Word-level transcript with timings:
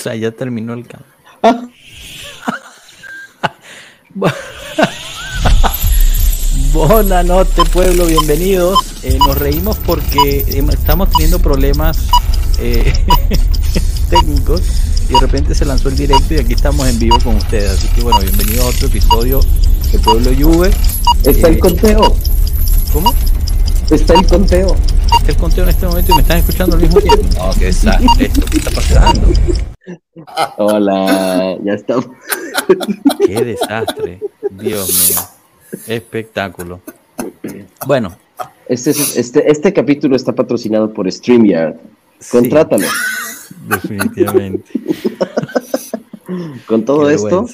sea, 0.00 0.16
ya 0.16 0.30
terminó 0.30 0.74
el 0.74 0.86
cambio. 0.86 1.08
Buenas 6.72 7.26
noches, 7.26 7.68
pueblo, 7.70 8.06
bienvenidos. 8.06 8.78
Eh, 9.02 9.18
nos 9.18 9.38
reímos 9.38 9.76
porque 9.78 10.44
estamos 10.70 11.10
teniendo 11.10 11.38
problemas 11.38 11.98
eh, 12.60 12.92
técnicos 14.10 14.62
y 15.08 15.14
de 15.14 15.20
repente 15.20 15.54
se 15.54 15.64
lanzó 15.64 15.88
el 15.88 15.96
directo 15.96 16.34
y 16.34 16.38
aquí 16.38 16.54
estamos 16.54 16.88
en 16.88 16.98
vivo 16.98 17.18
con 17.22 17.36
ustedes. 17.36 17.72
Así 17.72 17.88
que 17.88 18.02
bueno, 18.02 18.20
bienvenidos 18.20 18.64
a 18.64 18.68
otro 18.68 18.86
episodio 18.86 19.40
de 19.92 19.98
Pueblo 19.98 20.30
Juve. 20.38 20.70
Está 21.24 21.48
el 21.48 21.54
eh, 21.54 21.58
conteo. 21.58 22.16
¿Cómo? 22.92 23.14
Está 23.90 24.14
el 24.14 24.26
conteo. 24.26 24.76
Está 25.18 25.32
el 25.32 25.36
conteo 25.36 25.64
en 25.64 25.70
este 25.70 25.86
momento 25.86 26.12
y 26.12 26.14
me 26.14 26.22
están 26.22 26.38
escuchando 26.38 26.76
al 26.76 26.82
mismo 26.82 27.00
tiempo. 27.00 27.26
No, 27.36 27.52
qué 27.54 27.66
desastre 27.66 28.26
esto, 28.26 28.46
¿qué 28.46 28.58
está 28.58 28.70
pasando? 28.70 29.28
Hola, 30.56 31.56
ya 31.62 31.72
estamos. 31.74 32.06
Qué 33.26 33.44
desastre, 33.44 34.20
Dios 34.50 35.08
mío. 35.08 35.20
Espectáculo. 35.86 36.80
Bueno. 37.86 38.16
Este, 38.68 38.90
este, 38.90 39.50
este 39.50 39.72
capítulo 39.72 40.14
está 40.14 40.32
patrocinado 40.32 40.92
por 40.92 41.10
StreamYard. 41.10 41.76
Contrátalo. 42.30 42.86
definitivamente. 43.68 44.70
Con 46.66 46.84
todo 46.84 47.10
esto. 47.10 47.46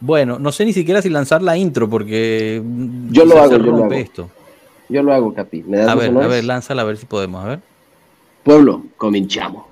Bueno, 0.00 0.38
no 0.38 0.52
sé 0.52 0.64
ni 0.64 0.72
siquiera 0.72 1.00
si 1.00 1.08
lanzar 1.08 1.42
la 1.42 1.56
intro 1.56 1.88
porque 1.88 2.62
yo 3.10 3.24
lo 3.24 3.38
hago, 3.38 3.52
yo 3.52 3.58
lo 3.58 3.84
hago. 3.84 3.92
Esto. 3.92 4.30
Yo 4.88 5.02
lo 5.02 5.12
hago, 5.12 5.34
Capi. 5.34 5.64
a 5.86 5.94
ver, 5.94 6.16
a 6.16 6.26
ver, 6.26 6.44
lánzala 6.44 6.82
a 6.82 6.84
ver 6.84 6.96
si 6.96 7.06
podemos, 7.06 7.44
a 7.44 7.48
ver. 7.48 7.60
Pueblo, 8.44 8.84
cominchamos. 8.96 9.64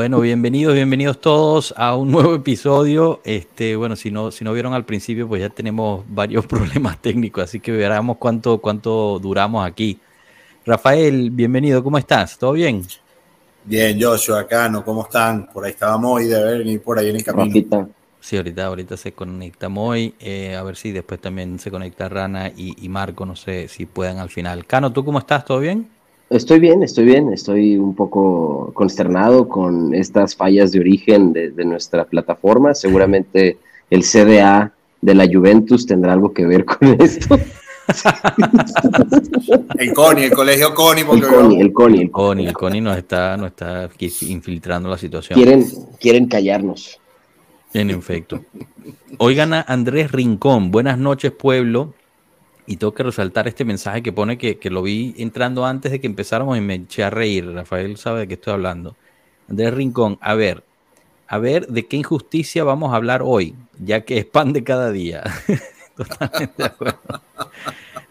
Bueno, 0.00 0.18
bienvenidos, 0.20 0.72
bienvenidos 0.72 1.20
todos 1.20 1.74
a 1.76 1.94
un 1.94 2.10
nuevo 2.10 2.34
episodio. 2.34 3.20
Este, 3.22 3.76
bueno, 3.76 3.96
si 3.96 4.10
no, 4.10 4.30
si 4.30 4.44
no 4.44 4.54
vieron 4.54 4.72
al 4.72 4.86
principio, 4.86 5.28
pues 5.28 5.42
ya 5.42 5.50
tenemos 5.50 6.06
varios 6.08 6.46
problemas 6.54 7.02
técnicos, 7.02 7.44
así 7.44 7.60
que 7.60 7.70
veremos 7.70 8.16
cuánto, 8.16 8.62
cuánto 8.62 9.18
duramos 9.18 9.66
aquí. 9.66 10.00
Rafael, 10.64 11.30
bienvenido, 11.30 11.84
¿cómo 11.84 11.98
estás? 11.98 12.38
¿Todo 12.38 12.52
bien? 12.52 12.82
Bien, 13.62 14.00
Joshua, 14.00 14.46
Cano, 14.46 14.82
¿cómo 14.82 15.02
están? 15.02 15.46
Por 15.52 15.66
ahí 15.66 15.72
estábamos 15.72 16.12
hoy 16.12 16.28
de 16.28 16.44
ver 16.44 16.80
por 16.80 16.98
ahí 16.98 17.10
en 17.10 17.16
el 17.16 17.22
camino. 17.22 17.90
Sí, 18.20 18.38
ahorita, 18.38 18.64
ahorita 18.64 18.96
se 18.96 19.12
conecta 19.12 19.68
Moy, 19.68 20.14
eh, 20.18 20.56
a 20.56 20.62
ver 20.62 20.76
si 20.76 20.92
después 20.92 21.20
también 21.20 21.58
se 21.58 21.70
conecta 21.70 22.08
Rana 22.08 22.48
y, 22.48 22.74
y 22.82 22.88
Marco, 22.88 23.26
no 23.26 23.36
sé 23.36 23.68
si 23.68 23.84
puedan 23.84 24.16
al 24.16 24.30
final. 24.30 24.64
Cano, 24.64 24.94
¿tú 24.94 25.04
cómo 25.04 25.18
estás? 25.18 25.44
¿Todo 25.44 25.58
bien? 25.58 25.99
Estoy 26.30 26.60
bien, 26.60 26.84
estoy 26.84 27.06
bien, 27.06 27.32
estoy 27.32 27.76
un 27.76 27.96
poco 27.96 28.70
consternado 28.72 29.48
con 29.48 29.92
estas 29.92 30.36
fallas 30.36 30.70
de 30.70 30.78
origen 30.78 31.32
de, 31.32 31.64
nuestra 31.64 32.04
plataforma. 32.04 32.72
Seguramente 32.72 33.58
el 33.90 34.04
CDA 34.04 34.72
de 35.00 35.14
la 35.16 35.26
Juventus 35.26 35.86
tendrá 35.86 36.12
algo 36.12 36.32
que 36.32 36.46
ver 36.46 36.64
con 36.64 37.02
esto. 37.02 37.36
el 39.76 39.92
CONI, 39.92 40.22
el 40.22 40.30
colegio 40.30 40.72
CONI. 40.72 41.00
el 41.00 41.06
CONI, 41.06 41.60
el 41.60 41.72
CONI, 41.72 42.00
el 42.02 42.10
CONI. 42.12 42.46
El 42.46 42.52
CONI 42.52 42.80
nos 42.80 42.96
está, 42.96 43.36
nos 43.36 43.48
está 43.48 43.90
infiltrando 43.98 44.88
la 44.88 44.98
situación. 44.98 45.36
Quieren, 45.36 45.66
quieren 45.98 46.28
callarnos. 46.28 47.00
En 47.72 47.90
efecto. 47.90 48.44
Oigan 49.18 49.52
a 49.52 49.62
Andrés 49.62 50.12
Rincón. 50.12 50.70
Buenas 50.70 50.96
noches, 50.96 51.32
pueblo 51.32 51.92
y 52.66 52.76
tengo 52.76 52.94
que 52.94 53.02
resaltar 53.02 53.48
este 53.48 53.64
mensaje 53.64 54.02
que 54.02 54.12
pone 54.12 54.38
que, 54.38 54.58
lo 54.70 54.82
vi 54.82 55.14
entrando 55.18 55.64
antes 55.66 55.92
de 55.92 56.00
que 56.00 56.06
empezáramos 56.06 56.56
y 56.56 56.60
me 56.60 56.74
eché 56.74 57.04
a 57.04 57.10
reír. 57.10 57.50
Rafael 57.52 57.96
sabe 57.96 58.20
de 58.20 58.28
qué 58.28 58.34
estoy 58.34 58.54
hablando. 58.54 58.96
Andrés 59.48 59.74
Rincón, 59.74 60.18
a 60.20 60.34
ver, 60.34 60.64
a 61.26 61.38
ver 61.38 61.66
de 61.66 61.86
qué 61.86 61.96
injusticia 61.96 62.64
vamos 62.64 62.92
a 62.92 62.96
hablar 62.96 63.22
hoy, 63.24 63.54
ya 63.78 64.02
que 64.02 64.18
es 64.18 64.26
de 64.52 64.64
cada 64.64 64.92
día. 64.92 65.22
Totalmente 65.96 66.54
de 66.56 66.64
acuerdo. 66.64 66.98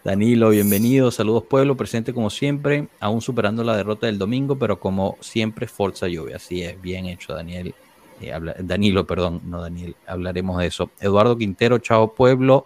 Danilo, 0.03 0.49
bienvenido, 0.49 1.11
saludos 1.11 1.43
pueblo, 1.43 1.75
presente 1.75 2.13
como 2.13 2.29
siempre, 2.29 2.87
aún 2.99 3.21
superando 3.21 3.63
la 3.63 3.75
derrota 3.75 4.07
del 4.07 4.17
domingo, 4.17 4.57
pero 4.57 4.79
como 4.79 5.17
siempre, 5.19 5.67
Forza 5.67 6.07
Lluvia. 6.07 6.37
Así 6.37 6.61
es, 6.63 6.81
bien 6.81 7.05
hecho, 7.05 7.33
Daniel. 7.33 7.73
Eh, 8.21 8.33
Danilo, 8.59 9.05
perdón, 9.05 9.41
no 9.45 9.61
Daniel, 9.61 9.95
hablaremos 10.07 10.57
de 10.59 10.67
eso. 10.67 10.89
Eduardo 10.99 11.37
Quintero, 11.37 11.79
chao 11.79 12.13
pueblo. 12.13 12.65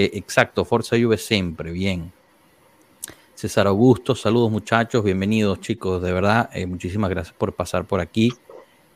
Eh, 0.00 0.12
exacto, 0.14 0.64
Forza 0.64 0.96
Juve 0.98 1.18
siempre, 1.18 1.72
bien. 1.72 2.10
César 3.34 3.66
Augusto, 3.66 4.14
saludos 4.14 4.50
muchachos, 4.50 5.04
bienvenidos 5.04 5.60
chicos, 5.60 6.00
de 6.00 6.10
verdad, 6.10 6.48
eh, 6.54 6.64
muchísimas 6.64 7.10
gracias 7.10 7.36
por 7.36 7.52
pasar 7.52 7.84
por 7.84 8.00
aquí 8.00 8.32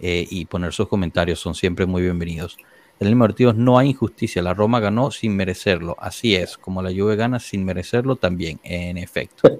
eh, 0.00 0.26
y 0.31 0.47
poner 0.47 0.72
sus 0.72 0.88
comentarios, 0.88 1.38
son 1.38 1.54
siempre 1.54 1.84
muy 1.84 2.00
bienvenidos. 2.00 2.56
Daniel 2.98 3.16
Martínez, 3.16 3.54
no 3.54 3.76
hay 3.76 3.91
injusticia, 3.91 4.41
la 4.41 4.54
Roma 4.54 4.81
ganó 4.81 5.10
sin 5.10 5.37
merecerlo, 5.37 5.94
así 5.98 6.37
es, 6.37 6.56
como 6.56 6.81
la 6.81 6.88
Juve 6.88 7.16
gana 7.16 7.38
sin 7.38 7.66
merecerlo 7.66 8.16
también, 8.16 8.59
en 8.62 8.97
efecto. 8.97 9.59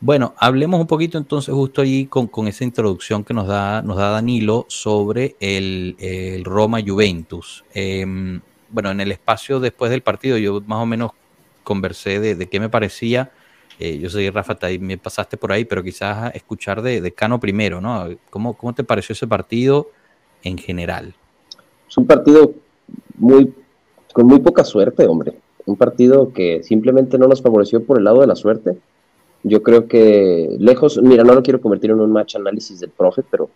Bueno, 0.00 0.34
hablemos 0.36 0.80
un 0.80 0.88
poquito 0.88 1.16
entonces 1.16 1.54
justo 1.54 1.80
ahí 1.80 2.06
con, 2.06 2.48
esa 2.48 2.64
introducción 2.64 3.22
que 3.22 3.34
nos 3.34 3.46
da, 3.46 3.82
nos 3.82 3.98
da 3.98 4.10
Danilo 4.10 4.66
sobre 4.68 5.36
el, 5.38 5.94
el 6.00 6.44
Roma 6.44 6.80
Juventus. 6.84 7.64
Em, 7.72 8.40
bueno, 8.70 8.90
en 8.90 9.00
el 9.00 9.12
espacio 9.12 9.60
después 9.60 9.90
del 9.90 10.02
partido 10.02 10.38
yo 10.38 10.60
más 10.66 10.82
o 10.82 10.86
menos 10.86 11.12
conversé 11.64 12.20
de, 12.20 12.46
qué 12.48 12.60
me 12.60 12.68
parecía. 12.68 13.30
Eh, 13.78 13.98
yo 13.98 14.08
soy 14.08 14.30
Rafa, 14.30 14.56
me 14.80 14.96
pasaste 14.96 15.36
por 15.36 15.52
ahí, 15.52 15.64
pero 15.64 15.82
quizás 15.82 16.34
escuchar 16.34 16.80
de, 16.80 17.12
Cano 17.12 17.40
primero, 17.40 17.80
¿no? 17.80 18.08
¿Cómo, 18.30 18.54
¿Cómo 18.54 18.74
te 18.74 18.84
pareció 18.84 19.12
ese 19.12 19.26
partido 19.26 19.90
en 20.42 20.58
general? 20.58 21.14
Es 21.88 21.96
un 21.98 22.06
partido 22.06 22.54
muy 23.18 23.52
con 24.16 24.26
muy 24.26 24.38
poca 24.38 24.64
suerte, 24.64 25.06
hombre. 25.06 25.34
Un 25.66 25.76
partido 25.76 26.32
que 26.32 26.62
simplemente 26.62 27.18
no 27.18 27.28
nos 27.28 27.42
favoreció 27.42 27.84
por 27.84 27.98
el 27.98 28.04
lado 28.04 28.22
de 28.22 28.26
la 28.26 28.34
suerte. 28.34 28.78
Yo 29.42 29.62
creo 29.62 29.88
que 29.88 30.56
lejos, 30.58 30.98
mira, 31.02 31.22
no 31.22 31.34
lo 31.34 31.42
quiero 31.42 31.60
convertir 31.60 31.90
en 31.90 32.00
un 32.00 32.10
match 32.10 32.36
análisis 32.36 32.80
del 32.80 32.88
profe, 32.88 33.22
pero 33.30 33.50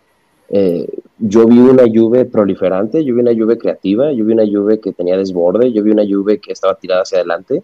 eh, 0.53 0.85
yo 1.17 1.45
vi 1.45 1.59
una 1.59 1.85
lluvia 1.85 2.25
proliferante, 2.25 3.05
yo 3.05 3.15
vi 3.15 3.21
una 3.21 3.31
lluvia 3.31 3.57
creativa, 3.57 4.11
yo 4.11 4.25
vi 4.25 4.33
una 4.33 4.43
lluvia 4.43 4.81
que 4.81 4.91
tenía 4.91 5.17
desborde, 5.17 5.71
yo 5.71 5.81
vi 5.81 5.91
una 5.91 6.03
lluvia 6.03 6.37
que 6.37 6.51
estaba 6.51 6.75
tirada 6.75 7.03
hacia 7.03 7.19
adelante. 7.19 7.63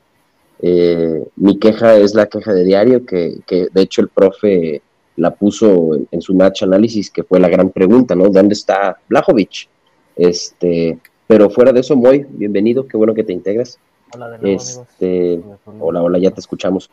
Eh, 0.61 1.27
mi 1.35 1.59
queja 1.59 1.97
es 1.97 2.15
la 2.15 2.27
queja 2.27 2.53
de 2.53 2.63
diario, 2.63 3.05
que, 3.05 3.39
que 3.45 3.67
de 3.73 3.81
hecho 3.81 4.01
el 4.01 4.07
profe 4.07 4.81
la 5.17 5.31
puso 5.31 5.95
en, 6.11 6.21
su 6.21 6.33
match 6.33 6.63
análisis, 6.63 7.11
que 7.11 7.23
fue 7.23 7.39
la 7.39 7.49
gran 7.49 7.71
pregunta, 7.71 8.15
¿no? 8.15 8.29
¿Dónde 8.29 8.53
está 8.53 8.97
Blajovic? 9.09 9.67
Este, 10.15 10.97
pero 11.25 11.49
fuera 11.49 11.73
de 11.73 11.81
eso, 11.81 11.95
muy 11.95 12.25
bienvenido, 12.29 12.87
qué 12.87 12.95
bueno 12.95 13.13
que 13.13 13.23
te 13.23 13.33
integras. 13.33 13.77
Hola, 14.13 14.29
de 14.29 14.37
nuevo, 14.37 14.55
este, 14.55 15.41
hola, 15.79 16.03
hola, 16.03 16.19
ya 16.19 16.31
te 16.31 16.39
escuchamos. 16.39 16.89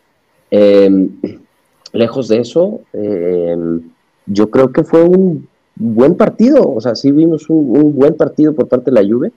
Em, 0.50 1.10
lejos 1.92 2.27
de 2.27 2.39
eso, 2.39 2.80
em, 2.92 3.83
yo 4.27 4.51
creo 4.51 4.72
que 4.72 4.83
fue 4.83 5.04
un 5.04 5.47
buen 5.76 6.16
partido, 6.16 6.62
o 6.62 6.80
sea, 6.80 6.94
sí 6.94 7.10
vimos 7.10 7.48
un, 7.48 7.94
buen 7.94 8.15
partido 8.15 8.54
por 8.54 8.68
parte 8.68 8.91
de 8.91 9.03
la 9.03 9.09
Juve. 9.09 9.32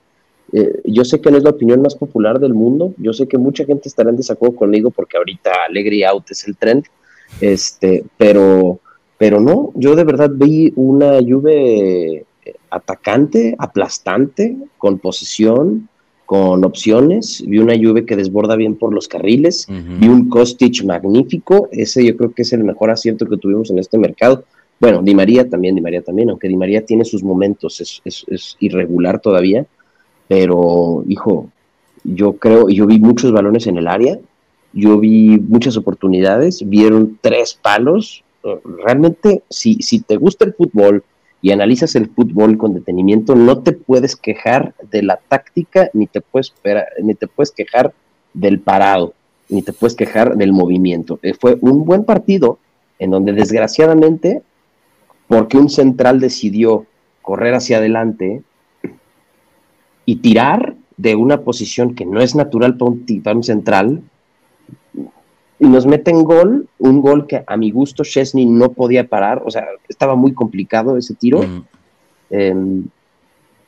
Eh, 0.54 0.82
yo 0.86 1.04
sé 1.04 1.20
que 1.20 1.30
no 1.30 1.38
es 1.38 1.44
la 1.44 1.50
opinión 1.50 1.82
más 1.82 1.96
popular 1.96 2.40
del 2.40 2.54
mundo, 2.54 2.94
yo 2.98 3.12
sé 3.12 3.28
que 3.28 3.38
mucha 3.38 3.66
gente 3.66 3.90
estará 3.90 4.10
en 4.10 4.18
desacuerdo 4.18 4.56
conmigo 4.56 4.92
porque 4.92 5.18
ahorita 5.18 5.52
Alegre 5.68 6.06
Out 6.06 6.32
es 6.32 6.48
el 6.48 6.56
trend, 6.56 6.86
este, 7.42 8.06
pero, 8.18 8.80
pero 9.18 9.42
no, 9.42 9.72
yo 9.76 9.96
de 9.96 10.06
verdad 10.06 10.32
vi 10.34 10.72
una 10.76 11.20
Juve 11.20 12.26
atacante, 12.70 13.56
aplastante, 13.58 14.56
con 14.78 15.00
posesión, 15.00 15.90
con 16.26 16.66
opciones, 16.66 17.44
vi 17.48 17.60
una 17.60 17.76
Juve 17.78 18.06
que 18.06 18.18
desborda 18.18 18.56
bien 18.56 18.76
por 18.76 18.94
los 18.94 19.08
carriles, 19.08 19.66
vi 19.70 20.08
un 20.08 20.30
Kostic 20.30 20.84
magnífico, 20.84 21.70
ese 21.72 22.06
yo 22.06 22.18
creo 22.18 22.34
que 22.34 22.42
es 22.42 22.52
el 22.52 22.64
mejor 22.64 22.92
acierto 22.92 23.26
que 23.26 23.38
tuvimos 23.38 23.72
en 23.72 23.80
este 23.80 23.98
mercado. 23.98 24.44
Bueno, 24.80 25.02
Di 25.02 25.16
María 25.16 25.50
también, 25.50 25.76
Di 25.76 25.82
María 25.82 26.02
también, 26.02 26.30
aunque 26.30 26.48
Di 26.48 26.56
María 26.56 26.86
tiene 26.86 27.04
sus 27.06 27.24
momentos, 27.24 27.82
es, 28.06 28.58
irregular 28.60 29.20
todavía, 29.20 29.66
pero 30.28 31.04
hijo, 31.08 31.50
yo 32.04 32.34
creo, 32.34 32.70
yo 32.70 32.86
vi 32.86 33.00
muchos 33.00 33.32
balones 33.32 33.68
en 33.68 33.78
el 33.78 33.88
área 33.88 34.20
yo 34.74 35.00
vi 35.00 35.40
muchas 35.40 35.78
oportunidades, 35.78 36.68
vieron 36.68 37.18
tres 37.22 37.58
palos. 37.60 38.24
Realmente, 38.64 39.42
si, 39.50 39.76
si 39.76 40.00
te 40.02 40.18
gusta 40.18 40.46
el 40.46 40.54
fútbol 40.54 41.04
y 41.42 41.52
analizas 41.52 41.96
el 41.96 42.10
fútbol 42.10 42.58
con 42.58 42.74
detenimiento, 42.74 43.36
no 43.36 43.64
te 43.64 43.72
puedes 43.72 44.16
quejar 44.16 44.76
de 44.92 45.04
la 45.04 45.18
táctica, 45.18 45.90
ni 45.94 46.08
te 46.08 46.22
puedes, 46.22 46.54
ni 47.02 47.16
te 47.16 47.28
puedes 47.28 47.52
quejar 47.52 47.94
del 48.34 48.60
parado, 48.60 49.14
ni 49.50 49.62
te 49.62 49.74
puedes 49.74 49.96
quejar 49.96 50.36
del 50.36 50.54
movimiento. 50.54 51.20
Eh, 51.24 51.34
fue 51.34 51.58
un 51.62 51.86
buen 51.86 52.04
partido 52.04 52.60
en 53.00 53.12
donde 53.12 53.34
desgraciadamente, 53.34 54.42
porque 55.28 55.58
un 55.58 55.70
central 55.70 56.20
decidió 56.20 56.86
correr 57.22 57.54
hacia 57.54 57.78
adelante 57.78 58.42
y 60.06 60.18
tirar 60.18 60.76
de 60.96 61.16
una 61.16 61.42
posición 61.42 61.94
que 61.94 62.06
no 62.06 62.22
es 62.22 62.36
natural 62.36 62.78
para 62.78 63.36
un, 63.36 63.44
central, 63.44 64.02
y 65.60 65.66
nos 65.66 65.86
meten 65.86 66.24
gol, 66.24 66.68
un 66.80 67.02
gol 67.02 67.28
que 67.28 67.44
a 67.46 67.58
mi 67.58 67.72
gusto 67.72 68.04
Chesney 68.04 68.46
no 68.46 68.72
podía 68.72 69.08
parar, 69.08 69.44
o 69.46 69.52
sea, 69.52 69.66
estaba 69.88 70.16
muy 70.16 70.34
complicado 70.34 70.98
ese 70.98 71.14
tiro. 71.14 71.44
Mm. 71.44 71.64
Em, 72.30 72.86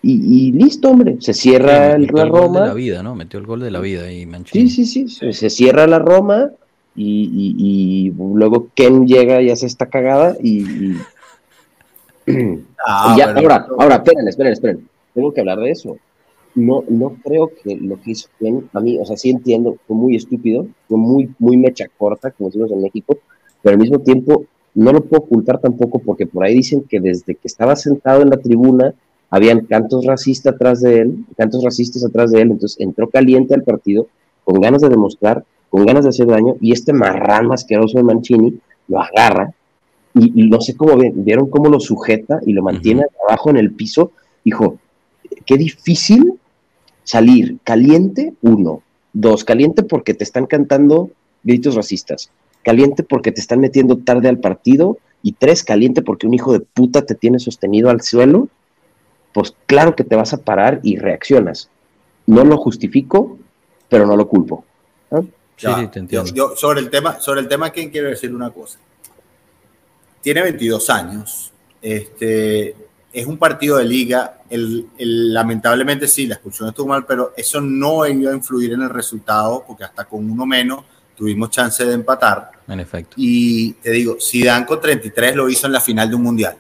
y, 0.02 0.54
listo, 0.54 0.90
hombre, 0.90 1.18
se 1.20 1.34
cierra 1.34 1.96
el, 1.96 2.08
la 2.14 2.26
Roma. 2.26 2.62
de 2.62 2.68
la 2.68 2.74
vida, 2.74 3.04
¿no? 3.04 3.16
Metió 3.16 3.38
el 3.38 3.46
gol 3.46 3.60
de 3.60 3.70
la 3.70 3.82
vida 3.82 4.10
y 4.10 4.26
Mancini. 4.26 4.70
Sí, 4.70 4.86
sí, 4.86 5.10
sí, 5.10 5.34
se, 5.34 5.50
cierra 5.50 5.88
la 5.88 6.00
Roma 6.00 6.52
y, 6.96 8.14
luego 8.16 8.70
Ken 8.74 9.06
llega 9.06 9.42
y 9.42 9.50
hace 9.50 9.66
esta 9.66 9.88
cagada 9.88 10.38
y... 10.42 10.96
Ah, 12.86 13.14
ya, 13.18 13.34
ahora, 13.34 13.68
ahora, 13.78 13.96
esperen, 13.96 14.28
esperen, 14.28 14.54
esperen. 14.54 14.90
Tengo 15.14 15.34
que 15.34 15.42
hablar 15.42 15.60
de 15.60 15.72
eso. 15.72 15.98
No, 16.56 16.84
no 16.88 17.16
creo 17.24 17.52
que 17.62 17.76
lo 17.76 18.02
que 18.02 18.12
hizo 18.12 18.30
Ken, 18.40 18.70
a 18.74 18.80
mí, 18.80 18.98
o 18.98 19.06
sea, 19.06 19.18
sí 19.18 19.30
entiendo, 19.30 19.76
fue 19.86 19.98
muy 19.98 20.16
estúpido, 20.16 20.66
fue 20.88 20.98
muy, 20.98 21.30
muy 21.40 21.58
mecha 21.58 21.86
corta, 21.98 22.32
como 22.32 22.50
decimos 22.50 22.72
en 22.72 22.82
México, 22.82 23.18
pero 23.62 23.74
al 23.74 23.80
mismo 23.80 24.00
tiempo 24.00 24.46
no 24.74 24.94
lo 24.94 25.04
puedo 25.04 25.24
ocultar 25.24 25.60
tampoco 25.60 26.00
porque 26.00 26.26
por 26.26 26.44
ahí 26.44 26.56
dicen 26.56 26.86
que 26.90 27.00
desde 27.00 27.36
que 27.36 27.48
estaba 27.48 27.76
sentado 27.76 28.22
en 28.22 28.30
la 28.30 28.38
tribuna 28.38 28.94
habían 29.30 29.66
cantos 29.66 30.06
racistas 30.06 30.56
atrás 30.56 30.82
de 30.82 31.00
él, 31.00 31.26
cantos 31.38 31.64
racistas 31.64 32.04
atrás 32.06 32.32
de 32.32 32.42
él, 32.42 32.52
entonces 32.52 32.80
entró 32.80 33.10
caliente 33.10 33.54
al 33.54 33.64
partido, 33.64 34.08
con 34.44 34.60
ganas 34.60 34.82
de 34.82 34.90
demostrar, 34.90 35.44
con 35.70 35.86
ganas 35.86 36.04
de 36.04 36.10
hacer 36.10 36.28
daño, 36.28 36.56
y 36.62 36.72
este 36.72 36.94
marrano 36.94 37.54
asqueroso 37.54 37.98
de 37.98 38.04
Mancini 38.04 38.60
lo 38.88 39.02
agarra, 39.02 39.54
y, 40.14 40.50
no 40.50 40.60
sé 40.62 40.76
cómo 40.76 40.98
vieron 40.98 41.50
cómo 41.50 41.70
lo 41.70 41.80
sujeta 41.80 42.40
y 42.46 42.54
lo 42.54 42.64
mantiene 42.64 43.06
abajo 43.28 43.50
en 43.50 43.58
el 43.58 43.72
piso, 43.72 44.12
dijo, 44.44 44.78
qué 45.46 45.58
difícil 45.58 46.34
salir 47.04 47.58
caliente, 47.64 48.34
uno, 48.42 48.82
dos, 49.14 49.44
caliente 49.44 49.84
porque 49.84 50.14
te 50.14 50.24
están 50.24 50.46
cantando 50.46 51.12
gritos 51.44 51.76
racistas, 51.76 52.32
caliente 52.64 53.04
porque 53.04 53.32
te 53.32 53.42
están 53.42 53.60
metiendo 53.60 53.98
tarde 53.98 54.30
al 54.30 54.40
partido, 54.40 54.98
y 55.22 55.34
tres, 55.34 55.64
caliente 55.64 56.02
porque 56.02 56.28
un 56.28 56.34
hijo 56.34 56.54
de 56.54 56.62
puta 56.62 57.06
te 57.06 57.14
tiene 57.14 57.40
sostenido 57.40 57.90
al 57.90 58.02
suelo 58.02 58.48
pues 59.34 59.54
claro 59.66 59.96
que 59.96 60.04
te 60.04 60.16
vas 60.16 60.34
a 60.34 60.38
parar 60.38 60.80
y 60.84 60.98
reaccionas. 60.98 61.70
No 62.26 62.44
lo 62.44 62.58
justifico, 62.58 63.38
pero 63.88 64.06
no 64.06 64.16
lo 64.16 64.28
culpo. 64.28 64.66
Sí, 65.56 65.68
te 65.92 66.00
entiendo. 66.00 66.34
Yo, 66.34 66.56
sobre 66.56 66.80
el 66.80 66.90
tema, 66.90 67.20
sobre 67.20 67.42
el 67.42 67.48
tema, 67.48 67.70
¿quién 67.72 67.90
quiere 67.90 68.10
decir 68.10 68.34
una 68.34 68.50
cosa? 68.50 68.80
Tiene 70.22 70.42
22 70.42 70.90
años. 70.90 71.52
Este, 71.82 72.76
es 73.12 73.26
un 73.26 73.38
partido 73.38 73.78
de 73.78 73.86
liga. 73.86 74.42
El, 74.50 74.88
lamentablemente 74.98 76.08
sí, 76.08 76.28
la 76.28 76.36
expulsión 76.36 76.70
estuvo 76.70 76.88
mal, 76.88 77.06
pero 77.06 77.34
eso 77.36 77.62
no 77.62 78.06
iba 78.08 78.32
a 78.32 78.36
influir 78.36 78.74
en 78.74 78.82
el 78.82 78.90
resultado, 78.90 79.64
porque 79.66 79.84
hasta 79.84 80.06
con 80.06 80.30
uno 80.30 80.46
menos 80.46 80.84
tuvimos 81.16 81.50
chance 81.50 81.86
de 81.86 81.94
empatar. 81.94 82.52
En 82.68 82.80
efecto. 82.80 83.16
Y 83.18 83.74
te 83.74 83.92
digo, 83.92 84.18
si 84.20 84.44
Dan 84.44 84.66
con 84.66 84.80
33 84.80 85.36
lo 85.36 85.50
hizo 85.50 85.68
en 85.68 85.74
la 85.74 85.82
final 85.82 86.10
de 86.10 86.16
un 86.16 86.24
mundial 86.24 86.58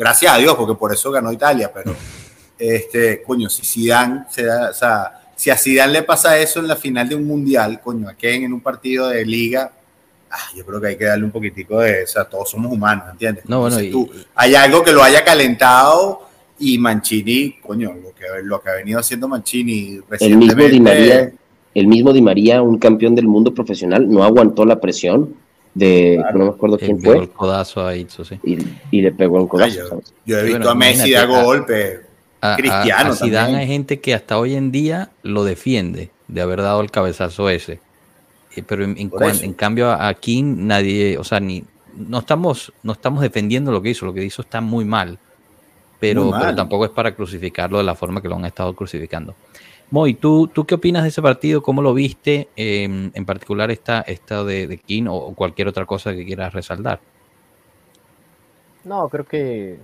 gracias 0.00 0.32
a 0.32 0.38
Dios, 0.38 0.54
porque 0.56 0.74
por 0.74 0.92
eso 0.92 1.10
ganó 1.10 1.30
Italia, 1.30 1.70
pero 1.72 1.94
este, 2.58 3.22
coño, 3.22 3.50
si 3.50 3.64
Zidane 3.64 4.24
se 4.30 4.44
da, 4.44 4.70
o 4.70 4.74
sea, 4.74 5.32
si 5.36 5.50
a 5.50 5.56
Zidane 5.56 5.92
le 5.92 6.02
pasa 6.02 6.38
eso 6.38 6.60
en 6.60 6.68
la 6.68 6.76
final 6.76 7.08
de 7.08 7.14
un 7.14 7.26
mundial, 7.26 7.80
coño, 7.80 8.08
a 8.08 8.14
Ken 8.14 8.44
en 8.44 8.52
un 8.52 8.60
partido 8.60 9.08
de 9.08 9.24
liga, 9.24 9.70
ah, 10.30 10.50
yo 10.54 10.64
creo 10.64 10.80
que 10.80 10.88
hay 10.88 10.96
que 10.96 11.04
darle 11.04 11.24
un 11.24 11.30
poquitico 11.30 11.80
de, 11.80 12.04
o 12.04 12.06
sea, 12.06 12.24
todos 12.24 12.50
somos 12.50 12.72
humanos, 12.72 13.06
¿entiendes? 13.10 13.44
No, 13.48 13.60
bueno, 13.60 13.76
tú, 13.90 14.10
hay 14.34 14.54
algo 14.54 14.82
que 14.82 14.92
lo 14.92 15.02
haya 15.02 15.24
calentado 15.24 16.28
y 16.58 16.78
Mancini, 16.78 17.56
coño, 17.62 17.92
lo 17.94 18.14
que, 18.14 18.24
lo 18.42 18.60
que 18.60 18.70
ha 18.70 18.74
venido 18.74 19.00
haciendo 19.00 19.28
Mancini 19.28 20.00
recientemente. 20.08 20.26
El 20.26 20.36
mismo 20.36 20.64
Di 20.68 20.80
María, 20.80 21.32
el 21.74 21.86
mismo 21.86 22.12
Di 22.12 22.22
María, 22.22 22.62
un 22.62 22.78
campeón 22.78 23.14
del 23.14 23.26
mundo 23.26 23.54
profesional, 23.54 24.08
no 24.08 24.22
aguantó 24.22 24.64
la 24.64 24.80
presión 24.80 25.34
de 25.74 26.22
no 26.34 26.44
me 26.44 26.50
acuerdo 26.50 26.78
quién 26.78 27.00
fue. 27.00 27.18
El 27.18 27.30
codazo 27.30 27.86
a 27.86 27.96
Itzo, 27.96 28.24
sí. 28.24 28.38
y, 28.90 29.00
le 29.00 29.12
pegó 29.12 29.38
un 29.38 29.48
codazo. 29.48 30.02
yo, 30.26 30.38
he 30.38 30.44
visto 30.44 30.70
a 30.70 30.74
Messi 30.74 31.12
dar 31.12 31.28
golpe. 31.28 32.00
Cristiano. 32.56 33.12
A, 33.38 33.58
hay 33.58 33.66
gente 33.66 34.00
que 34.00 34.14
hasta 34.14 34.38
hoy 34.38 34.54
en 34.54 34.72
día 34.72 35.10
lo 35.22 35.44
defiende 35.44 36.10
de 36.26 36.40
haber 36.40 36.62
dado 36.62 36.80
el 36.80 36.90
cabezazo 36.90 37.50
ese. 37.50 37.80
Eh, 38.56 38.62
pero 38.66 38.84
en, 38.84 38.96
en, 38.98 39.54
cambio 39.54 39.90
aquí 39.92 40.42
nadie, 40.42 41.16
o 41.18 41.24
sea, 41.24 41.40
ni 41.40 41.64
no 41.94 42.18
estamos, 42.18 42.72
no 42.82 42.92
estamos 42.92 43.22
defendiendo 43.22 43.72
lo 43.72 43.82
que 43.82 43.90
hizo, 43.90 44.06
lo 44.06 44.14
que 44.14 44.24
hizo 44.24 44.42
está 44.42 44.60
muy 44.60 44.84
mal. 44.84 45.18
Pero, 45.98 46.30
pero 46.30 46.54
tampoco 46.54 46.86
es 46.86 46.90
para 46.90 47.14
crucificarlo 47.14 47.76
de 47.76 47.84
la 47.84 47.94
forma 47.94 48.22
que 48.22 48.28
lo 48.28 48.36
han 48.36 48.46
estado 48.46 48.74
crucificando. 48.74 49.34
Moy, 49.90 50.14
¿tú, 50.14 50.48
¿tú 50.48 50.64
qué 50.64 50.76
opinas 50.76 51.02
de 51.02 51.10
ese 51.10 51.20
partido? 51.20 51.62
¿Cómo 51.62 51.82
lo 51.82 51.92
viste? 51.92 52.48
Em, 52.56 53.10
en 53.12 53.26
particular 53.26 53.70
esta, 53.70 54.00
esta 54.02 54.44
de, 54.44 54.66
de 54.66 54.78
King 54.78 55.06
o, 55.08 55.34
cualquier 55.34 55.68
otra 55.68 55.84
cosa 55.84 56.14
que 56.14 56.24
quieras 56.24 56.54
resaltar. 56.54 57.00
No, 58.84 59.08
creo 59.10 59.26
que 59.26 59.78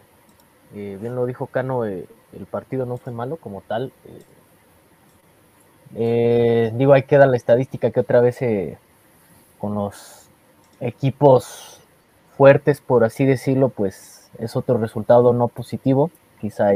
eh, 0.74 0.98
bien 1.00 1.14
lo 1.14 1.26
dijo 1.26 1.48
Cano, 1.48 1.84
eh, 1.84 2.06
el 2.32 2.46
partido 2.46 2.86
no 2.86 2.96
fue 2.96 3.12
malo 3.12 3.36
como 3.36 3.60
tal. 3.62 3.92
Eh, 4.06 4.22
digo, 5.96 6.92
hay 6.92 7.04
que 7.04 7.18
dar 7.18 7.28
la 7.28 7.36
estadística 7.36 7.90
que 7.90 8.00
otra 8.00 8.20
vez 8.20 8.38
con 9.58 9.74
los 9.74 10.28
equipos 10.80 11.80
fuertes, 12.36 12.80
por 12.80 13.04
así 13.04 13.24
decirlo, 13.24 13.70
pues 13.70 14.30
es 14.38 14.56
otro 14.56 14.78
resultado 14.78 15.32
no 15.32 15.48
positivo. 15.48 16.10
Quizá 16.40 16.72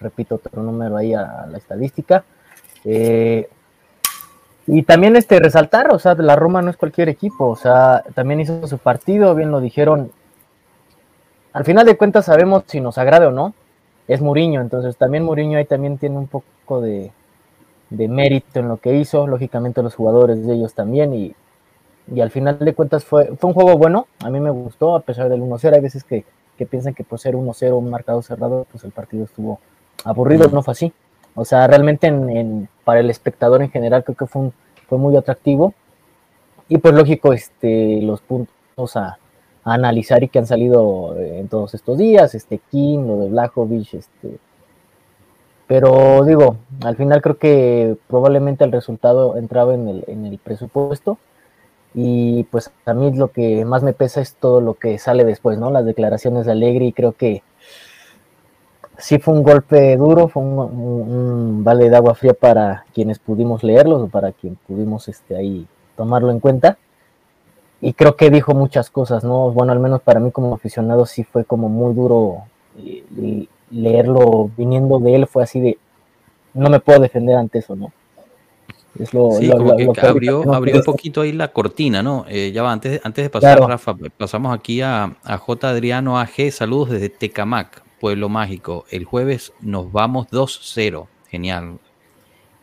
repito 0.00 0.36
otro 0.36 0.62
número 0.62 0.96
ahí 0.96 1.14
a, 1.14 1.46
la 1.50 1.58
estadística. 1.58 2.24
Eh, 2.84 3.48
y 4.66 4.82
también 4.82 5.16
este 5.16 5.40
resaltar, 5.40 5.94
o 5.94 5.98
sea, 5.98 6.14
la 6.14 6.36
Roma 6.36 6.60
no 6.60 6.70
es 6.70 6.76
cualquier 6.76 7.08
equipo, 7.08 7.46
o 7.48 7.56
sea, 7.56 8.04
también 8.14 8.40
hizo 8.40 8.66
su 8.66 8.78
partido, 8.78 9.34
bien 9.34 9.50
lo 9.50 9.60
dijeron. 9.60 10.12
Al 11.54 11.64
final 11.64 11.86
de 11.86 11.96
cuentas 11.96 12.26
sabemos 12.26 12.64
si 12.66 12.80
nos 12.80 12.98
agrade 12.98 13.26
o 13.26 13.30
no. 13.30 13.54
Es 14.06 14.20
Muriño, 14.20 14.60
entonces 14.60 14.96
también 14.96 15.24
Muriño 15.24 15.58
ahí 15.58 15.64
también 15.64 15.98
tiene 15.98 16.16
un 16.16 16.28
poco 16.28 16.80
de, 16.80 17.10
mérito 17.90 18.60
en 18.60 18.68
lo 18.68 18.76
que 18.78 18.94
hizo, 18.96 19.26
lógicamente 19.26 19.82
los 19.82 19.94
jugadores 19.94 20.46
de 20.46 20.54
ellos 20.54 20.74
también, 20.74 21.14
y, 21.14 21.34
al 22.20 22.30
final 22.30 22.58
de 22.58 22.74
cuentas 22.74 23.04
fue, 23.04 23.36
fue 23.36 23.48
un 23.48 23.54
juego 23.54 23.76
bueno, 23.76 24.06
a 24.24 24.30
mí 24.30 24.40
me 24.40 24.50
gustó, 24.50 24.96
a 24.96 25.00
pesar 25.00 25.28
del 25.28 25.42
1-0, 25.42 25.74
hay 25.74 25.80
veces 25.80 26.04
que, 26.04 26.24
que 26.56 26.64
piensan 26.64 26.94
que 26.94 27.04
por 27.04 27.18
ser 27.18 27.34
1-0 27.34 27.76
un 27.76 27.90
marcado 27.90 28.22
cerrado, 28.22 28.66
pues 28.70 28.82
el 28.84 28.92
partido 28.92 29.24
estuvo 29.24 29.60
aburrido 30.04 30.48
no 30.48 30.62
fue 30.62 30.72
así. 30.72 30.92
O 31.34 31.44
sea, 31.44 31.66
realmente 31.66 32.08
en, 32.08 32.68
para 32.84 33.00
el 33.00 33.10
espectador 33.10 33.62
en 33.62 33.70
general 33.70 34.04
creo 34.04 34.16
que 34.16 34.26
fue, 34.26 34.50
fue 34.88 34.98
muy 34.98 35.16
atractivo. 35.16 35.74
Y 36.68 36.78
pues 36.78 36.94
lógico, 36.94 37.32
este, 37.32 38.02
los 38.02 38.20
puntos 38.20 38.96
a, 38.96 39.18
analizar 39.64 40.22
y 40.22 40.28
que 40.28 40.38
han 40.38 40.46
salido 40.46 41.14
eh, 41.18 41.40
en 41.40 41.48
todos 41.48 41.74
estos 41.74 41.98
días, 41.98 42.34
este 42.34 42.58
King, 42.70 43.06
lo 43.06 43.18
de 43.18 43.28
Blajovic, 43.28 43.94
este. 43.94 44.38
Pero 45.68 46.24
digo, 46.24 46.56
al 46.82 46.96
final 46.96 47.22
creo 47.22 47.36
que 47.38 47.96
probablemente 48.08 48.64
el 48.64 48.72
resultado 48.72 49.36
entraba 49.36 49.74
en 49.74 49.86
el, 49.86 50.04
en 50.08 50.24
el 50.24 50.38
presupuesto. 50.38 51.18
Y 51.94 52.44
pues 52.44 52.70
a 52.86 52.94
mí 52.94 53.14
lo 53.14 53.28
que 53.32 53.64
más 53.64 53.82
me 53.82 53.92
pesa 53.92 54.20
es 54.20 54.34
todo 54.34 54.60
lo 54.60 54.74
que 54.74 54.98
sale 54.98 55.24
después, 55.24 55.58
¿no? 55.58 55.70
Las 55.70 55.84
declaraciones 55.84 56.46
de 56.46 56.52
Alegre 56.52 56.86
y 56.86 56.92
creo 56.92 57.12
que 57.12 57.42
sí 58.98 59.18
fue 59.18 59.34
un 59.34 59.42
golpe 59.42 59.96
duro, 59.96 60.28
fue 60.28 60.42
un, 60.42 61.62
vale 61.64 61.88
de 61.90 61.96
agua 61.96 62.14
fría 62.14 62.34
para 62.34 62.84
quienes 62.94 63.18
pudimos 63.18 63.62
leerlos 63.62 64.02
o 64.02 64.08
para 64.08 64.32
quien 64.32 64.56
pudimos 64.66 65.08
este, 65.08 65.36
ahí 65.36 65.66
tomarlo 65.96 66.30
en 66.30 66.40
cuenta. 66.40 66.78
Y 67.80 67.92
creo 67.92 68.16
que 68.16 68.30
dijo 68.30 68.54
muchas 68.54 68.90
cosas, 68.90 69.22
¿no? 69.22 69.52
Bueno, 69.52 69.72
al 69.72 69.80
menos 69.80 70.00
para 70.02 70.18
mí 70.18 70.30
como 70.30 70.54
aficionado 70.54 71.06
sí 71.06 71.24
fue 71.24 71.44
como 71.44 71.68
muy 71.68 71.94
duro 71.94 72.44
leerlo 73.70 74.50
viniendo 74.56 74.98
de 74.98 75.14
él, 75.14 75.26
fue 75.26 75.42
así 75.42 75.60
de, 75.60 75.78
no 76.54 76.70
me 76.70 76.80
puedo 76.80 77.00
defender 77.00 77.36
ante 77.36 77.58
eso, 77.58 77.76
¿no? 77.76 77.92
Es 78.98 79.14
lo, 79.14 79.32
sí, 79.32 79.48
como 79.48 79.92
que, 79.92 80.00
abrió, 80.00 80.40
un 80.40 80.82
poquito 80.84 81.20
ahí 81.20 81.32
la 81.32 81.48
cortina, 81.48 82.02
¿no? 82.02 82.24
Eh, 82.28 82.50
ya 82.52 82.62
va, 82.62 82.72
antes, 82.72 83.00
antes 83.04 83.24
de 83.24 83.30
pasar, 83.30 83.60
Rafa, 83.60 83.94
pasamos 84.16 84.52
aquí 84.52 84.80
a, 84.80 85.16
a 85.22 85.38
J. 85.38 85.68
Adriano 85.68 86.18
AG, 86.18 86.50
saludos 86.50 86.90
desde 86.90 87.08
Tecamac. 87.08 87.84
Pueblo 87.98 88.28
Mágico. 88.28 88.86
El 88.90 89.04
jueves 89.04 89.52
nos 89.60 89.92
vamos 89.92 90.28
2-0. 90.28 91.06
Genial. 91.28 91.78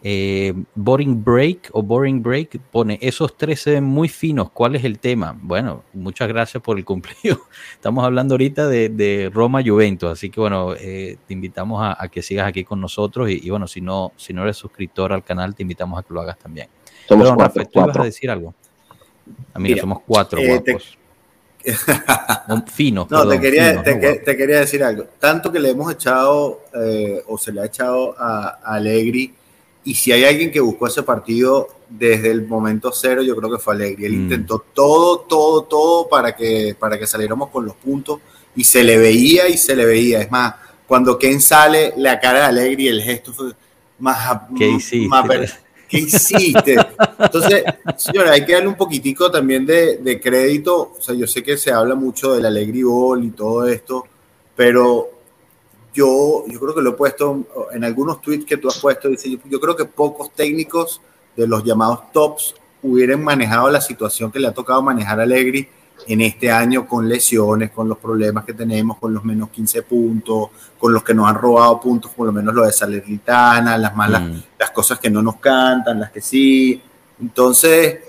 Eh, 0.07 0.53
boring 0.75 1.23
Break 1.23 1.69
o 1.71 1.81
Boring 1.81 2.21
Break 2.21 2.59
pone, 2.71 2.99
esos 3.01 3.35
tres 3.35 3.61
se 3.61 3.71
ven 3.71 3.85
muy 3.85 4.07
finos, 4.07 4.51
¿cuál 4.51 4.75
es 4.75 4.83
el 4.83 4.99
tema? 4.99 5.35
Bueno, 5.41 5.81
muchas 5.93 6.27
gracias 6.27 6.61
por 6.61 6.77
el 6.77 6.85
cumplido. 6.85 7.39
Estamos 7.73 8.05
hablando 8.05 8.35
ahorita 8.35 8.67
de, 8.67 9.31
Roma 9.33 9.63
Juventus, 9.65 10.11
así 10.11 10.29
que 10.29 10.39
bueno, 10.39 10.75
eh, 10.79 11.17
te 11.27 11.33
invitamos 11.33 11.81
a, 11.81 12.07
que 12.09 12.21
sigas 12.21 12.47
aquí 12.47 12.63
con 12.63 12.79
nosotros 12.79 13.31
y, 13.31 13.49
bueno, 13.49 13.65
si 13.65 13.81
no, 13.81 14.11
si 14.15 14.31
no 14.31 14.43
eres 14.43 14.57
suscriptor 14.57 15.11
al 15.11 15.23
canal, 15.23 15.55
te 15.55 15.63
invitamos 15.63 15.99
a 15.99 16.03
que 16.03 16.13
lo 16.13 16.21
hagas 16.21 16.37
también. 16.37 16.67
Somos 17.07 17.33
cuatro, 17.33 17.65
¿tú 17.65 17.79
ibas 17.79 17.97
a 17.97 18.03
decir 18.03 18.29
algo? 18.29 18.53
A 19.55 19.57
mí 19.57 19.75
somos 19.75 20.01
cuatro 20.05 20.39
eh, 20.39 20.47
guapos. 20.47 20.99
finos. 22.71 23.09
No, 23.09 23.27
te, 23.27 23.39
quería, 23.39 23.81
te, 23.81 24.37
quería 24.37 24.59
decir 24.59 24.83
algo. 24.83 25.05
Tanto 25.19 25.51
que 25.51 25.59
le 25.59 25.71
hemos 25.71 25.91
echado, 25.91 26.61
o 27.25 27.37
se 27.39 27.51
le 27.51 27.61
ha 27.61 27.65
echado 27.65 28.13
a, 28.19 28.59
a 28.63 28.75
Allegri, 28.75 29.33
y 29.85 29.93
si 29.93 30.11
hay 30.11 30.25
alguien 30.25 30.51
que 30.51 30.59
buscó 30.59 30.87
ese 30.87 31.03
partido 31.03 31.69
desde 31.87 32.31
el 32.31 32.47
momento 32.47 32.91
cero, 32.91 33.21
yo 33.21 33.35
creo 33.35 33.51
que 33.51 33.59
fue 33.59 33.75
Alegre. 33.75 34.07
Él 34.07 34.13
mm. 34.13 34.21
intentó 34.23 34.65
todo, 34.73 35.19
todo, 35.19 35.63
todo 35.63 36.09
para 36.09 36.35
que, 36.35 36.75
para 36.77 36.97
que 36.97 37.05
saliéramos 37.05 37.49
con 37.49 37.65
los 37.65 37.75
puntos 37.75 38.19
y 38.55 38.63
se 38.63 38.83
le 38.83 38.97
veía 38.97 39.47
y 39.47 39.57
se 39.57 39.75
le 39.75 39.85
veía. 39.85 40.21
Es 40.21 40.31
más, 40.31 40.55
cuando 40.87 41.19
Ken 41.19 41.39
sale, 41.39 41.93
la 41.97 42.19
cara 42.19 42.39
de 42.39 42.45
Alegre 42.45 42.83
y 42.83 42.87
el 42.87 43.03
gesto 43.03 43.31
fue 43.31 43.51
más... 43.99 44.41
¿Qué 44.57 44.69
hiciste? 44.69 45.49
¿Qué 45.87 45.99
hiciste? 45.99 46.77
Entonces, 47.19 47.63
señora, 47.95 48.31
hay 48.31 48.43
que 48.43 48.53
darle 48.53 48.69
un 48.69 48.75
poquitico 48.75 49.29
también 49.29 49.67
de, 49.67 49.97
de, 49.97 50.19
crédito. 50.19 50.93
O 50.97 51.01
sea, 51.01 51.13
yo 51.13 51.27
sé 51.27 51.43
que 51.43 51.57
se 51.57 51.71
habla 51.71 51.93
mucho 51.93 52.33
del 52.33 52.47
Alegre 52.47 52.83
Ball 52.83 53.23
y 53.23 53.29
todo 53.29 53.67
esto, 53.67 54.03
pero 54.55 55.14
yo, 55.95 56.43
yo 56.47 56.59
creo 56.59 56.75
que 56.75 56.81
lo 56.81 56.91
he 56.91 56.93
puesto 56.93 57.45
en 57.71 57.83
algunos 57.83 58.21
tweets 58.21 58.45
que 58.45 58.57
tú 58.57 58.67
has 58.67 58.77
puesto, 58.79 59.07
dice, 59.07 59.39
yo, 59.45 59.59
creo 59.59 59.75
que 59.75 59.85
pocos 59.85 60.31
técnicos 60.31 61.01
de 61.35 61.47
los 61.47 61.63
llamados 61.63 62.11
tops 62.11 62.53
hubieran 62.83 63.23
manejado 63.23 63.71
la 63.71 63.81
situación 63.81 64.31
que 64.31 64.39
le 64.39 64.47
ha 64.47 64.53
tocado 64.53 64.81
manejar 64.81 65.19
a 65.19 65.23
Allegri 65.23 65.67
en 66.07 66.21
este 66.21 66.51
año 66.51 66.85
con 66.85 67.07
lesiones, 67.07 67.71
con 67.71 67.87
los 67.87 67.97
problemas 67.97 68.43
que 68.43 68.53
tenemos, 68.53 68.97
con 68.97 69.13
los 69.13 69.23
menos 69.23 69.49
15 69.49 69.83
puntos, 69.83 70.49
con 70.77 70.91
los 70.91 71.01
que 71.01 71.13
nos 71.13 71.29
han 71.29 71.35
robado 71.35 71.79
puntos, 71.79 72.11
por 72.11 72.27
lo 72.27 72.33
menos 72.33 72.53
lo 72.53 72.65
de 72.65 72.73
Salernitana, 72.73 73.77
las 73.77 73.95
malas, 73.95 74.21
mm. 74.21 74.41
las 74.59 74.71
cosas 74.71 74.99
que 74.99 75.09
no 75.09 75.21
nos 75.21 75.37
cantan, 75.37 76.01
las 76.01 76.11
que 76.11 76.19
sí. 76.19 76.81
Entonces, 77.21 77.99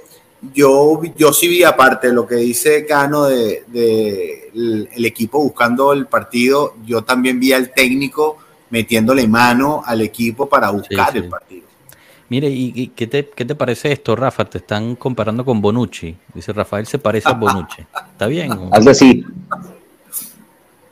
yo, 0.54 1.00
yo 1.16 1.32
sí 1.32 1.48
vi, 1.48 1.62
aparte 1.62 2.08
de 2.08 2.12
lo 2.12 2.26
que 2.26 2.36
dice 2.36 2.86
Cano 2.86 3.24
de, 3.24 4.50
el, 4.54 5.04
equipo 5.04 5.40
buscando 5.40 5.92
el 5.92 6.06
partido, 6.06 6.74
yo 6.84 7.02
también 7.02 7.38
vi 7.38 7.52
al 7.52 7.72
técnico 7.72 8.38
metiéndole 8.70 9.26
mano 9.28 9.82
al 9.84 10.02
equipo 10.02 10.48
para 10.48 10.70
buscar 10.70 11.16
el 11.16 11.28
partido. 11.28 11.66
Mire, 12.28 12.48
¿y, 12.48 12.88
qué, 12.88 13.06
te, 13.06 13.28
qué, 13.28 13.44
te, 13.44 13.54
parece 13.54 13.92
esto, 13.92 14.16
Rafa? 14.16 14.44
Te 14.44 14.58
están 14.58 14.96
comparando 14.96 15.44
con 15.44 15.60
Bonucci. 15.60 16.16
Dice 16.34 16.52
Rafael 16.52 16.86
se 16.86 16.98
parece 16.98 17.28
a 17.28 17.32
Bonucci. 17.32 17.82
¿Está 18.12 18.26
bien? 18.26 18.50
Algo 18.72 18.90
así. 18.90 19.24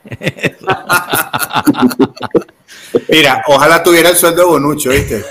Mira, 3.08 3.42
ojalá 3.48 3.82
tuviera 3.82 4.10
el 4.10 4.16
sueldo 4.16 4.42
de 4.42 4.48
Bonucci, 4.48 4.88
¿viste? 4.88 5.24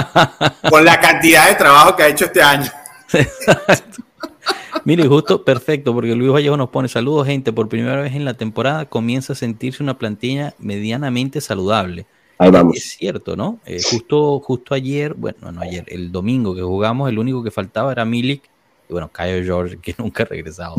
Con 0.70 0.84
la 0.84 1.00
cantidad 1.00 1.48
de 1.48 1.54
trabajo 1.54 1.96
que 1.96 2.02
ha 2.02 2.08
hecho 2.08 2.26
este 2.26 2.42
año. 2.42 2.70
Mire, 4.84 5.06
justo 5.06 5.44
perfecto, 5.44 5.92
porque 5.92 6.14
Luis 6.14 6.32
Vallejo 6.32 6.56
nos 6.56 6.70
pone 6.70 6.88
saludos, 6.88 7.26
gente. 7.26 7.52
Por 7.52 7.68
primera 7.68 8.00
vez 8.00 8.14
en 8.14 8.24
la 8.24 8.34
temporada 8.34 8.86
comienza 8.86 9.32
a 9.32 9.36
sentirse 9.36 9.82
una 9.82 9.98
plantilla 9.98 10.54
medianamente 10.58 11.40
saludable. 11.40 12.06
Ahí 12.38 12.50
vamos. 12.50 12.76
Es 12.76 12.96
cierto, 12.96 13.36
¿no? 13.36 13.58
Eh, 13.66 13.82
justo, 13.82 14.40
justo 14.40 14.74
ayer, 14.74 15.14
bueno, 15.14 15.50
no 15.52 15.60
ayer, 15.60 15.84
el 15.88 16.12
domingo 16.12 16.54
que 16.54 16.62
jugamos, 16.62 17.08
el 17.10 17.18
único 17.18 17.42
que 17.42 17.50
faltaba 17.50 17.90
era 17.92 18.04
Milik. 18.04 18.44
Y 18.88 18.92
bueno, 18.92 19.10
Caio 19.12 19.44
George, 19.44 19.78
que 19.78 19.94
nunca 19.98 20.22
ha 20.22 20.26
regresado. 20.26 20.76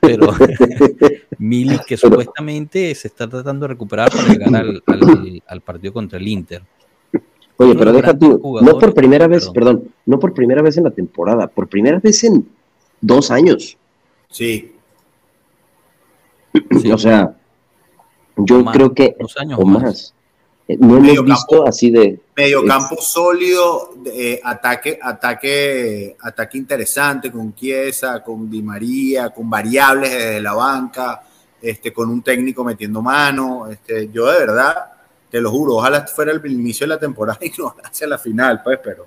Pero, 0.00 0.28
Milik, 1.38 1.84
que 1.86 1.96
supuestamente 1.96 2.94
se 2.94 3.08
está 3.08 3.28
tratando 3.28 3.64
de 3.64 3.68
recuperar 3.68 4.10
para 4.10 4.28
llegar 4.28 4.54
al, 4.54 5.42
al 5.46 5.60
partido 5.62 5.94
contra 5.94 6.18
el 6.18 6.28
Inter. 6.28 6.62
Oye, 7.56 7.74
pero 7.74 7.92
deja 7.92 8.16
tú, 8.18 8.40
no 8.62 8.78
por 8.78 8.94
primera 8.94 9.28
vez, 9.28 9.48
perdón. 9.50 9.93
No 10.06 10.18
por 10.18 10.34
primera 10.34 10.62
vez 10.62 10.76
en 10.76 10.84
la 10.84 10.90
temporada, 10.90 11.46
por 11.46 11.68
primera 11.68 11.98
vez 11.98 12.24
en 12.24 12.46
dos 13.00 13.30
años. 13.30 13.76
Sí. 14.30 14.72
O 16.92 16.98
sea, 16.98 17.36
yo 18.36 18.64
creo 18.66 18.94
que 18.94 19.16
dos 19.18 19.36
años 19.38 19.58
o 19.60 19.64
más. 19.64 20.14
Eh, 20.66 20.78
no 20.78 20.96
hemos 20.96 21.24
visto 21.24 21.66
así 21.66 21.90
de 21.90 22.18
medio 22.34 22.64
campo 22.64 22.96
sólido, 22.96 23.90
eh, 24.06 24.40
ataque, 24.42 24.98
ataque, 25.00 26.16
ataque 26.18 26.56
interesante 26.56 27.30
con 27.30 27.54
Chiesa, 27.54 28.22
con 28.22 28.48
Di 28.48 28.62
María, 28.62 29.28
con 29.30 29.50
variables 29.50 30.10
desde 30.10 30.40
la 30.40 30.54
banca, 30.54 31.22
este, 31.60 31.92
con 31.92 32.08
un 32.08 32.22
técnico 32.22 32.64
metiendo 32.64 33.02
mano. 33.02 33.68
Este, 33.68 34.08
yo 34.10 34.26
de 34.26 34.38
verdad 34.38 34.74
te 35.30 35.40
lo 35.40 35.50
juro, 35.50 35.74
ojalá 35.74 36.06
fuera 36.06 36.32
el 36.32 36.50
inicio 36.50 36.84
de 36.84 36.94
la 36.94 36.98
temporada 36.98 37.38
y 37.42 37.52
no 37.58 37.74
hacia 37.82 38.06
la 38.06 38.18
final, 38.18 38.62
pues, 38.62 38.78
pero. 38.82 39.06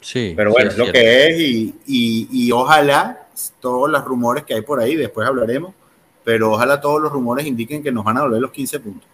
Sí. 0.00 0.34
Pero 0.36 0.52
bueno, 0.52 0.70
es, 0.70 0.78
lo 0.78 0.92
que 0.92 1.26
es 1.26 1.40
y, 1.40 1.74
y, 1.86 2.52
ojalá 2.52 3.26
todos 3.60 3.90
los 3.90 4.04
rumores 4.04 4.44
que 4.44 4.54
hay 4.54 4.62
por 4.62 4.80
ahí, 4.80 4.94
después 4.94 5.26
hablaremos, 5.26 5.74
pero 6.24 6.52
ojalá 6.52 6.80
todos 6.80 7.00
los 7.00 7.12
rumores 7.12 7.46
indiquen 7.46 7.82
que 7.82 7.92
nos 7.92 8.04
van 8.04 8.18
a 8.18 8.22
volver 8.22 8.40
los 8.40 8.50
15 8.50 8.80
puntos. 8.80 9.08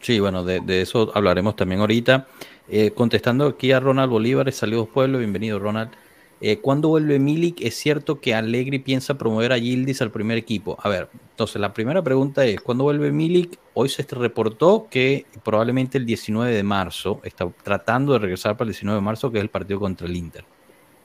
Sí, 0.00 0.20
bueno, 0.20 0.44
de, 0.44 0.62
eso 0.80 1.10
hablaremos 1.14 1.56
también 1.56 1.80
ahorita. 1.80 2.26
Eh, 2.68 2.92
contestando 2.92 3.46
aquí 3.46 3.72
a 3.72 3.80
Ronald 3.80 4.10
Bolívar, 4.10 4.52
saludos 4.52 4.88
pueblo, 4.88 5.18
bienvenido 5.18 5.58
Ronald. 5.58 5.90
Eh, 6.40 6.58
¿Cuándo 6.60 6.88
vuelve 6.88 7.18
Milik? 7.18 7.60
Es 7.60 7.74
cierto 7.74 8.20
que 8.20 8.34
Allegri 8.34 8.78
piensa 8.78 9.18
promover 9.18 9.52
a 9.52 9.58
Gildis 9.58 10.00
al 10.02 10.12
primer 10.12 10.38
equipo. 10.38 10.76
A 10.80 10.88
ver, 10.88 11.08
entonces 11.30 11.60
la 11.60 11.72
primera 11.72 12.00
pregunta 12.02 12.44
es, 12.44 12.60
¿cuándo 12.60 12.84
vuelve 12.84 13.10
Milik? 13.10 13.58
Hoy 13.74 13.88
se 13.88 14.04
reportó 14.04 14.86
que 14.88 15.26
probablemente 15.42 15.98
el 15.98 16.06
19 16.06 16.54
de 16.54 16.62
marzo, 16.62 17.20
está 17.24 17.48
tratando 17.64 18.12
de 18.12 18.20
regresar 18.20 18.56
para 18.56 18.68
el 18.68 18.72
19 18.72 19.00
de 19.00 19.04
marzo, 19.04 19.32
que 19.32 19.38
es 19.38 19.42
el 19.42 19.50
partido 19.50 19.80
contra 19.80 20.06
el 20.06 20.16
Inter. 20.16 20.44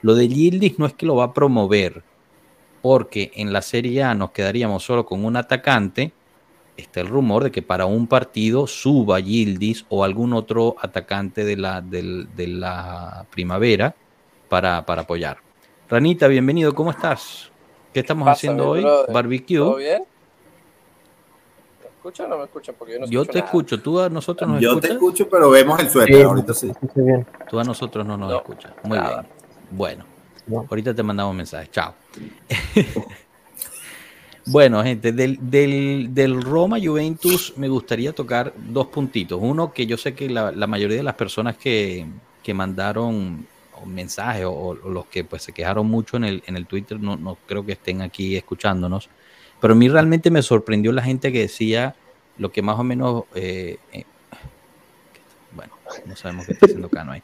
Lo 0.02 0.14
de 0.14 0.28
Gildis 0.28 0.78
no 0.78 0.86
es 0.86 0.94
que 0.94 1.08
lo 1.08 1.16
va 1.16 1.26
a 1.26 1.34
promover, 1.34 2.04
porque 2.84 3.32
en 3.36 3.54
la 3.54 3.64
Serie 3.64 4.04
A 4.04 4.14
nos 4.14 4.32
quedaríamos 4.32 4.84
solo 4.84 5.06
con 5.06 5.26
un 5.26 5.36
atacante. 5.36 6.12
Está 6.78 7.02
el 7.02 7.08
rumor 7.08 7.44
de 7.44 7.52
que 7.52 7.62
para 7.62 7.86
un 7.86 8.06
partido 8.06 8.68
suba 8.68 9.22
Gildis 9.22 9.86
o 9.90 10.04
algún 10.04 10.34
otro 10.34 10.76
atacante 10.80 11.44
de 11.44 11.58
la, 11.58 11.82
de 11.82 12.48
la 12.48 13.26
primavera 13.32 13.96
para, 14.62 15.02
apoyar. 15.02 15.38
Ranita, 15.90 16.28
bienvenido, 16.28 16.76
¿cómo 16.76 16.92
estás? 16.92 17.50
¿Qué 17.92 18.02
estamos 18.02 18.28
haciendo 18.28 18.70
hoy? 18.70 18.86
Barbecue. 19.12 19.58
¿Todo 19.58 19.78
bien? 19.78 20.04
¿Me 21.82 21.90
escuchan 21.90 22.28
o 22.28 22.30
no 22.30 22.38
me 22.38 22.44
escuchan? 22.44 22.76
Porque 22.78 22.94
yo 22.94 23.00
no 23.00 23.08
Yo 23.08 23.26
te 23.26 23.40
escucho, 23.40 23.82
tú 23.82 24.00
a 24.00 24.10
nosotros 24.10 24.48
nos 24.48 24.62
Yo 24.62 24.80
te 24.80 24.92
escucho, 24.92 25.28
pero 25.28 25.50
vemos 25.50 25.80
el 25.80 25.90
suéter 25.90 26.26
ahorita 26.26 26.54
sí. 26.54 26.72
Tú 27.50 27.60
a 27.60 27.64
nosotros 27.64 28.06
no 28.06 28.16
nos 28.16 28.32
escuchas. 28.32 28.74
Muy 28.84 29.00
bien. 29.00 29.26
Bueno, 29.72 30.06
ahorita 30.70 30.94
te 30.94 31.02
mandamos 31.02 31.34
mensajes. 31.34 31.72
Chao. 31.72 31.96
Bueno, 34.46 34.84
gente, 34.84 35.14
del, 35.14 35.40
del, 35.40 36.14
del, 36.14 36.42
Roma 36.42 36.78
Juventus 36.78 37.54
me 37.56 37.70
gustaría 37.70 38.12
tocar 38.12 38.52
dos 38.58 38.88
puntitos. 38.88 39.40
Uno, 39.42 39.72
que 39.72 39.86
yo 39.86 39.96
sé 39.96 40.14
que 40.14 40.30
la, 40.30 40.52
la 40.52 40.68
mayoría 40.68 40.98
de 40.98 41.04
las 41.04 41.16
personas 41.16 41.56
que, 41.56 42.06
que 42.44 42.54
mandaron 42.54 43.48
mensajes 43.86 44.46
o, 44.48 44.74
los 44.74 45.06
que 45.08 45.24
pues 45.24 45.44
se 45.44 45.52
quejaron 45.52 45.88
mucho 45.88 46.18
en 46.18 46.24
el, 46.24 46.44
en 46.46 46.58
el 46.58 46.66
Twitter 46.66 47.00
no, 47.00 47.16
no 47.16 47.38
creo 47.46 47.66
que 47.66 47.74
estén 47.74 48.02
aquí 48.02 48.36
escuchándonos. 48.36 49.10
Pero 49.60 49.74
a 49.74 49.78
mí 49.78 49.88
realmente 49.88 50.30
me 50.30 50.42
sorprendió 50.42 50.92
la 50.92 51.02
gente 51.02 51.32
que 51.32 51.40
decía 51.40 51.96
lo 52.38 52.52
que 52.52 52.62
más 52.62 52.80
o 52.80 52.84
menos... 52.84 53.24
Eh, 53.36 53.78
eh, 53.92 54.04
bueno, 55.56 55.74
no 56.06 56.16
sabemos 56.16 56.46
qué 56.46 56.54
está 56.54 56.66
haciendo 56.66 56.90
Cano 56.90 57.14
ahí. 57.14 57.24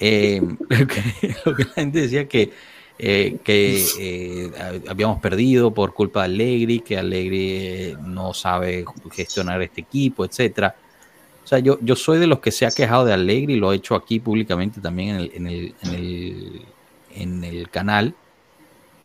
Eh, 0.00 0.40
lo, 1.44 1.54
que, 1.54 1.64
la 1.64 1.72
gente 1.74 2.00
decía 2.00 2.28
que, 2.28 2.52
que 2.98 4.50
habíamos 4.88 5.20
perdido 5.20 5.74
por 5.74 5.92
culpa 5.92 6.20
de 6.20 6.24
Allegri, 6.26 6.80
que 6.80 6.96
Allegri 6.96 7.96
no 8.02 8.32
sabe 8.32 8.84
gestionar 9.12 9.60
este 9.60 9.82
equipo, 9.82 10.24
etcétera. 10.24 10.74
O 11.48 11.50
sea, 11.50 11.60
yo, 11.60 11.78
yo 11.80 11.96
soy 11.96 12.18
de 12.18 12.26
los 12.26 12.40
que 12.40 12.52
se 12.52 12.66
ha 12.66 12.70
quejado 12.70 13.06
de 13.06 13.14
Allegri, 13.14 13.56
lo 13.56 13.72
he 13.72 13.76
hecho 13.76 13.94
aquí 13.94 14.20
públicamente 14.20 14.82
también 14.82 15.16
en 15.16 15.16
el, 15.16 15.32
en 15.32 15.46
el, 15.46 15.74
en 15.80 15.94
el, 15.94 16.62
en 17.14 17.44
el 17.44 17.70
canal, 17.70 18.14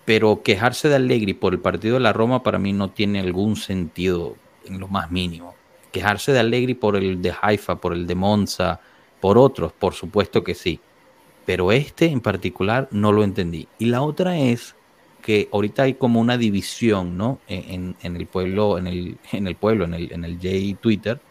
pero 0.03 0.43
quejarse 0.43 0.89
de 0.89 0.95
Allegri 0.95 1.33
por 1.33 1.53
el 1.53 1.62
partido 1.62 1.93
de 1.93 2.01
la 2.01 2.12
Roma 2.12 2.43
para 2.43 2.59
mí 2.59 2.73
no 2.73 2.89
tiene 2.89 3.21
algún 3.21 3.55
sentido 3.55 4.35
en 4.65 4.77
lo 4.77 4.89
más 4.89 5.09
mínimo. 5.09 5.55
Quejarse 5.93 6.33
de 6.33 6.39
Allegri 6.39 6.73
por 6.73 6.97
el 6.97 7.21
de 7.21 7.33
Haifa, 7.41 7.77
por 7.77 7.93
el 7.93 8.05
de 8.07 8.15
Monza, 8.15 8.81
por 9.21 9.38
otros, 9.38 9.71
por 9.71 9.93
supuesto 9.93 10.43
que 10.43 10.53
sí. 10.53 10.81
Pero 11.45 11.71
este 11.71 12.07
en 12.07 12.19
particular 12.19 12.89
no 12.91 13.13
lo 13.13 13.23
entendí. 13.23 13.69
Y 13.79 13.85
la 13.85 14.01
otra 14.01 14.38
es 14.38 14.75
que 15.21 15.47
ahorita 15.50 15.83
hay 15.83 15.93
como 15.93 16.19
una 16.19 16.38
división, 16.38 17.17
¿no? 17.17 17.39
En, 17.47 17.95
en 18.03 18.17
el 18.17 18.27
pueblo, 18.27 18.77
en 18.77 18.88
el, 18.88 19.17
en 19.31 19.47
el 19.47 19.55
pueblo, 19.55 19.85
en 19.85 19.93
el, 19.93 20.12
en 20.12 20.25
el 20.25 20.35
J 20.35 20.77
Twitter, 20.81 21.21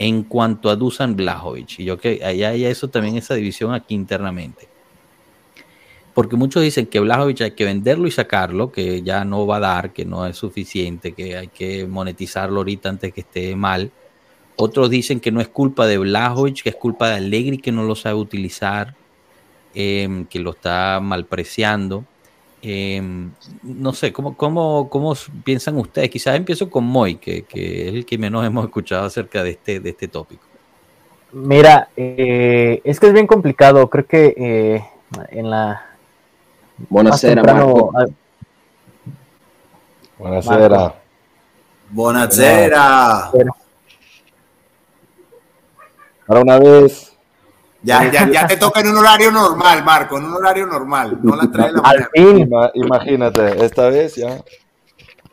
en 0.00 0.22
cuanto 0.22 0.70
a 0.70 0.76
Dusan 0.76 1.14
Blajovic. 1.14 1.80
Y 1.80 1.84
yo 1.84 1.98
que 1.98 2.24
allá 2.24 2.48
hay 2.48 2.64
eso 2.64 2.88
también, 2.88 3.18
esa 3.18 3.34
división 3.34 3.74
aquí 3.74 3.94
internamente. 3.94 4.66
Porque 6.14 6.36
muchos 6.36 6.62
dicen 6.62 6.86
que 6.86 7.00
Blajovic 7.00 7.42
hay 7.42 7.50
que 7.50 7.66
venderlo 7.66 8.08
y 8.08 8.10
sacarlo, 8.10 8.72
que 8.72 9.02
ya 9.02 9.26
no 9.26 9.46
va 9.46 9.58
a 9.58 9.60
dar, 9.60 9.92
que 9.92 10.06
no 10.06 10.26
es 10.26 10.38
suficiente, 10.38 11.12
que 11.12 11.36
hay 11.36 11.48
que 11.48 11.86
monetizarlo 11.86 12.60
ahorita 12.60 12.88
antes 12.88 13.12
que 13.12 13.20
esté 13.20 13.54
mal. 13.56 13.92
Otros 14.56 14.88
dicen 14.88 15.20
que 15.20 15.32
no 15.32 15.42
es 15.42 15.48
culpa 15.48 15.86
de 15.86 15.98
Blajovic, 15.98 16.62
que 16.62 16.70
es 16.70 16.76
culpa 16.76 17.10
de 17.10 17.16
Allegri 17.16 17.58
que 17.58 17.70
no 17.70 17.84
lo 17.84 17.94
sabe 17.94 18.14
utilizar, 18.14 18.94
em, 19.74 20.24
que 20.24 20.38
lo 20.38 20.52
está 20.52 20.98
malpreciando. 21.02 22.06
Em, 22.62 23.30
no 23.62 23.92
sé, 23.94 24.12
¿cómo, 24.12 24.36
cómo, 24.36 24.88
cómo 24.90 25.14
piensan 25.44 25.78
ustedes? 25.78 26.10
Quizás 26.10 26.36
empiezo 26.36 26.68
con 26.68 26.84
Moy, 26.84 27.16
que, 27.16 27.42
que, 27.42 27.88
es 27.88 27.94
el 27.94 28.04
que 28.04 28.18
menos 28.18 28.46
hemos 28.46 28.64
escuchado 28.64 29.06
acerca 29.06 29.42
de 29.42 29.50
este, 29.50 29.80
de 29.80 29.90
este 29.90 30.08
tópico. 30.08 30.44
Mira, 31.32 31.88
eh, 31.96 32.80
es 32.84 32.98
que 32.98 33.06
es 33.06 33.12
bien 33.12 33.26
complicado. 33.26 33.88
Creo 33.88 34.06
que 34.06 34.34
eh, 34.36 34.84
en 35.28 35.48
la. 35.48 35.86
Buonasera, 36.88 37.42
Marco. 37.42 37.92
Buonasera. 40.18 40.94
Buonasera. 41.90 43.30
Ahora 46.26 46.42
una 46.42 46.58
vez 46.58 47.09
ya, 47.82 48.10
ya, 48.10 48.30
ya 48.30 48.46
te 48.46 48.56
toca 48.56 48.80
en 48.80 48.88
un 48.88 48.98
horario 48.98 49.30
normal, 49.30 49.84
Marco, 49.84 50.18
en 50.18 50.24
un 50.24 50.34
horario 50.34 50.66
normal, 50.66 51.18
no 51.22 51.36
la 51.36 51.50
trae 51.50 51.72
la 51.72 52.10
Imagínate, 52.74 53.64
esta 53.64 53.88
vez 53.88 54.16
ya. 54.16 54.42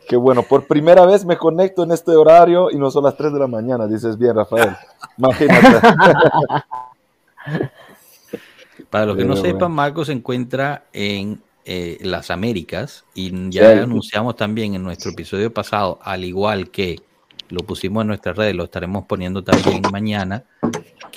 Qué 0.08 0.16
bueno, 0.16 0.42
por 0.42 0.66
primera 0.66 1.04
vez 1.04 1.26
me 1.26 1.36
conecto 1.36 1.82
en 1.82 1.92
este 1.92 2.12
horario 2.12 2.70
y 2.70 2.76
no 2.76 2.90
son 2.90 3.04
las 3.04 3.16
3 3.16 3.32
de 3.32 3.38
la 3.38 3.46
mañana, 3.46 3.86
dices 3.86 4.16
bien, 4.16 4.34
Rafael. 4.34 4.74
Imagínate. 5.18 5.80
Para 8.90 9.04
los 9.04 9.16
que 9.18 9.24
no 9.26 9.36
sepan, 9.36 9.72
Marco 9.72 10.04
se 10.06 10.12
encuentra 10.12 10.84
en 10.94 11.42
eh, 11.66 11.98
las 12.00 12.30
Américas 12.30 13.04
y 13.12 13.50
ya 13.50 13.82
anunciamos 13.82 14.36
también 14.36 14.74
en 14.74 14.82
nuestro 14.82 15.10
episodio 15.10 15.52
pasado, 15.52 15.98
al 16.02 16.24
igual 16.24 16.70
que 16.70 17.02
lo 17.50 17.60
pusimos 17.60 18.00
en 18.00 18.08
nuestras 18.08 18.34
redes, 18.36 18.54
lo 18.54 18.64
estaremos 18.64 19.04
poniendo 19.04 19.44
también 19.44 19.82
mañana, 19.92 20.44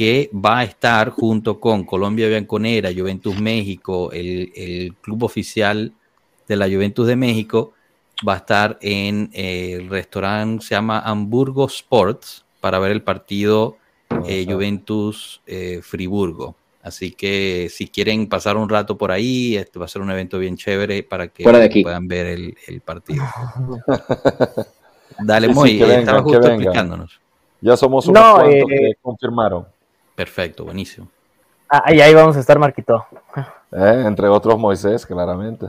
que 0.01 0.31
va 0.33 0.57
a 0.57 0.63
estar 0.63 1.11
junto 1.11 1.59
con 1.59 1.83
Colombia 1.83 2.27
Bianconera, 2.27 2.89
Juventus 2.91 3.39
México, 3.39 4.11
el, 4.11 4.95
club 4.99 5.21
oficial 5.21 5.93
de 6.47 6.55
la 6.55 6.65
Juventus 6.65 7.05
de 7.05 7.15
México, 7.15 7.73
va 8.27 8.33
a 8.33 8.37
estar 8.37 8.79
en 8.81 9.29
eh, 9.31 9.73
el 9.73 9.89
restaurante, 9.89 10.65
se 10.65 10.73
llama 10.73 11.01
Hamburgo 11.01 11.67
Sports, 11.67 12.43
para 12.59 12.79
ver 12.79 12.89
el 12.89 13.03
partido 13.03 13.77
eh, 14.25 14.43
Juventus 14.49 15.39
eh, 15.45 15.81
Friburgo. 15.83 16.55
Así 16.81 17.11
que 17.11 17.67
si 17.69 17.87
quieren 17.87 18.27
pasar 18.27 18.57
un 18.57 18.69
rato 18.69 18.97
por 18.97 19.11
ahí, 19.11 19.55
este 19.55 19.77
va 19.77 19.85
a 19.85 19.87
ser 19.87 20.01
un 20.01 20.09
evento 20.09 20.39
bien 20.39 20.57
chévere 20.57 21.03
para 21.03 21.27
que 21.27 21.43
puedan 21.83 22.07
ver 22.07 22.25
el, 22.25 22.57
el 22.65 22.81
partido. 22.81 23.23
Dale, 25.19 25.47
muy, 25.49 25.75
bien. 25.75 25.91
estaba 25.91 26.23
justo 26.23 26.47
explicándonos. 26.47 27.21
Ya 27.61 27.77
somos 27.77 28.07
unos 28.07 28.19
no, 28.19 28.35
cuantos 28.37 28.65
que 28.67 28.93
confirmaron. 28.99 29.67
Perfecto, 30.21 30.65
buenísimo. 30.65 31.07
Ahí, 31.67 31.99
ahí 31.99 32.13
vamos 32.13 32.37
a 32.37 32.41
estar, 32.41 32.59
Marquito. 32.59 33.07
Eh, 33.71 34.03
entre 34.05 34.27
otros 34.27 34.59
Moisés, 34.59 35.03
claramente. 35.03 35.65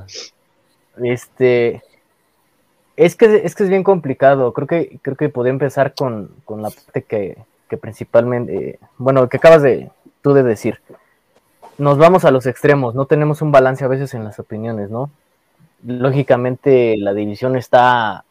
Este. 1.02 1.82
Es 2.94 3.16
que, 3.16 3.40
es 3.44 3.54
que 3.54 3.62
es 3.62 3.70
bien 3.70 3.82
complicado. 3.82 4.52
Creo 4.52 4.66
que, 4.66 4.98
creo 5.00 5.16
que 5.16 5.30
podría 5.30 5.54
empezar 5.54 5.94
con, 5.94 6.34
la 6.48 6.68
parte 6.68 7.02
que, 7.02 7.38
principalmente. 7.78 8.78
bueno, 8.98 9.26
que 9.30 9.38
acabas 9.38 9.62
de 9.62 9.90
tú 10.20 10.34
de 10.34 10.42
decir. 10.42 10.80
Nos 11.78 11.96
vamos 11.96 12.26
a 12.26 12.30
los 12.30 12.44
extremos, 12.44 12.94
no 12.94 13.06
tenemos 13.06 13.40
un 13.40 13.52
balance 13.52 13.86
a 13.86 13.88
veces 13.88 14.12
en 14.12 14.22
las 14.22 14.38
opiniones, 14.38 14.90
¿no? 14.90 15.10
Lógicamente 15.82 16.98
la 16.98 17.14
división 17.14 17.56
está 17.56 18.26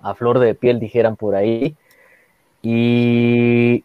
a 0.00 0.14
flor 0.14 0.38
de 0.38 0.54
piel, 0.54 0.80
dijeran 0.80 1.16
por 1.16 1.34
ahí. 1.34 1.76
Y, 2.62 3.84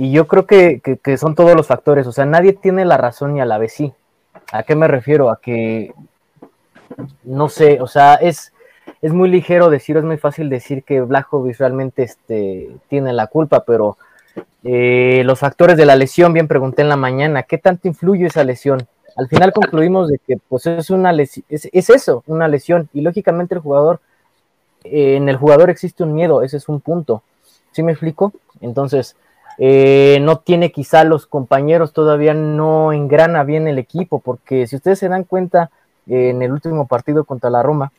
y 0.00 0.12
yo 0.12 0.26
creo 0.26 0.46
que, 0.46 0.80
son 1.18 1.34
todos 1.34 1.54
los 1.54 1.66
factores, 1.66 2.06
o 2.06 2.12
sea, 2.12 2.24
nadie 2.24 2.54
tiene 2.54 2.86
la 2.86 2.96
razón 2.96 3.36
y 3.36 3.42
a 3.42 3.44
la 3.44 3.58
vez 3.58 3.74
sí. 3.74 3.92
¿A 4.50 4.62
qué 4.62 4.74
me 4.74 4.88
refiero? 4.88 5.28
A 5.28 5.38
que, 5.38 5.92
no 7.22 7.50
sé, 7.50 7.82
o 7.82 7.86
sea, 7.86 8.14
es, 8.14 8.54
es 9.02 9.12
muy 9.12 9.28
ligero 9.28 9.68
decir, 9.68 9.98
es 9.98 10.02
muy 10.02 10.16
fácil 10.16 10.48
decir 10.48 10.84
que 10.84 11.02
Blajovic 11.02 11.58
realmente 11.58 12.04
este, 12.04 12.70
tiene 12.88 13.12
la 13.12 13.26
culpa, 13.26 13.64
pero 13.66 13.98
eh, 14.64 15.20
los 15.26 15.38
factores 15.38 15.76
de 15.76 15.84
la 15.84 15.96
lesión, 15.96 16.32
bien 16.32 16.48
pregunté 16.48 16.80
en 16.80 16.88
la 16.88 16.96
mañana, 16.96 17.42
¿qué 17.42 17.58
tanto 17.58 17.86
influye 17.86 18.24
esa 18.24 18.42
lesión? 18.42 18.86
Al 19.18 19.28
final 19.28 19.52
concluimos 19.52 20.08
de 20.08 20.18
que 20.26 20.38
pues 20.48 20.64
es 20.64 20.88
una 20.88 21.12
lesión, 21.12 21.44
es, 21.50 21.68
es, 21.70 21.90
eso, 21.90 22.24
una 22.26 22.48
lesión, 22.48 22.88
y 22.94 23.02
lógicamente 23.02 23.54
el 23.54 23.60
jugador 23.60 24.00
eh, 24.84 25.16
en 25.16 25.28
el 25.28 25.36
jugador 25.36 25.68
existe 25.68 26.04
un 26.04 26.14
miedo, 26.14 26.40
ese 26.40 26.56
es 26.56 26.70
un 26.70 26.80
punto. 26.80 27.22
¿Sí 27.72 27.82
me 27.82 27.92
explico? 27.92 28.32
Entonces, 28.62 29.14
eh, 29.60 30.18
no 30.22 30.38
tiene 30.38 30.72
quizá 30.72 31.04
los 31.04 31.26
compañeros, 31.26 31.92
todavía 31.92 32.34
no 32.34 32.92
engrana 32.92 33.44
bien 33.44 33.68
el 33.68 33.78
equipo, 33.78 34.18
porque 34.18 34.66
si 34.66 34.74
ustedes 34.74 34.98
se 34.98 35.08
dan 35.08 35.22
cuenta, 35.22 35.70
eh, 36.08 36.30
en 36.30 36.42
el 36.42 36.50
último 36.50 36.88
partido 36.88 37.24
contra 37.24 37.50
la 37.50 37.62
Roma, 37.62 37.92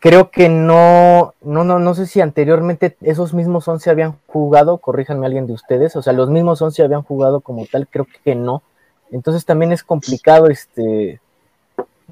creo 0.00 0.30
que 0.30 0.48
no, 0.48 1.34
no, 1.42 1.64
no, 1.64 1.78
no 1.78 1.94
sé 1.94 2.06
si 2.06 2.20
anteriormente 2.20 2.96
esos 3.02 3.34
mismos 3.34 3.66
11 3.66 3.90
habían 3.90 4.14
jugado, 4.28 4.78
corríjanme 4.78 5.26
alguien 5.26 5.46
de 5.46 5.52
ustedes, 5.52 5.96
o 5.96 6.02
sea, 6.02 6.12
los 6.12 6.30
mismos 6.30 6.62
11 6.62 6.84
habían 6.84 7.02
jugado 7.02 7.40
como 7.40 7.66
tal, 7.66 7.88
creo 7.88 8.06
que 8.24 8.34
no. 8.34 8.62
Entonces 9.10 9.44
también 9.44 9.72
es 9.72 9.82
complicado 9.82 10.48
este 10.48 11.20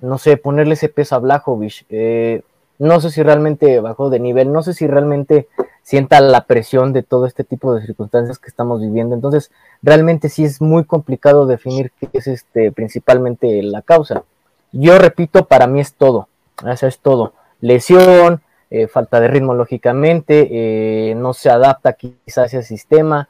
no 0.00 0.18
sé, 0.18 0.36
ponerle 0.36 0.74
ese 0.74 0.88
peso 0.88 1.14
a 1.14 1.18
Blajovic. 1.18 1.86
Eh, 1.88 2.42
no 2.78 3.00
sé 3.00 3.10
si 3.10 3.22
realmente 3.22 3.80
bajó 3.80 4.10
de 4.10 4.20
nivel, 4.20 4.52
no 4.52 4.62
sé 4.62 4.74
si 4.74 4.86
realmente 4.86 5.48
sienta 5.82 6.20
la 6.20 6.46
presión 6.46 6.92
de 6.92 7.02
todo 7.02 7.26
este 7.26 7.44
tipo 7.44 7.74
de 7.74 7.84
circunstancias 7.84 8.38
que 8.38 8.48
estamos 8.48 8.80
viviendo. 8.80 9.14
Entonces, 9.14 9.50
realmente 9.82 10.28
sí 10.28 10.44
es 10.44 10.60
muy 10.60 10.84
complicado 10.84 11.46
definir 11.46 11.92
qué 12.00 12.08
es 12.12 12.26
este 12.26 12.72
principalmente 12.72 13.62
la 13.62 13.82
causa. 13.82 14.24
Yo 14.72 14.98
repito, 14.98 15.46
para 15.46 15.66
mí 15.66 15.80
es 15.80 15.94
todo. 15.94 16.28
Eso 16.66 16.86
es 16.86 16.98
todo. 16.98 17.34
Lesión, 17.60 18.42
eh, 18.70 18.88
falta 18.88 19.20
de 19.20 19.28
ritmo 19.28 19.54
lógicamente, 19.54 20.48
eh, 20.50 21.14
no 21.14 21.32
se 21.32 21.50
adapta 21.50 21.92
quizás 21.92 22.52
ese 22.52 22.62
sistema, 22.62 23.28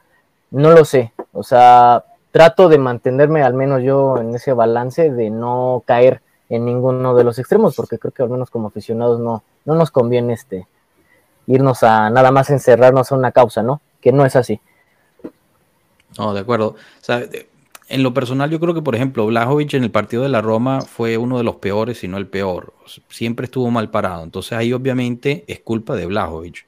no 0.49 0.71
lo 0.71 0.85
sé. 0.85 1.13
O 1.33 1.43
sea, 1.43 2.05
trato 2.31 2.67
de 2.67 2.77
mantenerme 2.77 3.43
al 3.43 3.53
menos 3.53 3.83
yo 3.83 4.17
en 4.17 4.33
ese 4.33 4.53
balance 4.53 5.11
de 5.11 5.29
no 5.29 5.83
caer 5.85 6.21
en 6.49 6.65
ninguno 6.65 7.15
de 7.15 7.23
los 7.23 7.39
extremos, 7.39 7.75
porque 7.75 7.97
creo 7.97 8.11
que 8.11 8.23
al 8.23 8.29
menos 8.29 8.49
como 8.49 8.67
aficionados 8.67 9.19
no, 9.19 9.43
no 9.65 9.75
nos 9.75 9.91
conviene 9.91 10.33
este 10.33 10.67
irnos 11.47 11.83
a 11.83 12.09
nada 12.09 12.31
más 12.31 12.49
encerrarnos 12.49 13.11
a 13.11 13.15
una 13.15 13.31
causa, 13.31 13.61
¿no? 13.61 13.81
Que 14.01 14.11
no 14.11 14.25
es 14.25 14.35
así. 14.35 14.59
No, 16.17 16.33
de 16.33 16.39
acuerdo. 16.39 16.75
en 17.87 18.03
lo 18.03 18.13
personal, 18.13 18.49
yo 18.49 18.59
creo 18.59 18.73
que, 18.73 18.81
por 18.81 18.95
ejemplo, 18.95 19.25
Blajovic 19.27 19.73
en 19.73 19.83
el 19.83 19.91
partido 19.91 20.23
de 20.23 20.29
la 20.29 20.41
Roma 20.41 20.81
fue 20.81 21.17
uno 21.17 21.37
de 21.37 21.43
los 21.43 21.57
peores, 21.57 21.99
si 21.99 22.07
no 22.07 22.17
el 22.17 22.27
peor. 22.27 22.73
Siempre 23.09 23.45
estuvo 23.45 23.69
mal 23.69 23.91
parado. 23.91 24.23
Entonces 24.23 24.53
ahí 24.53 24.73
obviamente 24.73 25.43
es 25.47 25.59
culpa 25.59 25.95
de 25.95 26.05
Blajovic. 26.05 26.65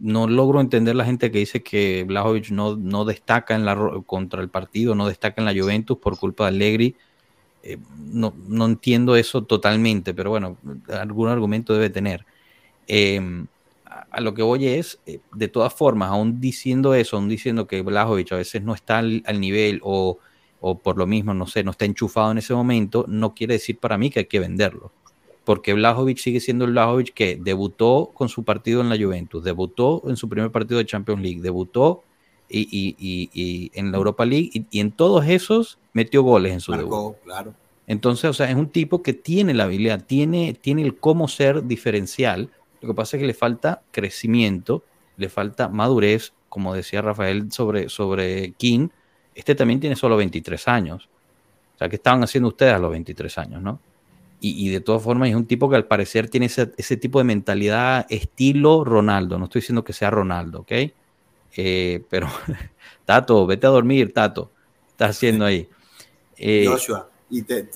No 0.00 0.26
logro 0.26 0.60
entender 0.60 0.96
la 0.96 1.04
gente 1.04 1.30
que 1.30 1.38
dice 1.38 1.62
que 1.62 2.04
Blajovic 2.06 2.50
no, 2.50 2.76
no 2.76 3.04
destaca 3.04 3.54
en 3.54 3.64
la, 3.64 4.02
contra 4.06 4.42
el 4.42 4.48
partido, 4.48 4.94
no 4.94 5.06
destaca 5.06 5.40
en 5.40 5.46
la 5.46 5.54
Juventus 5.58 5.98
por 5.98 6.18
culpa 6.18 6.44
de 6.44 6.48
Allegri 6.48 6.96
eh, 7.62 7.78
no, 7.96 8.34
no, 8.48 8.66
entiendo 8.66 9.14
eso 9.16 9.44
totalmente, 9.44 10.14
pero 10.14 10.30
bueno, 10.30 10.56
algún 10.90 11.28
argumento 11.28 11.72
debe 11.72 11.90
tener. 11.90 12.26
Em, 12.88 13.46
a, 13.84 14.20
lo 14.20 14.34
que 14.34 14.42
voy 14.42 14.66
es, 14.66 15.00
eh, 15.06 15.20
de 15.34 15.48
todas 15.48 15.72
formas, 15.72 16.10
aún 16.10 16.40
diciendo 16.40 16.94
eso, 16.94 17.16
aún 17.16 17.28
diciendo 17.28 17.66
que 17.66 17.82
Blajovic 17.82 18.32
a 18.32 18.36
veces 18.36 18.62
no 18.62 18.74
está 18.74 18.98
al, 18.98 19.22
nivel 19.40 19.80
o, 19.84 20.18
o, 20.60 20.78
por 20.78 20.98
lo 20.98 21.06
mismo, 21.06 21.34
no 21.34 21.46
sé, 21.46 21.62
no 21.62 21.70
está 21.70 21.84
enchufado 21.84 22.32
en 22.32 22.38
ese 22.38 22.54
momento, 22.54 23.04
no 23.08 23.34
quiere 23.34 23.54
decir 23.54 23.78
para 23.78 23.96
mí 23.98 24.10
que 24.10 24.20
hay 24.20 24.26
que 24.26 24.40
venderlo. 24.40 24.92
Porque 25.44 25.72
Blajovic 25.74 26.18
sigue 26.18 26.40
siendo 26.40 26.64
el 26.64 26.72
Blajovic 26.72 27.14
que 27.14 27.36
debutó 27.40 28.10
con 28.14 28.28
su 28.28 28.44
partido 28.44 28.80
en 28.80 28.88
la 28.88 28.96
Juventus, 28.96 29.42
debutó 29.44 30.02
en 30.06 30.16
su 30.16 30.28
primer 30.28 30.50
partido 30.52 30.78
de 30.78 30.86
Champions 30.86 31.20
League, 31.22 31.40
debutó 31.40 32.04
y, 32.52 33.70
en 33.74 33.90
la 33.90 33.98
Europa 33.98 34.24
League 34.24 34.50
y, 34.52 34.80
en 34.80 34.92
todos 34.92 35.26
esos 35.26 35.78
metió 35.92 36.22
goles 36.22 36.52
en 36.52 36.60
su 36.60 36.72
debut. 36.72 37.16
Claro. 37.24 37.54
Entonces, 37.86 38.30
o 38.30 38.32
sea, 38.32 38.48
es 38.50 38.56
un 38.56 38.68
tipo 38.68 39.02
que 39.02 39.12
tiene 39.12 39.54
la 39.54 39.64
habilidad, 39.64 40.04
tiene, 40.04 40.54
tiene 40.54 40.82
el 40.82 40.96
cómo 40.96 41.28
ser 41.28 41.66
diferencial. 41.66 42.50
Lo 42.80 42.88
que 42.88 42.94
pasa 42.94 43.16
es 43.16 43.20
que 43.20 43.26
le 43.26 43.34
falta 43.34 43.82
crecimiento, 43.90 44.84
le 45.16 45.28
falta 45.28 45.68
madurez, 45.68 46.32
como 46.48 46.74
decía 46.74 47.02
Rafael 47.02 47.50
sobre, 47.50 47.88
sobre 47.88 48.52
King. 48.52 48.88
Este 49.34 49.54
también 49.54 49.80
tiene 49.80 49.96
solo 49.96 50.16
23 50.16 50.68
años. 50.68 51.08
O 51.74 51.78
sea, 51.78 51.88
¿qué 51.88 51.96
estaban 51.96 52.22
haciendo 52.22 52.48
ustedes 52.48 52.74
a 52.74 52.78
los 52.78 52.90
23 52.90 53.38
años, 53.38 53.62
no? 53.62 53.80
Y, 54.44 54.70
de 54.70 54.80
todas 54.80 55.00
formas 55.00 55.28
es 55.28 55.36
un 55.36 55.46
tipo 55.46 55.70
que 55.70 55.76
al 55.76 55.84
parecer 55.84 56.28
tiene 56.28 56.46
ese, 56.46 56.72
ese, 56.76 56.96
tipo 56.96 57.18
de 57.18 57.24
mentalidad 57.24 58.06
estilo 58.08 58.82
Ronaldo. 58.82 59.38
No 59.38 59.44
estoy 59.44 59.60
diciendo 59.60 59.84
que 59.84 59.92
sea 59.92 60.10
Ronaldo, 60.10 60.62
¿ok? 60.62 60.72
Eh, 61.56 62.04
pero, 62.08 62.28
Tato, 63.04 63.46
vete 63.46 63.66
a 63.66 63.70
dormir, 63.70 64.12
Tato. 64.12 64.50
Estás 64.90 65.10
haciendo 65.16 65.44
ahí. 65.44 65.68
Eh, 66.36 66.66
Joshua, 66.66 67.08
y 67.30 67.42
te, 67.42 67.68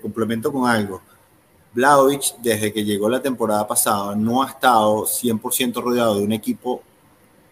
complemento 0.00 0.52
con 0.52 0.68
algo. 0.68 1.00
Blaovic, 1.72 2.36
desde 2.42 2.72
que 2.72 2.84
llegó 2.84 3.08
la 3.08 3.22
temporada 3.22 3.66
pasada, 3.66 4.14
no 4.14 4.42
ha 4.42 4.48
estado 4.48 5.04
100% 5.04 5.82
rodeado 5.82 6.18
de 6.18 6.24
un 6.24 6.32
equipo 6.32 6.82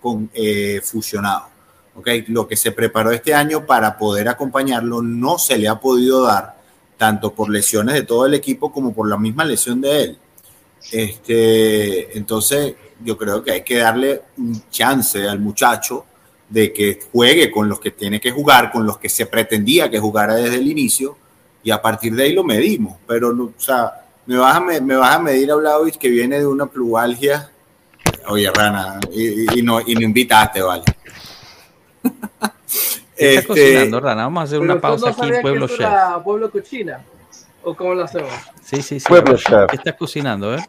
con, 0.01 0.31
eh, 0.35 0.81
fusionado. 0.83 1.47
¿okay? 1.95 2.25
Lo 2.29 2.47
que 2.47 2.57
se 2.57 2.73
preparó 2.73 3.11
este 3.13 3.35
año 3.35 3.65
para 3.65 3.97
poder 3.97 4.29
acompañarlo 4.29 5.01
no 5.03 5.39
se 5.39 5.57
le 5.57 5.69
ha 5.69 5.81
podido 5.81 6.23
dar, 6.23 6.59
tanto 6.99 7.33
por 7.33 7.49
lesiones 7.49 7.95
de 7.95 8.03
todo 8.03 8.27
el 8.27 8.35
equipo 8.35 8.71
como 8.73 8.93
por 8.93 9.09
la 9.09 9.17
misma 9.17 9.45
lesión 9.45 9.81
de 9.81 10.03
él. 10.03 10.19
Este, 10.93 12.17
entonces, 12.17 12.75
yo 13.05 13.17
creo 13.17 13.43
que 13.43 13.53
hay 13.53 13.63
que 13.63 13.79
darle 13.79 14.23
un 14.39 14.63
chance 14.71 15.27
al 15.27 15.39
muchacho 15.39 16.05
de 16.49 16.73
que 16.73 17.01
juegue 17.13 17.51
con 17.51 17.69
los 17.69 17.81
que 17.81 17.93
tiene 17.93 18.21
que 18.21 18.31
jugar, 18.31 18.73
con 18.73 18.85
los 18.85 18.99
que 18.99 19.09
se 19.09 19.27
pretendía 19.27 19.89
que 19.89 19.99
jugara 19.99 20.35
desde 20.35 20.57
el 20.57 20.69
inicio, 20.69 21.17
y 21.63 21.71
a 21.71 21.81
partir 21.81 22.15
de 22.15 22.25
ahí 22.25 22.33
lo 22.33 22.43
medimos. 22.43 22.97
Pero, 23.07 23.29
o 23.31 23.53
sea, 23.57 24.05
me 24.27 24.37
vas 24.37 24.57
a, 24.57 24.61
me, 24.61 24.97
vas 24.97 25.17
a 25.17 25.19
medir 25.21 25.51
a 25.51 25.57
Vlaovic 25.57 25.97
que 25.97 26.09
viene 26.09 26.39
de 26.39 26.47
una 26.47 26.67
plugalgia. 26.67 27.51
Oye, 28.29 28.51
Rana, 28.51 28.99
y, 29.13 29.63
no, 29.63 29.81
y 29.81 29.95
no 29.95 30.01
invitaste, 30.01 30.63
vale. 30.63 30.85
¿Qué 33.17 33.35
estás 33.35 33.45
este, 33.45 33.47
cocinando, 33.47 34.01
Rana? 34.01 34.23
Vamos 34.25 34.41
a 34.41 34.45
hacer 34.45 34.61
una 34.61 34.81
pausa 34.81 35.11
aquí 35.11 35.29
en 35.29 35.43
Pueblo 35.43 35.69
Chef. 35.69 35.89
Pueblo 36.25 36.51
Cochina? 36.51 37.05
¿O 37.63 37.75
cómo 37.75 37.95
lo 37.95 38.05
hacemos? 38.05 38.33
Sí, 38.63 38.83
sí, 38.83 39.01
sí. 39.01 39.07
Pueblo 39.07 39.37
Chef. 39.37 39.67
¿Qué 39.69 39.77
estás 39.77 39.95
cocinando, 39.95 40.55
eh? 40.55 40.65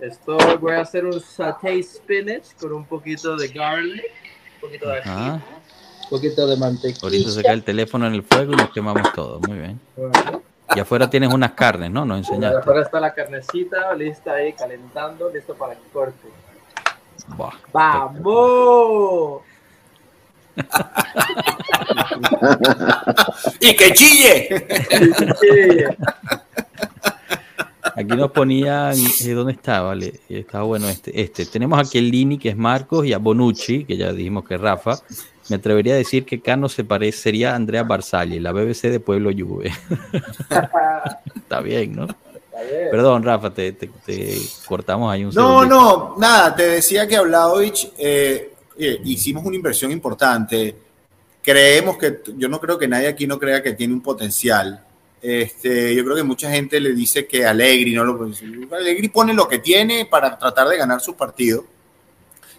Esto 0.00 0.36
voy 0.58 0.72
a 0.72 0.80
hacer 0.80 1.04
un 1.04 1.20
saté 1.20 1.80
spinach 1.82 2.54
con 2.60 2.72
un 2.72 2.84
poquito 2.84 3.36
de 3.36 3.48
garlic, 3.48 4.04
un 4.56 4.60
poquito 4.60 4.88
de 4.88 4.98
ají, 4.98 5.30
un 5.30 5.42
poquito 6.10 6.46
de 6.46 6.56
mantequilla. 6.56 7.00
Ahorita 7.02 7.30
se 7.30 7.42
cae 7.42 7.52
el 7.52 7.62
teléfono 7.62 8.06
en 8.06 8.14
el 8.14 8.22
fuego 8.22 8.52
y 8.52 8.56
nos 8.56 8.70
quemamos 8.70 9.12
todo. 9.12 9.38
Muy 9.40 9.58
bien. 9.58 9.80
Y 10.74 10.80
afuera 10.80 11.08
tienes 11.08 11.32
unas 11.32 11.52
carnes, 11.52 11.90
¿no? 11.90 12.04
Nos 12.04 12.18
enseñaste. 12.18 12.58
afuera 12.58 12.82
está 12.82 12.98
la 12.98 13.14
carnecita 13.14 13.94
lista 13.94 14.32
ahí 14.32 14.54
calentando, 14.54 15.30
listo 15.30 15.54
para 15.54 15.74
que 15.74 15.82
corte. 15.92 16.28
¡Vamos! 17.72 19.42
¡Y 23.60 23.76
que 23.76 23.92
chille! 23.92 24.64
Aquí 27.94 28.16
nos 28.16 28.30
ponían, 28.30 28.94
eh, 28.96 29.32
¿dónde 29.32 29.52
está? 29.52 29.82
Vale, 29.82 30.20
estaba 30.28 30.64
bueno 30.64 30.88
este. 30.88 31.20
Este. 31.20 31.44
Tenemos 31.46 31.78
aquí 31.78 31.98
el 31.98 32.10
Lini, 32.10 32.38
que 32.38 32.50
es 32.50 32.56
Marcos, 32.56 33.04
y 33.04 33.12
a 33.12 33.18
Bonucci, 33.18 33.84
que 33.84 33.96
ya 33.96 34.12
dijimos 34.12 34.44
que 34.46 34.54
es 34.54 34.60
Rafa. 34.60 34.98
Me 35.48 35.56
atrevería 35.56 35.94
a 35.94 35.96
decir 35.96 36.24
que 36.24 36.40
Cano 36.40 36.68
se 36.68 36.84
parecería 36.84 37.52
a 37.52 37.56
Andrea 37.56 37.82
Barzagli, 37.82 38.38
la 38.40 38.52
BBC 38.52 38.82
de 38.88 39.00
Pueblo 39.00 39.30
Juve. 39.36 39.72
está 41.36 41.60
bien, 41.60 41.96
¿no? 41.96 42.06
Perdón, 42.90 43.24
Rafa, 43.24 43.50
te, 43.50 43.76
cortamos 44.66 45.12
ahí 45.12 45.24
un 45.24 45.34
No, 45.34 45.64
no, 45.64 46.14
nada, 46.18 46.54
te 46.54 46.62
decía 46.68 47.08
que 47.08 47.16
Habladovich 47.16 47.92
eh, 47.98 48.51
eh, 48.78 49.00
hicimos 49.04 49.44
una 49.44 49.56
inversión 49.56 49.90
importante. 49.90 50.76
Creemos 51.42 51.98
que, 51.98 52.20
yo 52.36 52.48
no 52.48 52.60
creo 52.60 52.78
que 52.78 52.88
nadie 52.88 53.08
aquí 53.08 53.26
no 53.26 53.38
crea 53.38 53.62
que 53.62 53.72
tiene 53.72 53.94
un 53.94 54.00
potencial. 54.00 54.84
Este, 55.20 55.94
yo 55.94 56.04
creo 56.04 56.16
que 56.16 56.22
mucha 56.24 56.50
gente 56.50 56.80
le 56.80 56.92
dice 56.92 57.26
que 57.26 57.46
Allegri 57.46 57.94
no 57.94 58.04
lo 58.04 58.28
Allegri 58.74 59.08
pone 59.08 59.32
lo 59.32 59.46
que 59.46 59.60
tiene 59.60 60.04
para 60.06 60.36
tratar 60.36 60.68
de 60.68 60.76
ganar 60.76 61.00
su 61.00 61.14
partido. 61.14 61.64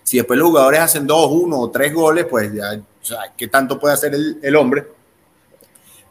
Si 0.02 0.18
después 0.18 0.38
los 0.38 0.48
jugadores 0.48 0.80
hacen 0.80 1.06
dos, 1.08 1.30
uno 1.32 1.60
o 1.60 1.70
tres 1.70 1.94
goles, 1.94 2.26
pues 2.30 2.54
ya, 2.54 2.82
¿qué 3.36 3.48
tanto 3.48 3.80
puede 3.80 3.94
hacer 3.94 4.14
el, 4.42 4.56
hombre? 4.56 4.86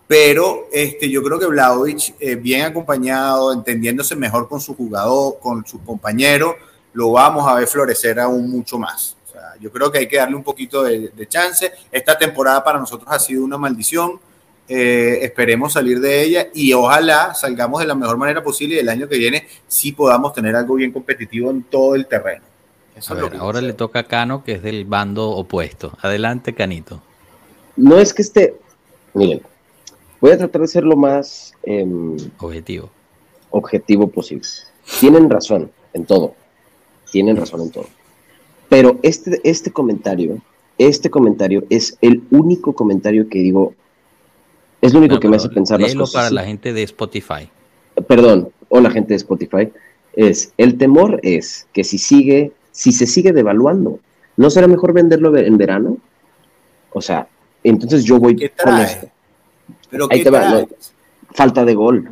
Pero 0.07 0.69
este, 0.73 1.09
yo 1.09 1.23
creo 1.23 1.39
que 1.39 1.47
Vlaovic, 1.47 2.15
eh, 2.19 2.35
bien 2.37 2.63
acompañado, 2.63 3.53
entendiéndose 3.53 4.15
mejor 4.17 4.49
con 4.49 4.61
su 4.61 4.75
jugador, 4.75 5.39
con 5.41 5.67
su 5.67 5.83
compañero, 5.83 6.57
lo 6.93 7.13
vamos 7.13 7.47
a 7.49 7.55
ver 7.55 7.67
florecer 7.67 8.21
aún 8.21 8.51
mucho 8.51 8.79
más. 8.79 9.17
Yo 9.61 9.71
creo 9.71 9.91
que 9.91 9.99
hay 9.99 10.09
que 10.09 10.17
darle 10.17 10.37
un 10.37 10.43
poquito 10.43 10.83
de, 10.83 11.09
de 11.09 11.29
chance. 11.29 11.73
Esta 11.91 12.19
temporada 12.19 12.63
para 12.63 12.79
nosotros 12.79 13.09
ha 13.11 13.19
sido 13.19 13.45
una 13.45 13.59
maldición 13.59 14.21
eh, 14.69 15.25
esperemos 15.25 15.73
salir 15.73 16.01
de 16.01 16.23
ella 16.23 16.47
y 16.55 16.73
ojalá 16.73 17.35
salgamos 17.35 17.81
de 17.81 17.87
la 17.87 17.95
mejor 17.95 18.17
manera 18.17 18.43
posible 18.43 18.77
y 18.77 18.79
el 18.79 18.89
año 18.89 19.09
que 19.09 19.19
viene 19.19 19.47
sí 19.67 19.93
podamos 19.93 20.33
tener 20.33 20.55
algo 20.55 20.77
bien 20.77 20.93
competitivo 20.93 21.51
en 21.51 21.65
todo 21.65 21.95
el 21.95 22.07
terreno. 22.07 22.43
ahora 23.39 23.61
le 23.61 23.73
toca 23.73 23.99
a 23.99 24.05
Cano, 24.05 24.45
que 24.45 24.53
es 24.53 24.63
del 24.63 24.85
bando 24.85 25.31
opuesto. 25.31 25.93
Adelante, 26.01 26.55
Canito. 26.55 27.03
No 27.77 27.99
es 27.99 28.15
que 28.15 28.23
esté, 28.23 28.55
miren, 29.15 29.43
voy 30.21 30.31
a 30.31 30.39
tratar 30.39 30.63
de 30.63 30.69
ser 30.69 30.85
lo 30.85 30.97
más 30.97 31.53
em, 31.65 32.17
objetivo. 32.39 32.89
objetivo 33.51 34.07
posible. 34.07 34.47
Tienen 35.01 35.29
razón 35.29 35.71
en 35.93 36.07
todo, 36.07 36.35
tienen 37.11 37.37
razón 37.37 37.63
en 37.63 37.71
todo. 37.73 37.87
Pero 38.73 38.99
este, 39.03 39.39
este 39.45 39.71
comentario, 39.71 40.39
este 40.79 41.11
comentario 41.11 41.63
es 41.69 41.99
el 42.01 42.23
único 42.31 42.73
comentario 42.73 43.29
que 43.29 43.41
digo, 43.41 43.75
es 44.81 44.95
lo 44.95 45.01
único 45.01 45.21
que 45.21 45.29
me 45.29 45.37
hace 45.37 45.51
pensar 45.51 45.79
las 45.79 45.95
cosas. 45.95 46.15
para 46.15 46.31
la 46.31 46.45
gente 46.45 46.73
de 46.73 46.83
Spotify. 46.85 47.51
Perdón, 48.09 48.49
o 48.71 48.81
la 48.81 48.91
gente 48.91 49.11
de 49.11 49.17
Spotify. 49.17 49.71
Es, 50.15 50.55
el 50.57 50.79
temor 50.79 51.21
es 51.23 51.67
que 51.75 51.85
si 51.85 51.99
sigue, 51.99 52.53
si 52.71 52.93
se 52.93 53.07
sigue 53.07 53.33
devaluando, 53.33 54.01
¿no 54.39 54.49
será 54.49 54.69
mejor 54.69 54.95
venderlo 54.95 55.37
en 55.37 55.59
verano? 55.59 55.99
O 56.95 57.03
sea, 57.03 57.29
entonces 57.63 58.05
yo 58.05 58.19
voy 58.19 58.37
con 58.57 58.81
esto. 58.81 59.07
¿Pero 59.91 60.09
Ahí 60.11 60.23
te 60.23 60.31
va, 60.31 60.65
falta 61.35 61.67
de 61.67 61.75
gol. 61.75 62.09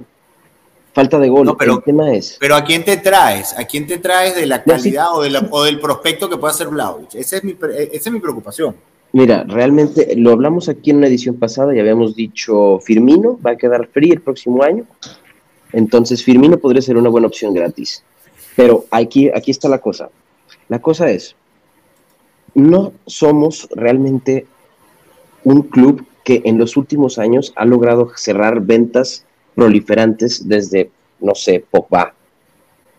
Falta 0.92 1.18
de 1.18 1.28
gol. 1.28 1.56
pero, 1.58 1.74
el 1.74 1.82
tema 1.82 2.12
es. 2.12 2.36
Pero 2.40 2.56
¿a 2.56 2.64
quién 2.64 2.84
te 2.84 2.96
traes? 2.96 3.56
¿A 3.56 3.64
quién 3.64 3.86
te 3.86 3.98
traes 3.98 4.34
de 4.34 4.46
la 4.46 4.62
calidad 4.62 5.14
o, 5.14 5.22
de 5.22 5.48
o, 5.50 5.64
del 5.64 5.78
prospecto 5.78 6.28
que 6.28 6.36
pueda 6.36 6.52
hacer 6.52 6.68
Vlaovic? 6.68 7.14
Esa 7.14 7.36
es 7.36 7.44
mi, 7.44 7.56
esa 7.92 8.08
es 8.08 8.12
mi 8.12 8.20
preocupación. 8.20 8.74
Mira, 9.12 9.44
realmente 9.44 10.14
lo 10.16 10.32
hablamos 10.32 10.68
aquí 10.68 10.90
en 10.90 10.98
una 10.98 11.08
edición 11.08 11.36
pasada 11.36 11.74
y 11.74 11.80
habíamos 11.80 12.14
dicho 12.14 12.78
Firmino 12.80 13.38
va 13.44 13.52
a 13.52 13.56
quedar 13.56 13.88
free 13.88 14.10
el 14.10 14.20
próximo 14.20 14.62
año. 14.62 14.84
Entonces 15.72 16.24
Firmino 16.24 16.58
podría 16.58 16.82
ser 16.82 16.96
una 16.96 17.08
buena 17.08 17.26
opción 17.26 17.54
gratis. 17.54 18.04
Pero 18.56 18.84
aquí, 18.90 19.30
aquí 19.34 19.50
está 19.50 19.68
la 19.68 19.78
cosa. 19.78 20.10
La 20.68 20.80
cosa 20.80 21.10
es, 21.10 21.34
no 22.54 22.92
somos 23.06 23.68
realmente 23.74 24.46
un 25.44 25.62
club 25.62 26.04
que 26.24 26.42
en 26.44 26.58
los 26.58 26.76
últimos 26.76 27.18
años 27.18 27.52
ha 27.56 27.64
logrado 27.64 28.12
cerrar 28.16 28.60
ventas 28.60 29.24
proliferantes 29.60 30.48
desde, 30.48 30.90
no 31.20 31.34
sé, 31.34 31.62
Pogba, 31.70 32.14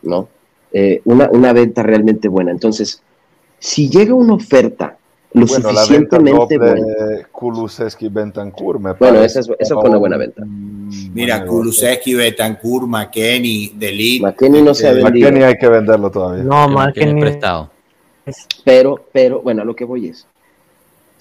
¿no? 0.04 0.28
Eh, 0.72 1.02
una, 1.06 1.28
una 1.32 1.54
venta 1.54 1.82
realmente 1.82 2.28
buena. 2.28 2.52
Entonces, 2.52 3.02
si 3.58 3.90
llega 3.90 4.14
una 4.14 4.36
oferta 4.36 4.96
lo 5.34 5.48
bueno, 5.48 5.70
suficientemente 5.72 6.58
la 6.60 6.74
venta 6.74 6.84
bueno. 6.84 7.28
Kulusevski 7.32 8.10
Bentancur, 8.10 8.80
me 8.80 8.94
Bueno, 8.94 9.24
esa, 9.24 9.40
esa 9.58 9.74
fue 9.74 9.90
una 9.90 9.98
buena 9.98 10.18
venta. 10.18 10.44
Mira, 10.46 11.44
Kulusevski, 11.48 12.14
Bentancur, 12.14 12.86
McKenny, 12.86 13.74
Delit. 13.76 14.22
McKenny 14.22 14.62
no 14.62 14.76
se 14.76 14.88
ha 14.88 14.92
vendido. 14.94 15.30
McKenny 15.30 15.44
hay 15.44 15.58
que 15.58 15.68
venderlo 15.68 16.12
todavía. 16.12 16.44
No, 16.44 16.70
McKenny 16.70 17.20
prestado. 17.20 17.72
Pero, 18.64 19.04
pero, 19.12 19.42
bueno, 19.42 19.66
lo 19.66 19.76
que 19.76 19.84
voy 19.84 20.10
es, 20.10 20.28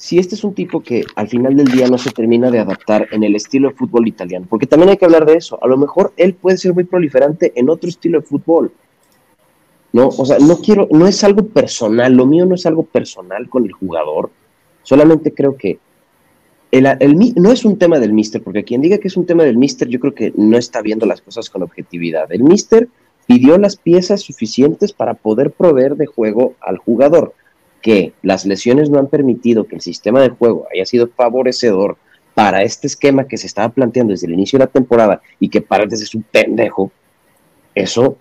si 0.00 0.18
este 0.18 0.34
es 0.34 0.44
un 0.44 0.54
tipo 0.54 0.80
que 0.80 1.04
al 1.14 1.28
final 1.28 1.54
del 1.54 1.66
día 1.66 1.86
no 1.86 1.98
se 1.98 2.10
termina 2.10 2.50
de 2.50 2.58
adaptar 2.58 3.06
en 3.12 3.22
el 3.22 3.36
estilo 3.36 3.68
de 3.68 3.74
fútbol 3.74 4.08
italiano, 4.08 4.46
porque 4.48 4.66
también 4.66 4.88
hay 4.88 4.96
que 4.96 5.04
hablar 5.04 5.26
de 5.26 5.34
eso, 5.34 5.62
a 5.62 5.68
lo 5.68 5.76
mejor 5.76 6.14
él 6.16 6.32
puede 6.32 6.56
ser 6.56 6.72
muy 6.72 6.84
proliferante 6.84 7.52
en 7.54 7.68
otro 7.68 7.90
estilo 7.90 8.18
de 8.18 8.26
fútbol, 8.26 8.72
¿no? 9.92 10.08
O 10.08 10.24
sea, 10.24 10.38
no 10.38 10.56
quiero, 10.56 10.88
no 10.90 11.06
es 11.06 11.22
algo 11.22 11.44
personal, 11.48 12.14
lo 12.14 12.24
mío 12.24 12.46
no 12.46 12.54
es 12.54 12.64
algo 12.64 12.84
personal 12.84 13.50
con 13.50 13.66
el 13.66 13.72
jugador, 13.72 14.30
solamente 14.84 15.34
creo 15.34 15.58
que 15.58 15.78
el, 16.70 17.34
no 17.36 17.52
es 17.52 17.66
un 17.66 17.78
tema 17.78 17.98
del 17.98 18.14
mister, 18.14 18.42
porque 18.42 18.64
quien 18.64 18.80
diga 18.80 18.96
que 18.96 19.08
es 19.08 19.18
un 19.18 19.26
tema 19.26 19.44
del 19.44 19.58
mister, 19.58 19.86
yo 19.86 20.00
creo 20.00 20.14
que 20.14 20.32
no 20.34 20.56
está 20.56 20.80
viendo 20.80 21.04
las 21.04 21.20
cosas 21.20 21.50
con 21.50 21.62
objetividad. 21.62 22.32
El 22.32 22.44
mister 22.44 22.88
pidió 23.26 23.58
las 23.58 23.76
piezas 23.76 24.22
suficientes 24.22 24.94
para 24.94 25.12
poder 25.12 25.50
proveer 25.50 25.96
de 25.96 26.06
juego 26.06 26.54
al 26.62 26.78
jugador, 26.78 27.34
que 27.81 28.12
las 28.23 28.47
lesiones 28.47 28.90
no 28.90 28.99
han 28.99 29.09
permitido 29.09 29.66
que 29.66 29.77
el 29.77 29.81
sistema 29.81 30.21
de 30.21 30.31
juego 30.31 30.66
haya 30.73 30.87
sido 30.87 31.09
favorecedor 31.09 31.97
para 32.35 32.62
este 32.62 32.87
esquema 32.87 33.27
que 33.27 33.37
se 33.37 33.47
estaba 33.47 33.69
planteando 33.71 34.12
desde 34.12 34.27
el 34.27 34.35
inicio 34.35 34.59
de 34.59 34.64
la 34.64 34.71
temporada 34.71 35.21
y 35.38 35.49
que 35.49 35.61
parece 35.61 35.97
ser 35.97 36.09
un 36.14 36.23
pendejo, 36.23 36.90
eso 37.75 38.16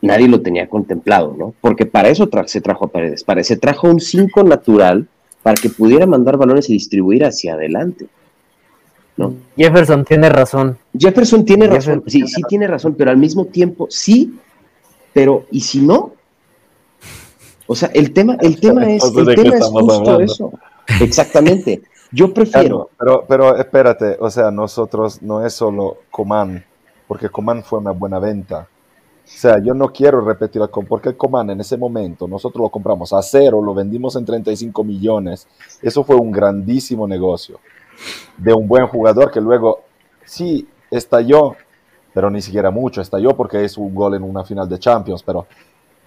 nadie 0.00 0.28
lo 0.28 0.40
tenía 0.40 0.68
contemplado, 0.68 1.34
¿no? 1.36 1.54
Porque 1.60 1.86
para 1.86 2.08
eso 2.08 2.28
se 2.46 2.60
trajo 2.60 2.86
a 2.86 2.88
Paredes, 2.88 3.24
para 3.24 3.42
se 3.42 3.56
trajo 3.56 3.88
un 3.88 4.00
5 4.00 4.44
natural 4.44 5.08
para 5.42 5.56
que 5.60 5.70
pudiera 5.70 6.06
mandar 6.06 6.36
balones 6.36 6.68
y 6.68 6.74
distribuir 6.74 7.24
hacia 7.24 7.54
adelante. 7.54 8.06
¿no? 9.16 9.34
Jefferson 9.56 10.04
tiene 10.04 10.28
razón. 10.28 10.78
Jefferson 10.96 11.44
tiene 11.44 11.66
razón, 11.66 12.04
sí, 12.06 12.26
sí 12.26 12.42
tiene 12.48 12.68
razón, 12.68 12.94
pero 12.96 13.10
al 13.10 13.16
mismo 13.16 13.46
tiempo 13.46 13.88
sí, 13.90 14.38
pero 15.12 15.46
¿y 15.50 15.60
si 15.60 15.80
no? 15.80 16.12
O 17.68 17.76
sea, 17.76 17.90
el 17.92 18.12
tema, 18.12 18.36
el 18.40 18.58
tema 18.58 18.90
es, 18.90 19.04
el 19.04 19.34
tema 19.34 19.56
es 19.56 19.66
justo 19.66 20.20
eso. 20.20 20.52
Exactamente. 21.00 21.82
Yo 22.10 22.32
prefiero. 22.34 22.90
Pero, 22.98 23.24
pero 23.28 23.56
espérate, 23.56 24.16
o 24.18 24.30
sea, 24.30 24.50
nosotros 24.50 25.22
no 25.22 25.44
es 25.44 25.52
solo 25.52 25.98
Coman, 26.10 26.64
porque 27.06 27.28
Coman 27.28 27.62
fue 27.62 27.78
una 27.78 27.90
buena 27.90 28.18
venta. 28.18 28.66
O 29.22 29.30
sea, 29.30 29.62
yo 29.62 29.74
no 29.74 29.92
quiero 29.92 30.22
repetir 30.22 30.62
porque 30.88 31.14
Coman 31.14 31.50
en 31.50 31.60
ese 31.60 31.76
momento 31.76 32.26
nosotros 32.26 32.62
lo 32.62 32.70
compramos 32.70 33.12
a 33.12 33.20
cero, 33.20 33.60
lo 33.62 33.74
vendimos 33.74 34.16
en 34.16 34.24
35 34.24 34.82
millones. 34.82 35.46
Eso 35.82 36.02
fue 36.02 36.16
un 36.16 36.32
grandísimo 36.32 37.06
negocio 37.06 37.60
de 38.38 38.54
un 38.54 38.66
buen 38.66 38.86
jugador 38.86 39.30
que 39.30 39.42
luego 39.42 39.80
sí 40.24 40.66
estalló, 40.90 41.56
pero 42.14 42.30
ni 42.30 42.40
siquiera 42.40 42.70
mucho, 42.70 43.02
estalló 43.02 43.36
porque 43.36 43.62
es 43.62 43.76
un 43.76 43.94
gol 43.94 44.14
en 44.14 44.22
una 44.22 44.44
final 44.44 44.66
de 44.66 44.78
Champions, 44.78 45.22
pero, 45.22 45.46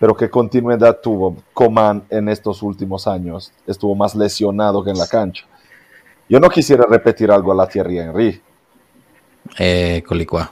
pero 0.01 0.17
qué 0.17 0.31
continuidad 0.31 0.99
tuvo 0.99 1.37
Coman 1.53 2.03
en 2.09 2.27
estos 2.27 2.63
últimos 2.63 3.05
años. 3.05 3.53
Estuvo 3.67 3.93
más 3.93 4.15
lesionado 4.15 4.83
que 4.83 4.89
en 4.89 4.97
la 4.97 5.05
cancha. 5.05 5.45
Yo 6.27 6.39
no 6.39 6.49
quisiera 6.49 6.85
repetir 6.89 7.29
algo 7.29 7.51
a 7.51 7.55
la 7.55 7.67
Thierry 7.67 7.99
Henry. 7.99 8.41
Eh, 9.59 10.01
Colicua. 10.03 10.51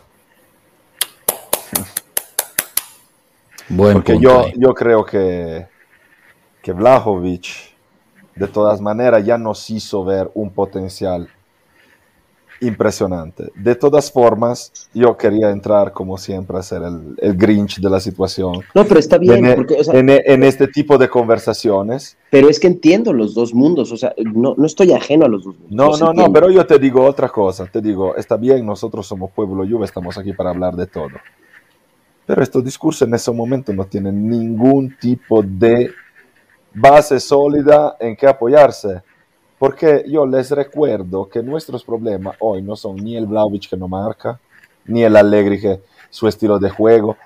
Buen 3.69 3.93
Porque 3.93 4.19
yo, 4.19 4.49
yo 4.55 4.75
creo 4.75 5.03
que, 5.03 5.67
que 6.62 6.71
Vlahovic, 6.71 7.73
de 8.35 8.47
todas 8.47 8.79
maneras, 8.79 9.25
ya 9.25 9.39
nos 9.39 9.67
hizo 9.71 10.05
ver 10.05 10.29
un 10.35 10.51
potencial 10.51 11.27
impresionante. 12.61 13.51
De 13.55 13.75
todas 13.75 14.11
formas, 14.11 14.89
yo 14.93 15.15
quería 15.17 15.49
entrar, 15.49 15.93
como 15.93 16.17
siempre, 16.17 16.57
a 16.57 16.63
ser 16.63 16.83
el, 16.83 17.15
el 17.17 17.37
Grinch 17.37 17.79
de 17.79 17.89
la 17.89 17.99
situación. 17.99 18.61
No, 18.73 18.85
pero 18.85 18.99
está 18.99 19.17
bien. 19.17 19.45
En, 19.45 19.55
porque, 19.55 19.77
en, 19.87 20.43
este 20.43 20.67
tipo 20.67 20.97
de 20.97 21.09
conversaciones. 21.09 22.17
Pero 22.29 22.49
es 22.49 22.59
que 22.59 22.67
entiendo 22.67 23.13
los 23.13 23.33
dos 23.33 23.53
mundos, 23.53 23.91
o 23.91 23.97
sea, 23.97 24.13
no, 24.17 24.55
no 24.57 24.65
estoy 24.65 24.91
ajeno 24.91 25.25
a 25.25 25.29
los 25.29 25.43
dos 25.43 25.55
mundos. 25.59 25.99
No, 25.99 26.13
no, 26.13 26.13
no, 26.13 26.33
pero 26.33 26.49
yo 26.49 26.65
te 26.65 26.77
digo 26.79 27.03
otra 27.03 27.29
cosa. 27.29 27.65
Te 27.65 27.81
digo, 27.81 28.15
está 28.15 28.37
bien, 28.37 28.65
nosotros 28.65 29.07
somos 29.07 29.31
pueblo 29.31 29.65
Juve, 29.67 29.85
estamos 29.85 30.17
aquí 30.17 30.33
para 30.33 30.49
hablar 30.49 30.75
de 30.75 30.87
todo. 30.87 31.09
Pero 32.25 32.43
estos 32.43 32.63
discursos 32.63 33.07
en 33.07 33.13
ese 33.13 33.31
momento 33.31 33.73
no 33.73 33.85
tienen 33.85 34.29
ningún 34.29 34.95
tipo 34.99 35.41
de 35.41 35.91
base 36.73 37.19
sólida 37.19 37.95
en 37.99 38.15
que 38.15 38.27
apoyarse 38.27 39.01
porque 39.59 40.05
yo 40.07 40.25
les 40.25 40.49
recuerdo 40.51 41.27
que 41.27 41.43
nuestros 41.43 41.83
problemas 41.83 42.37
hoy 42.39 42.61
no 42.61 42.77
son 42.77 42.95
ni 42.95 43.17
el 43.17 43.27
Blauvich 43.27 43.69
que 43.69 43.75
no 43.75 43.89
marca, 43.89 44.39
ni 44.85 45.03
el 45.03 45.17
Allegri 45.17 45.59
que 45.59 45.81
su 46.09 46.27
estilo 46.29 46.57
de 46.57 46.69
juego. 46.69 47.17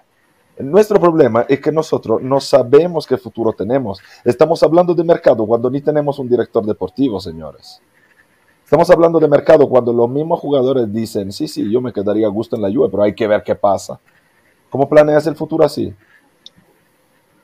Nuestro 0.57 0.99
problema 0.99 1.45
es 1.47 1.61
que 1.61 1.71
nosotros 1.71 2.21
no 2.23 2.39
sabemos 2.39 3.05
qué 3.05 3.17
futuro 3.17 3.53
tenemos. 3.53 4.01
Estamos 4.25 4.61
hablando 4.63 4.95
de 4.95 5.03
mercado 5.03 5.45
cuando 5.45 5.69
ni 5.69 5.79
tenemos 5.81 6.17
un 6.17 6.27
director 6.27 6.65
deportivo, 6.65 7.19
señores. 7.19 7.79
Estamos 8.63 8.89
hablando 8.89 9.19
de 9.19 9.27
mercado 9.27 9.69
cuando 9.69 9.93
los 9.93 10.09
mismos 10.09 10.39
jugadores 10.39 10.91
dicen, 10.91 11.31
sí, 11.31 11.47
sí, 11.47 11.71
yo 11.71 11.81
me 11.81 11.93
quedaría 11.93 12.25
a 12.25 12.31
gusto 12.31 12.55
en 12.55 12.63
la 12.63 12.71
Juve, 12.71 12.89
pero 12.89 13.03
hay 13.03 13.13
que 13.13 13.27
ver 13.27 13.43
qué 13.43 13.53
pasa. 13.53 13.99
¿Cómo 14.71 14.89
planeas 14.89 15.27
el 15.27 15.35
futuro 15.35 15.63
así? 15.63 15.93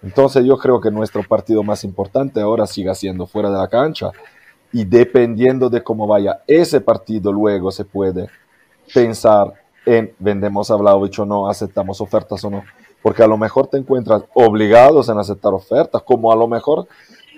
Entonces 0.01 0.43
yo 0.45 0.57
creo 0.57 0.81
que 0.81 0.89
nuestro 0.89 1.21
partido 1.27 1.61
más 1.61 1.83
importante 1.83 2.41
ahora 2.41 2.65
siga 2.65 2.95
siendo 2.95 3.27
fuera 3.27 3.51
de 3.51 3.57
la 3.57 3.67
cancha 3.67 4.11
y 4.71 4.85
dependiendo 4.85 5.69
de 5.69 5.83
cómo 5.83 6.07
vaya 6.07 6.41
ese 6.47 6.81
partido, 6.81 7.31
luego 7.31 7.71
se 7.71 7.85
puede 7.85 8.29
pensar 8.93 9.53
en 9.85 10.13
vendemos 10.19 10.69
a 10.69 10.75
Vlaovic 10.75 11.19
o 11.19 11.25
no, 11.25 11.49
aceptamos 11.49 12.01
ofertas 12.01 12.43
o 12.43 12.49
no, 12.49 12.63
porque 13.01 13.23
a 13.23 13.27
lo 13.27 13.37
mejor 13.37 13.67
te 13.67 13.77
encuentras 13.77 14.23
obligados 14.33 15.09
en 15.09 15.17
aceptar 15.17 15.53
ofertas, 15.53 16.03
como 16.03 16.31
a 16.31 16.35
lo 16.35 16.47
mejor 16.47 16.87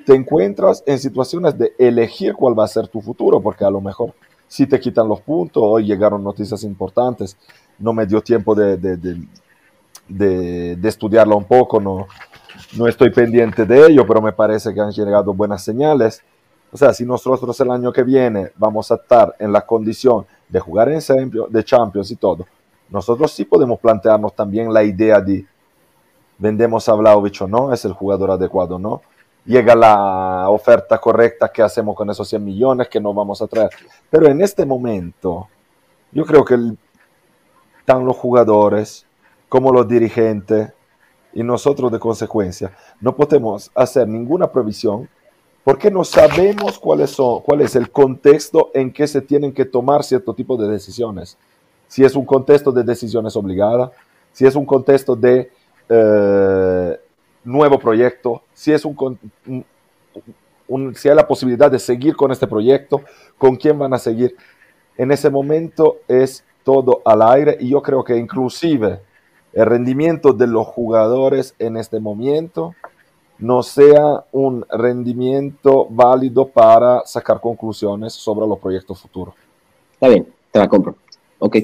te 0.05 0.15
encuentras 0.15 0.83
en 0.85 0.99
situaciones 0.99 1.57
de 1.57 1.73
elegir 1.77 2.33
cuál 2.33 2.57
va 2.57 2.65
a 2.65 2.67
ser 2.67 2.87
tu 2.87 3.01
futuro, 3.01 3.39
porque 3.39 3.63
a 3.63 3.69
lo 3.69 3.79
mejor 3.79 4.13
si 4.47 4.67
te 4.67 4.79
quitan 4.79 5.07
los 5.07 5.21
puntos, 5.21 5.63
hoy 5.65 5.85
llegaron 5.85 6.23
noticias 6.23 6.63
importantes, 6.63 7.37
no 7.79 7.93
me 7.93 8.05
dio 8.05 8.21
tiempo 8.21 8.53
de, 8.53 8.75
de, 8.75 8.97
de, 8.97 10.75
de 10.75 10.89
estudiarla 10.89 11.35
un 11.35 11.45
poco, 11.45 11.79
no, 11.79 12.07
no 12.75 12.87
estoy 12.87 13.11
pendiente 13.11 13.65
de 13.65 13.87
ello, 13.87 14.05
pero 14.05 14.21
me 14.21 14.33
parece 14.33 14.73
que 14.73 14.81
han 14.81 14.91
llegado 14.91 15.33
buenas 15.33 15.63
señales 15.63 16.21
o 16.71 16.77
sea, 16.77 16.93
si 16.93 17.05
nosotros 17.05 17.59
el 17.59 17.71
año 17.71 17.91
que 17.91 18.03
viene 18.03 18.51
vamos 18.55 18.91
a 18.91 18.95
estar 18.95 19.35
en 19.39 19.51
la 19.51 19.65
condición 19.65 20.25
de 20.47 20.59
jugar 20.59 20.89
en 20.89 21.01
de 21.49 21.63
Champions 21.63 22.11
y 22.11 22.15
todo, 22.15 22.45
nosotros 22.89 23.31
sí 23.31 23.45
podemos 23.45 23.79
plantearnos 23.79 24.33
también 24.33 24.73
la 24.73 24.83
idea 24.83 25.19
de 25.19 25.45
vendemos 26.37 26.87
a 26.89 26.93
Vlaovic 26.93 27.41
o 27.41 27.47
no, 27.47 27.71
es 27.71 27.85
el 27.85 27.93
jugador 27.93 28.31
adecuado 28.31 28.79
no, 28.79 29.01
llega 29.45 29.75
la 29.75 30.49
oferta 30.49 30.97
correcta, 30.97 31.51
¿qué 31.51 31.61
hacemos 31.61 31.95
con 31.95 32.09
esos 32.09 32.27
100 32.27 32.43
millones 32.43 32.89
que 32.89 32.99
no 32.99 33.13
vamos 33.13 33.41
a 33.41 33.47
traer? 33.47 33.69
Pero 34.09 34.27
en 34.27 34.41
este 34.41 34.65
momento, 34.65 35.47
yo 36.11 36.25
creo 36.25 36.43
que 36.43 36.57
están 37.79 38.05
los 38.05 38.17
jugadores 38.17 39.05
como 39.49 39.71
los 39.71 39.87
dirigentes 39.87 40.71
y 41.33 41.43
nosotros 41.43 41.91
de 41.91 41.99
consecuencia 41.99 42.71
no 42.99 43.15
podemos 43.15 43.71
hacer 43.75 44.07
ninguna 44.07 44.51
previsión 44.51 45.09
porque 45.63 45.91
no 45.91 46.03
sabemos 46.03 46.79
cuáles 46.79 47.11
son, 47.11 47.41
cuál 47.41 47.61
es 47.61 47.75
el 47.75 47.91
contexto 47.91 48.71
en 48.73 48.91
que 48.91 49.07
se 49.07 49.21
tienen 49.21 49.53
que 49.53 49.65
tomar 49.65 50.03
cierto 50.03 50.33
tipo 50.33 50.57
de 50.57 50.67
decisiones. 50.67 51.37
Si 51.87 52.03
es 52.03 52.15
un 52.15 52.25
contexto 52.25 52.71
de 52.71 52.83
decisiones 52.83 53.35
obligadas, 53.35 53.91
si 54.31 54.45
es 54.45 54.55
un 54.55 54.65
contexto 54.65 55.15
de 55.15 55.51
eh, 55.89 56.99
nuevo 57.43 57.77
proyecto, 57.79 58.41
si, 58.53 58.71
es 58.71 58.85
un, 58.85 58.95
si 60.95 61.09
hay 61.09 61.15
la 61.15 61.27
posibilidad 61.27 61.69
de 61.69 61.79
seguir 61.79 62.15
con 62.15 62.31
este 62.31 62.47
proyecto, 62.47 63.01
con 63.37 63.55
quién 63.55 63.77
van 63.77 63.93
a 63.93 63.99
seguir. 63.99 64.35
En 64.97 65.11
ese 65.11 65.29
momento 65.29 65.97
es 66.07 66.43
todo 66.63 67.01
al 67.05 67.21
aire 67.21 67.57
y 67.59 67.69
yo 67.69 67.81
creo 67.81 68.03
que 68.03 68.17
inclusive 68.17 68.99
el 69.53 69.65
rendimiento 69.65 70.33
de 70.33 70.47
los 70.47 70.65
jugadores 70.67 71.55
en 71.59 71.75
este 71.77 71.99
momento 71.99 72.73
no 73.41 73.63
sea 73.63 74.23
un 74.31 74.65
rendimiento 74.69 75.87
válido 75.89 76.47
para 76.47 77.01
sacar 77.05 77.41
conclusiones 77.41 78.13
sobre 78.13 78.47
los 78.47 78.59
proyectos 78.59 79.01
futuros. 79.01 79.33
Está 79.93 80.07
bien, 80.07 80.31
te 80.51 80.59
la 80.59 80.69
compro. 80.69 80.95
Ok. 81.39 81.57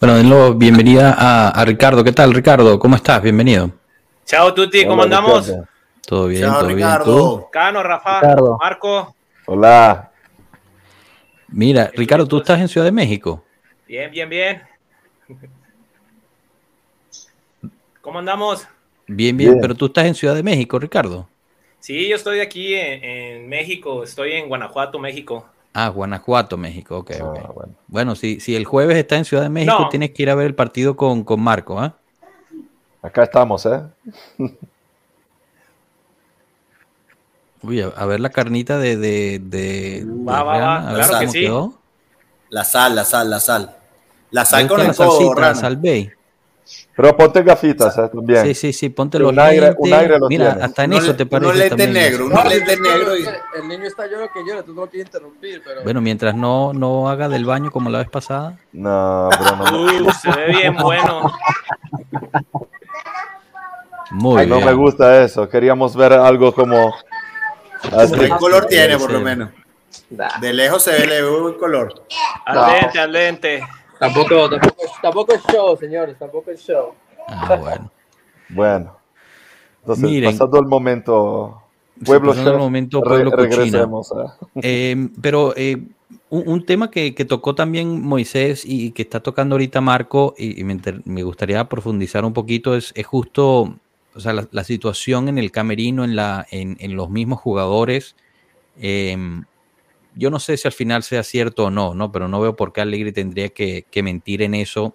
Bueno, 0.00 0.16
denlo 0.16 0.54
bienvenida 0.54 1.14
a, 1.50 1.64
Ricardo. 1.64 2.02
¿Qué 2.02 2.12
tal, 2.12 2.32
Ricardo? 2.32 2.78
¿Cómo 2.78 2.96
estás? 2.96 3.20
Bienvenido. 3.22 3.70
Chao, 4.24 4.54
Tuti, 4.54 4.86
¿cómo 4.86 5.02
andamos? 5.02 5.52
Todo 6.06 6.28
bien, 6.28 6.42
Chao, 6.42 6.60
todo 6.60 6.68
Ricardo. 6.68 7.36
bien. 7.36 7.48
Cano, 7.52 7.82
Rafa, 7.82 8.22
Marco. 8.58 9.14
Hola. 9.46 10.10
Mira, 11.48 11.90
Ricardo, 11.94 12.26
¿tú 12.26 12.38
estás 12.38 12.60
en 12.60 12.68
Ciudad 12.68 12.86
de 12.86 12.92
México? 12.92 13.44
Bien, 13.86 14.10
bien, 14.10 14.28
bien. 14.28 14.62
¿Cómo 18.00 18.18
andamos? 18.20 18.66
Bien, 19.08 19.36
bien, 19.36 19.58
pero 19.60 19.74
tú 19.74 19.86
estás 19.86 20.04
en 20.04 20.14
Ciudad 20.14 20.34
de 20.34 20.42
México, 20.42 20.78
Ricardo. 20.78 21.28
Sí, 21.80 22.08
yo 22.08 22.16
estoy 22.16 22.40
aquí 22.40 22.74
en, 22.74 23.48
México, 23.48 24.02
estoy 24.02 24.32
en 24.32 24.48
Guanajuato, 24.48 24.98
México. 24.98 25.46
Ah, 25.72 25.88
Guanajuato, 25.88 26.56
México, 26.56 26.98
ok. 26.98 27.12
Ah, 27.20 27.52
bueno, 27.86 28.14
si, 28.14 28.40
si 28.40 28.54
el 28.54 28.64
jueves 28.66 28.96
está 28.96 29.16
en 29.16 29.24
Ciudad 29.24 29.44
de 29.44 29.48
México, 29.48 29.88
tienes 29.90 30.10
que 30.10 30.22
ir 30.22 30.30
a 30.30 30.34
ver 30.34 30.46
el 30.46 30.54
partido 30.54 30.96
con, 30.96 31.24
con 31.24 31.40
Marco, 31.40 31.80
¿ah? 31.80 31.96
Acá 33.00 33.22
estamos, 33.22 33.64
¿eh? 33.66 33.80
Uy, 37.62 37.80
a, 37.80 38.06
ver 38.06 38.20
la 38.20 38.30
carnita 38.30 38.78
de... 38.78 38.96
de, 38.96 39.40
de 39.42 40.04
va, 40.06 40.42
va, 40.42 40.58
va, 40.58 40.94
claro 40.94 41.18
que 41.20 41.28
sí. 41.28 41.48
La 42.50 42.64
sal, 42.64 42.94
la 42.94 43.04
sal, 43.04 43.30
la 43.30 43.40
sal. 43.40 43.76
La 44.30 44.44
sal 44.44 44.68
con 44.68 44.80
el 44.80 44.94
codo, 44.94 45.34
La 45.34 45.54
sal 45.54 45.76
Bay. 45.76 46.10
Pero 46.96 47.16
ponte 47.16 47.42
gafitas 47.42 47.96
¿eh? 47.96 48.10
también. 48.12 48.44
Sí, 48.44 48.54
sí, 48.54 48.72
sí, 48.72 48.88
ponte 48.88 49.18
los 49.18 49.30
un 49.30 49.38
aire, 49.38 49.72
un 49.78 49.92
aire 49.92 50.18
lo 50.18 50.28
Mira, 50.28 50.58
hasta 50.60 50.84
en 50.84 50.94
eso 50.94 51.14
te 51.14 51.26
parece. 51.26 51.52
Un 51.52 51.58
lente 51.58 51.86
negro, 51.86 52.26
un 52.26 52.32
lente 52.32 52.76
negro. 52.76 53.16
Y... 53.16 53.24
El 53.56 53.68
niño 53.68 53.84
está 53.84 54.06
llorando 54.06 54.32
que 54.32 54.44
llora, 54.44 54.62
tú 54.64 54.74
no 54.74 54.86
quieres 54.88 55.06
interrumpir. 55.06 55.62
Pero... 55.64 55.82
Bueno, 55.84 56.00
mientras 56.00 56.34
no, 56.34 56.72
no 56.72 57.08
haga 57.08 57.28
del 57.28 57.44
baño 57.44 57.70
como 57.70 57.88
la 57.88 57.98
vez 57.98 58.08
pasada. 58.10 58.58
No, 58.72 59.28
pero 59.30 59.56
no. 59.56 59.82
Uy, 59.84 60.08
se 60.20 60.30
ve 60.30 60.46
bien 60.48 60.76
bueno. 60.76 61.32
Muy 64.10 64.46
bien. 64.46 64.48
No 64.48 64.66
me 64.66 64.72
gusta 64.72 65.22
eso. 65.22 65.48
Queríamos 65.48 65.94
ver 65.94 66.12
algo 66.14 66.52
como. 66.52 66.94
¿Qué 67.80 68.28
color 68.28 68.66
tiene, 68.66 68.98
por 68.98 69.12
lo 69.12 69.20
menos? 69.20 69.50
De 70.40 70.52
lejos 70.52 70.82
se 70.82 70.92
ve 70.92 71.18
el 71.18 71.56
color. 71.58 72.02
Al 72.44 72.72
lente, 72.72 72.98
al 72.98 73.12
lente. 73.12 73.62
Tampoco, 74.00 74.48
tampoco, 75.02 75.34
es 75.34 75.42
show, 75.52 75.76
señores, 75.76 76.16
tampoco 76.18 76.50
es 76.50 76.60
show. 76.64 76.92
Ah, 77.26 77.56
bueno. 77.56 77.90
bueno. 78.48 78.96
Entonces, 79.80 80.24
pasando 80.24 80.60
el 80.60 80.66
momento 80.66 81.62
pueblo, 82.04 82.32
el 82.32 82.58
momento 82.58 83.02
pueblo 83.02 83.30
regresemos. 83.30 84.12
Eh, 84.62 85.08
pero 85.20 85.52
eh, 85.56 85.82
un, 86.30 86.64
tema 86.64 86.90
que, 86.90 87.14
que, 87.14 87.24
tocó 87.24 87.54
también 87.54 88.02
Moisés 88.02 88.62
y 88.64 88.92
que 88.92 89.02
está 89.02 89.20
tocando 89.20 89.54
ahorita 89.54 89.80
Marco, 89.80 90.34
y, 90.38 90.62
me, 90.64 90.80
me, 91.04 91.22
gustaría 91.22 91.68
profundizar 91.68 92.24
un 92.24 92.32
poquito, 92.32 92.76
es, 92.76 92.92
es 92.94 93.06
justo 93.06 93.74
o 94.14 94.20
sea, 94.20 94.32
la, 94.32 94.64
situación 94.64 95.28
en 95.28 95.38
el 95.38 95.50
camerino, 95.52 96.04
en, 96.04 96.16
la, 96.16 96.46
en, 96.50 96.76
en 96.80 96.96
los 96.96 97.08
mismos 97.08 97.40
jugadores, 97.40 98.16
em, 98.80 99.44
yo 100.14 100.30
no 100.30 100.40
sé 100.40 100.56
si 100.56 100.66
al 100.66 100.72
final 100.72 101.02
sea 101.02 101.22
cierto 101.22 101.66
o 101.66 101.70
no, 101.70 101.94
¿no? 101.94 102.10
Pero 102.12 102.28
no 102.28 102.40
veo 102.40 102.56
por 102.56 102.72
qué 102.72 102.80
Alegre 102.80 103.12
tendría 103.12 103.50
que, 103.50 103.84
mentir 104.02 104.42
en 104.42 104.54
eso, 104.54 104.94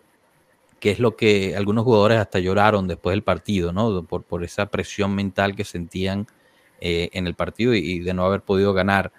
que 0.79 0.91
es 0.91 0.99
lo 0.99 1.15
que 1.15 1.55
algunos 1.55 1.85
jugadores 1.85 2.17
hasta 2.19 2.39
lloraron 2.39 2.87
después 2.87 3.13
del 3.13 3.23
partido, 3.23 3.71
¿no? 3.71 4.03
Por, 4.03 4.23
por 4.23 4.43
esa 4.43 4.67
presión 4.67 5.15
mental 5.15 5.55
que 5.55 5.63
sentían 5.63 6.27
eh, 6.85 7.09
en 7.13 7.27
el 7.27 7.33
partido 7.33 7.73
y, 7.73 7.99
de 7.99 8.13
no 8.13 8.25
haber 8.25 8.41
podido 8.41 8.73
ganar. 8.73 9.13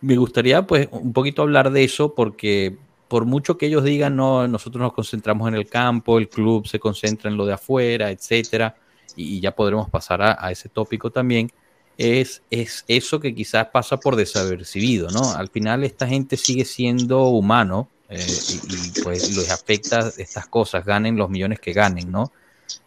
Me 0.00 0.16
gustaría, 0.16 0.64
pues, 0.64 0.88
un 0.92 1.12
poquito 1.12 1.42
hablar 1.42 1.72
de 1.72 1.82
eso 1.82 2.14
porque 2.14 2.76
por 3.08 3.24
mucho 3.24 3.58
que 3.58 3.66
ellos 3.66 3.82
digan, 3.82 4.14
no, 4.14 4.46
nosotros 4.46 4.80
nos 4.80 4.92
concentramos 4.92 5.48
en 5.48 5.54
el 5.54 5.68
campo, 5.68 6.18
el 6.18 6.28
club 6.28 6.68
se 6.68 6.78
concentra 6.78 7.28
en 7.28 7.36
lo 7.36 7.46
de 7.46 7.54
afuera, 7.54 8.12
etcétera, 8.12 8.76
y, 9.16 9.40
ya 9.40 9.56
podremos 9.56 9.90
pasar 9.90 10.22
a, 10.22 10.50
ese 10.52 10.68
tópico 10.68 11.10
también, 11.10 11.50
es, 11.98 12.42
es, 12.50 12.84
eso 12.88 13.20
que 13.20 13.34
quizás 13.34 13.68
pasa 13.68 13.98
por 13.98 14.16
desapercibido, 14.16 15.10
¿no? 15.10 15.32
Al 15.32 15.48
final 15.48 15.84
esta 15.84 16.06
gente 16.06 16.36
sigue 16.36 16.64
siendo 16.64 17.28
humano 17.28 17.88
eh, 18.08 18.24
y, 18.24 19.00
pues 19.02 19.36
les 19.36 19.50
afecta 19.50 20.10
estas 20.16 20.46
cosas, 20.46 20.84
ganen 20.84 21.16
los 21.16 21.30
millones 21.30 21.60
que 21.60 21.72
ganen, 21.72 22.10
¿no? 22.10 22.32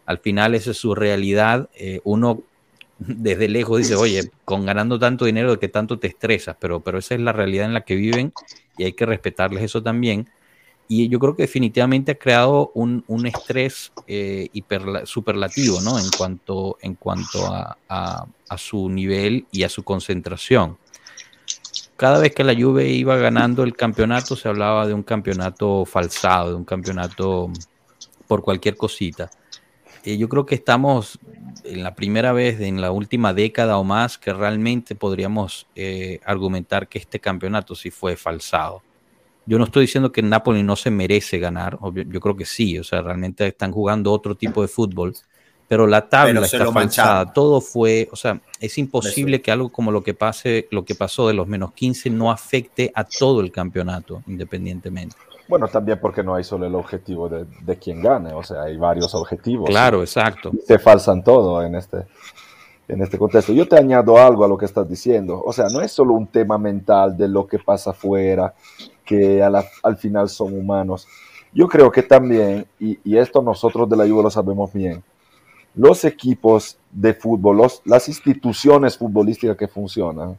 Al 0.04 0.18
final 0.18 0.54
esa 0.54 0.70
es 0.72 0.76
su 0.76 0.94
realidad, 0.94 1.68
eh, 1.74 2.00
uno 2.04 2.42
desde 2.98 3.48
lejos 3.48 3.78
dice, 3.78 3.94
oye, 3.94 4.30
con 4.44 4.64
ganando 4.64 4.98
tanto 4.98 5.24
dinero 5.24 5.52
de 5.52 5.58
que 5.58 5.68
tanto 5.68 5.98
te 5.98 6.06
estresas, 6.06 6.56
pero, 6.58 6.80
pero 6.80 6.98
esa 6.98 7.14
es 7.14 7.20
la 7.20 7.32
realidad 7.32 7.66
en 7.66 7.74
la 7.74 7.82
que 7.82 7.94
viven 7.94 8.32
y 8.78 8.84
hay 8.84 8.92
que 8.92 9.06
respetarles 9.06 9.62
eso 9.62 9.82
también. 9.82 10.28
Y 10.88 11.08
yo 11.08 11.18
creo 11.18 11.34
que 11.34 11.42
definitivamente 11.42 12.12
ha 12.12 12.14
creado 12.18 12.70
un, 12.74 13.04
un 13.08 13.26
estrés 13.26 13.92
eh, 14.06 14.48
superlativo, 15.04 15.80
¿no? 15.80 15.98
En 15.98 16.08
cuanto, 16.16 16.78
en 16.80 16.94
cuanto 16.94 17.46
a, 17.46 17.76
a, 17.88 18.58
su 18.58 18.88
nivel 18.88 19.46
y 19.50 19.64
a 19.64 19.68
su 19.68 19.82
concentración. 19.82 20.78
Cada 21.96 22.18
vez 22.18 22.34
que 22.34 22.44
la 22.44 22.54
Juve 22.54 22.88
iba 22.88 23.16
ganando 23.16 23.64
el 23.64 23.74
campeonato, 23.74 24.36
se 24.36 24.48
hablaba 24.48 24.86
de 24.86 24.94
un 24.94 25.02
campeonato 25.02 25.84
falsado, 25.86 26.50
de 26.50 26.54
un 26.54 26.64
campeonato 26.64 27.50
por 28.28 28.42
cualquier 28.42 28.76
cosita. 28.76 29.30
Eh, 30.04 30.16
yo 30.18 30.28
creo 30.28 30.46
que 30.46 30.54
estamos 30.54 31.18
en 31.64 31.82
la 31.82 31.94
primera 31.96 32.32
vez 32.32 32.60
en 32.60 32.80
la 32.80 32.92
última 32.92 33.34
década 33.34 33.76
o 33.78 33.84
más 33.84 34.18
que 34.18 34.32
realmente 34.32 34.94
podríamos 34.94 35.66
eh, 35.74 36.20
argumentar 36.24 36.86
que 36.86 36.98
este 36.98 37.18
campeonato 37.18 37.74
sí 37.74 37.90
fue 37.90 38.16
falsado. 38.16 38.82
Yo 39.46 39.58
no 39.58 39.64
estoy 39.64 39.82
diciendo 39.82 40.10
que 40.10 40.22
Napoli 40.22 40.62
no 40.62 40.74
se 40.76 40.90
merece 40.90 41.38
ganar, 41.38 41.78
yo 41.94 42.20
creo 42.20 42.36
que 42.36 42.44
sí, 42.44 42.78
o 42.78 42.84
sea, 42.84 43.00
realmente 43.02 43.46
están 43.46 43.70
jugando 43.70 44.12
otro 44.12 44.34
tipo 44.34 44.60
de 44.60 44.68
fútbol, 44.68 45.14
pero 45.68 45.86
la 45.86 46.08
tabla 46.08 46.44
está 46.44 46.70
falsada, 46.72 47.32
todo 47.32 47.60
fue, 47.60 48.08
o 48.12 48.16
sea, 48.16 48.40
es 48.60 48.76
imposible 48.78 49.40
que 49.40 49.52
algo 49.52 49.70
como 49.70 49.92
lo 49.92 50.02
que 50.02 50.14
pase, 50.14 50.66
lo 50.70 50.84
que 50.84 50.94
pasó 50.94 51.28
de 51.28 51.34
los 51.34 51.46
menos 51.46 51.72
15 51.72 52.10
no 52.10 52.30
afecte 52.30 52.90
a 52.94 53.04
todo 53.04 53.40
el 53.40 53.52
campeonato 53.52 54.22
independientemente. 54.26 55.16
Bueno, 55.48 55.68
también 55.68 56.00
porque 56.00 56.24
no 56.24 56.34
hay 56.34 56.42
solo 56.42 56.66
el 56.66 56.74
objetivo 56.74 57.28
de, 57.28 57.44
de 57.44 57.76
quien 57.76 58.02
gane, 58.02 58.32
o 58.32 58.42
sea, 58.42 58.62
hay 58.62 58.76
varios 58.76 59.14
objetivos. 59.14 59.70
Claro, 59.70 60.00
exacto. 60.00 60.50
Se 60.66 60.78
falsan 60.80 61.22
todo 61.22 61.62
en 61.62 61.76
este, 61.76 61.98
en 62.88 63.02
este 63.02 63.18
contexto. 63.18 63.52
Yo 63.52 63.66
te 63.68 63.76
añado 63.76 64.18
algo 64.18 64.44
a 64.44 64.48
lo 64.48 64.58
que 64.58 64.66
estás 64.66 64.88
diciendo. 64.88 65.40
O 65.44 65.52
sea, 65.52 65.66
no 65.72 65.80
es 65.80 65.92
solo 65.92 66.14
un 66.14 66.26
tema 66.26 66.58
mental 66.58 67.16
de 67.16 67.28
lo 67.28 67.46
que 67.46 67.58
pasa 67.58 67.90
afuera, 67.90 68.54
que 69.06 69.42
al 69.42 69.96
final 69.96 70.28
son 70.28 70.52
humanos. 70.52 71.08
Yo 71.54 71.68
creo 71.68 71.90
que 71.90 72.02
también, 72.02 72.66
y, 72.78 72.98
y 73.04 73.16
esto 73.16 73.40
nosotros 73.40 73.88
de 73.88 73.96
la 73.96 74.06
Juve 74.06 74.24
lo 74.24 74.30
sabemos 74.30 74.72
bien, 74.72 75.02
los 75.74 76.04
equipos 76.04 76.78
de 76.90 77.14
fútbol, 77.14 77.58
los, 77.58 77.82
las 77.84 78.08
instituciones 78.08 78.96
futbolísticas 78.98 79.56
que 79.56 79.68
funcionan, 79.68 80.38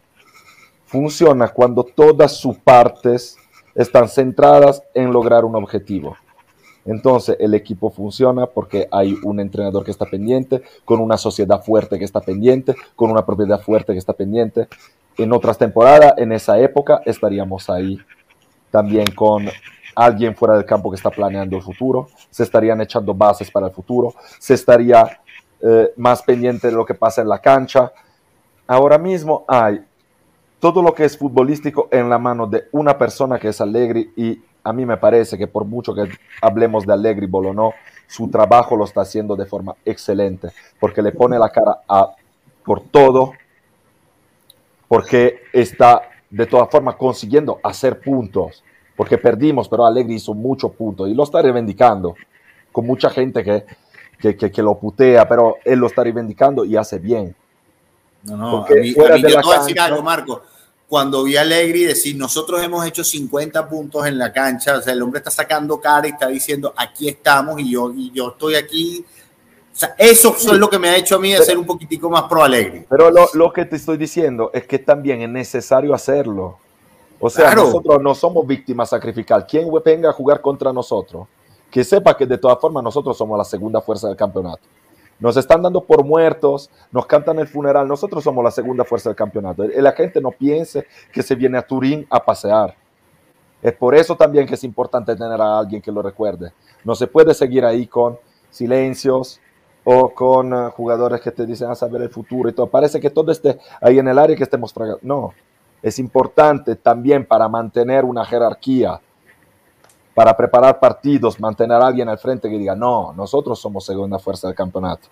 funcionan 0.86 1.50
cuando 1.54 1.84
todas 1.84 2.38
sus 2.38 2.58
partes 2.58 3.38
están 3.76 4.10
centradas 4.10 4.82
en 4.94 5.14
lograr 5.14 5.46
un 5.46 5.56
objetivo. 5.56 6.18
Entonces 6.86 7.36
el 7.40 7.54
equipo 7.54 7.92
funciona 7.92 8.48
porque 8.48 8.88
hay 8.92 9.16
un 9.24 9.40
entrenador 9.40 9.84
que 9.84 9.92
está 9.92 10.06
pendiente, 10.06 10.64
con 10.86 11.02
una 11.02 11.18
sociedad 11.18 11.64
fuerte 11.64 12.00
que 12.00 12.06
está 12.06 12.22
pendiente, 12.22 12.76
con 12.96 13.12
una 13.12 13.26
propiedad 13.26 13.62
fuerte 13.62 13.94
que 13.94 14.00
está 14.00 14.14
pendiente. 14.14 14.68
En 15.18 15.34
otras 15.34 15.58
temporadas, 15.58 16.14
en 16.18 16.32
esa 16.32 16.58
época, 16.60 17.02
estaríamos 17.06 17.70
ahí 17.70 18.00
también 18.72 19.06
con 19.16 19.48
alguien 19.96 20.36
fuera 20.36 20.56
del 20.56 20.66
campo 20.66 20.92
que 20.92 20.96
está 20.96 21.10
planeando 21.10 21.58
el 21.58 21.64
futuro, 21.64 22.08
se 22.30 22.44
estarían 22.44 22.80
echando 22.82 23.14
bases 23.14 23.50
para 23.50 23.68
el 23.68 23.74
futuro, 23.74 24.14
se 24.40 24.54
estaría 24.54 25.20
eh, 25.62 25.92
más 25.98 26.22
pendiente 26.22 26.68
de 26.68 26.74
lo 26.74 26.86
que 26.86 26.94
pasa 26.94 27.22
en 27.22 27.30
la 27.30 27.40
cancha. 27.40 27.92
Ahora 28.68 28.98
mismo 28.98 29.44
hay 29.48 29.84
todo 30.60 30.82
lo 30.82 30.94
que 30.94 31.06
es 31.06 31.18
futbolístico 31.18 31.88
en 31.92 32.10
la 32.10 32.20
mano 32.20 32.46
de 32.46 32.68
una 32.72 32.98
persona 32.98 33.40
que 33.40 33.50
es 33.50 33.62
Allegri 33.62 34.12
y 34.16 34.40
a 34.64 34.74
mí 34.74 34.86
me 34.86 34.98
parece 34.98 35.38
que 35.38 35.48
por 35.48 35.66
mucho 35.66 35.96
que 35.96 36.10
hablemos 36.42 36.86
de 36.86 36.94
Allegri 36.94 37.26
Bolonó, 37.26 37.74
su 38.06 38.30
trabajo 38.30 38.76
lo 38.76 38.86
está 38.86 39.02
haciendo 39.02 39.36
de 39.36 39.46
forma 39.46 39.76
excelente, 39.86 40.50
porque 40.80 41.02
le 41.02 41.12
pone 41.12 41.40
la 41.40 41.50
cara 41.50 41.80
a, 41.88 42.16
por 42.66 42.82
todo, 42.82 43.34
porque 44.88 45.42
está 45.54 46.02
de 46.30 46.46
todas 46.46 46.70
formas 46.70 46.96
consiguiendo 46.96 47.60
hacer 47.64 48.00
puntos, 48.00 48.64
porque 48.96 49.18
perdimos, 49.18 49.70
pero 49.70 49.86
Allegri 49.86 50.16
hizo 50.16 50.34
muchos 50.34 50.72
puntos 50.72 51.10
y 51.10 51.14
lo 51.14 51.24
está 51.24 51.42
reivindicando 51.42 52.16
con 52.72 52.86
mucha 52.86 53.10
gente 53.10 53.44
que, 53.44 53.66
que, 54.20 54.52
que, 54.52 54.62
lo 54.62 54.78
putea, 54.78 55.28
pero 55.28 55.56
él 55.64 55.80
lo 55.80 55.88
está 55.88 56.04
reivindicando 56.04 56.66
y 56.66 56.76
hace 56.76 57.00
bien. 57.00 57.36
No, 58.24 58.36
no, 58.36 58.66
a 58.66 58.70
mí, 58.70 58.94
yo 58.94 59.04
te 59.04 59.42
voy 59.42 59.56
a 59.56 59.60
decir 59.60 59.80
algo, 59.80 60.02
Marco. 60.02 60.42
Cuando 60.88 61.24
vi 61.24 61.36
a 61.36 61.42
Allegri 61.42 61.84
decir, 61.84 62.16
nosotros 62.16 62.64
hemos 62.64 62.86
hecho 62.86 63.04
50 63.04 63.68
puntos 63.68 64.06
en 64.06 64.18
la 64.18 64.32
cancha, 64.32 64.78
o 64.78 64.82
sea, 64.82 64.94
el 64.94 65.02
hombre 65.02 65.20
está 65.20 65.32
sacando 65.32 65.80
cara 65.82 66.08
y 66.08 66.12
está 66.12 66.28
diciendo, 66.28 66.74
aquí 66.78 67.10
estamos 67.10 67.60
y 67.60 67.72
yo, 67.72 67.92
y 67.94 68.12
yo 68.12 68.30
estoy 68.30 68.56
aquí. 68.56 69.06
O 69.78 69.80
sea, 69.80 69.94
eso 69.96 70.36
es 70.36 70.54
lo 70.54 70.72
que 70.72 70.80
me 70.80 70.90
ha 70.90 70.98
hecho 70.98 71.18
a 71.18 71.20
mí 71.20 71.32
de 71.32 71.38
ser 71.38 71.56
un 71.56 71.64
poquitico 71.64 72.10
más 72.10 72.24
pro 72.24 72.42
Allegri. 72.42 72.84
Pero 72.90 73.12
lo, 73.12 73.28
lo, 73.36 73.54
que 73.54 73.64
te 73.64 73.76
estoy 73.76 73.96
diciendo 73.96 74.50
es 74.52 74.66
que 74.66 74.80
también 74.80 75.22
es 75.22 75.30
necesario 75.30 75.94
hacerlo. 75.94 76.58
O 77.20 77.30
sea, 77.30 77.54
nosotros 77.54 78.02
no 78.02 78.16
somos 78.16 78.48
víctimas 78.48 78.90
sacrificales. 78.90 79.46
Quien 79.48 79.70
venga 79.86 80.10
a 80.10 80.14
jugar 80.14 80.42
contra 80.42 80.74
nosotros, 80.74 81.28
que 81.70 81.84
sepa 81.84 82.18
que 82.18 82.26
de 82.26 82.40
todas 82.40 82.58
formas 82.60 82.84
nosotros 82.84 83.16
somos 83.16 83.38
la 83.38 83.44
segunda 83.44 83.80
fuerza 83.80 84.08
del 84.08 84.18
campeonato. 84.18 84.64
Nos 85.20 85.38
están 85.38 85.62
dando 85.62 85.82
por 85.82 86.04
muertos, 86.04 86.72
nos 86.92 87.06
cantan 87.06 87.38
el 87.38 87.48
funeral. 87.48 87.88
Nosotros 87.88 88.24
somos 88.24 88.44
la 88.44 88.50
segunda 88.50 88.84
fuerza 88.84 89.10
del 89.10 89.16
campeonato. 89.16 89.64
La 89.64 89.92
gente 89.92 90.20
no 90.20 90.32
piense 90.32 90.88
que 91.14 91.22
se 91.22 91.36
viene 91.36 91.56
a 91.56 91.62
Turín 91.62 92.08
a 92.10 92.26
pasear. 92.26 92.76
Es 93.62 93.74
por 93.74 93.94
eso 93.94 94.16
también 94.16 94.48
que 94.48 94.56
es 94.56 94.64
importante 94.64 95.16
tener 95.16 95.40
a 95.40 95.60
alguien 95.60 95.84
que 95.84 95.92
lo 95.92 96.02
recuerde. 96.02 96.52
No 96.84 96.96
se 96.96 97.06
puede 97.06 97.36
seguir 97.36 97.64
ahí 97.64 97.86
con 97.86 98.18
silencios 98.50 99.40
o 99.90 100.10
con 100.10 100.52
uh, 100.52 100.70
jugadores 100.72 101.22
que 101.22 101.32
te 101.32 101.46
dicen 101.46 101.72
a 101.72 101.76
saber 101.76 102.02
el 102.02 102.10
futuro 102.10 102.50
y 102.50 102.52
todo. 102.52 102.68
Parece 102.68 103.00
que 103.00 103.10
todo 103.10 103.32
esté 103.32 103.58
ahí 103.80 103.98
en 103.98 104.10
el 104.10 104.20
área 104.20 104.36
que 104.36 104.44
estemos 104.44 104.74
fragando. 104.74 105.00
No, 105.02 105.34
es 105.82 105.98
importante 105.98 106.76
también 106.76 107.26
para 107.26 107.48
mantener 107.48 108.04
una 108.04 108.26
jerarquía 108.26 109.00
para 110.14 110.36
preparar 110.36 110.78
partidos, 110.78 111.40
mantener 111.40 111.82
a 111.82 111.88
alguien 111.88 112.10
al 112.10 112.18
frente 112.18 112.50
que 112.50 112.58
diga, 112.58 112.76
no, 112.76 113.14
nosotros 113.16 113.60
somos 113.60 113.86
segunda 113.86 114.20
fuerza 114.20 114.48
del 114.48 114.58
campeonato. 114.58 115.08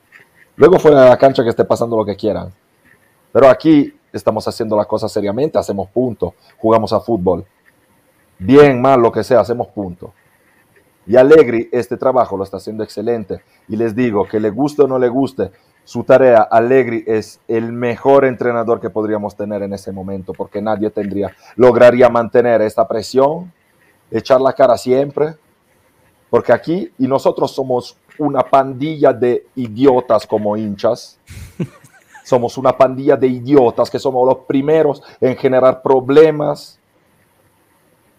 Luego 0.57 0.77
fuera 0.77 1.03
de 1.03 1.09
la 1.09 1.17
cancha 1.17 1.41
que 1.41 1.49
esté 1.49 1.63
pasando 1.63 1.95
lo 1.95 2.03
que 2.03 2.17
quieran. 2.17 2.51
Pero 3.31 3.47
aquí 3.47 3.97
estamos 4.11 4.45
haciendo 4.45 4.75
las 4.75 4.87
cosas 4.87 5.09
seriamente, 5.09 5.57
hacemos 5.57 5.89
puntos, 5.89 6.33
jugamos 6.57 6.91
a 6.91 6.99
fútbol. 6.99 7.45
Bien, 8.39 8.81
mal, 8.81 8.99
lo 8.99 9.09
que 9.09 9.23
sea, 9.23 9.39
hacemos 9.39 9.67
puntos. 9.67 10.09
Y 11.07 11.15
Allegri 11.15 11.69
este 11.71 11.97
trabajo 11.97 12.37
lo 12.37 12.43
está 12.43 12.57
haciendo 12.57 12.83
excelente. 12.83 13.41
Y 13.67 13.75
les 13.75 13.95
digo, 13.95 14.27
que 14.27 14.39
le 14.39 14.49
guste 14.49 14.83
o 14.83 14.87
no 14.87 14.97
le 14.97 15.07
guste 15.07 15.51
su 15.83 16.03
tarea, 16.03 16.41
Allegri 16.41 17.03
es 17.05 17.39
el 17.47 17.71
mejor 17.71 18.25
entrenador 18.25 18.81
que 18.81 18.89
podríamos 18.89 19.35
tener 19.35 19.61
en 19.61 19.73
ese 19.73 19.91
momento, 19.91 20.33
porque 20.33 20.59
nadie 20.59 20.89
tendría, 20.89 21.35
lograría 21.55 22.09
mantener 22.09 22.61
esta 22.61 22.87
presión 22.87 23.53
echar 24.09 24.41
la 24.41 24.53
cara 24.53 24.77
siempre, 24.77 25.35
porque 26.29 26.53
aquí 26.53 26.91
y 26.97 27.07
nosotros 27.07 27.51
somos 27.51 27.97
una 28.17 28.41
pandilla 28.41 29.13
de 29.13 29.45
idiotas 29.55 30.25
como 30.25 30.57
hinchas. 30.57 31.19
Somos 32.23 32.57
una 32.57 32.75
pandilla 32.75 33.15
de 33.15 33.27
idiotas 33.27 33.87
que 33.87 33.99
somos 33.99 34.25
los 34.27 34.45
primeros 34.47 35.03
en 35.21 35.37
generar 35.37 35.83
problemas 35.83 36.79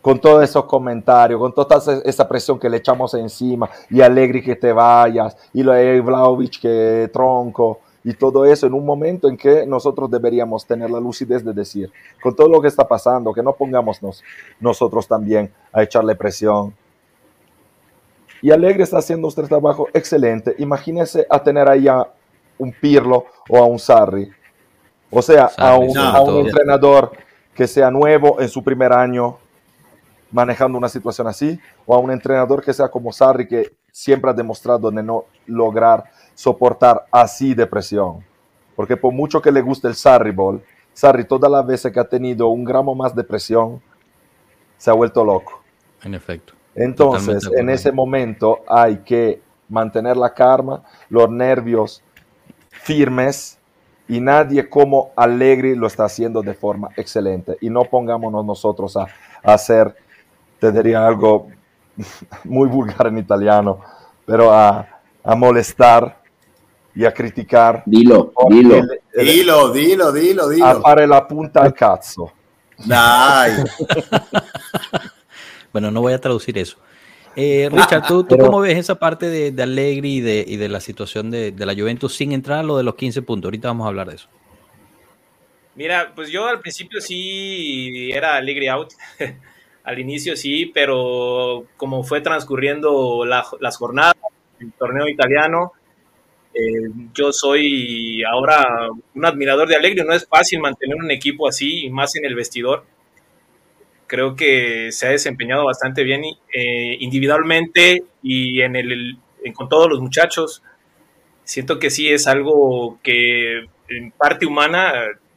con 0.06 0.20
todos 0.20 0.44
esos 0.44 0.66
comentarios, 0.66 1.40
con 1.40 1.52
toda 1.52 1.82
esa 2.04 2.28
presión 2.28 2.60
que 2.60 2.70
le 2.70 2.76
echamos 2.76 3.12
encima, 3.14 3.68
y 3.90 4.00
Alegri 4.00 4.40
que 4.40 4.54
te 4.54 4.72
vayas, 4.72 5.36
y 5.52 5.64
Vlaovic 5.64 6.60
que 6.60 7.10
tronco, 7.12 7.80
y 8.04 8.14
todo 8.14 8.44
eso 8.44 8.68
en 8.68 8.74
un 8.74 8.86
momento 8.86 9.28
en 9.28 9.36
que 9.36 9.66
nosotros 9.66 10.08
deberíamos 10.08 10.64
tener 10.64 10.90
la 10.90 11.00
lucidez 11.00 11.44
de 11.44 11.52
decir, 11.52 11.90
con 12.22 12.36
todo 12.36 12.48
lo 12.48 12.62
que 12.62 12.68
está 12.68 12.86
pasando, 12.86 13.32
que 13.32 13.42
no 13.42 13.54
pongamos 13.54 14.00
nosotros 14.60 15.08
también 15.08 15.52
a 15.72 15.82
echarle 15.82 16.14
presión. 16.14 16.72
Y 18.42 18.52
Alegre 18.52 18.84
está 18.84 18.98
haciendo 18.98 19.26
usted 19.26 19.42
trabajo 19.48 19.88
excelente. 19.92 20.54
Imagínese 20.58 21.26
a 21.28 21.42
tener 21.42 21.68
ahí 21.68 21.88
a 21.88 22.06
un 22.58 22.70
Pirlo 22.70 23.24
o 23.48 23.58
a 23.58 23.66
un 23.66 23.80
Sarri. 23.80 24.30
O 25.10 25.20
sea, 25.20 25.50
a 25.58 25.76
un, 25.76 25.98
a 25.98 26.20
un 26.20 26.46
entrenador 26.46 27.10
que 27.52 27.66
sea 27.66 27.90
nuevo 27.90 28.40
en 28.40 28.48
su 28.48 28.62
primer 28.62 28.92
año 28.92 29.38
manejando 30.30 30.76
una 30.78 30.88
situación 30.88 31.26
así, 31.26 31.58
o 31.84 31.94
a 31.94 31.98
un 31.98 32.10
entrenador 32.10 32.62
que 32.64 32.72
sea 32.72 32.88
como 32.88 33.12
Sarri, 33.12 33.46
que 33.46 33.74
siempre 33.92 34.30
ha 34.30 34.34
demostrado 34.34 34.90
de 34.90 35.02
no 35.02 35.24
lograr 35.46 36.04
soportar 36.34 37.06
así 37.10 37.54
de 37.54 37.66
presión. 37.66 38.24
Porque 38.74 38.96
por 38.96 39.12
mucho 39.12 39.40
que 39.40 39.52
le 39.52 39.62
guste 39.62 39.88
el 39.88 39.94
Sarri 39.94 40.32
Ball, 40.32 40.62
Sarri 40.92 41.24
todas 41.24 41.50
las 41.50 41.66
veces 41.66 41.92
que 41.92 42.00
ha 42.00 42.08
tenido 42.08 42.48
un 42.48 42.64
gramo 42.64 42.94
más 42.94 43.14
de 43.14 43.24
presión, 43.24 43.80
se 44.76 44.90
ha 44.90 44.94
vuelto 44.94 45.24
loco. 45.24 45.62
En 46.02 46.14
efecto. 46.14 46.52
Entonces, 46.74 47.48
en 47.56 47.70
ese 47.70 47.90
momento 47.90 48.60
hay 48.68 48.98
que 48.98 49.40
mantener 49.68 50.16
la 50.16 50.34
calma, 50.34 50.82
los 51.08 51.30
nervios 51.30 52.02
firmes 52.70 53.58
y 54.08 54.20
nadie 54.20 54.68
como 54.68 55.10
Allegri 55.16 55.74
lo 55.74 55.86
está 55.86 56.04
haciendo 56.04 56.42
de 56.42 56.54
forma 56.54 56.90
excelente. 56.96 57.56
Y 57.60 57.70
no 57.70 57.84
pongámonos 57.84 58.44
nosotros 58.44 58.96
a, 58.96 59.06
hacer, 59.42 59.96
te 60.58 60.72
diría 60.72 61.06
algo 61.06 61.48
muy 62.44 62.68
vulgar 62.68 63.08
en 63.08 63.18
italiano, 63.18 63.80
pero 64.24 64.52
a, 64.52 64.88
molestar 65.36 66.22
y 66.94 67.04
a 67.04 67.12
criticar. 67.12 67.82
Dilo, 67.84 68.32
dilo. 68.48 68.80
dilo, 69.14 69.72
dilo, 69.72 70.12
dilo, 70.12 70.48
dilo. 70.48 70.66
A 70.66 70.80
fare 70.80 71.06
la 71.06 71.26
punta 71.26 71.62
al 71.62 71.74
cazzo. 71.74 72.32
bueno, 75.72 75.90
no 75.90 76.00
voy 76.00 76.12
a 76.12 76.20
traducir 76.20 76.56
eso. 76.58 76.76
Eh, 77.34 77.68
Richard, 77.70 78.06
¿tú, 78.06 78.26
cómo 78.28 78.60
ves 78.60 78.78
esa 78.78 78.94
parte 78.94 79.28
de, 79.28 79.50
de 79.50 79.62
Allegri 79.62 80.16
y 80.16 80.20
de, 80.20 80.44
y 80.46 80.56
de, 80.56 80.68
la 80.70 80.80
situación 80.80 81.30
de, 81.30 81.52
de, 81.52 81.66
la 81.66 81.74
Juventus 81.74 82.14
sin 82.14 82.32
entrar 82.32 82.60
a 82.60 82.62
lo 82.62 82.78
de 82.78 82.82
los 82.82 82.94
15 82.94 83.20
puntos? 83.22 83.48
Ahorita 83.48 83.68
vamos 83.68 83.84
a 83.84 83.88
hablar 83.88 84.08
de 84.08 84.14
eso. 84.14 84.28
Mira, 85.74 86.12
pues 86.14 86.30
yo 86.30 86.46
al 86.46 86.60
principio 86.60 87.00
sí 87.02 88.10
era 88.10 88.36
Allegri 88.36 88.68
out. 88.68 88.94
al 89.86 89.98
inicio 90.00 90.36
sí, 90.36 90.70
pero 90.74 91.64
como 91.76 92.02
fue 92.02 92.20
transcurriendo 92.20 93.24
las 93.24 93.76
jornadas, 93.76 94.16
el 94.60 94.72
torneo 94.72 95.08
italiano, 95.08 95.72
eh, 96.52 96.90
yo 97.14 97.32
soy 97.32 98.22
ahora 98.24 98.88
un 99.14 99.24
admirador 99.24 99.68
de 99.68 99.76
Allegri. 99.76 100.04
No 100.04 100.12
es 100.12 100.26
fácil 100.26 100.60
mantener 100.60 100.96
un 100.96 101.10
equipo 101.10 101.48
así, 101.48 101.84
y 101.86 101.90
más 101.90 102.16
en 102.16 102.24
el 102.24 102.34
vestidor 102.34 102.84
creo 104.06 104.36
que 104.36 104.92
se 104.92 105.06
ha 105.06 105.10
desempeñado 105.10 105.64
bastante 105.64 106.04
bien 106.04 106.22
eh, 106.24 106.96
individualmente 107.00 108.04
y 108.22 108.60
con 109.52 109.68
todos 109.68 109.88
los 109.88 110.00
muchachos. 110.00 110.62
Siento 111.44 111.78
que 111.78 111.90
sí 111.90 112.08
es 112.08 112.26
algo 112.26 112.98
que 113.02 113.66
en 113.88 114.10
parte 114.16 114.46
humana 114.46 114.92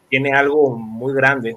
tiene 0.09 0.31
algo 0.33 0.75
muy 0.77 1.13
grande. 1.13 1.55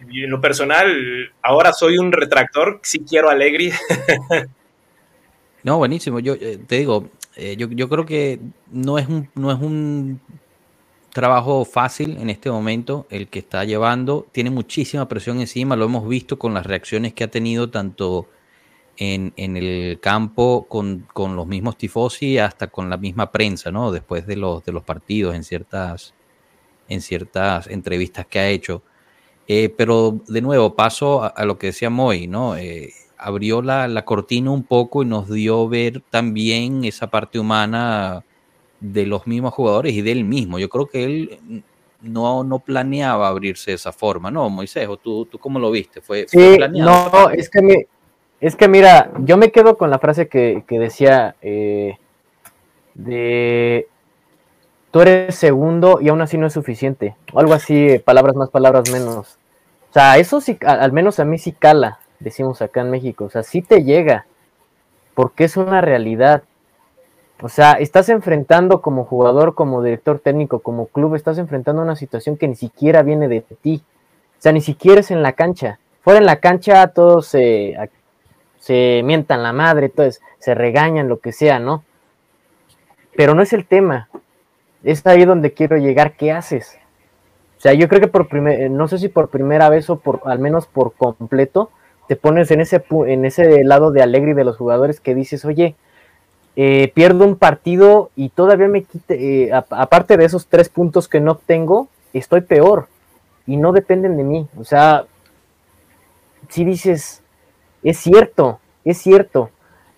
En 0.00 0.30
lo 0.30 0.40
personal, 0.40 1.32
ahora 1.42 1.72
soy 1.72 1.98
un 1.98 2.12
retractor, 2.12 2.80
sí 2.82 3.00
quiero 3.00 3.28
Alegri. 3.28 3.72
no, 5.62 5.78
buenísimo. 5.78 6.20
Yo 6.20 6.34
eh, 6.34 6.58
te 6.66 6.78
digo, 6.78 7.10
eh, 7.36 7.56
yo, 7.56 7.68
yo, 7.68 7.88
creo 7.88 8.06
que 8.06 8.40
no 8.70 8.98
es 8.98 9.08
un, 9.08 9.28
no 9.34 9.52
es 9.52 9.60
un 9.60 10.20
trabajo 11.12 11.64
fácil 11.64 12.16
en 12.18 12.30
este 12.30 12.50
momento 12.50 13.06
el 13.10 13.28
que 13.28 13.40
está 13.40 13.64
llevando. 13.64 14.26
Tiene 14.32 14.50
muchísima 14.50 15.06
presión 15.08 15.40
encima, 15.40 15.76
lo 15.76 15.84
hemos 15.84 16.08
visto 16.08 16.38
con 16.38 16.54
las 16.54 16.66
reacciones 16.66 17.12
que 17.12 17.24
ha 17.24 17.28
tenido 17.28 17.70
tanto 17.70 18.28
en, 18.96 19.32
el 19.36 19.98
campo 20.00 20.66
con, 20.68 21.06
los 21.14 21.46
mismos 21.46 21.78
tifosi 21.78 22.38
hasta 22.38 22.66
con 22.66 22.90
la 22.90 22.98
misma 22.98 23.32
prensa, 23.32 23.70
¿no? 23.70 23.90
Después 23.90 24.26
de 24.26 24.36
los, 24.36 24.64
de 24.64 24.72
los 24.72 24.84
partidos, 24.84 25.34
en 25.34 25.42
ciertas, 25.42 26.14
en 26.88 27.00
ciertas 27.00 27.66
entrevistas 27.66 28.26
que 28.26 28.38
ha 28.38 28.48
hecho. 28.48 28.82
Eh, 29.52 29.68
pero 29.68 30.20
de 30.28 30.42
nuevo, 30.42 30.76
paso 30.76 31.24
a, 31.24 31.44
lo 31.44 31.58
que 31.58 31.66
decía 31.66 31.90
Moy, 31.90 32.28
¿no? 32.28 32.56
Eh, 32.56 32.92
abrió 33.18 33.62
la, 33.62 33.88
la 33.88 34.04
cortina 34.04 34.52
un 34.52 34.62
poco 34.62 35.02
y 35.02 35.06
nos 35.06 35.28
dio 35.28 35.68
ver 35.68 36.04
también 36.08 36.84
esa 36.84 37.10
parte 37.10 37.36
humana 37.36 38.24
de 38.78 39.06
los 39.06 39.26
mismos 39.26 39.52
jugadores 39.52 39.92
y 39.92 40.02
de 40.02 40.12
él 40.12 40.22
mismo. 40.22 40.60
Yo 40.60 40.68
creo 40.68 40.86
que 40.86 41.02
él 41.02 41.64
no, 42.00 42.44
no 42.44 42.60
planeaba 42.60 43.26
abrirse 43.26 43.72
de 43.72 43.74
esa 43.74 43.90
forma, 43.90 44.30
¿no, 44.30 44.48
Moisés? 44.50 44.86
¿O 44.86 44.96
tú, 44.96 45.26
tú 45.26 45.40
cómo 45.40 45.58
lo 45.58 45.72
viste? 45.72 46.00
¿Fue, 46.00 46.28
sí, 46.28 46.56
no, 46.70 47.30
es 47.30 47.50
que, 47.50 47.88
es 48.40 48.54
que 48.54 48.68
mira, 48.68 49.10
yo 49.18 49.36
me 49.36 49.50
quedo 49.50 49.76
con 49.76 49.90
la 49.90 49.98
frase 49.98 50.28
que, 50.28 50.62
decía 50.68 51.34
eh, 51.42 51.98
de 52.94 53.88
tú 54.90 55.00
eres 55.00 55.34
segundo 55.34 55.98
y 56.00 56.08
aún 56.08 56.20
así 56.20 56.38
no 56.38 56.46
es 56.46 56.52
suficiente. 56.52 57.16
O 57.32 57.40
algo 57.40 57.54
así, 57.54 57.98
palabras 58.04 58.36
más, 58.36 58.50
palabras 58.50 58.90
menos. 58.90 59.38
O 59.90 59.92
sea, 59.92 60.18
eso 60.18 60.40
sí, 60.40 60.58
al 60.64 60.92
menos 60.92 61.18
a 61.18 61.24
mí 61.24 61.38
sí 61.38 61.52
cala, 61.52 61.98
decimos 62.20 62.62
acá 62.62 62.80
en 62.80 62.90
México. 62.90 63.24
O 63.24 63.30
sea, 63.30 63.42
sí 63.42 63.62
te 63.62 63.82
llega, 63.82 64.26
porque 65.14 65.44
es 65.44 65.56
una 65.56 65.80
realidad. 65.80 66.42
O 67.42 67.48
sea, 67.48 67.72
estás 67.72 68.08
enfrentando 68.08 68.82
como 68.82 69.04
jugador, 69.04 69.54
como 69.54 69.82
director 69.82 70.18
técnico, 70.18 70.60
como 70.60 70.86
club, 70.86 71.14
estás 71.14 71.38
enfrentando 71.38 71.82
una 71.82 71.96
situación 71.96 72.36
que 72.36 72.46
ni 72.46 72.54
siquiera 72.54 73.02
viene 73.02 73.28
de 73.28 73.40
ti. 73.40 73.82
O 74.38 74.42
sea, 74.42 74.52
ni 74.52 74.60
siquiera 74.60 75.00
es 75.00 75.10
en 75.10 75.22
la 75.22 75.32
cancha. 75.32 75.78
Fuera 76.02 76.18
en 76.18 76.26
la 76.26 76.36
cancha 76.36 76.86
todos 76.88 77.26
se, 77.26 77.76
se 78.58 79.02
mientan 79.04 79.42
la 79.42 79.52
madre, 79.52 79.86
entonces 79.86 80.22
se 80.38 80.54
regañan, 80.54 81.08
lo 81.08 81.18
que 81.18 81.32
sea, 81.32 81.58
¿no? 81.58 81.82
Pero 83.16 83.34
no 83.34 83.42
es 83.42 83.52
el 83.52 83.66
tema. 83.66 84.09
Es 84.82 85.06
ahí 85.06 85.24
donde 85.24 85.52
quiero 85.52 85.76
llegar. 85.76 86.16
¿Qué 86.16 86.32
haces? 86.32 86.78
O 87.58 87.60
sea, 87.60 87.74
yo 87.74 87.88
creo 87.88 88.00
que 88.00 88.08
por 88.08 88.28
primer, 88.28 88.70
no 88.70 88.88
sé 88.88 88.98
si 88.98 89.08
por 89.08 89.28
primera 89.28 89.68
vez 89.68 89.90
o 89.90 89.96
por 89.96 90.22
al 90.24 90.38
menos 90.38 90.66
por 90.66 90.94
completo, 90.94 91.70
te 92.08 92.16
pones 92.16 92.50
en 92.50 92.60
ese, 92.60 92.82
en 93.06 93.24
ese 93.24 93.62
lado 93.64 93.90
de 93.92 94.02
alegre 94.02 94.34
de 94.34 94.44
los 94.44 94.56
jugadores 94.56 94.98
que 94.98 95.14
dices, 95.14 95.44
oye, 95.44 95.76
eh, 96.56 96.90
pierdo 96.94 97.24
un 97.24 97.36
partido 97.36 98.10
y 98.16 98.30
todavía 98.30 98.66
me 98.66 98.82
quite, 98.82 99.44
eh, 99.44 99.52
aparte 99.52 100.16
de 100.16 100.24
esos 100.24 100.46
tres 100.46 100.68
puntos 100.68 101.06
que 101.06 101.20
no 101.20 101.36
tengo, 101.36 101.88
estoy 102.12 102.40
peor 102.40 102.88
y 103.46 103.56
no 103.56 103.72
dependen 103.72 104.16
de 104.16 104.24
mí. 104.24 104.48
O 104.58 104.64
sea, 104.64 105.04
si 106.48 106.64
dices, 106.64 107.22
es 107.82 107.98
cierto, 107.98 108.58
es 108.84 108.98
cierto. 108.98 109.50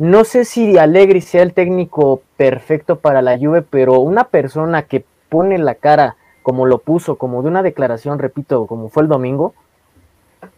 No 0.03 0.25
sé 0.25 0.45
si 0.45 0.79
Allegri 0.79 1.21
sea 1.21 1.45
el 1.45 1.53
técnico 1.53 2.23
perfecto 2.37 2.99
para 2.99 3.23
la 3.23 3.39
Juve, 3.39 3.63
pero 3.63 4.01
una 4.01 4.25
persona 4.25 4.83
que 4.83 5.05
pone 5.29 5.59
la 5.59 5.77
cara 5.77 6.17
como 6.43 6.67
lo 6.67 6.79
puso, 6.79 7.15
como 7.19 7.41
de 7.41 7.49
una 7.49 7.63
declaración, 7.63 8.19
repito, 8.19 8.67
como 8.67 8.89
fue 8.89 9.05
el 9.05 9.09
domingo, 9.09 9.55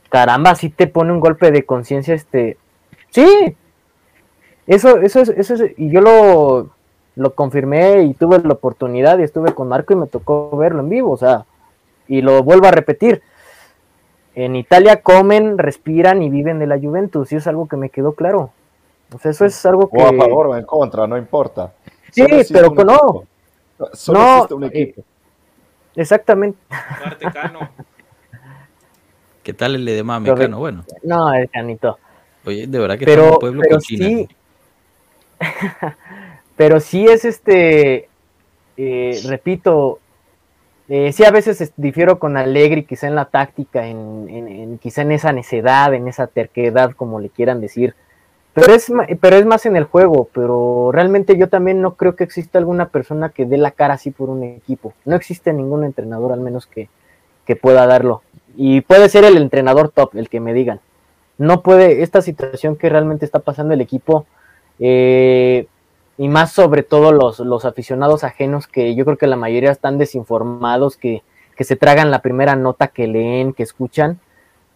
caramba, 0.09 0.55
si 0.55 0.71
te 0.71 0.87
pone 0.87 1.13
un 1.13 1.21
golpe 1.21 1.51
de 1.51 1.67
conciencia, 1.67 2.15
este, 2.15 2.57
sí, 3.11 3.55
eso, 4.67 4.97
eso 5.03 5.21
es, 5.21 5.29
eso 5.29 5.63
es, 5.63 5.73
y 5.77 5.91
yo 5.91 6.01
lo, 6.01 6.71
lo 7.15 7.35
confirmé 7.35 8.01
y 8.05 8.15
tuve 8.15 8.39
la 8.39 8.55
oportunidad 8.55 9.19
y 9.19 9.25
estuve 9.25 9.53
con 9.53 9.69
Marco 9.69 9.93
y 9.93 9.97
me 9.97 10.07
tocó 10.07 10.57
verlo 10.57 10.81
en 10.81 10.89
vivo, 10.89 11.11
o 11.11 11.19
sea, 11.19 11.45
y 12.09 12.23
lo 12.23 12.43
vuelvo 12.45 12.67
a 12.69 12.71
repetir. 12.71 13.21
En 14.35 14.57
Italia 14.57 15.03
comen, 15.03 15.59
respiran 15.59 16.23
y 16.23 16.31
viven 16.31 16.59
de 16.59 16.67
la 16.67 16.79
Juventus, 16.79 17.31
y 17.31 17.37
es 17.37 17.47
algo 17.47 17.69
que 17.69 17.77
me 17.77 17.91
quedó 17.91 18.15
claro. 18.15 18.51
O 19.15 19.19
sea, 19.19 19.31
eso 19.31 19.45
es 19.45 19.67
algo 19.67 19.89
que... 19.89 20.03
O 20.03 20.09
a 20.09 20.13
favor 20.13 20.49
o 20.49 20.57
en 20.57 20.65
contra, 20.65 21.07
no 21.07 21.17
importa. 21.17 21.73
Sí, 22.11 22.25
pero 22.53 22.71
no. 22.71 23.25
Solo 23.93 24.47
no, 24.49 24.57
un 24.57 24.65
eh, 24.65 24.71
equipo. 24.73 25.03
exactamente. 25.97 26.59
¿Qué 29.43 29.53
tal 29.53 29.75
el 29.75 29.85
de 29.85 30.03
mexicano? 30.03 30.59
Bueno. 30.59 30.85
No, 31.03 31.33
el 31.33 31.51
canito. 31.51 31.99
Oye, 32.47 32.67
de 32.67 32.79
verdad 32.79 32.99
que 32.99 33.05
pero, 33.05 33.25
es 33.25 33.33
un 33.33 33.39
pueblo 33.39 33.63
pero 33.63 33.81
sí, 33.81 34.29
pero 36.57 36.81
sí 36.81 37.07
es 37.07 37.25
este, 37.25 38.09
eh, 38.77 39.21
repito, 39.27 39.99
eh, 40.89 41.13
sí 41.13 41.25
a 41.25 41.31
veces 41.31 41.73
difiero 41.77 42.19
con 42.19 42.37
Allegri, 42.37 42.85
quizá 42.85 43.07
en 43.07 43.15
la 43.15 43.25
táctica, 43.27 43.87
en, 43.87 44.79
quizá 44.81 45.03
en 45.03 45.13
esa 45.13 45.33
necedad, 45.33 45.95
en 45.95 46.09
esa 46.09 46.27
terquedad, 46.27 46.93
como 46.93 47.21
le 47.21 47.31
quieran 47.31 47.61
decir. 47.61 47.95
Pero 48.55 48.73
es, 48.73 48.93
pero 49.21 49.37
es 49.37 49.45
más 49.47 49.67
en 49.67 49.75
el 49.75 49.85
juego, 49.85 50.29
pero 50.33 50.91
realmente 50.93 51.37
yo 51.37 51.49
también 51.49 51.83
no 51.83 51.95
creo 51.95 52.15
que 52.15 52.23
exista 52.23 52.59
alguna 52.59 52.89
persona 52.89 53.31
que 53.31 53.47
dé 53.47 53.59
la 53.59 53.73
cara 53.73 53.95
así 53.95 54.13
por 54.13 54.31
un 54.31 54.45
equipo. 54.45 54.95
No 55.05 55.17
existe 55.17 55.53
ningún 55.53 55.83
entrenador 55.83 56.33
al 56.33 56.41
menos 56.41 56.67
que, 56.67 56.89
que 57.47 57.57
pueda 57.57 57.87
darlo. 57.87 58.23
Y 58.57 58.83
puede 58.83 59.09
ser 59.09 59.25
el 59.25 59.37
entrenador 59.37 59.91
top, 59.91 60.15
el 60.15 60.29
que 60.29 60.39
me 60.39 60.55
digan. 60.55 60.81
No 61.37 61.63
puede, 61.63 62.03
esta 62.03 62.23
situación 62.23 62.77
que 62.77 62.89
realmente 62.89 63.25
está 63.25 63.41
pasando 63.41 63.75
el 63.75 63.81
equipo, 63.81 64.27
eh, 64.79 65.67
y 66.17 66.29
más 66.29 66.53
sobre 66.53 66.85
todo 66.85 67.11
los, 67.11 67.41
los, 67.41 67.65
aficionados 67.65 68.23
ajenos 68.23 68.69
que 68.69 68.95
yo 68.95 69.05
creo 69.05 69.19
que 69.19 69.27
la 69.27 69.37
mayoría 69.37 69.73
están 69.73 69.99
desinformados, 69.99 70.97
que, 70.97 71.23
que, 71.57 71.65
se 71.65 71.75
tragan 71.75 72.13
la 72.13 72.23
primera 72.23 72.55
nota 72.55 72.87
que 72.87 73.09
leen, 73.09 73.53
que 73.53 73.65
escuchan, 73.65 74.21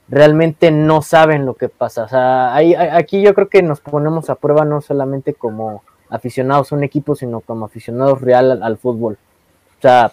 realmente 0.08 0.70
no 0.70 1.02
saben 1.02 1.44
lo 1.44 1.54
que 1.54 1.68
pasa. 1.68 2.04
O 2.04 2.08
sea, 2.08 2.56
aquí 2.96 3.20
yo 3.22 3.34
creo 3.34 3.48
que 3.48 3.62
nos 3.62 3.80
ponemos 3.80 4.30
a 4.30 4.36
prueba 4.36 4.64
no 4.64 4.80
solamente 4.80 5.34
como 5.34 5.82
aficionados 6.08 6.72
a 6.72 6.76
un 6.76 6.84
equipo, 6.84 7.14
sino 7.14 7.40
como 7.40 7.66
aficionados 7.66 8.20
real 8.20 8.62
al, 8.62 8.78
fútbol. 8.78 9.18
O 9.78 9.82
sea, 9.82 10.10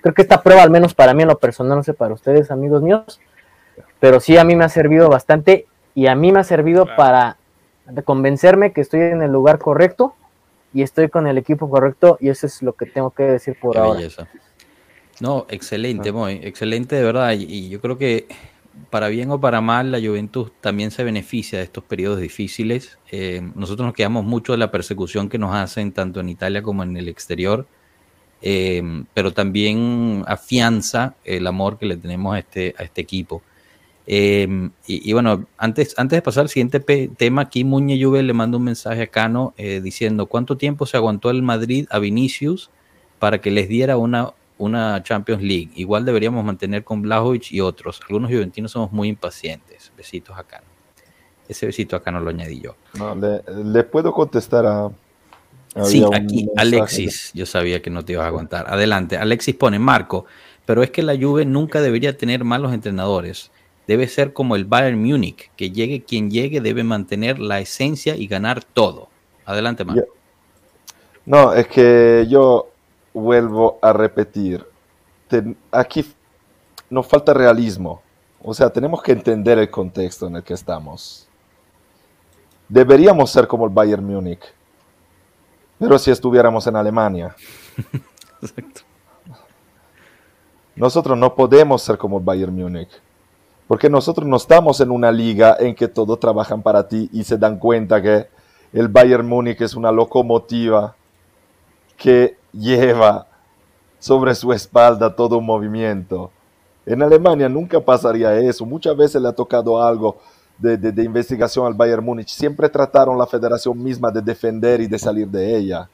creo 0.00 0.14
que 0.14 0.22
esta 0.22 0.42
prueba, 0.42 0.62
al 0.62 0.70
menos 0.70 0.94
para 0.94 1.14
mí 1.14 1.22
en 1.22 1.28
lo 1.28 1.38
personal, 1.38 1.78
no 1.78 1.84
sé 1.84 1.94
para 1.94 2.14
ustedes, 2.14 2.50
amigos 2.50 2.82
míos, 2.82 3.20
pero 4.00 4.18
sí 4.18 4.36
a 4.36 4.44
mí 4.44 4.56
me 4.56 4.64
ha 4.64 4.68
servido 4.68 5.08
bastante 5.08 5.66
y 5.94 6.08
a 6.08 6.14
mí 6.14 6.32
me 6.32 6.40
ha 6.40 6.44
servido 6.44 6.86
para 6.96 7.36
convencerme 8.04 8.72
que 8.72 8.80
estoy 8.80 9.00
en 9.00 9.22
el 9.22 9.30
lugar 9.30 9.58
correcto 9.58 10.14
y 10.72 10.82
estoy 10.82 11.08
con 11.08 11.26
el 11.26 11.38
equipo 11.38 11.68
correcto 11.68 12.16
y 12.20 12.28
eso 12.28 12.46
es 12.46 12.62
lo 12.62 12.72
que 12.74 12.86
tengo 12.86 13.10
que 13.10 13.24
decir 13.24 13.56
por 13.60 13.76
ahora. 13.76 14.00
No, 15.20 15.46
excelente, 15.50 16.12
muy 16.12 16.32
ah. 16.32 16.46
excelente 16.46 16.96
de 16.96 17.02
verdad 17.04 17.32
y 17.32 17.68
yo 17.68 17.80
creo 17.80 17.98
que 17.98 18.26
para 18.90 19.08
bien 19.08 19.30
o 19.30 19.40
para 19.40 19.60
mal, 19.60 19.92
la 19.92 20.00
Juventus 20.00 20.50
también 20.60 20.90
se 20.90 21.04
beneficia 21.04 21.58
de 21.58 21.64
estos 21.64 21.84
periodos 21.84 22.20
difíciles. 22.20 22.98
Eh, 23.10 23.40
nosotros 23.54 23.86
nos 23.86 23.94
quedamos 23.94 24.24
mucho 24.24 24.52
de 24.52 24.58
la 24.58 24.70
persecución 24.70 25.28
que 25.28 25.38
nos 25.38 25.54
hacen 25.54 25.92
tanto 25.92 26.20
en 26.20 26.28
Italia 26.28 26.62
como 26.62 26.82
en 26.82 26.96
el 26.96 27.08
exterior, 27.08 27.66
eh, 28.42 28.82
pero 29.14 29.32
también 29.32 30.24
afianza 30.26 31.14
el 31.24 31.46
amor 31.46 31.78
que 31.78 31.86
le 31.86 31.96
tenemos 31.96 32.34
a 32.34 32.38
este, 32.38 32.74
a 32.78 32.82
este 32.82 33.00
equipo. 33.00 33.42
Eh, 34.06 34.70
y, 34.86 35.12
bueno, 35.12 35.46
antes, 35.56 35.94
antes 35.96 36.16
de 36.16 36.22
pasar 36.22 36.42
al 36.42 36.48
siguiente 36.48 36.80
tema, 36.80 37.42
aquí 37.42 37.62
Muñe 37.62 38.02
Juve 38.02 38.22
le 38.24 38.32
manda 38.32 38.56
un 38.56 38.64
mensaje 38.64 39.02
a 39.02 39.06
Cano 39.06 39.54
diciendo 39.56 40.26
cuánto 40.26 40.56
tiempo 40.56 40.84
se 40.84 40.96
aguantó 40.96 41.30
el 41.30 41.42
Madrid 41.42 41.86
a 41.90 42.00
Vinicius 42.00 42.70
para 43.20 43.40
que 43.40 43.52
les 43.52 43.68
diera 43.68 43.96
una 43.98 44.32
una 44.60 45.02
Champions 45.02 45.42
League. 45.42 45.70
Igual 45.74 46.04
deberíamos 46.04 46.44
mantener 46.44 46.84
con 46.84 47.02
Blajovic 47.02 47.50
y 47.50 47.60
otros. 47.60 48.00
Algunos 48.06 48.30
juventinos 48.30 48.70
somos 48.70 48.92
muy 48.92 49.08
impacientes. 49.08 49.90
Besitos 49.96 50.38
acá. 50.38 50.62
Ese 51.48 51.66
besito 51.66 51.96
acá 51.96 52.12
no 52.12 52.20
lo 52.20 52.30
añadí 52.30 52.60
yo. 52.60 52.76
le, 53.64 53.82
puedo 53.84 54.12
contestar 54.12 54.66
a... 54.66 54.90
Sí, 55.84 56.04
aquí 56.12 56.48
Alexis, 56.56 57.30
yo 57.32 57.46
sabía 57.46 57.80
que 57.80 57.90
no 57.90 58.04
te 58.04 58.12
ibas 58.12 58.24
a 58.24 58.28
aguantar. 58.28 58.66
Adelante, 58.68 59.16
Alexis 59.16 59.54
pone, 59.54 59.78
Marco, 59.78 60.26
pero 60.66 60.82
es 60.82 60.90
que 60.90 61.02
la 61.02 61.16
Juve 61.16 61.44
nunca 61.44 61.80
debería 61.80 62.16
tener 62.16 62.44
malos 62.44 62.72
entrenadores. 62.72 63.50
Debe 63.86 64.08
ser 64.08 64.32
como 64.32 64.56
el 64.56 64.64
Bayern 64.64 65.00
Múnich, 65.02 65.50
que 65.56 65.70
llegue 65.70 66.02
quien 66.02 66.30
llegue 66.30 66.60
debe 66.60 66.84
mantener 66.84 67.38
la 67.38 67.60
esencia 67.60 68.14
y 68.16 68.26
ganar 68.26 68.62
todo. 68.62 69.08
Adelante, 69.44 69.84
Marco. 69.84 70.12
No, 71.24 71.52
es 71.52 71.66
que 71.68 72.26
yo 72.28 72.70
vuelvo 73.12 73.78
a 73.82 73.92
repetir, 73.92 74.66
aquí 75.70 76.04
nos 76.88 77.06
falta 77.06 77.32
realismo. 77.32 78.02
O 78.42 78.54
sea, 78.54 78.70
tenemos 78.70 79.02
que 79.02 79.12
entender 79.12 79.58
el 79.58 79.70
contexto 79.70 80.26
en 80.26 80.36
el 80.36 80.42
que 80.42 80.54
estamos. 80.54 81.28
Deberíamos 82.68 83.30
ser 83.30 83.46
como 83.46 83.66
el 83.66 83.70
Bayern 83.70 84.04
Múnich, 84.04 84.42
pero 85.78 85.98
si 85.98 86.10
estuviéramos 86.10 86.66
en 86.66 86.76
Alemania. 86.76 87.34
Nosotros 90.76 91.18
no 91.18 91.34
podemos 91.34 91.82
ser 91.82 91.98
como 91.98 92.18
el 92.18 92.24
Bayern 92.24 92.54
Múnich, 92.54 92.88
porque 93.68 93.90
nosotros 93.90 94.26
no 94.26 94.36
estamos 94.36 94.80
en 94.80 94.90
una 94.90 95.12
liga 95.12 95.56
en 95.60 95.74
que 95.74 95.88
todos 95.88 96.18
trabajan 96.18 96.62
para 96.62 96.88
ti 96.88 97.10
y 97.12 97.22
se 97.22 97.36
dan 97.36 97.58
cuenta 97.58 98.00
que 98.00 98.28
el 98.72 98.88
Bayern 98.88 99.28
Múnich 99.28 99.60
es 99.60 99.74
una 99.74 99.92
locomotiva 99.92 100.96
que 102.00 102.38
lleva 102.50 103.26
sobre 103.98 104.34
su 104.34 104.50
espalda 104.54 105.14
todo 105.14 105.36
un 105.36 105.44
movimiento. 105.44 106.30
En 106.86 107.02
Alemania 107.02 107.46
nunca 107.46 107.78
pasaría 107.78 108.34
eso. 108.38 108.64
Muchas 108.64 108.96
veces 108.96 109.20
le 109.20 109.28
ha 109.28 109.32
tocado 109.32 109.80
algo 109.80 110.16
de, 110.56 111.04
investigación 111.04 111.66
al 111.66 111.74
Bayern 111.74 112.02
Múnich. 112.02 112.30
Siempre 112.30 112.70
trataron 112.70 113.18
la 113.18 113.26
federación 113.26 113.80
misma 113.80 114.10
de 114.10 114.22
defender 114.22 114.80
y 114.80 114.86
de 114.86 114.98
salir 114.98 115.28
de 115.28 115.54
ella. 115.54 115.90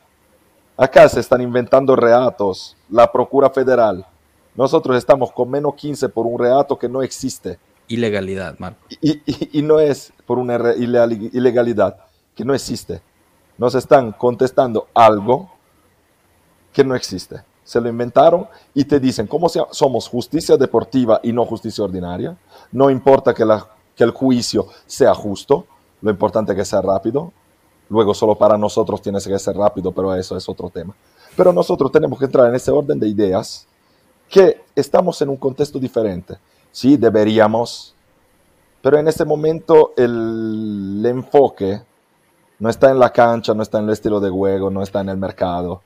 Acá 0.77 1.09
se 1.09 1.19
están 1.19 1.41
inventando 1.41 1.97
reatos. 1.97 2.77
La 2.89 3.11
Procura 3.11 3.51
Federal. 3.51 4.07
Nosotros 4.55 4.97
estamos 4.97 5.33
con 5.33 5.51
menos 5.51 5.75
15 5.75 6.09
por 6.11 6.25
un 6.25 6.39
reato 6.39 6.79
que 6.79 6.89
no 6.89 7.03
existe. 7.03 7.59
Ilegalidad, 7.89 8.55
Marco. 8.61 8.79
Y, 9.01 9.59
y 9.59 9.63
no 9.63 9.81
es 9.81 10.13
por 10.25 10.39
una 10.39 10.73
ilegalidad 10.75 11.97
que 12.37 12.45
no 12.45 12.55
existe. 12.55 13.03
Nos 13.59 13.75
están 13.75 14.13
contestando 14.13 14.87
algo 14.95 15.56
que 16.77 16.85
no 16.85 16.95
existe. 16.95 17.43
Se 17.65 17.81
lo 17.81 17.89
inventaron 17.89 18.47
y 18.75 18.85
te 18.85 19.01
dicen, 19.01 19.27
¿cómo 19.27 19.49
somos 19.49 20.09
justicia 20.11 20.59
deportiva 20.59 21.21
y 21.23 21.33
no 21.33 21.47
justicia 21.47 21.83
ordinaria? 21.83 22.37
No 22.71 22.91
importa 22.91 23.33
que 23.33 24.05
el 24.05 24.11
juicio 24.11 24.67
sea 24.85 25.15
justo, 25.15 25.65
lo 26.03 26.11
importante 26.11 26.53
es 26.53 26.59
que 26.59 26.65
sea 26.67 26.83
rápido. 26.83 27.33
Luego 27.89 28.13
solo 28.13 28.35
para 28.35 28.59
nosotros 28.59 29.01
tiene 29.01 29.19
que 29.19 29.39
ser 29.39 29.57
rápido, 29.57 29.91
pero 29.91 30.15
eso 30.15 30.37
es 30.37 30.47
otro 30.51 30.69
tema. 30.69 30.95
Pero 31.35 31.51
nosotros 31.51 31.91
tenemos 31.91 32.19
que 32.19 32.27
entrar 32.27 32.47
en 32.51 32.57
ese 32.57 32.71
orden 32.71 33.01
de 33.01 33.09
ideas 33.09 33.67
que 34.29 34.61
estamos 34.75 35.23
en 35.23 35.31
un 35.31 35.39
contexto 35.39 35.79
diferente. 35.79 36.37
Sí, 36.71 36.99
deberíamos, 36.99 37.95
pero 38.83 38.99
en 38.99 39.09
ese 39.09 39.25
momento 39.25 39.95
el 39.97 41.03
enfoque 41.07 41.81
no 42.59 42.69
está 42.69 42.91
en 42.91 42.99
la 42.99 43.11
cancha, 43.11 43.55
no 43.55 43.63
está 43.63 43.79
en 43.79 43.85
el 43.85 43.93
estilo 43.93 44.21
de 44.21 44.29
juego, 44.29 44.69
no 44.69 44.83
está 44.83 45.01
en 45.01 45.09
el 45.09 45.17
mercado 45.17 45.81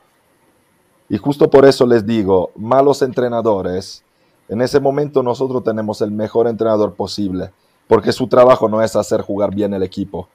y 1.11 1.19
justo 1.19 1.51
por 1.51 1.67
eso 1.67 1.85
les 1.85 2.07
digo, 2.07 2.53
malos 2.55 3.03
entrenadores, 3.03 4.05
en 4.49 4.63
ese 4.63 4.79
momento 4.79 5.23
nosotros 5.23 5.65
tenemos 5.65 6.01
el 6.01 6.13
mejor 6.13 6.47
entrenador 6.47 6.95
posible, 6.95 7.51
porque 7.89 8.13
su 8.13 8.29
trabajo 8.29 8.69
no 8.69 8.81
es 8.81 8.95
hacer 8.95 9.21
jugar 9.21 9.53
bien 9.53 9.75
el 9.75 9.83
equipo, 9.83 10.29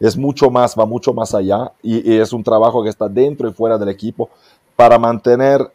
es 0.00 0.16
mucho 0.16 0.50
más, 0.50 0.74
va 0.76 0.86
mucho 0.86 1.12
más 1.12 1.34
allá 1.34 1.72
y, 1.82 2.16
es 2.16 2.32
un 2.32 2.42
trabajo 2.42 2.82
que 2.82 2.88
está 2.88 3.08
dentro 3.08 3.46
y 3.46 3.52
fuera 3.52 3.76
del 3.76 3.90
equipo 3.90 4.30
para 4.74 4.98
mantener 4.98 5.70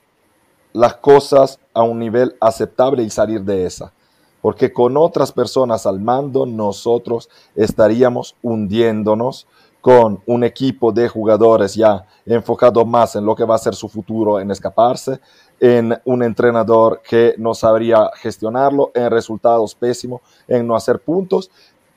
las 0.73 0.95
cosas 0.95 1.59
a 1.73 1.83
un 1.83 1.99
nivel 1.99 2.35
aceptable 2.41 3.03
y 3.03 3.09
salir 3.09 3.41
de 3.43 3.65
esa. 3.65 3.93
Porque 4.41 4.73
con 4.73 4.97
otras 4.97 5.31
personas 5.31 5.85
al 5.85 5.99
mando 5.99 6.45
nosotros 6.45 7.29
estaríamos 7.55 8.35
hundiéndonos 8.43 9.47
con 9.81 10.21
un 10.25 10.43
equipo 10.43 10.91
de 10.91 11.07
jugadores 11.07 11.75
ya 11.75 12.05
enfocado 12.25 12.85
más 12.85 13.15
en 13.15 13.25
lo 13.25 13.35
que 13.35 13.45
va 13.45 13.55
a 13.55 13.59
ser 13.59 13.75
su 13.75 13.87
futuro, 13.87 14.39
en 14.39 14.51
escaparse, 14.51 15.19
en 15.59 15.97
un 16.05 16.23
entrenador 16.23 17.01
que 17.07 17.35
no 17.37 17.53
sabría 17.53 18.09
gestionarlo, 18.15 18.91
en 18.93 19.09
resultados 19.09 19.73
pésimos, 19.73 20.21
en 20.47 20.67
no 20.67 20.75
hacer 20.75 20.99
puntos 20.99 21.49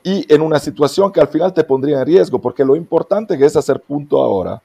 y 0.03 0.33
en 0.33 0.41
una 0.41 0.59
situación 0.59 1.13
que 1.13 1.21
al 1.21 1.29
final 1.29 1.53
te 1.53 1.65
pondría 1.65 2.01
en 2.01 2.07
riesgo, 2.07 2.39
porque 2.39 2.65
lo 2.65 2.77
importante 2.77 3.37
que 3.37 3.45
es 3.45 3.57
hacer 3.57 3.81
punto 3.81 4.23
ahora, 4.23 4.63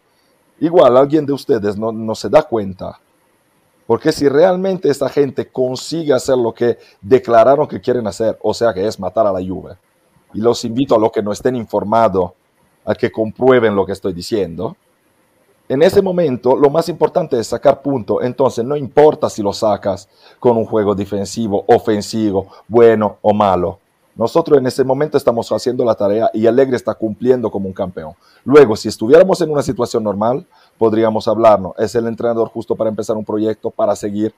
igual 0.60 0.96
alguien 0.96 1.26
de 1.26 1.34
ustedes 1.34 1.78
no, 1.78 1.92
no 1.92 2.16
se 2.16 2.30
da 2.30 2.44
cuenta, 2.44 3.00
porque 3.86 4.12
si 4.12 4.30
realmente 4.30 4.90
esta 4.90 5.10
gente 5.10 5.48
consigue 5.48 6.14
hacer 6.14 6.38
lo 6.38 6.54
que 6.54 6.78
declararon 7.02 7.68
que 7.68 7.82
quieren 7.82 8.08
hacer, 8.08 8.38
o 8.42 8.54
sea 8.54 8.74
que 8.74 8.88
es 8.88 9.00
matar 9.00 9.28
a 9.28 9.34
la 9.34 9.42
lluvia, 9.42 9.78
y 10.34 10.40
los 10.40 10.64
invito 10.64 10.96
a 10.96 11.00
los 11.00 11.12
que 11.12 11.22
no 11.22 11.32
estén 11.32 11.56
informados 11.56 12.32
a 12.86 12.96
que 12.96 13.12
comprueben 13.12 13.76
lo 13.76 13.86
que 13.86 13.92
estoy 13.92 14.14
diciendo, 14.14 14.78
en 15.68 15.82
ese 15.82 16.02
momento 16.02 16.56
lo 16.56 16.70
más 16.70 16.90
importante 16.90 17.40
es 17.40 17.48
sacar 17.48 17.82
punto. 17.82 18.22
Entonces 18.22 18.64
no 18.64 18.76
importa 18.76 19.30
si 19.30 19.42
lo 19.42 19.52
sacas 19.52 20.08
con 20.40 20.58
un 20.58 20.66
juego 20.66 20.94
defensivo, 20.94 21.66
ofensivo, 21.68 22.48
bueno 22.68 23.18
o 23.22 23.34
malo. 23.34 23.80
Nosotros 24.16 24.58
en 24.60 24.68
ese 24.68 24.84
momento 24.84 25.18
estamos 25.18 25.52
haciendo 25.52 25.84
la 25.84 25.96
tarea 25.96 26.30
y 26.34 26.48
Alegre 26.48 26.78
está 26.78 26.94
cumpliendo 26.94 27.52
como 27.52 27.68
un 27.68 27.74
campeón. 27.74 28.14
Luego, 28.46 28.78
si 28.78 28.88
estuviéramos 28.88 29.42
en 29.42 29.50
una 29.50 29.62
situación 29.62 30.04
normal, 30.04 30.46
podríamos 30.78 31.28
hablarnos. 31.28 31.74
Es 31.78 31.96
el 31.96 32.08
entrenador 32.08 32.48
justo 32.48 32.76
para 32.76 32.90
empezar 32.90 33.18
un 33.18 33.26
proyecto, 33.26 33.70
para 33.70 33.94
seguir. 33.94 34.34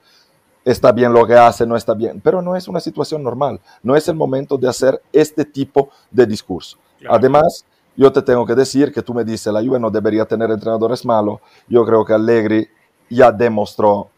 Está 0.64 0.90
bien 0.90 1.12
lo 1.12 1.24
que 1.26 1.34
hace, 1.34 1.64
no 1.64 1.76
está 1.76 1.94
bien. 1.94 2.20
Pero 2.20 2.42
no 2.42 2.56
es 2.56 2.66
una 2.66 2.80
situación 2.80 3.22
normal. 3.22 3.60
No 3.80 3.94
es 3.94 4.08
el 4.08 4.16
momento 4.16 4.58
de 4.58 4.68
hacer 4.68 5.00
este 5.12 5.44
tipo 5.44 5.90
de 6.10 6.26
discurso. 6.26 6.76
Además, 7.08 7.64
yo 7.98 8.12
te 8.12 8.22
tengo 8.22 8.46
que 8.46 8.54
decir 8.54 8.92
que 8.92 9.02
tú 9.02 9.12
me 9.12 9.24
dices, 9.24 9.52
la 9.52 9.60
Juve 9.60 9.80
no 9.80 9.90
debería 9.90 10.24
tener 10.24 10.48
entrenadores 10.52 11.04
malos. 11.04 11.40
Yo 11.66 11.84
creo 11.84 12.04
que 12.04 12.14
Allegri 12.14 12.68
ya 13.10 13.32
demostró 13.32 14.08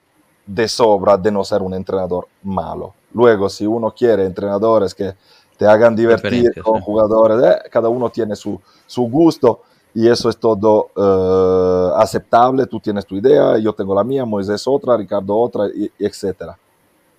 de 0.46 0.68
sobra 0.68 1.16
de 1.16 1.32
no 1.32 1.42
ser 1.42 1.62
un 1.62 1.72
entrenador 1.72 2.28
malo. 2.42 2.92
Luego, 3.14 3.48
si 3.48 3.66
uno 3.66 3.90
quiere 3.90 4.26
entrenadores 4.26 4.94
que 4.94 5.14
te 5.56 5.66
hagan 5.66 5.96
divertir 5.96 6.62
con 6.62 6.82
jugadores, 6.82 7.42
eh, 7.42 7.70
cada 7.70 7.88
uno 7.88 8.10
tiene 8.10 8.36
su, 8.36 8.60
su, 8.86 9.04
gusto 9.04 9.62
y 9.94 10.08
eso 10.08 10.28
es 10.28 10.36
todo 10.36 10.90
uh, 10.94 11.94
aceptable. 11.96 12.66
Tú 12.66 12.80
tienes 12.80 13.06
tu 13.06 13.16
idea, 13.16 13.56
yo 13.56 13.72
tengo 13.72 13.94
la 13.94 14.04
mía, 14.04 14.26
Moisés 14.26 14.62
otra, 14.66 14.94
Ricardo 14.98 15.34
otra, 15.34 15.68
y, 15.74 15.90
y 15.98 16.04
etc. 16.04 16.52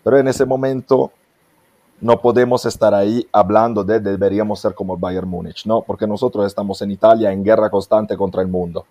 Pero 0.03 0.19
en 0.19 0.27
ese 0.27 0.45
momento 0.45 1.11
no 2.01 2.19
podemos 2.19 2.65
estar 2.65 2.93
ahí 2.93 3.27
hablando 3.31 3.83
de 3.83 3.99
deberíamos 3.99 4.59
ser 4.59 4.73
como 4.73 4.95
el 4.95 4.99
Bayern 4.99 5.29
Múnich, 5.29 5.65
no, 5.65 5.81
porque 5.81 6.07
nosotros 6.07 6.45
estamos 6.47 6.81
en 6.81 6.91
Italia 6.91 7.31
en 7.31 7.43
guerra 7.43 7.69
constante 7.69 8.17
contra 8.17 8.41
el 8.41 8.47
mundo. 8.47 8.85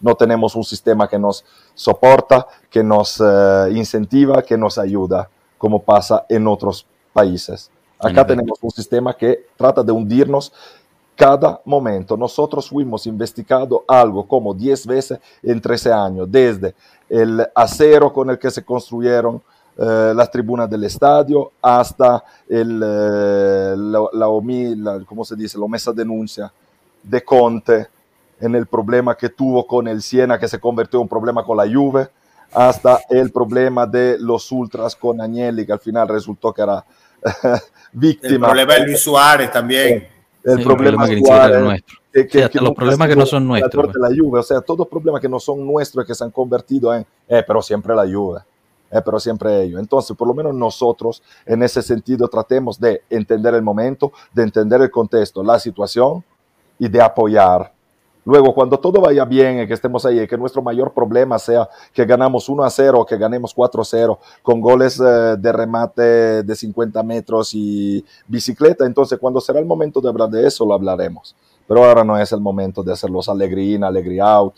No 0.00 0.14
tenemos 0.14 0.54
un 0.56 0.64
sistema 0.64 1.08
que 1.08 1.18
nos 1.18 1.44
soporta, 1.74 2.46
que 2.70 2.82
nos 2.82 3.20
eh, 3.20 3.68
incentiva, 3.72 4.42
que 4.42 4.56
nos 4.56 4.78
ayuda, 4.78 5.28
como 5.58 5.82
pasa 5.82 6.24
en 6.28 6.46
otros 6.46 6.86
países. 7.12 7.70
Acá 7.98 8.26
tenemos 8.26 8.58
un 8.60 8.70
sistema 8.70 9.14
que 9.16 9.46
trata 9.56 9.82
de 9.82 9.92
hundirnos 9.92 10.52
cada 11.14 11.60
momento. 11.64 12.16
Nosotros 12.16 12.68
fuimos 12.68 13.06
investigando 13.06 13.84
algo 13.86 14.26
como 14.26 14.54
10 14.54 14.86
veces 14.86 15.20
en 15.42 15.60
13 15.60 15.92
años, 15.92 16.26
desde 16.30 16.74
el 17.08 17.46
acero 17.54 18.12
con 18.12 18.30
el 18.30 18.38
que 18.38 18.50
se 18.50 18.64
construyeron 18.64 19.40
eh, 19.78 20.12
las 20.14 20.30
tribunas 20.30 20.68
del 20.68 20.84
estadio 20.84 21.52
hasta 21.62 22.22
el, 22.48 22.82
eh, 22.84 23.74
la, 23.76 24.00
la, 24.12 25.04
¿cómo 25.06 25.24
se 25.24 25.34
dice? 25.34 25.58
la 25.58 25.66
mesa 25.66 25.92
denuncia 25.92 26.52
de 27.02 27.24
Conte 27.24 27.88
en 28.40 28.54
el 28.54 28.66
problema 28.66 29.16
que 29.16 29.30
tuvo 29.30 29.66
con 29.66 29.88
el 29.88 30.02
Siena, 30.02 30.38
que 30.38 30.48
se 30.48 30.58
convirtió 30.58 30.98
en 30.98 31.02
un 31.02 31.08
problema 31.08 31.44
con 31.44 31.56
la 31.56 31.64
Juve, 31.64 32.08
hasta 32.52 33.00
el 33.08 33.30
problema 33.30 33.86
de 33.86 34.18
los 34.18 34.50
ultras 34.52 34.94
con 34.96 35.20
Agnelli, 35.20 35.64
que 35.64 35.72
al 35.72 35.78
final 35.78 36.08
resultó 36.08 36.52
que 36.52 36.62
era 36.62 36.84
víctima. 37.92 38.34
El 38.34 38.40
problema 38.40 38.74
de 38.74 38.86
Luis 38.86 39.00
Suárez 39.00 39.50
también. 39.50 40.08
El, 40.44 40.62
problema, 40.64 41.06
que 41.06 41.20
nuestro. 41.20 41.98
Que, 42.12 42.60
los 42.60 42.72
problemas 42.72 43.08
que 43.08 43.14
no 43.14 43.26
son 43.26 43.46
nuestros. 43.46 43.86
Pues. 43.86 43.96
La 43.96 44.08
Juve, 44.08 44.40
o 44.40 44.42
sea, 44.42 44.60
todos 44.60 44.80
los 44.80 44.88
problemas 44.88 45.20
que 45.20 45.28
no 45.28 45.38
son 45.38 45.64
nuestros 45.64 46.04
que 46.04 46.14
se 46.16 46.24
han 46.24 46.32
convertido 46.32 46.92
en, 46.92 47.06
eh, 47.28 47.44
pero 47.46 47.62
siempre 47.62 47.94
la 47.94 48.02
Juve. 48.02 48.40
Eh, 48.92 49.00
pero 49.04 49.18
siempre 49.18 49.62
ellos. 49.62 49.80
Entonces, 49.80 50.16
por 50.16 50.28
lo 50.28 50.34
menos 50.34 50.54
nosotros 50.54 51.22
en 51.46 51.62
ese 51.62 51.82
sentido 51.82 52.28
tratemos 52.28 52.78
de 52.78 53.02
entender 53.08 53.54
el 53.54 53.62
momento, 53.62 54.12
de 54.32 54.42
entender 54.42 54.82
el 54.82 54.90
contexto, 54.90 55.42
la 55.42 55.58
situación 55.58 56.22
y 56.78 56.88
de 56.88 57.00
apoyar 57.00 57.72
Luego, 58.24 58.54
cuando 58.54 58.78
todo 58.78 59.00
vaya 59.00 59.24
bien 59.24 59.60
y 59.60 59.66
que 59.66 59.74
estemos 59.74 60.06
ahí, 60.06 60.26
que 60.28 60.38
nuestro 60.38 60.62
mayor 60.62 60.92
problema 60.92 61.38
sea 61.40 61.68
que 61.92 62.04
ganamos 62.04 62.48
1 62.48 62.62
a 62.62 62.70
0 62.70 63.00
o 63.00 63.06
que 63.06 63.16
ganemos 63.16 63.52
4 63.52 63.82
a 63.82 63.84
0 63.84 64.18
con 64.42 64.60
goles 64.60 65.00
eh, 65.00 65.36
de 65.36 65.52
remate 65.52 66.42
de 66.44 66.54
50 66.54 67.02
metros 67.02 67.50
y 67.52 68.04
bicicleta, 68.28 68.86
entonces 68.86 69.18
cuando 69.18 69.40
será 69.40 69.58
el 69.58 69.66
momento 69.66 70.00
de 70.00 70.08
hablar 70.08 70.28
de 70.30 70.46
eso, 70.46 70.64
lo 70.64 70.74
hablaremos. 70.74 71.34
Pero 71.66 71.84
ahora 71.84 72.04
no 72.04 72.16
es 72.16 72.30
el 72.30 72.40
momento 72.40 72.82
de 72.82 72.92
hacerlos 72.92 73.28
alegría 73.28 73.84
alegría 73.86 74.24
out 74.34 74.54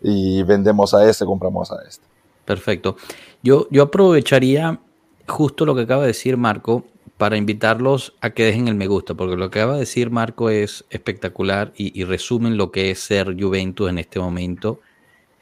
y 0.00 0.42
vendemos 0.42 0.94
a 0.94 1.04
este, 1.04 1.26
compramos 1.26 1.70
a 1.70 1.76
este. 1.86 2.06
Perfecto. 2.52 2.98
Yo, 3.42 3.66
yo 3.70 3.84
aprovecharía 3.84 4.78
justo 5.26 5.64
lo 5.64 5.74
que 5.74 5.80
acaba 5.80 6.02
de 6.02 6.08
decir 6.08 6.36
Marco 6.36 6.84
para 7.16 7.38
invitarlos 7.38 8.12
a 8.20 8.28
que 8.28 8.44
dejen 8.44 8.68
el 8.68 8.74
me 8.74 8.88
gusta, 8.88 9.14
porque 9.14 9.36
lo 9.36 9.50
que 9.50 9.60
acaba 9.60 9.72
de 9.72 9.80
decir 9.80 10.10
Marco 10.10 10.50
es 10.50 10.84
espectacular 10.90 11.72
y, 11.74 12.04
resumen 12.04 12.58
lo 12.58 12.70
que 12.70 12.90
es 12.90 12.98
ser 12.98 13.34
Juventus 13.40 13.88
en 13.88 13.96
este 13.96 14.20
momento, 14.20 14.80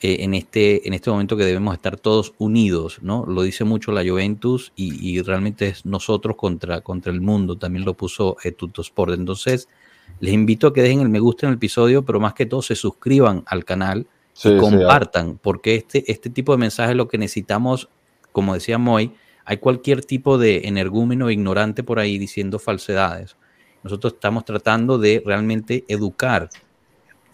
eh, 0.01 0.19
en, 0.21 0.35
este, 0.35 0.87
en 0.87 0.95
este 0.95 1.11
momento 1.11 1.37
que 1.37 1.45
debemos 1.45 1.75
estar 1.75 1.99
todos 1.99 2.33
unidos, 2.39 3.01
¿no? 3.03 3.27
Lo 3.27 3.43
dice 3.43 3.65
mucho 3.65 3.91
la 3.91 4.09
Juventus 4.09 4.73
y, 4.77 5.21
realmente 5.23 5.67
es 5.67 5.85
nosotros 5.85 6.37
contra, 6.37 6.81
contra 6.83 7.13
el 7.13 7.21
mundo, 7.21 7.59
también 7.59 7.85
lo 7.85 7.95
puso 7.95 8.37
Tuto 8.57 8.83
Sport. 8.83 9.15
Entonces, 9.15 9.69
les 10.21 10.33
invito 10.33 10.69
a 10.69 10.73
que 10.73 10.83
dejen 10.83 11.01
el 11.01 11.09
me 11.09 11.19
gusta 11.19 11.47
en 11.47 11.51
el 11.51 11.57
episodio, 11.57 12.05
pero 12.05 12.21
más 12.21 12.35
que 12.35 12.47
todo 12.47 12.63
se 12.63 12.77
suscriban 12.77 13.43
al 13.47 13.65
canal 13.65 14.07
y 14.45 14.57
compartan, 14.59 15.39
porque 15.39 15.77
este, 15.77 16.11
este 16.11 16.31
tipo 16.31 16.53
de 16.53 16.59
mensaje 16.59 16.93
es 16.93 16.97
lo 16.97 17.09
que 17.09 17.19
necesitamos, 17.19 17.89
como 18.33 18.55
decía 18.55 18.79
Moy, 18.79 19.13
hay 19.45 19.59
cualquier 19.59 20.05
tipo 20.05 20.39
de 20.39 20.69
energúmeno 20.69 21.31
ignorante 21.31 21.83
por 21.83 21.99
ahí 21.99 22.19
diciendo 22.19 22.59
falsedades. 22.59 23.37
Nosotros 23.83 24.15
estamos 24.15 24.45
tratando 24.45 24.99
de 24.99 25.23
realmente 25.25 25.85
educar 25.89 26.51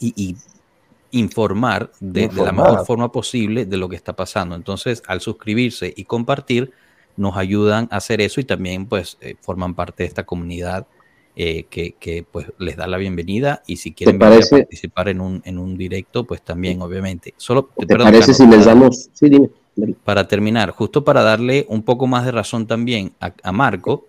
y, 0.01 0.36
informar 1.12 1.90
de, 2.01 2.30
la 2.34 2.53
mejor 2.53 2.84
forma 2.84 3.11
posible 3.11 3.64
de 3.64 3.76
lo 3.76 3.88
que 3.88 3.97
está 3.97 4.14
pasando. 4.14 4.55
Entonces, 4.55 5.03
al 5.07 5.20
suscribirse 5.20 5.92
y 5.97 6.05
compartir, 6.05 6.72
nos 7.16 7.36
ayudan 7.36 7.88
a 7.90 7.97
hacer 7.97 8.20
eso 8.20 8.40
y 8.40 8.44
también 8.44 8.86
pues 8.86 9.16
eh, 9.20 9.36
forman 9.40 9.74
parte 9.74 10.03
de 10.03 10.09
esta 10.09 10.24
comunidad 10.24 10.86
eh, 11.37 11.64
que, 11.64 12.24
pues 12.30 12.47
les 12.59 12.76
da 12.76 12.87
la 12.87 12.97
bienvenida 12.97 13.62
y 13.66 13.76
si 13.76 13.93
quieren 13.93 14.18
participar 14.18 15.09
en 15.09 15.20
un, 15.20 15.43
en 15.45 15.59
un 15.59 15.76
directo, 15.76 16.24
pues 16.24 16.43
también 16.43 16.82
obviamente. 16.82 17.34
Solo, 17.37 17.70
¿Te 17.87 17.97
parece 17.97 18.34
si 18.34 18.47
les 18.47 18.64
damos? 18.64 19.11
Sí, 19.12 19.28
dime 19.28 19.51
para 20.05 20.26
terminar, 20.26 20.70
justo 20.70 21.05
para 21.05 21.22
darle 21.22 21.66
un 21.68 21.82
poco 21.82 22.07
más 22.07 22.24
de 22.24 22.32
razón 22.32 22.66
también 22.66 23.12
a, 23.20 23.53
Marco, 23.53 24.07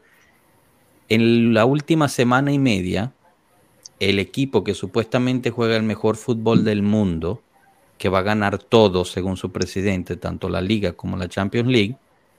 en 1.09 1.53
la 1.53 1.65
última 1.65 2.07
semana 2.07 2.51
y 2.51 2.59
media, 2.59 3.13
el 3.99 4.19
equipo 4.19 4.63
que 4.63 4.73
supuestamente 4.73 5.51
juega 5.51 5.75
el 5.75 5.83
mejor 5.83 6.15
fútbol 6.15 6.63
del 6.63 6.83
mundo, 6.83 7.41
que 7.97 8.09
va 8.09 8.19
a 8.19 8.23
ganar 8.23 8.59
todo 8.59 9.03
según 9.03 9.35
su 9.35 9.51
presidente, 9.51 10.15
tanto 10.15 10.49
la 10.49 10.61
liga 10.61 10.93
como 10.93 11.17
la 11.17 11.27
Champions 11.27 11.67
League, 11.67 11.97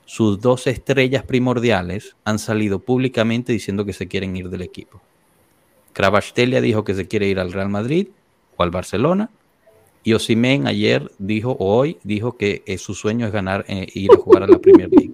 sus 0.09 0.41
dos 0.41 0.67
estrellas 0.67 1.23
primordiales 1.23 2.17
han 2.25 2.39
salido 2.39 2.79
públicamente 2.79 3.53
diciendo 3.53 3.85
que 3.85 3.93
se 3.93 4.09
quieren 4.09 4.35
ir 4.37 4.49
del 4.49 4.63
equipo. 4.63 5.03
Kravastelia 5.93 6.63
dijo 6.63 6.83
que 6.83 6.95
se 6.95 7.07
quiere 7.07 7.29
ir 7.29 7.39
al 7.39 7.53
Real 7.53 7.69
Madrid 7.69 8.09
o 8.57 8.63
al 8.63 8.71
Barcelona 8.71 9.29
y 10.03 10.15
Osimen 10.15 10.67
ayer 10.67 11.13
dijo, 11.19 11.51
o 11.59 11.77
hoy 11.77 11.99
dijo 12.05 12.39
que 12.39 12.63
eh, 12.65 12.79
su 12.79 12.95
sueño 12.95 13.27
es 13.27 13.33
ganar, 13.33 13.67
eh, 13.69 13.87
ir 13.93 14.11
a 14.11 14.17
jugar 14.17 14.45
a 14.45 14.47
la 14.47 14.59
Premier 14.59 14.89
League. 14.89 15.13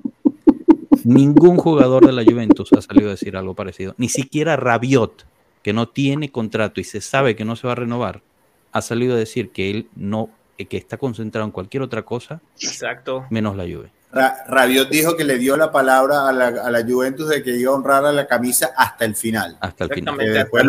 Ningún 1.02 1.56
jugador 1.56 2.06
de 2.06 2.12
la 2.12 2.22
Juventus 2.22 2.72
ha 2.72 2.80
salido 2.80 3.08
a 3.08 3.14
decir 3.14 3.36
algo 3.36 3.54
parecido. 3.54 3.96
Ni 3.98 4.08
siquiera 4.08 4.54
Rabiot, 4.54 5.26
que 5.64 5.72
no 5.72 5.88
tiene 5.88 6.30
contrato 6.30 6.80
y 6.80 6.84
se 6.84 7.00
sabe 7.00 7.34
que 7.34 7.44
no 7.44 7.56
se 7.56 7.66
va 7.66 7.72
a 7.72 7.76
renovar, 7.76 8.22
ha 8.70 8.80
salido 8.80 9.14
a 9.14 9.18
decir 9.18 9.50
que 9.50 9.72
él 9.72 9.88
no, 9.96 10.30
eh, 10.56 10.66
que 10.66 10.76
está 10.76 10.98
concentrado 10.98 11.44
en 11.44 11.50
cualquier 11.50 11.82
otra 11.82 12.02
cosa, 12.02 12.40
Exacto. 12.60 13.26
menos 13.28 13.56
la 13.56 13.64
Juve. 13.64 13.90
Rabiot 14.14 14.88
dijo 14.88 15.16
que 15.16 15.24
le 15.24 15.38
dio 15.38 15.56
la 15.56 15.70
palabra 15.72 16.28
a 16.28 16.32
la, 16.32 16.84
Juventus 16.86 17.28
de 17.28 17.42
que 17.42 17.56
iba 17.56 17.72
a 17.72 17.74
honrar 17.74 18.04
a 18.04 18.12
la 18.12 18.26
camisa 18.26 18.72
hasta 18.76 19.04
el 19.04 19.16
final. 19.16 19.56
Hasta 19.60 19.84
el 19.84 19.90
final. 19.90 20.16
después, 20.16 20.64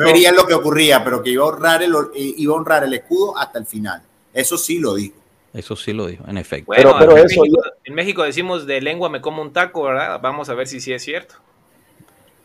vería 0.00 0.32
lo 0.32 0.46
que 0.46 0.54
ocurría, 0.54 1.04
pero 1.04 1.22
que 1.22 1.30
iba 1.30 1.44
a, 1.44 1.48
honrar 1.48 1.82
el, 1.82 1.94
iba 2.14 2.54
a 2.54 2.56
honrar 2.56 2.84
el 2.84 2.94
escudo 2.94 3.36
hasta 3.36 3.58
el 3.58 3.66
final. 3.66 4.02
Eso 4.32 4.58
sí 4.58 4.78
lo 4.78 4.94
dijo. 4.94 5.16
Eso 5.52 5.76
sí 5.76 5.92
lo 5.92 6.06
dijo, 6.06 6.24
en 6.26 6.36
efecto. 6.36 6.72
pero, 6.74 6.96
pero 6.98 7.16
en, 7.16 7.24
México, 7.24 7.62
en, 7.84 7.94
México, 7.94 8.22
decimos 8.24 8.66
de 8.66 8.80
lengua 8.80 9.08
me 9.08 9.20
como 9.20 9.40
un 9.40 9.52
taco, 9.52 9.84
¿verdad? 9.84 10.18
Vamos 10.20 10.48
a 10.48 10.54
ver 10.54 10.66
si 10.66 10.80
sí 10.80 10.92
es 10.92 11.02
cierto. 11.02 11.36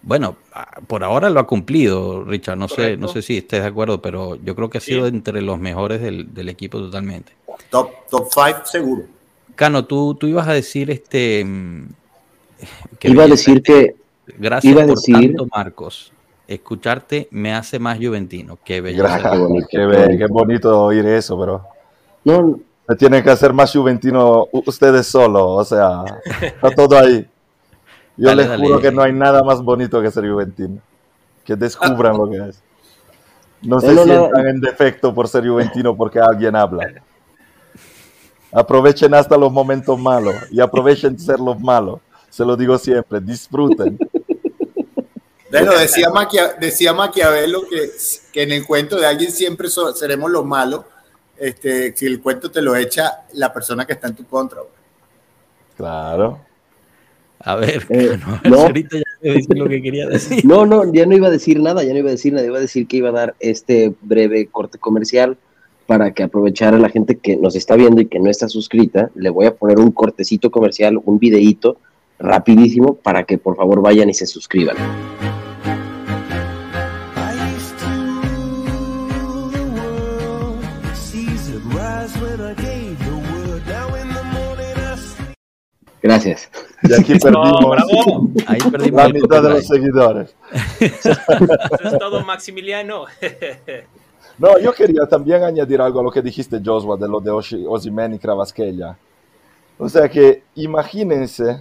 Bueno, 0.03 0.37
ah, 0.53 0.79
por 0.85 1.03
ahora 1.03 1.29
lo 1.31 1.39
ha 1.39 1.47
cumplido, 1.47 2.23
Richard. 2.23 2.57
No 2.57 2.67
sé, 2.67 2.97
no 2.97 3.07
sé 3.07 3.23
si 3.23 3.37
estés 3.37 3.63
de 3.63 3.67
acuerdo, 3.67 4.01
pero 4.01 4.35
yo 4.35 4.55
creo 4.55 4.69
que 4.69 4.77
ha 4.77 4.81
sido 4.81 5.07
entre 5.07 5.41
los 5.41 5.59
mejores 5.59 6.01
del, 6.01 6.33
del 6.33 6.49
equipo 6.49 6.77
totalmente. 6.77 7.33
Top, 7.69 7.91
top 8.09 8.29
five 8.31 8.61
seguro. 8.65 9.03
Cano, 9.59 9.83
tú, 9.83 10.15
tú 10.15 10.25
ibas 10.25 10.47
a 10.47 10.53
decir 10.53 10.89
este. 10.89 11.43
Mm, 11.43 11.89
iba 13.01 13.23
a 13.25 13.27
decir 13.27 13.61
que. 13.61 13.93
Gracias 14.37 14.73
por 14.73 15.01
tanto, 15.01 15.47
Marcos. 15.53 16.13
Escucharte 16.47 17.27
me 17.31 17.53
hace 17.53 17.77
más 17.77 17.97
juventino. 17.97 18.57
Qué 18.63 18.79
bello. 18.79 19.03
Qué, 19.69 20.27
bonito 20.29 20.81
oír 20.81 21.05
eso, 21.07 21.37
pero. 21.37 21.65
No. 22.23 22.57
Se 22.87 22.95
tienen 22.95 23.21
que 23.21 23.31
hacer 23.31 23.51
más 23.51 23.73
juventino 23.73 24.47
ustedes 24.53 25.07
solos, 25.07 25.43
o 25.45 25.65
sea, 25.65 26.05
está 26.41 26.71
todo 26.71 26.97
ahí. 26.97 27.27
Yo 28.15 28.33
les 28.33 28.47
juro 28.61 28.79
que 28.79 28.93
no 28.93 29.01
hay 29.01 29.11
nada 29.11 29.43
más 29.43 29.61
bonito 29.61 30.01
que 30.01 30.09
ser 30.09 30.25
juventino. 30.25 30.79
Que 31.43 31.57
descubran 31.57 32.17
lo 32.17 32.29
que 32.29 32.37
es. 32.47 32.63
No 33.61 33.81
se 33.81 33.93
sientan 33.93 34.47
en 34.47 34.61
defecto 34.61 35.13
por 35.13 35.27
ser 35.27 35.45
juventino 35.45 35.97
porque 35.97 36.17
alguien 36.21 36.55
habla. 36.55 37.03
Aprovechen 38.51 39.13
hasta 39.13 39.37
los 39.37 39.51
momentos 39.51 39.99
malos 39.99 40.35
y 40.51 40.59
aprovechen 40.59 41.19
ser 41.19 41.39
los 41.39 41.59
malos. 41.59 41.99
Se 42.29 42.43
lo 42.43 42.55
digo 42.55 42.77
siempre, 42.77 43.19
disfruten. 43.19 43.97
Bueno, 45.51 45.77
decía, 45.77 46.09
decía 46.59 46.93
Maquiavelo 46.93 47.63
que, 47.67 47.89
que, 48.31 48.43
en 48.43 48.51
el 48.51 48.65
cuento 48.65 48.97
de 48.97 49.07
alguien 49.07 49.31
siempre 49.31 49.67
seremos 49.95 50.29
los 50.29 50.45
malos. 50.45 50.85
Este, 51.37 51.95
si 51.95 52.05
el 52.05 52.21
cuento 52.21 52.51
te 52.51 52.61
lo 52.61 52.75
echa 52.75 53.25
la 53.33 53.51
persona 53.53 53.85
que 53.85 53.93
está 53.93 54.07
en 54.07 54.15
tu 54.15 54.25
contra. 54.25 54.59
Claro. 55.77 56.39
A 57.39 57.55
ver, 57.55 57.85
eh, 57.89 58.19
no, 58.43 58.59
ahorita 58.59 58.97
ya 58.97 59.31
decir 59.33 59.57
lo 59.57 59.69
que 59.69 59.81
quería 59.81 60.07
decir. 60.07 60.43
No, 60.45 60.65
no, 60.65 60.91
ya 60.93 61.05
no 61.05 61.15
iba 61.15 61.27
a 61.27 61.31
decir 61.31 61.59
nada, 61.59 61.83
ya 61.83 61.93
no 61.93 61.99
iba 61.99 62.09
a 62.09 62.11
decir 62.11 62.33
nada, 62.33 62.45
iba 62.45 62.57
a 62.57 62.61
decir 62.61 62.87
que 62.87 62.97
iba 62.97 63.09
a 63.09 63.13
dar 63.13 63.35
este 63.39 63.93
breve 64.01 64.47
corte 64.47 64.77
comercial 64.77 65.37
para 65.89 66.13
que 66.13 66.21
aprovechar 66.21 66.75
a 66.75 66.77
la 66.77 66.89
gente 66.89 67.17
que 67.17 67.35
nos 67.35 67.55
está 67.55 67.75
viendo 67.75 67.99
y 67.99 68.05
que 68.05 68.19
no 68.19 68.29
está 68.29 68.47
suscrita, 68.47 69.09
le 69.15 69.31
voy 69.31 69.47
a 69.47 69.55
poner 69.55 69.79
un 69.79 69.89
cortecito 69.89 70.51
comercial, 70.51 71.01
un 71.03 71.17
videíto 71.17 71.77
rapidísimo 72.19 72.93
para 72.93 73.23
que 73.23 73.39
por 73.39 73.55
favor 73.55 73.81
vayan 73.81 74.07
y 74.07 74.13
se 74.13 74.27
suscriban. 74.27 74.77
Gracias. 86.03 86.51
Y 86.83 86.93
aquí 86.93 87.17
perdimos, 87.19 87.75
Ahí 88.45 88.59
perdimos 88.71 89.01
la 89.01 89.09
mitad 89.09 89.41
de 89.41 89.49
los 89.49 89.65
seguidores. 89.65 90.35
Eso 90.79 91.09
es 91.09 91.97
todo, 91.97 92.23
Maximiliano. 92.23 93.05
No, 94.39 94.57
yo 94.57 94.73
quería 94.73 95.05
también 95.05 95.43
añadir 95.43 95.81
algo 95.81 95.99
a 95.99 96.03
lo 96.03 96.11
que 96.11 96.21
dijiste, 96.21 96.61
Joshua, 96.63 96.95
de 96.95 97.09
lo 97.09 97.19
de 97.19 98.15
y 98.15 98.19
Cravasquelia. 98.19 98.97
O 99.77 99.89
sea 99.89 100.07
que 100.07 100.43
imagínense 100.55 101.59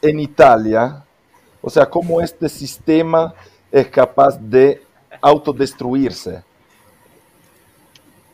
en 0.00 0.20
Italia, 0.20 1.04
o 1.60 1.68
sea, 1.68 1.86
cómo 1.86 2.20
este 2.20 2.48
sistema 2.48 3.34
es 3.72 3.88
capaz 3.88 4.38
de 4.38 4.82
autodestruirse. 5.20 6.44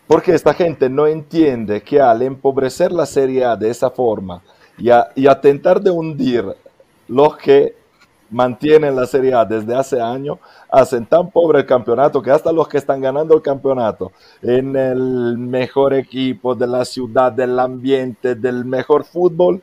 Porque 0.07 0.35
esta 0.35 0.53
gente 0.53 0.91
no 0.91 1.07
entiende 1.07 1.83
que 1.83 1.99
al 1.99 2.21
empobrecer 2.21 2.93
la 2.93 3.07
Serie 3.07 3.45
A 3.45 3.57
de 3.57 3.71
esa 3.71 3.91
forma 3.91 4.43
y, 4.77 4.91
a, 4.91 5.09
y 5.15 5.27
atentar 5.27 5.81
de 5.81 5.91
hundir 5.91 6.45
los 7.09 7.39
que 7.39 7.80
mantienen 8.31 8.97
la 8.97 9.07
Serie 9.07 9.35
A 9.35 9.45
desde 9.45 9.75
hace 9.75 10.01
años, 10.01 10.39
hacen 10.71 11.05
tan 11.05 11.31
pobre 11.31 11.61
el 11.61 11.67
campeonato 11.67 12.23
que 12.23 12.31
hasta 12.31 12.53
los 12.53 12.69
que 12.69 12.79
están 12.79 13.01
ganando 13.01 13.35
el 13.35 13.43
campeonato 13.43 14.13
en 14.43 14.77
el 14.77 15.37
mejor 15.37 15.95
equipo 15.95 16.55
de 16.55 16.67
la 16.67 16.85
ciudad, 16.85 17.33
del 17.33 17.59
ambiente, 17.59 18.35
del 18.35 18.65
mejor 18.65 19.05
fútbol, 19.05 19.63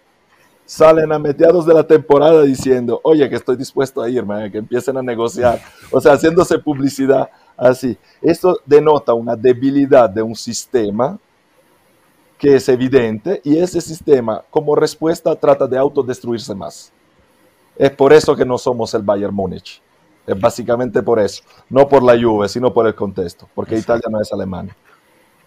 salen 0.65 1.13
a 1.13 1.17
mediados 1.17 1.65
de 1.65 1.73
la 1.73 1.83
temporada 1.87 2.43
diciendo, 2.43 2.99
oye, 3.03 3.29
que 3.29 3.37
estoy 3.37 3.55
dispuesto 3.55 4.01
a 4.01 4.09
irme, 4.09 4.51
que 4.51 4.57
empiecen 4.57 4.97
a 4.97 5.01
negociar, 5.01 5.61
o 5.91 6.01
sea, 6.01 6.13
haciéndose 6.13 6.59
publicidad 6.59 7.29
así. 7.55 7.97
Esto 8.21 8.59
denota 8.65 9.13
una 9.13 9.35
debilidad 9.35 10.09
de 10.09 10.21
un 10.21 10.35
sistema 10.35 11.17
que 12.37 12.55
es 12.55 12.69
evidente 12.69 13.41
y 13.43 13.57
ese 13.57 13.81
sistema 13.81 14.43
como 14.51 14.75
respuesta 14.75 15.35
trata 15.35 15.65
de 15.67 15.77
autodestruirse 15.77 16.53
más. 16.53 16.91
Es 17.77 17.91
por 17.91 18.13
eso 18.13 18.35
que 18.35 18.45
no 18.45 18.57
somos 18.57 18.93
el 18.93 19.03
Bayern 19.03 19.33
Múnich. 19.33 19.81
Es 20.25 20.39
básicamente 20.39 21.01
por 21.03 21.19
eso. 21.19 21.43
No 21.69 21.87
por 21.87 22.03
la 22.03 22.19
Juve, 22.19 22.49
sino 22.49 22.73
por 22.73 22.87
el 22.87 22.95
contexto. 22.95 23.47
Porque 23.53 23.77
Italia 23.77 24.05
no 24.09 24.19
es 24.19 24.31
Alemania. 24.33 24.75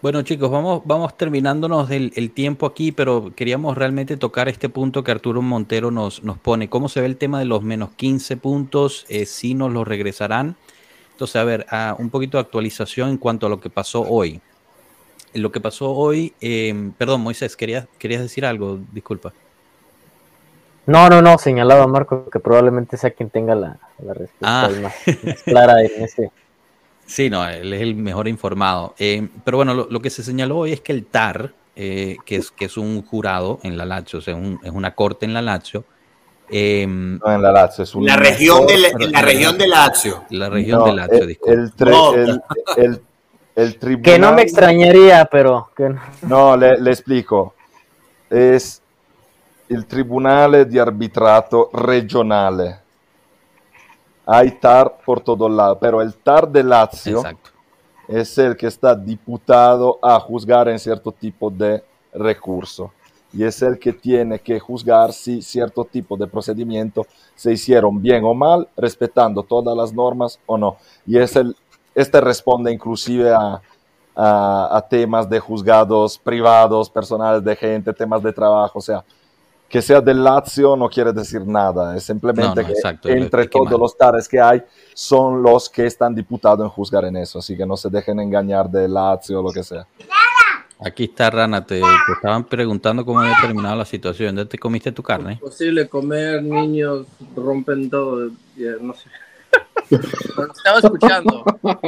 Bueno, 0.01 0.23
chicos, 0.23 0.49
vamos, 0.49 0.81
vamos 0.83 1.15
terminándonos 1.15 1.87
del 1.87 2.11
el 2.15 2.31
tiempo 2.31 2.65
aquí, 2.65 2.91
pero 2.91 3.31
queríamos 3.35 3.77
realmente 3.77 4.17
tocar 4.17 4.49
este 4.49 4.67
punto 4.67 5.03
que 5.03 5.11
Arturo 5.11 5.43
Montero 5.43 5.91
nos, 5.91 6.23
nos 6.23 6.39
pone. 6.39 6.69
¿Cómo 6.69 6.89
se 6.89 7.01
ve 7.01 7.05
el 7.05 7.17
tema 7.17 7.37
de 7.37 7.45
los 7.45 7.61
menos 7.61 7.91
15 7.91 8.37
puntos? 8.37 9.05
Eh, 9.09 9.27
si 9.27 9.53
nos 9.53 9.71
los 9.71 9.87
regresarán. 9.87 10.55
Entonces, 11.11 11.35
a 11.35 11.43
ver, 11.43 11.67
un 11.99 12.09
poquito 12.09 12.37
de 12.37 12.41
actualización 12.41 13.09
en 13.09 13.17
cuanto 13.17 13.45
a 13.45 13.49
lo 13.49 13.59
que 13.59 13.69
pasó 13.69 14.01
hoy. 14.01 14.41
Lo 15.35 15.51
que 15.51 15.61
pasó 15.61 15.91
hoy, 15.91 16.33
eh, 16.41 16.91
perdón, 16.97 17.21
Moisés, 17.21 17.55
¿querías, 17.55 17.87
querías 17.99 18.23
decir 18.23 18.43
algo? 18.43 18.79
Disculpa. 18.91 19.31
No, 20.85 21.09
no, 21.09 21.21
no, 21.21 21.37
señalaba 21.37 21.85
Marco 21.87 22.29
que 22.29 22.39
probablemente 22.39 22.97
sea 22.97 23.11
quien 23.11 23.29
tenga 23.29 23.55
la, 23.55 23.77
respuesta 23.99 24.65
ah. 24.65 24.69
más, 24.81 24.93
clara 25.43 25.81
en 25.81 26.03
ese. 26.03 26.31
Sí, 27.05 27.29
no, 27.29 27.45
él 27.45 27.73
es 27.73 27.81
el 27.81 27.95
mejor 27.95 28.29
informado. 28.29 28.95
Eh, 28.97 29.27
pero 29.43 29.57
bueno, 29.57 29.73
lo, 29.73 29.99
que 30.01 30.09
se 30.09 30.23
señaló 30.23 30.59
hoy 30.59 30.71
es 30.71 30.79
que 30.79 30.93
el 30.93 31.05
TAR, 31.05 31.51
eh, 31.75 32.15
que, 32.25 32.37
es, 32.37 32.51
que 32.51 32.65
es 32.65 32.77
un 32.77 33.01
jurado 33.01 33.59
en 33.63 33.77
la 33.77 33.83
Lazio, 33.83 34.19
o 34.19 34.21
sea, 34.21 34.37
es 34.63 34.71
una 34.71 34.95
corte 34.95 35.25
en 35.25 35.33
la 35.33 35.41
Lazio. 35.41 35.83
Eh, 36.49 36.85
no, 36.87 37.33
en 37.33 37.41
la 37.41 37.51
Lazio, 37.51 37.83
es 37.83 37.95
la 37.95 38.15
región 38.15 38.65
de, 38.65 38.75
en 38.75 39.11
la 39.11 39.21
región 39.23 39.57
de 39.57 39.67
Lazio. 39.67 40.23
La 40.29 40.49
región 40.49 40.85
de 40.85 40.93
Lazio, 40.93 41.25
disculpe. 41.25 41.61
El, 42.77 43.01
el, 43.57 43.77
tribunal... 43.77 44.03
Que 44.03 44.17
no 44.17 44.31
me 44.31 44.43
extrañaría, 44.43 45.27
pero... 45.29 45.69
Que 45.75 45.93
no, 46.21 46.55
le, 46.55 46.79
le 46.79 46.91
explico. 46.91 47.55
Es 48.29 48.80
il 49.71 49.85
Tribunale 49.85 50.67
di 50.67 50.77
Arbitrato 50.77 51.69
Regionale. 51.71 52.83
Hay 54.25 54.59
TAR 54.59 54.97
por 55.03 55.21
todo 55.21 55.47
lado, 55.47 55.77
pero 55.79 56.01
el 56.01 56.13
TAR 56.17 56.49
de 56.49 56.61
Lazio 56.61 57.19
Exacto. 57.19 57.51
es 58.07 58.37
el 58.37 58.57
que 58.57 58.67
está 58.67 58.93
diputado 58.93 59.97
a 60.01 60.19
juzgar 60.19 60.67
en 60.67 60.77
cierto 60.77 61.11
tipo 61.11 61.49
de 61.49 61.83
recurso 62.13 62.91
y 63.33 63.45
es 63.45 63.61
el 63.61 63.79
que 63.79 63.93
tiene 63.93 64.39
que 64.39 64.59
juzgar 64.59 65.13
si 65.13 65.41
cierto 65.41 65.85
tipo 65.85 66.17
de 66.17 66.27
procedimiento 66.27 67.07
se 67.33 67.53
hicieron 67.53 68.01
bien 68.01 68.25
o 68.25 68.33
mal, 68.33 68.67
respetando 68.75 69.41
todas 69.41 69.75
las 69.75 69.93
normas 69.93 70.37
o 70.45 70.57
no. 70.57 70.75
Y 71.05 71.17
es 71.17 71.33
el, 71.37 71.55
este 71.95 72.19
responde 72.19 72.73
inclusive 72.73 73.33
a, 73.33 73.61
a, 74.13 74.77
a 74.77 74.81
temas 74.81 75.29
de 75.29 75.39
juzgados 75.39 76.17
privados, 76.17 76.89
personales 76.89 77.41
de 77.41 77.55
gente, 77.55 77.93
temas 77.93 78.21
de 78.21 78.33
trabajo, 78.33 78.79
o 78.79 78.81
sea, 78.81 79.01
que 79.71 79.81
sea 79.81 80.01
del 80.01 80.21
Lazio 80.21 80.75
no 80.75 80.89
quiere 80.89 81.13
decir 81.13 81.47
nada, 81.47 81.95
es 81.95 82.03
simplemente 82.03 82.65
que 82.65 83.11
entre 83.13 83.47
todos 83.47 83.79
los 83.79 83.97
tares 83.97 84.27
que 84.27 84.39
hay 84.39 84.61
son 84.93 85.41
los 85.41 85.69
que 85.69 85.85
están 85.85 86.13
diputados 86.13 86.59
en 86.59 86.69
juzgar 86.69 87.05
en 87.05 87.15
eso, 87.15 87.39
así 87.39 87.55
que 87.55 87.65
no 87.65 87.77
se 87.77 87.89
dejen 87.89 88.19
engañar 88.19 88.69
de 88.69 88.89
Lazio 88.89 89.39
o 89.39 89.43
lo 89.43 89.51
que 89.51 89.63
sea. 89.63 89.87
Aquí 90.83 91.05
está 91.05 91.29
Rana, 91.29 91.65
te, 91.65 91.79
estaban 92.13 92.43
preguntando 92.43 93.05
cómo 93.05 93.21
había 93.21 93.37
terminado 93.39 93.75
la 93.75 93.85
situación. 93.85 94.35
¿Dónde 94.35 94.49
te 94.49 94.57
comiste 94.57 94.91
tu 94.91 95.03
carne? 95.03 95.33
Es 95.33 95.39
posible 95.39 95.87
comer, 95.87 96.41
niños 96.41 97.05
rompen 97.35 97.89
todo, 97.89 98.31
no 98.81 98.93
sé. 98.93 99.09
estaba 100.57 100.79
escuchando. 100.79 101.45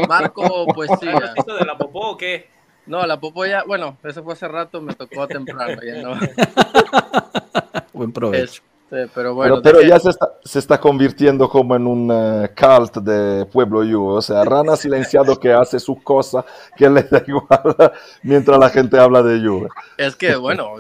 Marco 0.08 0.68
Poesía. 0.68 1.34
¿Esto 1.36 1.56
de 1.56 1.66
la 1.66 1.76
popó 1.76 2.12
o 2.12 2.18
qué? 2.18 2.48
No, 2.86 3.06
la 3.08 3.20
popó 3.20 3.46
ya, 3.46 3.64
bueno, 3.66 3.98
eso 4.04 4.24
fue 4.24 4.34
hace 4.34 4.48
rato, 4.48 4.80
me 4.82 4.94
tocó 4.94 5.28
temprano, 5.28 5.82
ya 5.82 6.02
no. 6.02 6.14
Buen 7.94 8.12
provecho. 8.12 8.62
Este, 8.94 9.12
pero 9.14 9.34
bueno. 9.34 9.62
Pero, 9.62 9.82
ya 9.82 10.00
se 10.00 10.12
está, 10.12 10.34
se 10.44 10.60
está, 10.60 10.80
convirtiendo 10.80 11.50
como 11.50 11.76
en 11.76 11.88
un 11.88 12.12
uh, 12.12 12.48
cult 12.56 12.98
de 12.98 13.46
Pueblo 13.46 13.84
You. 13.84 14.06
O 14.06 14.22
sea, 14.22 14.44
Rana 14.46 14.76
silenciado 14.76 15.40
que 15.40 15.52
hace 15.52 15.80
su 15.80 16.02
cosa 16.04 16.46
que 16.78 16.90
le 16.90 17.04
da 17.04 17.24
igual 17.26 17.92
mientras 18.24 18.60
la 18.60 18.70
gente 18.70 19.00
habla 19.00 19.24
de 19.24 19.42
You. 19.42 19.68
Es 19.98 20.16
que, 20.16 20.36
bueno, 20.36 20.76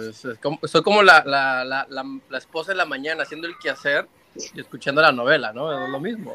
soy 0.64 0.84
como 0.84 1.01
la, 1.01 1.24
la, 1.26 1.66
la, 1.66 1.88
la, 1.89 2.38
esposa 2.38 2.72
en 2.72 2.78
la 2.78 2.86
mañana 2.86 3.24
haciendo 3.24 3.47
el 3.47 3.57
quehacer 3.57 4.07
y 4.36 4.59
escuchando 4.59 5.01
la 5.01 5.11
novela, 5.11 5.51
¿no? 5.53 5.72
Es 5.72 5.89
lo 5.89 5.99
mismo. 5.99 6.34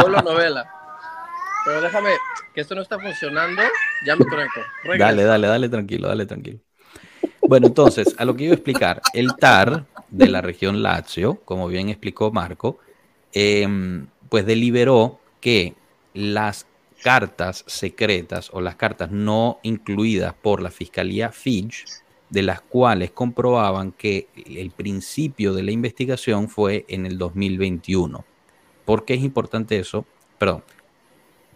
Solo 0.00 0.22
novela. 0.22 0.68
Pero 1.64 1.80
déjame, 1.82 2.10
que 2.54 2.62
esto 2.62 2.74
no 2.74 2.82
está 2.82 2.98
funcionando, 2.98 3.62
ya 4.04 4.16
me 4.16 4.24
conecto. 4.24 4.60
Dale, 4.98 5.24
dale, 5.24 5.46
dale, 5.46 5.68
tranquilo, 5.68 6.08
dale, 6.08 6.26
tranquilo. 6.26 6.60
Bueno, 7.50 7.66
entonces, 7.66 8.14
a 8.16 8.24
lo 8.24 8.36
que 8.36 8.44
iba 8.44 8.52
a 8.52 8.54
explicar, 8.54 9.02
el 9.12 9.34
TAR 9.34 9.84
de 10.08 10.28
la 10.28 10.40
región 10.40 10.84
Lazio, 10.84 11.40
como 11.44 11.66
bien 11.66 11.88
explicó 11.88 12.30
Marco, 12.30 12.78
em, 13.32 14.06
pues 14.28 14.46
deliberó 14.46 15.18
que 15.40 15.74
las 16.14 16.68
cartas 17.02 17.64
secretas 17.66 18.50
o 18.52 18.60
las 18.60 18.76
cartas 18.76 19.10
no 19.10 19.58
incluidas 19.64 20.32
por 20.32 20.62
la 20.62 20.70
Fiscalía 20.70 21.32
Fitch, 21.32 21.86
de 22.28 22.42
las 22.42 22.60
cuales 22.60 23.10
comprobaban 23.10 23.90
que 23.90 24.28
el 24.36 24.70
principio 24.70 25.52
de 25.52 25.64
la 25.64 25.72
investigación 25.72 26.48
fue 26.48 26.84
en 26.86 27.04
el 27.04 27.18
2021. 27.18 28.24
¿Por 28.84 29.04
qué 29.04 29.14
es 29.14 29.24
importante 29.24 29.76
eso? 29.76 30.06
Perdón, 30.38 30.62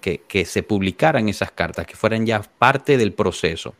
que, 0.01 0.22
que 0.26 0.45
se 0.45 0.64
publicaran 0.64 1.28
esas 1.28 1.53
cartas, 1.53 1.86
que 1.86 1.95
fueran 1.95 2.26
ya 2.26 2.42
parte 2.42 2.97
del 2.97 3.12
proceso. 3.12 3.76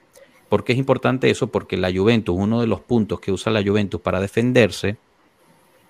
¿Por 0.49 0.64
qué 0.64 0.72
es 0.72 0.78
importante 0.78 1.30
eso? 1.30 1.49
Porque 1.49 1.76
la 1.76 1.92
Juventus, 1.92 2.36
uno 2.38 2.61
de 2.61 2.66
los 2.66 2.80
puntos 2.80 3.20
que 3.20 3.32
usa 3.32 3.53
la 3.53 3.62
Juventus 3.62 4.01
para 4.01 4.20
defenderse 4.20 4.97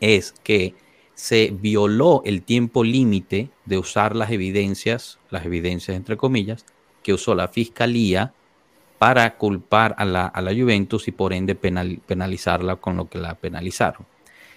es 0.01 0.33
que 0.43 0.75
se 1.15 1.55
violó 1.59 2.23
el 2.25 2.43
tiempo 2.43 2.83
límite 2.85 3.51
de 3.65 3.79
usar 3.79 4.17
las 4.17 4.31
evidencias, 4.31 5.19
las 5.31 5.45
evidencias 5.45 5.97
entre 5.97 6.17
comillas, 6.17 6.65
que 7.03 7.13
usó 7.13 7.35
la 7.35 7.49
fiscalía 7.49 8.33
para 8.99 9.37
culpar 9.37 9.95
a 9.99 10.05
la, 10.05 10.33
Juventus 10.57 11.09
y 11.09 11.13
por 11.13 11.33
ende 11.33 11.55
penalizarla 11.55 12.77
con 12.77 12.97
lo 12.97 13.09
que 13.09 13.19
la 13.19 13.35
penalizaron. 13.35 14.07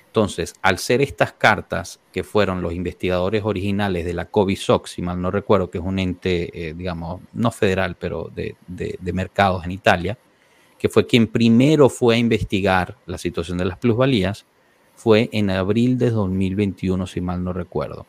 Entonces, 0.08 0.56
al 0.62 0.80
ser 0.80 1.02
estas 1.02 1.34
cartas 1.34 2.00
que 2.12 2.24
fueron 2.24 2.62
los 2.62 2.74
investigadores 2.74 3.44
originales 3.44 4.04
de 4.06 4.14
la 4.14 4.26
COBISOC, 4.26 4.88
si 4.88 5.02
mal 5.02 5.22
no 5.22 5.30
recuerdo, 5.30 5.70
que 5.70 5.78
es 5.78 5.84
un 5.84 6.00
ente, 6.00 6.70
eh, 6.70 6.74
digamos, 6.74 7.22
no 7.34 7.52
federal, 7.52 7.96
pero 8.00 8.32
de, 8.34 8.56
mercados 9.14 9.64
en 9.64 9.72
Italia, 9.72 10.18
que 10.80 10.90
fue 10.90 11.06
quien 11.06 11.28
primero 11.28 11.90
fue 11.90 12.16
a 12.16 12.18
investigar 12.18 12.98
la 13.06 13.18
situación 13.18 13.58
de 13.60 13.66
las 13.66 13.78
plusvalías, 13.78 14.46
fue 14.96 15.30
en 15.32 15.52
abril 15.52 15.98
de 16.00 16.10
2021, 16.10 17.06
si 17.06 17.22
mal 17.22 17.44
no 17.44 17.54
recuerdo. 17.54 18.08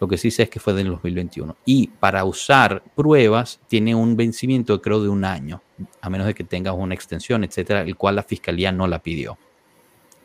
Lo 0.00 0.08
que 0.08 0.16
sí 0.16 0.30
sé 0.30 0.44
es 0.44 0.50
que 0.50 0.60
fue 0.60 0.74
del 0.74 0.88
2021. 0.88 1.56
Y 1.64 1.88
para 1.88 2.24
usar 2.24 2.82
pruebas 2.96 3.60
tiene 3.68 3.94
un 3.94 4.16
vencimiento, 4.16 4.80
creo, 4.80 5.02
de 5.02 5.08
un 5.08 5.24
año, 5.24 5.62
a 6.00 6.10
menos 6.10 6.26
de 6.26 6.34
que 6.34 6.44
tengas 6.44 6.74
una 6.76 6.94
extensión, 6.94 7.44
etcétera, 7.44 7.82
el 7.82 7.96
cual 7.96 8.16
la 8.16 8.22
fiscalía 8.22 8.72
no 8.72 8.88
la 8.88 9.00
pidió. 9.00 9.38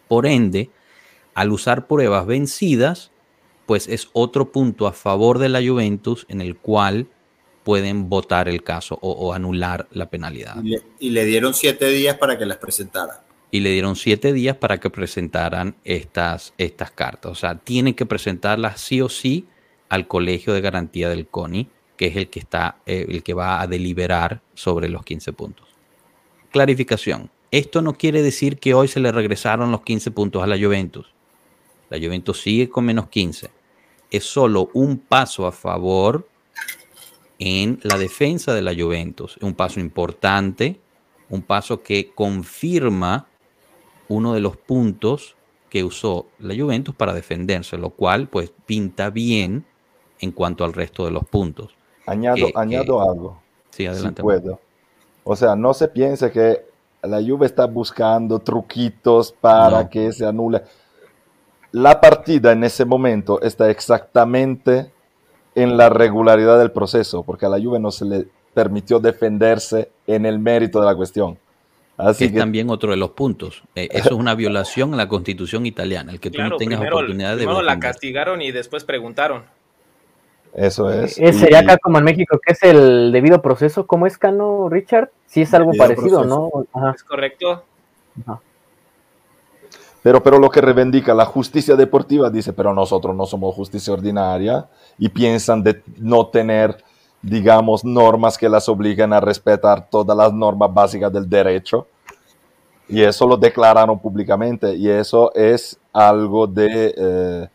Por 0.07 0.25
ende, 0.25 0.69
al 1.33 1.51
usar 1.51 1.87
pruebas 1.87 2.25
vencidas, 2.25 3.11
pues 3.65 3.87
es 3.87 4.09
otro 4.13 4.51
punto 4.51 4.87
a 4.87 4.93
favor 4.93 5.39
de 5.39 5.49
la 5.49 5.61
Juventus 5.65 6.25
en 6.29 6.41
el 6.41 6.57
cual 6.57 7.07
pueden 7.63 8.09
votar 8.09 8.49
el 8.49 8.63
caso 8.63 8.99
o, 9.01 9.33
anular 9.33 9.87
la 9.91 10.09
penalidad. 10.09 10.57
Y 10.99 11.09
le, 11.11 11.25
dieron 11.25 11.53
siete 11.53 11.87
días 11.87 12.17
para 12.17 12.37
que 12.37 12.45
las 12.45 12.57
presentara. 12.57 13.23
Y 13.51 13.61
le 13.61 13.71
dieron 13.71 13.95
siete 13.95 14.33
días 14.33 14.57
para 14.57 14.79
que 14.79 14.89
presentaran 14.89 15.75
estas, 15.83 16.53
estas 16.57 16.91
cartas. 16.91 17.31
O 17.31 17.35
sea, 17.35 17.55
tienen 17.55 17.93
que 17.93 18.05
presentarlas 18.05 18.81
sí 18.81 18.99
o 19.01 19.09
sí 19.09 19.47
al 19.89 20.07
Colegio 20.07 20.53
de 20.53 20.61
Garantía 20.61 21.07
del 21.07 21.27
CONI, 21.27 21.69
que 21.95 22.07
es 22.07 22.17
el 22.17 22.29
que, 22.29 22.39
está, 22.39 22.77
eh, 22.85 23.05
el 23.07 23.23
que 23.23 23.33
va 23.33 23.61
a 23.61 23.67
deliberar 23.67 24.41
sobre 24.55 24.89
los 24.89 25.03
15 25.03 25.33
puntos. 25.33 25.67
Clarificación. 26.51 27.29
Esto 27.51 27.83
no 27.83 27.93
quiere 27.93 28.23
decir 28.23 28.57
que 28.57 28.73
hoy 28.73 28.87
se 28.87 28.99
le 28.99 29.11
regresaron 29.11 29.71
los 29.71 29.83
15 29.83 30.09
puntos 30.11 30.41
a 30.41 30.47
la 30.47 30.57
Juventus. 30.57 31.12
La 31.93 31.99
Juventus 31.99 32.41
sigue 32.41 32.69
con 32.69 32.85
menos 32.85 33.07
15. 33.07 33.51
es 34.09 34.23
solo 34.23 34.71
un 34.73 34.97
paso 34.97 35.45
a 35.45 35.51
favor 35.51 36.27
en 37.37 37.79
la 37.83 37.99
defensa 37.99 38.51
de 38.55 38.63
la 38.63 38.73
Juventus. 38.73 39.37
Un 39.41 39.53
paso 39.53 39.79
importante, 39.79 40.79
un 41.29 41.43
paso 41.43 41.83
que 41.83 42.11
confirma 42.15 43.27
uno 44.07 44.33
de 44.33 44.39
los 44.39 44.57
puntos 44.57 45.35
que 45.69 45.83
usó 45.83 46.25
la 46.39 46.55
Juventus 46.55 46.95
para 46.95 47.13
defenderse, 47.13 47.77
lo 47.77 47.91
cual 47.91 48.27
pues 48.27 48.51
pinta 48.65 49.11
bien 49.11 49.63
en 50.19 50.31
cuanto 50.31 50.65
al 50.65 50.73
resto 50.73 51.05
de 51.05 51.11
los 51.11 51.25
puntos. 51.25 51.75
Añado, 52.07 52.47
añado 52.55 53.07
algo. 53.07 53.39
Sí, 53.69 53.85
adelante. 53.85 54.21
Si 54.21 54.23
puedo. 54.23 54.59
O 55.23 55.35
sea, 55.35 55.55
no 55.55 55.75
se 55.75 55.87
piense 55.89 56.31
que 56.31 56.65
la 57.03 57.21
Juve 57.21 57.45
está 57.45 57.67
buscando 57.67 58.39
truquitos 58.39 59.31
para 59.31 59.87
que 59.89 60.11
se 60.11 60.25
anule. 60.25 60.63
La 61.73 61.99
partida 61.99 62.51
en 62.51 62.63
ese 62.63 62.85
momento 62.85 63.41
está 63.41 63.69
exactamente 63.69 64.91
en 65.55 65.75
la 65.75 65.89
regularidad 65.89 66.59
del 66.59 66.71
proceso, 66.71 67.23
porque 67.23 67.47
a 67.47 67.49
la 67.49 67.59
Juve 67.59 67.79
no 67.79 67.91
se 67.91 68.05
le 68.05 68.27
permitió 68.53 68.99
defenderse 68.99 69.89
en 70.05 70.25
el 70.25 70.37
mérito 70.37 70.79
de 70.79 70.85
la 70.85 70.95
cuestión. 70.95 71.37
Así 71.97 72.31
que, 72.31 72.39
también 72.39 72.69
otro 72.69 72.91
de 72.91 72.97
los 72.97 73.11
puntos. 73.11 73.63
Eh, 73.75 73.87
eso 73.91 74.09
es 74.09 74.15
una 74.15 74.35
violación 74.35 74.93
a 74.93 74.97
la 74.97 75.07
constitución 75.07 75.65
italiana, 75.65 76.11
el 76.11 76.19
que 76.19 76.29
tú 76.29 76.41
no 76.41 76.57
tengas 76.57 76.79
oportunidad 76.79 77.31
de. 77.31 77.37
Primero 77.37 77.63
la 77.63 77.79
castigaron 77.79 78.41
y 78.41 78.51
después 78.51 78.83
preguntaron. 78.83 79.43
Eso 80.53 80.91
es. 80.91 81.17
Eh, 81.17 81.33
sería 81.33 81.59
acá 81.59 81.77
como 81.79 81.97
en 81.97 82.03
México, 82.03 82.39
que 82.45 82.53
es 82.53 82.61
el 82.61 83.11
debido 83.11 83.41
proceso. 83.41 83.87
¿Cómo 83.87 84.05
es, 84.05 84.19
Cano, 84.19 84.69
Richard? 84.69 85.09
Sí 85.25 85.41
es 85.41 85.53
algo 85.55 85.71
parecido, 85.75 86.23
¿no? 86.23 86.51
Es 86.93 87.03
correcto. 87.03 87.63
Pero, 90.03 90.21
pero 90.21 90.37
lo 90.37 90.49
que 90.49 90.59
reivindica 90.59 91.13
la 91.13 91.25
justicia 91.25 91.77
deportiva 91.77 92.29
dice, 92.29 92.51
pero 92.51 92.73
nosotros 92.73 93.15
no 93.15 93.25
somos 93.25 93.55
justicia 93.55 93.93
ordinaria 93.93 94.67
y 94.99 95.07
piensan 95.07 95.63
de 95.63 95.81
no 95.97 96.27
tener, 96.27 96.83
digamos, 97.21 97.85
normas 97.85 98.37
que 98.37 98.49
las 98.49 98.67
obliguen 98.67 99.13
a 99.13 99.21
respetar 99.21 99.89
todas 99.89 100.15
las 100.15 100.33
normas 100.33 100.73
básicas 100.73 101.11
del 101.11 101.29
derecho. 101.29 101.87
Y 102.89 103.01
eso 103.01 103.25
lo 103.25 103.37
declararon 103.37 103.97
públicamente 103.97 104.75
y 104.75 104.89
eso 104.89 105.33
es 105.33 105.79
algo 105.93 106.47
de... 106.47 106.93
Eh, 106.97 107.47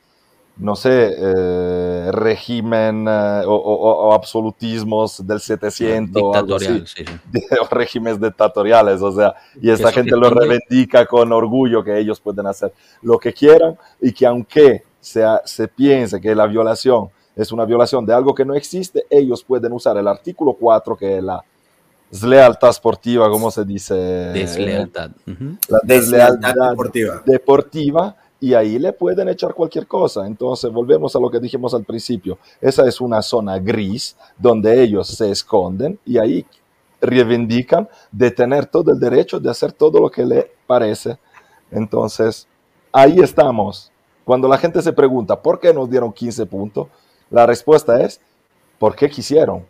no 0.58 0.74
sé, 0.74 1.14
eh, 1.16 2.10
régimen 2.12 3.06
eh, 3.08 3.42
o, 3.46 4.12
absolutismos 4.12 5.24
del 5.24 5.40
700 5.40 6.20
o, 6.20 6.34
algo 6.34 6.56
así, 6.56 6.84
o 7.62 7.74
regímenes 7.74 8.20
dictatoriales, 8.20 9.00
o 9.00 9.12
sea, 9.12 9.34
y 9.60 9.70
esta 9.70 9.92
gente 9.92 10.16
lo 10.16 10.30
reivindica 10.30 11.06
con 11.06 11.32
orgullo 11.32 11.84
que 11.84 11.96
ellos 11.98 12.20
pueden 12.20 12.46
hacer 12.46 12.72
lo 13.02 13.18
que 13.18 13.32
quieran 13.32 13.78
y 14.00 14.12
que 14.12 14.26
aunque 14.26 14.82
sea, 15.00 15.40
se 15.44 15.68
piense 15.68 16.20
que 16.20 16.34
la 16.34 16.46
violación 16.46 17.08
es 17.36 17.52
una 17.52 17.64
violación 17.64 18.04
de 18.04 18.12
algo 18.12 18.34
que 18.34 18.44
no 18.44 18.54
existe, 18.54 19.04
ellos 19.08 19.44
pueden 19.44 19.72
usar 19.72 19.96
el 19.96 20.08
artículo 20.08 20.54
4 20.54 20.96
que 20.96 21.18
es 21.18 21.22
la 21.22 21.44
deslealtad 22.10 22.72
deportiva, 22.74 23.30
¿cómo 23.30 23.50
se 23.52 23.64
dice? 23.64 23.94
Deslealtad. 23.94 25.10
La 25.68 25.80
deslealtad, 25.84 26.54
deportiva. 26.70 27.22
deportiva 27.24 28.16
y 28.40 28.54
ahí 28.54 28.78
le 28.78 28.92
pueden 28.92 29.28
echar 29.28 29.54
cualquier 29.54 29.86
cosa. 29.86 30.26
Entonces, 30.26 30.70
volvemos 30.70 31.14
a 31.16 31.20
lo 31.20 31.30
que 31.30 31.40
dijimos 31.40 31.74
al 31.74 31.84
principio. 31.84 32.38
Esa 32.60 32.86
es 32.86 33.00
una 33.00 33.22
zona 33.22 33.58
gris 33.58 34.16
donde 34.36 34.82
ellos 34.82 35.08
se 35.08 35.30
esconden 35.30 35.98
y 36.04 36.18
ahí 36.18 36.46
reivindican 37.00 37.88
de 38.10 38.30
tener 38.30 38.66
todo 38.66 38.92
el 38.92 38.98
derecho 38.98 39.38
de 39.38 39.50
hacer 39.50 39.72
todo 39.72 40.00
lo 40.00 40.10
que 40.10 40.24
le 40.24 40.50
parece. 40.66 41.18
Entonces, 41.70 42.46
ahí 42.92 43.18
estamos. 43.20 43.90
Cuando 44.24 44.48
la 44.48 44.58
gente 44.58 44.82
se 44.82 44.92
pregunta, 44.92 45.40
¿por 45.40 45.58
qué 45.58 45.72
nos 45.72 45.90
dieron 45.90 46.12
15 46.12 46.46
puntos? 46.46 46.88
La 47.30 47.46
respuesta 47.46 48.00
es, 48.00 48.20
¿por 48.78 48.94
qué 48.94 49.08
quisieron? 49.08 49.66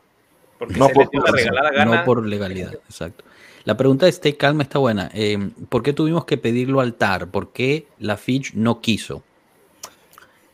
no, 0.61 0.89
por, 0.89 1.09
no 1.15 2.05
por 2.05 2.27
legalidad, 2.27 2.75
exacto. 2.75 3.25
La 3.69 3.77
pregunta 3.77 4.07
de 4.07 4.13
Stay 4.13 4.33
Calma 4.33 4.63
está 4.63 4.79
buena. 4.79 5.11
Eh, 5.13 5.51
¿Por 5.69 5.83
qué 5.83 5.93
tuvimos 5.93 6.25
que 6.25 6.39
pedirlo 6.39 6.81
al 6.81 6.95
TAR? 6.95 7.31
¿Por 7.31 7.53
qué 7.53 7.87
la 7.99 8.17
Fitch 8.17 8.55
no 8.55 8.81
quiso? 8.81 9.23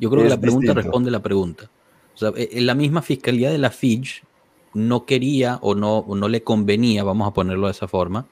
Yo 0.00 0.10
creo 0.10 0.24
que 0.24 0.30
la 0.30 0.40
pregunta 0.40 0.74
responde 0.74 1.12
la 1.12 1.22
pregunta. 1.22 1.70
O 2.12 2.18
sea, 2.18 2.32
eh, 2.34 2.60
la 2.60 2.74
misma 2.74 3.02
fiscalía 3.02 3.52
de 3.52 3.58
la 3.58 3.70
Fitch 3.70 4.24
no 4.72 5.06
quería 5.06 5.60
o 5.62 5.76
no, 5.76 6.04
no 6.08 6.26
le 6.26 6.42
convenía, 6.42 7.04
vamos 7.04 7.28
a 7.28 7.32
ponerlo 7.32 7.68
de 7.68 7.70
esa 7.70 7.86
forma, 7.86 8.26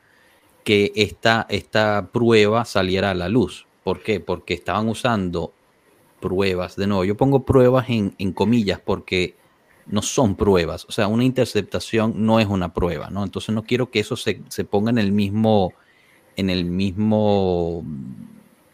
que 0.64 0.90
esta, 0.96 1.46
esta 1.48 2.08
prueba 2.12 2.64
saliera 2.64 3.12
a 3.12 3.14
la 3.14 3.28
luz. 3.28 3.68
¿Por 3.84 4.02
qué? 4.02 4.18
Porque 4.18 4.52
estaban 4.52 4.88
usando 4.88 5.52
pruebas. 6.18 6.74
De 6.74 6.88
nuevo, 6.88 7.04
yo 7.04 7.16
pongo 7.16 7.44
pruebas 7.44 7.88
en, 7.88 8.16
en 8.18 8.32
comillas 8.32 8.80
porque 8.84 9.36
no 9.86 10.02
son 10.02 10.36
pruebas. 10.36 10.84
O 10.88 10.92
sea, 10.92 11.08
una 11.08 11.24
interceptación 11.24 12.14
no 12.16 12.40
es 12.40 12.46
una 12.46 12.72
prueba, 12.72 13.10
¿no? 13.10 13.24
Entonces 13.24 13.54
no 13.54 13.64
quiero 13.64 13.90
que 13.90 14.00
eso 14.00 14.16
se, 14.16 14.34
ponga 14.68 14.90
en 14.90 14.98
el 14.98 15.12
mismo, 15.12 15.72
en 16.36 16.50
el 16.50 16.64
mismo 16.64 17.84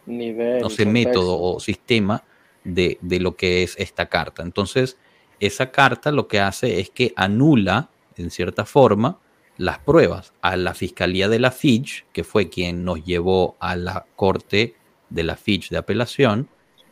nivel, 0.07 0.61
no 0.61 0.71
sé, 0.71 0.87
método 0.87 1.41
o 1.41 1.61
sistema 1.61 2.25
de, 2.65 2.99
de, 3.01 3.21
lo 3.21 3.37
que 3.37 3.63
es 3.63 3.75
esta 3.79 4.07
carta. 4.07 4.43
Entonces, 4.43 4.99
esa 5.41 5.71
carta 5.71 6.13
lo 6.13 6.29
que 6.29 6.41
hace 6.41 6.81
es 6.81 6.91
que 6.91 7.13
anula, 7.17 7.91
en 8.17 8.31
cierta 8.31 8.65
forma, 8.65 9.19
las 9.57 9.81
pruebas 9.81 10.33
a 10.41 10.57
la 10.57 10.75
Fiscalía 10.75 11.29
de 11.29 11.41
la 11.41 11.51
Fitch, 11.51 12.07
que 12.13 12.25
fue 12.25 12.49
quien 12.49 12.85
nos 12.85 13.05
llevó 13.05 13.57
a 13.59 13.77
la 13.77 14.07
Corte 14.17 14.77
de 15.11 15.23
la 15.25 15.37
Fitch 15.37 15.71
de 15.71 15.79
apelación, 15.79 16.49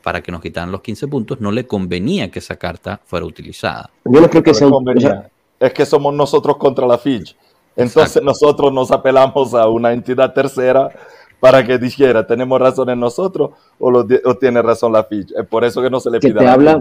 para 0.06 0.22
que 0.22 0.30
nos 0.30 0.40
quitaran 0.40 0.70
los 0.70 0.82
15 0.82 1.08
puntos, 1.08 1.40
no 1.40 1.50
le 1.50 1.66
convenía 1.66 2.30
que 2.30 2.38
esa 2.38 2.54
carta 2.54 3.00
fuera 3.06 3.26
utilizada. 3.26 3.90
Yo 4.04 4.20
no 4.20 4.30
creo 4.30 4.40
que 4.40 4.54
sea 4.54 4.68
Es 5.58 5.72
que 5.72 5.84
somos 5.84 6.14
nosotros 6.14 6.58
contra 6.58 6.86
la 6.86 6.96
Fitch. 6.96 7.36
Entonces 7.74 8.22
nosotros 8.22 8.72
nos 8.72 8.92
apelamos 8.92 9.52
a 9.52 9.66
una 9.68 9.92
entidad 9.92 10.32
tercera 10.32 10.90
para 11.40 11.66
que 11.66 11.76
dijera, 11.76 12.24
¿tenemos 12.24 12.60
razón 12.60 12.88
en 12.90 13.00
nosotros 13.00 13.50
o, 13.80 13.90
lo, 13.90 14.06
tiene 14.38 14.62
razón 14.62 14.92
la 14.92 15.02
Fitch? 15.02 15.32
Es 15.32 15.44
por 15.44 15.64
eso 15.64 15.82
que 15.82 15.90
no 15.90 15.98
se 15.98 16.08
le 16.08 16.20
pide 16.20 16.34
que 16.34 16.38
te 16.38 16.46
habla, 16.46 16.80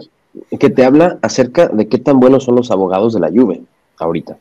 Que 0.60 0.70
te 0.70 0.86
habla 0.86 1.18
acerca 1.24 1.68
de 1.68 1.88
qué 1.88 1.98
tan 1.98 2.20
buenos 2.20 2.44
son 2.44 2.56
los 2.56 2.70
abogados 2.70 3.16
de 3.16 3.22
la 3.22 3.30
Juve 3.30 3.64
ahorita. 3.98 4.38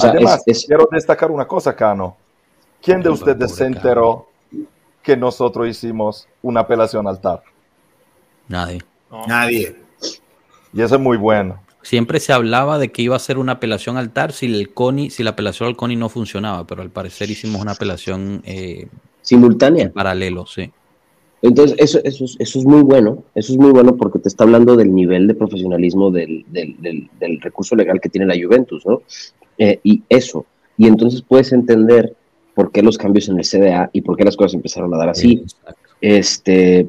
Además, 0.00 0.44
quiero 0.64 0.88
destacar 0.88 1.32
una 1.32 1.48
cosa, 1.48 1.74
Cano. 1.74 2.16
¿Quién 2.80 3.02
de 3.02 3.08
ustedes 3.08 3.50
se 3.56 3.66
enteró 3.66 4.28
que 5.02 5.16
nosotros 5.16 5.66
hicimos 5.66 6.28
una 6.42 6.60
apelación 6.60 7.08
al 7.08 7.20
TAR? 7.20 7.42
Nadie. 8.48 8.80
Nadie. 9.28 9.76
Y 10.72 10.82
eso 10.82 10.96
es 10.96 11.00
muy 11.00 11.16
bueno. 11.16 11.60
Siempre 11.82 12.18
se 12.18 12.32
hablaba 12.32 12.78
de 12.78 12.90
que 12.90 13.02
iba 13.02 13.14
a 13.14 13.18
ser 13.18 13.38
una 13.38 13.52
apelación 13.52 13.96
al 13.96 14.10
TAR 14.10 14.32
si 14.32 14.46
el 14.46 14.70
CONI, 14.70 15.10
si 15.10 15.22
la 15.22 15.30
apelación 15.30 15.68
al 15.68 15.76
CONI 15.76 15.96
no 15.96 16.08
funcionaba, 16.08 16.66
pero 16.66 16.82
al 16.82 16.90
parecer 16.90 17.30
hicimos 17.30 17.60
una 17.60 17.72
apelación 17.72 18.42
eh, 18.44 18.88
simultánea. 19.20 19.84
En 19.84 19.92
paralelo, 19.92 20.46
sí. 20.46 20.70
Entonces, 21.42 21.76
eso, 21.78 22.00
eso, 22.04 22.24
eso, 22.38 22.58
es 22.58 22.64
muy 22.64 22.80
bueno, 22.80 23.22
eso 23.34 23.52
es 23.52 23.58
muy 23.58 23.70
bueno 23.70 23.96
porque 23.96 24.18
te 24.18 24.28
está 24.28 24.44
hablando 24.44 24.76
del 24.76 24.94
nivel 24.94 25.28
de 25.28 25.34
profesionalismo 25.34 26.10
del, 26.10 26.42
del, 26.50 27.40
recurso 27.42 27.76
legal 27.76 28.00
que 28.00 28.08
tiene 28.08 28.26
la 28.26 28.42
Juventus, 28.42 28.86
¿no? 28.86 29.02
Eh, 29.58 29.78
y 29.82 30.02
eso, 30.08 30.46
y 30.78 30.86
entonces 30.86 31.20
puedes 31.20 31.52
entender 31.52 32.16
por 32.54 32.72
qué 32.72 32.82
los 32.82 32.96
cambios 32.96 33.28
en 33.28 33.38
el 33.38 33.44
CDA 33.44 33.90
y 33.92 34.00
por 34.00 34.16
qué 34.16 34.24
las 34.24 34.36
cosas 34.36 34.54
empezaron 34.54 34.94
a 34.94 34.96
dar 34.96 35.10
así. 35.10 35.44
este, 36.00 36.88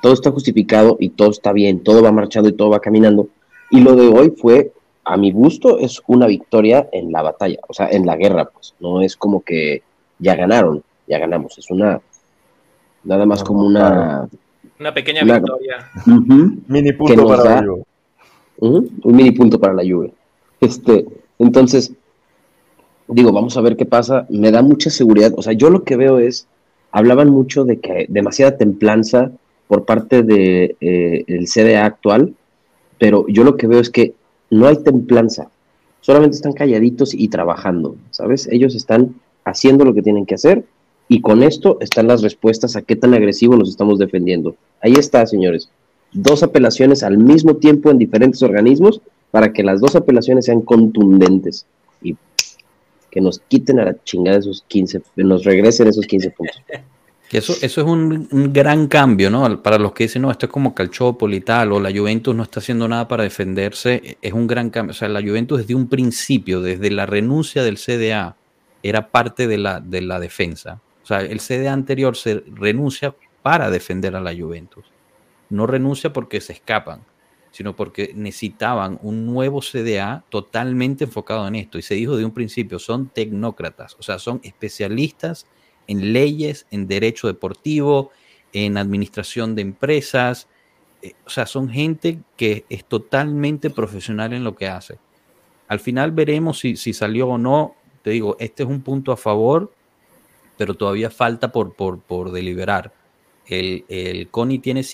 todo 0.00 0.12
está 0.12 0.30
justificado 0.30 0.96
y 0.98 1.10
todo 1.10 1.30
está 1.30 1.52
bien, 1.52 1.82
todo 1.82 2.02
va 2.02 2.12
marchando 2.12 2.48
y 2.48 2.52
todo 2.52 2.70
va 2.70 2.80
caminando. 2.80 3.28
Y 3.70 3.80
lo 3.80 3.94
de 3.94 4.08
hoy 4.08 4.30
fue, 4.36 4.72
a 5.04 5.16
mi 5.16 5.32
gusto, 5.32 5.78
es 5.78 6.00
una 6.06 6.26
victoria 6.26 6.88
en 6.92 7.12
la 7.12 7.22
batalla, 7.22 7.58
o 7.68 7.74
sea, 7.74 7.88
en 7.88 8.06
la 8.06 8.16
guerra, 8.16 8.46
pues, 8.46 8.74
no 8.80 9.02
es 9.02 9.16
como 9.16 9.42
que 9.42 9.82
ya 10.18 10.34
ganaron, 10.34 10.82
ya 11.06 11.18
ganamos, 11.18 11.58
es 11.58 11.70
una, 11.70 12.00
nada 13.04 13.26
más 13.26 13.42
como 13.42 13.66
una... 13.66 14.28
Una 14.78 14.94
pequeña 14.94 15.22
victoria. 15.22 15.90
mini 16.66 16.92
punto 16.92 17.26
para 17.26 17.44
la 17.44 17.66
Juve. 17.66 17.84
un 18.58 19.00
mini 19.04 19.30
punto 19.32 19.60
para 19.60 19.74
la 19.74 19.82
Juve. 19.82 20.12
Este, 20.60 21.06
entonces, 21.38 21.92
digo, 23.08 23.32
vamos 23.32 23.56
a 23.56 23.60
ver 23.60 23.76
qué 23.76 23.86
pasa. 23.86 24.26
Me 24.30 24.50
da 24.50 24.62
mucha 24.62 24.90
seguridad. 24.90 25.32
O 25.36 25.42
sea, 25.42 25.52
yo 25.52 25.70
lo 25.70 25.84
que 25.84 25.96
veo 25.96 26.18
es, 26.18 26.46
hablaban 26.90 27.30
mucho 27.30 27.64
de 27.64 27.80
que 27.80 28.06
demasiada 28.08 28.56
templanza 28.56 29.32
por 29.72 29.86
parte 29.86 30.22
del 30.22 30.76
de, 30.78 31.24
eh, 31.26 31.46
CDA 31.46 31.86
actual, 31.86 32.34
pero 32.98 33.26
yo 33.26 33.42
lo 33.42 33.56
que 33.56 33.66
veo 33.66 33.80
es 33.80 33.88
que 33.88 34.12
no 34.50 34.66
hay 34.66 34.76
templanza, 34.76 35.48
solamente 36.02 36.36
están 36.36 36.52
calladitos 36.52 37.14
y 37.14 37.28
trabajando, 37.28 37.96
¿sabes? 38.10 38.46
Ellos 38.52 38.74
están 38.74 39.14
haciendo 39.46 39.86
lo 39.86 39.94
que 39.94 40.02
tienen 40.02 40.26
que 40.26 40.34
hacer 40.34 40.66
y 41.08 41.22
con 41.22 41.42
esto 41.42 41.78
están 41.80 42.06
las 42.06 42.20
respuestas 42.20 42.76
a 42.76 42.82
qué 42.82 42.96
tan 42.96 43.14
agresivo 43.14 43.56
nos 43.56 43.70
estamos 43.70 43.98
defendiendo. 43.98 44.56
Ahí 44.82 44.92
está, 44.92 45.24
señores. 45.24 45.70
Dos 46.12 46.42
apelaciones 46.42 47.02
al 47.02 47.16
mismo 47.16 47.56
tiempo 47.56 47.90
en 47.90 47.96
diferentes 47.96 48.42
organismos 48.42 49.00
para 49.30 49.54
que 49.54 49.62
las 49.62 49.80
dos 49.80 49.96
apelaciones 49.96 50.44
sean 50.44 50.60
contundentes 50.60 51.64
y 52.02 52.14
que 53.10 53.22
nos 53.22 53.38
quiten 53.38 53.80
a 53.80 53.86
la 53.86 53.96
chingada 54.04 54.36
esos 54.36 54.66
15, 54.68 55.00
nos 55.16 55.44
regresen 55.44 55.88
esos 55.88 56.06
15 56.06 56.30
puntos. 56.32 56.60
eso, 57.38 57.54
eso 57.62 57.80
es 57.80 57.86
un, 57.86 58.28
gran 58.52 58.88
cambio, 58.88 59.30
¿no? 59.30 59.62
Para 59.62 59.78
los 59.78 59.92
que 59.92 60.04
dicen, 60.04 60.22
no, 60.22 60.30
esto 60.30 60.46
es 60.46 60.52
como 60.52 60.74
Calciopoli 60.74 61.38
y 61.38 61.40
tal, 61.40 61.72
o 61.72 61.80
la 61.80 61.90
Juventus 61.90 62.34
no 62.34 62.42
está 62.42 62.60
haciendo 62.60 62.86
nada 62.88 63.08
para 63.08 63.22
defenderse, 63.22 64.18
es 64.20 64.32
un 64.32 64.46
gran 64.46 64.70
cambio. 64.70 64.90
O 64.90 64.94
sea, 64.94 65.08
la 65.08 65.22
Juventus 65.22 65.60
desde 65.60 65.74
un 65.74 65.88
principio, 65.88 66.60
desde 66.60 66.90
la 66.90 67.06
renuncia 67.06 67.62
del 67.62 67.78
CDA, 67.78 68.36
era 68.82 69.10
parte 69.10 69.46
de 69.46 69.58
la, 69.58 69.80
de 69.80 70.02
la 70.02 70.20
defensa. 70.20 70.80
O 71.02 71.06
sea, 71.06 71.20
el 71.20 71.40
CDA 71.40 71.72
anterior 71.72 72.16
se 72.16 72.44
renuncia 72.46 73.14
para 73.42 73.70
defender 73.70 74.14
a 74.14 74.20
la 74.20 74.34
Juventus. 74.34 74.84
No 75.48 75.66
renuncia 75.66 76.12
porque 76.12 76.40
se 76.40 76.52
escapan, 76.52 77.00
sino 77.50 77.76
porque 77.76 78.12
necesitaban 78.14 78.98
un 79.02 79.26
nuevo 79.26 79.60
CDA 79.60 80.24
totalmente 80.28 81.04
enfocado 81.04 81.46
en 81.46 81.56
esto. 81.56 81.78
Y 81.78 81.82
se 81.82 81.94
dijo 81.94 82.16
de 82.16 82.24
un 82.24 82.32
principio, 82.32 82.78
son 82.78 83.08
tecnócratas, 83.08 83.96
o 83.98 84.02
sea, 84.02 84.18
son 84.18 84.40
especialistas 84.42 85.46
leyes, 86.00 86.66
en 86.70 86.86
derecho 86.86 87.26
deportivo, 87.26 88.10
en 88.52 88.76
administración 88.76 89.54
de 89.54 89.62
empresas. 89.62 90.48
Eh, 91.02 91.14
o 91.26 91.30
sea, 91.30 91.46
son 91.46 91.68
gente 91.68 92.18
que 92.36 92.64
es 92.68 92.84
totalmente 92.84 93.70
profesional 93.70 94.32
en 94.32 94.44
lo 94.44 94.54
que 94.54 94.68
hace. 94.68 94.98
Al 95.68 95.80
final 95.80 96.12
veremos 96.12 96.58
si, 96.58 96.76
salió 96.76 97.28
o 97.28 97.38
no. 97.38 97.74
Te 98.02 98.10
digo, 98.10 98.36
este 98.38 98.62
es 98.62 98.68
un 98.68 98.82
punto 98.82 99.12
a 99.12 99.16
favor, 99.16 99.72
pero 100.58 100.74
todavía 100.74 101.10
falta 101.10 101.52
por, 101.52 101.74
por, 101.74 102.32
deliberar. 102.32 102.92
El, 103.46 103.84
el 103.88 104.28
CONI 104.28 104.58
tiene, 104.58 104.84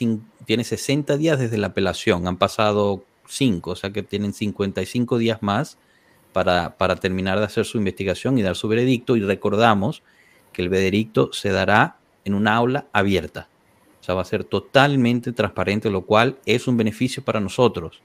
tiene 0.44 0.64
60 0.64 1.16
días 1.16 1.38
desde 1.38 1.58
la 1.58 1.68
apelación, 1.68 2.26
han 2.26 2.36
pasado 2.36 3.04
5, 3.28 3.70
o 3.70 3.76
sea 3.76 3.90
que 3.90 4.02
tienen 4.02 4.32
55 4.32 5.18
días 5.18 5.42
más 5.42 5.78
para, 6.32 6.76
para 6.76 6.96
terminar 6.96 7.38
de 7.38 7.44
hacer 7.44 7.64
su 7.64 7.78
investigación 7.78 8.38
y 8.38 8.42
dar 8.42 8.56
su 8.56 8.68
veredicto. 8.68 9.16
Y 9.16 9.20
recordamos 9.20 10.02
que 10.58 10.62
el 10.62 10.70
veredicto 10.70 11.32
se 11.32 11.50
dará 11.50 11.98
en 12.24 12.34
una 12.34 12.56
aula 12.56 12.88
abierta. 12.92 13.48
O 14.00 14.02
sea, 14.02 14.16
va 14.16 14.22
a 14.22 14.24
ser 14.24 14.42
totalmente 14.42 15.30
transparente, 15.30 15.88
lo 15.88 16.04
cual 16.04 16.40
es 16.46 16.66
un 16.66 16.76
beneficio 16.76 17.22
para 17.22 17.38
nosotros, 17.38 18.02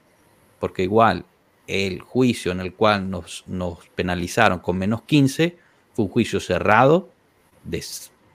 porque 0.60 0.84
igual 0.84 1.24
el 1.66 2.00
juicio 2.00 2.52
en 2.52 2.60
el 2.60 2.72
cual 2.72 3.10
nos, 3.10 3.42
nos 3.48 3.78
penalizaron 3.96 4.60
con 4.60 4.78
menos 4.78 5.02
15 5.02 5.58
fue 5.94 6.04
un 6.04 6.10
juicio 6.12 6.38
cerrado 6.38 7.08
de 7.64 7.82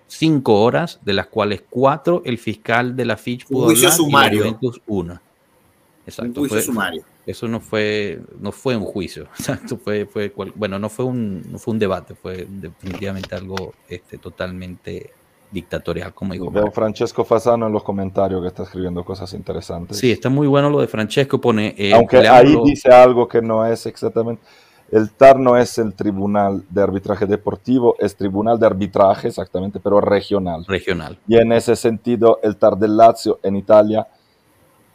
cinco 0.07 0.63
horas, 0.63 0.99
de 1.01 1.13
las 1.13 1.28
cuales 1.28 1.63
cuatro 1.70 2.22
el 2.26 2.39
fiscal 2.39 2.97
de 2.97 3.05
la 3.05 3.15
Fitch 3.15 3.45
pudo 3.45 3.61
un 3.61 3.65
juicio 3.67 3.89
sumario. 3.89 4.59
una. 4.86 5.22
Exacto. 6.05 6.41
Un 6.41 6.49
juicio 6.49 6.61
sumario. 6.74 7.05
Eso 7.30 7.47
no 7.47 7.59
fue, 7.59 8.19
no 8.39 8.51
fue 8.51 8.75
un 8.75 8.86
juicio. 8.86 9.27
fue, 9.84 10.07
fue, 10.07 10.34
bueno, 10.55 10.80
no 10.80 10.89
fue 10.89 11.05
un, 11.05 11.43
no 11.51 11.59
fue 11.59 11.73
un 11.73 11.80
debate, 11.80 12.15
fue 12.15 12.47
definitivamente 12.49 13.36
algo 13.36 13.73
este, 13.88 14.17
totalmente 14.17 15.11
dictatorial, 15.51 16.11
como 16.11 16.34
digo. 16.34 16.49
Veo 16.49 16.71
Francesco 16.71 17.23
Fasano 17.23 17.67
en 17.67 17.73
los 17.73 17.84
comentarios 17.84 18.41
que 18.41 18.47
está 18.47 18.63
escribiendo 18.63 19.03
cosas 19.03 19.32
interesantes. 19.34 19.97
Sí, 19.97 20.11
está 20.11 20.30
muy 20.30 20.47
bueno 20.47 20.71
lo 20.71 20.82
de 20.82 20.88
Francesco. 20.88 21.39
Pone, 21.39 21.75
eh, 21.77 21.93
Aunque 21.93 22.27
ahí 22.27 22.57
dice 22.65 22.89
algo 22.89 23.27
que 23.27 23.43
no 23.43 23.63
es 23.63 23.86
exactamente. 23.86 24.41
El 24.91 25.11
TAR 25.11 25.38
no 25.38 25.55
es 25.55 25.77
el 25.77 25.93
tribunal 25.93 26.63
de 26.67 26.82
arbitraje 26.82 27.27
deportivo, 27.27 27.95
es 27.99 28.15
tribunal 28.15 28.59
de 28.59 28.65
arbitraje 28.65 29.27
exactamente, 29.27 29.80
pero 29.80 30.01
regional. 30.01 30.65
Regional. 30.67 31.19
Y 31.27 31.38
en 31.38 31.51
ese 31.51 31.75
sentido, 31.75 32.39
el 32.41 32.57
TAR 32.57 32.75
del 32.75 32.97
Lazio 32.97 33.39
en 33.43 33.55
Italia 33.55 34.07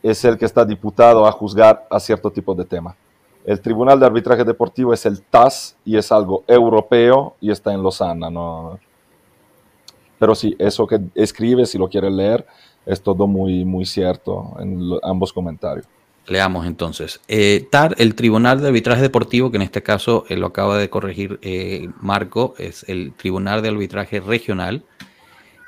es 0.05 0.23
el 0.27 0.37
que 0.37 0.45
está 0.45 0.67
diputado 0.67 1.27
a 1.27 1.33
juzgar 1.33 1.87
a 1.91 1.99
cierto 1.99 2.31
tipo 2.31 2.55
de 2.55 2.67
tema. 2.67 2.95
El 3.47 3.59
Tribunal 3.61 3.99
de 3.99 4.05
Arbitraje 4.05 4.45
Deportivo 4.45 4.93
es 4.93 5.07
el 5.07 5.23
TAS 5.23 5.77
y 5.83 5.97
es 5.97 6.13
algo 6.13 6.45
europeo 6.47 7.37
y 7.41 7.51
está 7.51 7.73
en 7.73 7.83
Lozana. 7.83 8.29
¿no? 8.29 8.79
Pero 10.19 10.35
sí, 10.35 10.55
eso 10.59 10.87
que 10.87 11.01
escribe, 11.15 11.65
si 11.65 11.79
lo 11.79 11.89
quiere 11.89 12.11
leer, 12.11 12.47
es 12.85 13.01
todo 13.01 13.27
muy, 13.27 13.65
muy 13.65 13.87
cierto 13.87 14.55
en 14.61 14.79
ambos 15.03 15.33
comentarios. 15.33 15.87
Leamos 16.27 16.67
entonces. 16.67 17.21
Eh, 17.27 17.67
TAR, 17.71 17.95
el 17.97 18.15
Tribunal 18.15 18.61
de 18.61 18.69
Arbitraje 18.69 19.01
Deportivo, 19.01 19.51
que 19.51 19.57
en 19.57 19.63
este 19.63 19.83
caso 19.83 20.27
eh, 20.29 20.37
lo 20.37 20.49
acaba 20.49 20.77
de 20.77 20.91
corregir 20.91 21.39
eh, 21.41 21.89
Marco, 22.01 22.55
es 22.59 22.85
el 22.89 23.15
Tribunal 23.15 23.63
de 23.63 23.69
Arbitraje 23.71 24.21
Regional 24.21 24.85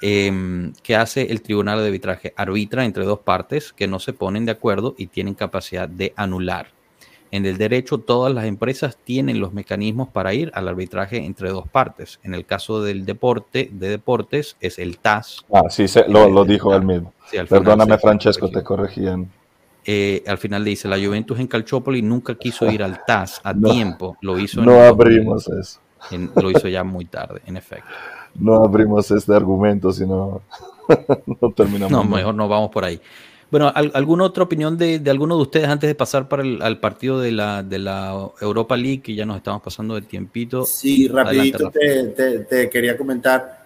eh, 0.03 0.73
que 0.83 0.97
hace 0.97 1.31
el 1.31 1.43
tribunal 1.43 1.81
de 1.81 1.87
arbitraje. 1.87 2.35
Arbitra 2.37 2.85
entre 2.85 3.05
dos 3.05 3.21
partes 3.21 3.73
que 3.73 3.89
no 3.89 3.99
se 3.99 4.13
ponen 4.13 4.45
de 4.45 4.53
acuerdo 4.53 4.95
y 4.99 5.07
tienen 5.07 5.35
capacidad 5.35 5.89
de 5.89 6.13
anular. 6.17 6.69
En 7.33 7.45
el 7.45 7.59
derecho, 7.59 7.99
todas 7.99 8.33
las 8.33 8.45
empresas 8.45 8.97
tienen 9.03 9.41
los 9.41 9.53
mecanismos 9.53 10.09
para 10.09 10.33
ir 10.33 10.51
al 10.55 10.69
arbitraje 10.69 11.19
entre 11.19 11.51
dos 11.51 11.69
partes. 11.69 12.21
En 12.23 12.35
el 12.35 12.47
caso 12.47 12.83
del 12.83 13.05
deporte, 13.05 13.69
de 13.73 13.89
deportes, 13.89 14.57
es 14.61 14.79
el 14.79 14.99
TAS. 14.99 15.45
Ah, 15.53 15.65
sí, 15.69 15.87
lo, 16.09 16.45
dijo 16.45 16.75
él 16.75 16.85
mismo. 16.85 17.13
Perdóname, 17.49 17.99
Francesco, 17.99 18.49
te 18.49 18.63
corregían. 18.63 19.29
Eh, 19.85 20.23
al 20.27 20.39
final 20.39 20.65
dice, 20.65 20.89
la 20.89 20.99
Juventus 20.99 21.39
en 21.39 21.47
Calciopoli 21.47 22.03
nunca 22.03 22.37
quiso 22.37 22.71
ir 22.71 22.83
al 22.83 23.05
TAS 23.05 23.41
a 23.43 23.53
tiempo. 23.73 24.17
Lo 24.21 24.39
hizo 24.39 24.63
No 24.63 24.81
abrimos 24.81 25.49
eso. 25.49 25.81
lo 26.37 26.51
hizo 26.51 26.69
ya 26.69 26.85
muy 26.85 27.07
tarde, 27.07 27.43
en 27.47 27.57
efecto 27.57 27.93
no 28.39 28.65
abrimos 28.65 29.11
este 29.11 29.35
argumento, 29.35 29.93
sino 29.93 30.43
no 31.41 31.53
terminamos. 31.53 31.93
No, 31.93 32.05
mejor 32.05 32.35
no 32.35 32.49
vamos 32.49 32.71
por 32.71 32.85
ahí. 32.85 33.01
Bueno, 33.51 33.73
¿alguna 33.75 34.25
otra 34.25 34.43
opinión 34.43 34.77
de, 34.77 35.01
alguno 35.07 35.37
de 35.37 35.43
ustedes 35.43 35.69
antes 35.69 35.87
de 35.87 35.95
pasar 35.95 36.29
para 36.29 36.43
el 36.43 36.61
al 36.63 36.81
partido 36.81 37.21
de 37.21 37.31
la, 37.31 37.63
de 37.63 37.79
la 37.79 38.29
Europa 38.41 38.77
League, 38.77 39.03
que 39.03 39.15
ya 39.15 39.25
nos 39.25 39.37
estamos 39.37 39.63
pasando 39.63 39.95
del 39.95 40.07
tiempito? 40.07 40.67
Sí, 40.67 41.07
rapidito 41.07 41.71
te, 41.71 42.69
quería 42.69 42.97
comentar. 42.97 43.65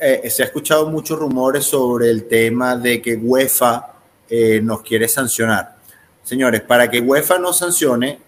Eh, 0.00 0.30
se 0.30 0.42
ha 0.42 0.46
escuchado 0.46 0.88
muchos 0.88 1.18
rumores 1.18 1.64
sobre 1.64 2.10
el 2.10 2.24
tema 2.24 2.74
de 2.74 3.02
que 3.02 3.16
UEFA 3.16 3.92
eh, 4.30 4.60
nos 4.62 4.80
quiere 4.80 5.06
sancionar. 5.08 5.76
Señores, 6.22 6.62
para 6.62 6.90
que 6.90 7.00
UEFA 7.00 7.38
no 7.38 7.52
sancione, 7.52 8.18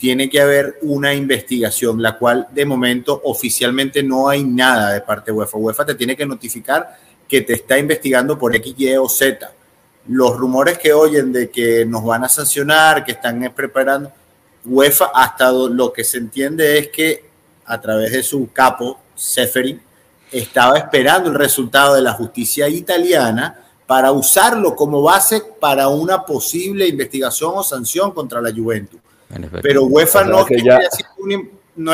tiene 0.00 0.30
que 0.30 0.40
haber 0.40 0.78
una 0.80 1.12
investigación, 1.12 2.00
la 2.00 2.16
cual 2.16 2.48
de 2.52 2.64
momento 2.64 3.20
oficialmente 3.22 4.02
no 4.02 4.30
hay 4.30 4.42
nada 4.42 4.94
de 4.94 5.02
parte 5.02 5.30
de 5.30 5.36
UEFA. 5.36 5.58
UEFA 5.58 5.84
te 5.84 5.94
tiene 5.94 6.16
que 6.16 6.24
notificar 6.24 6.96
que 7.28 7.42
te 7.42 7.52
está 7.52 7.76
investigando 7.76 8.38
por 8.38 8.56
X, 8.56 8.74
Y 8.78 8.96
o 8.96 9.06
Z. 9.06 9.52
Los 10.08 10.38
rumores 10.38 10.78
que 10.78 10.94
oyen 10.94 11.30
de 11.30 11.50
que 11.50 11.84
nos 11.84 12.02
van 12.02 12.24
a 12.24 12.30
sancionar, 12.30 13.04
que 13.04 13.12
están 13.12 13.52
preparando, 13.54 14.10
UEFA 14.64 15.10
hasta 15.12 15.52
lo 15.52 15.92
que 15.92 16.02
se 16.02 16.16
entiende 16.16 16.78
es 16.78 16.88
que 16.88 17.24
a 17.66 17.78
través 17.78 18.12
de 18.12 18.22
su 18.22 18.50
capo, 18.54 18.98
Seferin, 19.14 19.82
estaba 20.32 20.78
esperando 20.78 21.28
el 21.28 21.34
resultado 21.34 21.94
de 21.94 22.00
la 22.00 22.14
justicia 22.14 22.70
italiana 22.70 23.66
para 23.86 24.12
usarlo 24.12 24.74
como 24.74 25.02
base 25.02 25.42
para 25.60 25.88
una 25.88 26.24
posible 26.24 26.88
investigación 26.88 27.52
o 27.54 27.62
sanción 27.62 28.12
contra 28.12 28.40
la 28.40 28.50
Juventus. 28.50 28.98
Pero 29.62 29.84
UEFA 29.84 30.24
no, 30.24 30.40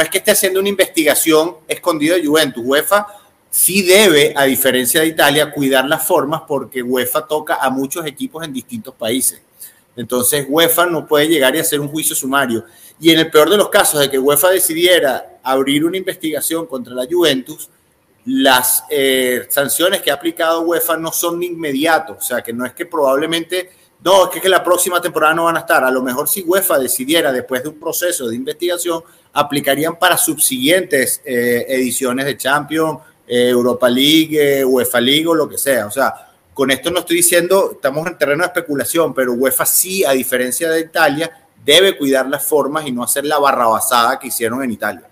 es 0.01 0.09
que 0.09 0.19
esté 0.19 0.31
haciendo 0.31 0.61
una 0.61 0.69
investigación 0.69 1.57
escondida 1.69 2.15
de 2.17 2.27
Juventus. 2.27 2.63
UEFA 2.65 3.07
sí 3.51 3.83
debe, 3.83 4.33
a 4.37 4.45
diferencia 4.45 5.01
de 5.01 5.09
Italia, 5.09 5.51
cuidar 5.51 5.87
las 5.87 6.07
formas 6.07 6.43
porque 6.47 6.83
UEFA 6.83 7.27
toca 7.27 7.57
a 7.57 7.71
muchos 7.71 8.07
equipos 8.07 8.45
en 8.45 8.53
distintos 8.53 8.95
países. 8.95 9.41
Entonces 9.97 10.47
UEFA 10.49 10.87
no 10.87 11.07
puede 11.07 11.29
llegar 11.29 11.55
y 11.57 11.59
hacer 11.59 11.81
un 11.81 11.89
juicio 11.89 12.15
sumario. 12.15 12.65
Y 13.01 13.11
en 13.11 13.19
el 13.19 13.31
peor 13.31 13.51
de 13.51 13.57
los 13.57 13.69
casos 13.69 14.01
de 14.01 14.11
que 14.11 14.19
UEFA 14.19 14.51
decidiera 14.51 15.39
abrir 15.43 15.85
una 15.85 15.97
investigación 15.97 16.67
contra 16.67 16.95
la 16.95 17.07
Juventus, 17.11 17.69
las 18.27 18.85
eh, 18.91 19.47
sanciones 19.49 20.03
que 20.03 20.11
ha 20.11 20.15
aplicado 20.15 20.63
UEFA 20.63 20.97
no 20.97 21.13
son 21.13 21.43
inmediatas. 21.43 22.17
O 22.19 22.21
sea, 22.21 22.43
que 22.43 22.53
no 22.53 22.67
es 22.67 22.73
que 22.73 22.87
probablemente 22.87 23.71
no, 24.03 24.31
es 24.31 24.41
que, 24.41 24.49
la 24.49 24.63
próxima 24.63 25.01
temporada 25.01 25.35
no 25.35 25.45
van 25.45 25.57
a 25.57 25.61
estar. 25.61 25.83
A 25.83 25.91
lo 25.91 26.03
mejor 26.03 26.29
si 26.29 26.43
UEFA 26.43 26.79
decidiera, 26.79 27.33
después 27.33 27.63
de 27.63 27.71
un 27.71 27.81
proceso 27.81 28.29
de 28.29 28.37
investigación, 28.37 29.03
aplicarían 29.33 29.99
para 29.99 30.17
subsiguientes 30.17 31.21
eh, 31.25 31.67
ediciones 31.69 32.27
de 32.27 32.37
Champions, 32.37 33.01
eh, 33.27 33.49
Europa 33.49 33.89
League, 33.89 34.61
eh, 34.61 34.65
UEFA 34.65 35.01
League 35.01 35.27
o 35.27 35.35
lo 35.35 35.49
que 35.49 35.59
sea. 35.59 35.87
O 35.87 35.91
sea, 35.91 36.15
con 36.55 36.71
esto 36.71 36.91
no 36.91 37.01
estoy 37.01 37.17
diciendo, 37.17 37.73
estamos 37.73 38.07
en 38.07 38.17
terreno 38.17 38.43
de 38.43 38.47
especulación, 38.47 39.13
pero 39.13 39.33
UEFA 39.33 39.67
sí, 39.67 40.05
a 40.05 40.13
diferencia 40.13 40.71
de 40.71 40.81
Italia, 40.81 41.31
debe 41.65 41.97
cuidar 41.97 42.29
las 42.29 42.47
formas 42.47 42.87
y 42.87 42.93
no 42.93 43.03
hacer 43.03 43.25
la 43.25 43.39
barrabasada 43.39 44.19
que 44.19 44.29
hicieron 44.29 44.63
en 44.63 44.71
Italia. 44.71 45.09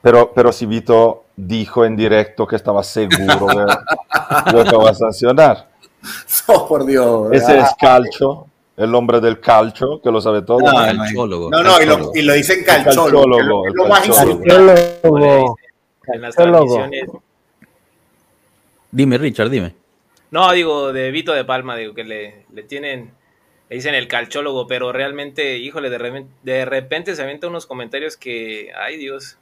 Pero, 0.00 0.32
pero 0.32 0.52
si 0.52 0.66
Vito 0.66 1.24
dijo 1.36 1.84
en 1.84 1.96
directo 1.96 2.46
que 2.46 2.56
estaba 2.56 2.82
seguro 2.84 3.46
que 3.46 4.54
UEFA 4.56 4.76
va 4.76 4.90
a 4.90 4.94
sancionar. 4.94 5.71
Oh, 6.48 6.66
por 6.66 6.84
Dios. 6.84 7.28
Ese 7.32 7.58
es 7.58 7.68
Calcio, 7.80 8.46
el 8.76 8.94
hombre 8.94 9.20
del 9.20 9.38
calcio, 9.40 10.00
que 10.02 10.10
lo 10.10 10.20
sabe 10.20 10.42
todo. 10.42 10.58
No, 10.58 10.72
no, 10.72 11.62
no, 11.62 11.80
y, 11.80 11.86
lo, 11.86 12.10
y, 12.14 12.22
lo, 12.22 12.32
dicen 12.32 12.64
calciólogo. 12.64 13.64
lo 13.68 13.86
más 13.86 14.08
Dime, 18.90 19.18
Richard, 19.18 19.50
dime. 19.50 19.74
No, 20.30 20.50
digo, 20.52 20.92
de 20.92 21.10
Vito 21.10 21.32
de 21.32 21.44
Palma, 21.44 21.76
digo, 21.76 21.94
que 21.94 22.04
le, 22.04 22.44
le 22.52 22.62
tienen, 22.62 23.10
le 23.68 23.76
dicen 23.76 23.94
el 23.94 24.08
calciólogo, 24.08 24.66
pero 24.66 24.92
realmente, 24.92 25.58
híjole, 25.58 25.90
de, 25.90 26.26
de 26.42 26.64
repente 26.64 27.14
se 27.14 27.22
avienta 27.22 27.48
unos 27.48 27.66
comentarios 27.66 28.16
que, 28.16 28.70
ay 28.76 28.96
Dios. 28.96 29.38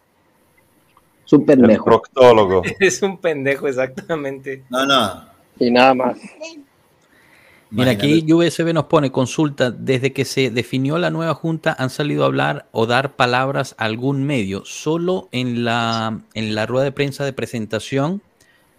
Es 1.24 1.32
un 1.32 1.46
pendejo. 1.46 1.84
proctólogo. 1.84 2.62
es 2.80 3.02
un 3.02 3.18
pendejo, 3.18 3.68
exactamente. 3.68 4.64
No, 4.68 4.84
no. 4.84 5.29
Y 5.60 5.70
nada 5.70 5.94
más. 5.94 6.18
Mira, 7.70 7.92
aquí 7.92 8.24
USB 8.32 8.72
nos 8.74 8.86
pone 8.86 9.12
consulta. 9.12 9.70
Desde 9.70 10.12
que 10.12 10.24
se 10.24 10.50
definió 10.50 10.98
la 10.98 11.10
nueva 11.10 11.34
junta, 11.34 11.76
han 11.78 11.90
salido 11.90 12.24
a 12.24 12.26
hablar 12.26 12.66
o 12.72 12.86
dar 12.86 13.14
palabras 13.14 13.76
a 13.78 13.84
algún 13.84 14.24
medio. 14.24 14.64
Solo 14.64 15.28
en 15.30 15.64
la, 15.64 16.20
en 16.34 16.54
la 16.56 16.66
rueda 16.66 16.84
de 16.84 16.92
prensa 16.92 17.24
de 17.24 17.32
presentación 17.32 18.22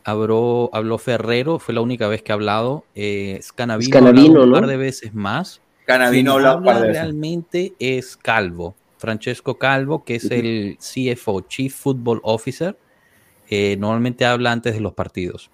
habló, 0.04 0.70
habló 0.74 0.98
Ferrero, 0.98 1.60
fue 1.60 1.74
la 1.74 1.82
única 1.82 2.08
vez 2.08 2.22
que 2.22 2.32
ha 2.32 2.36
hablado. 2.36 2.84
Eh, 2.96 3.40
Scanavino, 3.42 4.44
un 4.44 4.52
par 4.52 4.68
de 4.68 4.78
veces 4.78 5.14
más. 5.14 5.62
Scanavino 5.84 6.34
habla 6.34 6.80
realmente 6.80 7.74
es 7.80 8.18
Calvo, 8.18 8.76
Francesco 8.98 9.58
Calvo, 9.58 10.04
que 10.04 10.16
es 10.16 10.30
el 10.32 10.78
CFO, 10.80 11.42
Chief 11.42 11.74
Football 11.74 12.20
Officer. 12.24 12.78
Eh, 13.50 13.76
normalmente 13.80 14.26
habla 14.26 14.52
antes 14.52 14.74
de 14.74 14.82
los 14.82 14.94
partidos. 14.94 15.50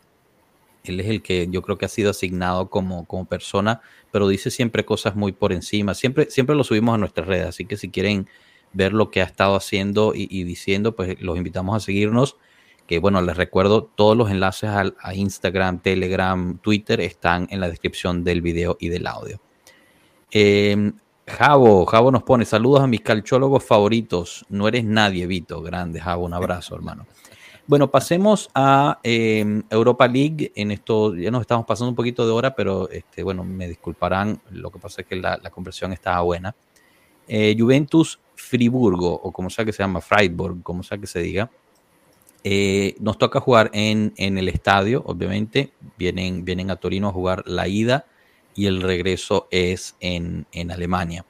Él 0.91 0.99
es 0.99 1.07
el 1.07 1.21
que 1.21 1.47
yo 1.49 1.61
creo 1.61 1.77
que 1.77 1.85
ha 1.85 1.89
sido 1.89 2.11
asignado 2.11 2.69
como, 2.69 3.05
como 3.05 3.25
persona, 3.25 3.81
pero 4.11 4.27
dice 4.27 4.51
siempre 4.51 4.85
cosas 4.85 5.15
muy 5.15 5.31
por 5.31 5.53
encima. 5.53 5.93
Siempre, 5.93 6.29
siempre 6.29 6.55
lo 6.55 6.63
subimos 6.63 6.95
a 6.95 6.97
nuestras 6.97 7.27
redes, 7.27 7.47
así 7.47 7.65
que 7.65 7.77
si 7.77 7.89
quieren 7.89 8.27
ver 8.73 8.93
lo 8.93 9.09
que 9.11 9.21
ha 9.21 9.25
estado 9.25 9.55
haciendo 9.55 10.13
y, 10.15 10.43
diciendo, 10.43 10.95
pues 10.95 11.21
los 11.21 11.37
invitamos 11.37 11.75
a 11.75 11.79
seguirnos. 11.79 12.37
Que 12.85 12.99
bueno, 12.99 13.21
les 13.21 13.35
recuerdo, 13.35 13.83
todos 13.83 14.15
los 14.15 14.31
enlaces 14.31 14.69
a, 14.69 15.13
Instagram, 15.13 15.79
Telegram, 15.81 16.57
Twitter 16.59 17.01
están 17.01 17.47
en 17.49 17.59
la 17.59 17.69
descripción 17.69 18.23
del 18.23 18.41
video 18.41 18.77
y 18.79 18.89
del 18.89 19.07
audio. 19.07 19.41
Eh, 20.31 20.93
Javo, 21.27 21.85
Javo 21.85 22.09
nos 22.11 22.23
pone 22.23 22.45
saludos 22.45 22.81
a 22.81 22.87
mis 22.87 23.01
calchólogos 23.01 23.63
favoritos. 23.63 24.45
No 24.47 24.67
eres 24.69 24.85
nadie, 24.85 25.27
Vito. 25.27 25.61
Grande, 25.61 25.99
Javo, 25.99 26.25
un 26.25 26.33
abrazo, 26.33 26.75
hermano. 26.75 27.05
Bueno, 27.67 27.91
pasemos 27.91 28.49
a 28.55 28.99
em, 29.03 29.61
Europa 29.69 30.07
League. 30.07 30.53
En 30.55 30.71
esto 30.71 31.13
ya 31.13 31.29
nos 31.29 31.41
estamos 31.41 31.65
pasando 31.65 31.89
un 31.89 31.95
poquito 31.95 32.25
de 32.25 32.31
hora, 32.31 32.55
pero 32.55 32.89
este, 32.89 33.23
bueno, 33.23 33.43
me 33.43 33.67
disculparán. 33.67 34.41
Lo 34.51 34.71
que 34.71 34.79
pasa 34.79 35.01
es 35.01 35.07
que 35.07 35.17
la, 35.17 35.37
la 35.43 35.49
conversión 35.49 35.91
estaba 35.91 36.21
buena. 36.21 36.55
Eh, 37.27 37.57
Juventus 37.59 38.21
Friburgo, 38.35 39.13
o 39.13 39.33
como 39.33 39.49
sea 39.49 39.65
que 39.65 39.73
se 39.73 39.83
llama, 39.83 39.99
Freiburg, 39.99 40.63
como 40.63 40.81
sea 40.81 40.97
que 40.97 41.07
se 41.07 41.19
diga. 41.19 41.51
Eh, 42.45 42.95
nos 43.01 43.17
toca 43.17 43.41
jugar 43.41 43.69
en, 43.73 44.13
en, 44.15 44.37
el 44.37 44.47
estadio, 44.47 45.03
obviamente. 45.05 45.73
Vienen, 45.97 46.45
vienen 46.45 46.71
a 46.71 46.77
Torino 46.77 47.09
a 47.09 47.11
jugar 47.11 47.43
la 47.47 47.67
ida 47.67 48.05
y 48.55 48.67
el 48.67 48.81
regreso 48.81 49.49
es 49.51 49.97
en, 49.99 50.45
en 50.53 50.71
Alemania. 50.71 51.25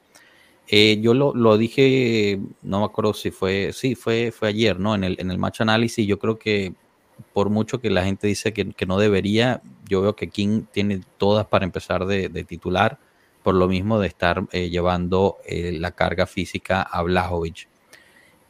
Eh, 0.70 0.98
yo 1.00 1.14
lo, 1.14 1.34
lo, 1.34 1.56
dije, 1.56 2.38
no 2.62 2.80
me 2.80 2.84
acuerdo 2.84 3.14
si 3.14 3.30
fue, 3.30 3.72
sí, 3.72 3.94
fue, 3.94 4.30
fue 4.30 4.48
ayer, 4.48 4.78
¿no? 4.78 4.94
En 4.94 5.02
el, 5.02 5.16
en 5.18 5.30
el 5.30 5.38
match 5.38 5.62
análisis, 5.62 6.06
yo 6.06 6.18
creo 6.18 6.38
que 6.38 6.74
por 7.32 7.48
mucho 7.48 7.80
que 7.80 7.88
la 7.88 8.04
gente 8.04 8.26
dice 8.26 8.52
que, 8.52 8.72
que 8.72 8.86
no 8.86 8.98
debería, 8.98 9.62
yo 9.88 10.02
veo 10.02 10.14
que 10.14 10.28
King 10.28 10.64
tiene 10.70 11.00
todas 11.16 11.46
para 11.46 11.64
empezar 11.64 12.04
de, 12.04 12.28
de 12.28 12.44
titular, 12.44 12.98
por 13.42 13.54
lo 13.54 13.66
mismo 13.66 13.98
de 13.98 14.08
estar 14.08 14.44
eh, 14.52 14.68
llevando 14.68 15.38
eh, 15.46 15.72
la 15.78 15.92
carga 15.92 16.26
física 16.26 16.82
a 16.82 17.02
Blajovic. 17.02 17.66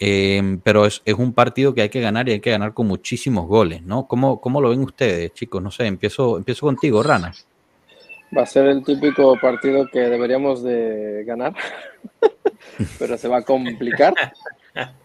Em, 0.01 0.61
pero 0.61 0.87
es, 0.87 1.03
es, 1.05 1.15
un 1.15 1.33
partido 1.33 1.75
que 1.75 1.83
hay 1.83 1.89
que 1.89 2.01
ganar 2.01 2.29
y 2.29 2.33
hay 2.33 2.41
que 2.41 2.51
ganar 2.51 2.75
con 2.75 2.87
muchísimos 2.87 3.47
goles, 3.47 3.83
¿no? 3.83 4.07
¿Cómo, 4.07 4.41
cómo 4.41 4.61
lo 4.61 4.71
ven 4.71 4.81
ustedes, 4.83 5.33
chicos? 5.35 5.63
No 5.63 5.71
sé, 5.71 5.87
empiezo, 5.87 6.37
empiezo 6.37 6.67
contigo, 6.67 7.03
Rana. 7.03 7.33
Va 8.37 8.43
a 8.43 8.47
ser 8.47 8.67
el 8.67 8.85
típico 8.85 9.39
partido 9.41 9.87
que 9.91 10.01
deberíamos 10.01 10.63
de 10.63 11.25
ganar, 11.27 11.55
pero 12.99 13.17
se 13.17 13.29
va 13.29 13.39
a 13.39 13.43
complicar. 13.43 14.15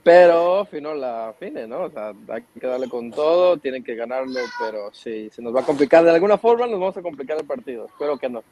Pero 0.03 0.65
fino 0.65 0.93
la 0.93 1.33
fine, 1.39 1.65
¿no? 1.67 1.83
O 1.83 1.89
sea, 1.89 2.13
hay 2.29 2.43
que 2.59 2.67
darle 2.67 2.87
con 2.89 3.11
todo, 3.11 3.57
tienen 3.57 3.83
que 3.83 3.95
ganarlo, 3.95 4.39
pero 4.59 4.93
sí, 4.93 5.29
se 5.31 5.41
nos 5.41 5.55
va 5.55 5.61
a 5.61 5.65
complicar 5.65 6.03
de 6.03 6.11
alguna 6.11 6.37
forma, 6.37 6.67
nos 6.67 6.79
vamos 6.79 6.97
a 6.97 7.01
complicar 7.01 7.37
el 7.39 7.45
partido. 7.45 7.85
Espero 7.85 8.17
que 8.17 8.29
no. 8.29 8.43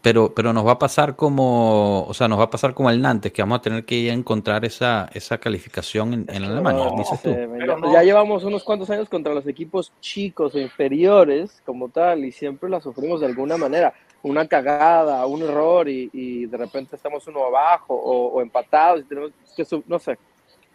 Pero, 0.00 0.32
pero 0.32 0.52
nos 0.52 0.64
va 0.64 0.72
a 0.72 0.78
pasar 0.78 1.16
como, 1.16 2.04
o 2.04 2.14
sea, 2.14 2.28
nos 2.28 2.38
va 2.38 2.44
a 2.44 2.50
pasar 2.50 2.72
como 2.72 2.88
el 2.88 3.02
Nantes, 3.02 3.32
que 3.32 3.42
vamos 3.42 3.58
a 3.58 3.62
tener 3.62 3.84
que 3.84 4.10
encontrar 4.10 4.64
esa, 4.64 5.10
esa 5.12 5.38
calificación 5.38 6.14
en, 6.14 6.26
en 6.28 6.44
Alemania, 6.44 6.90
dices 6.96 7.20
tú. 7.20 7.30
ya, 7.30 7.92
ya, 7.92 8.02
llevamos 8.04 8.44
unos 8.44 8.62
cuantos 8.62 8.88
años 8.90 9.08
contra 9.08 9.34
los 9.34 9.46
equipos 9.48 9.92
chicos 10.00 10.54
o 10.54 10.60
inferiores 10.60 11.60
como 11.66 11.88
tal, 11.88 12.24
y 12.24 12.30
siempre 12.30 12.70
la 12.70 12.80
sufrimos 12.80 13.20
de 13.20 13.26
alguna 13.26 13.56
manera. 13.56 13.92
Una 14.22 14.46
cagada, 14.46 15.24
un 15.26 15.42
error, 15.42 15.88
y, 15.88 16.10
y 16.12 16.46
de 16.46 16.56
repente 16.56 16.96
estamos 16.96 17.26
uno 17.26 17.44
abajo 17.44 17.94
o, 17.94 18.34
o 18.34 18.40
empatados, 18.40 19.00
y 19.00 19.04
tenemos 19.04 19.32
que, 19.56 19.64
no 19.86 19.98
sé, 19.98 20.16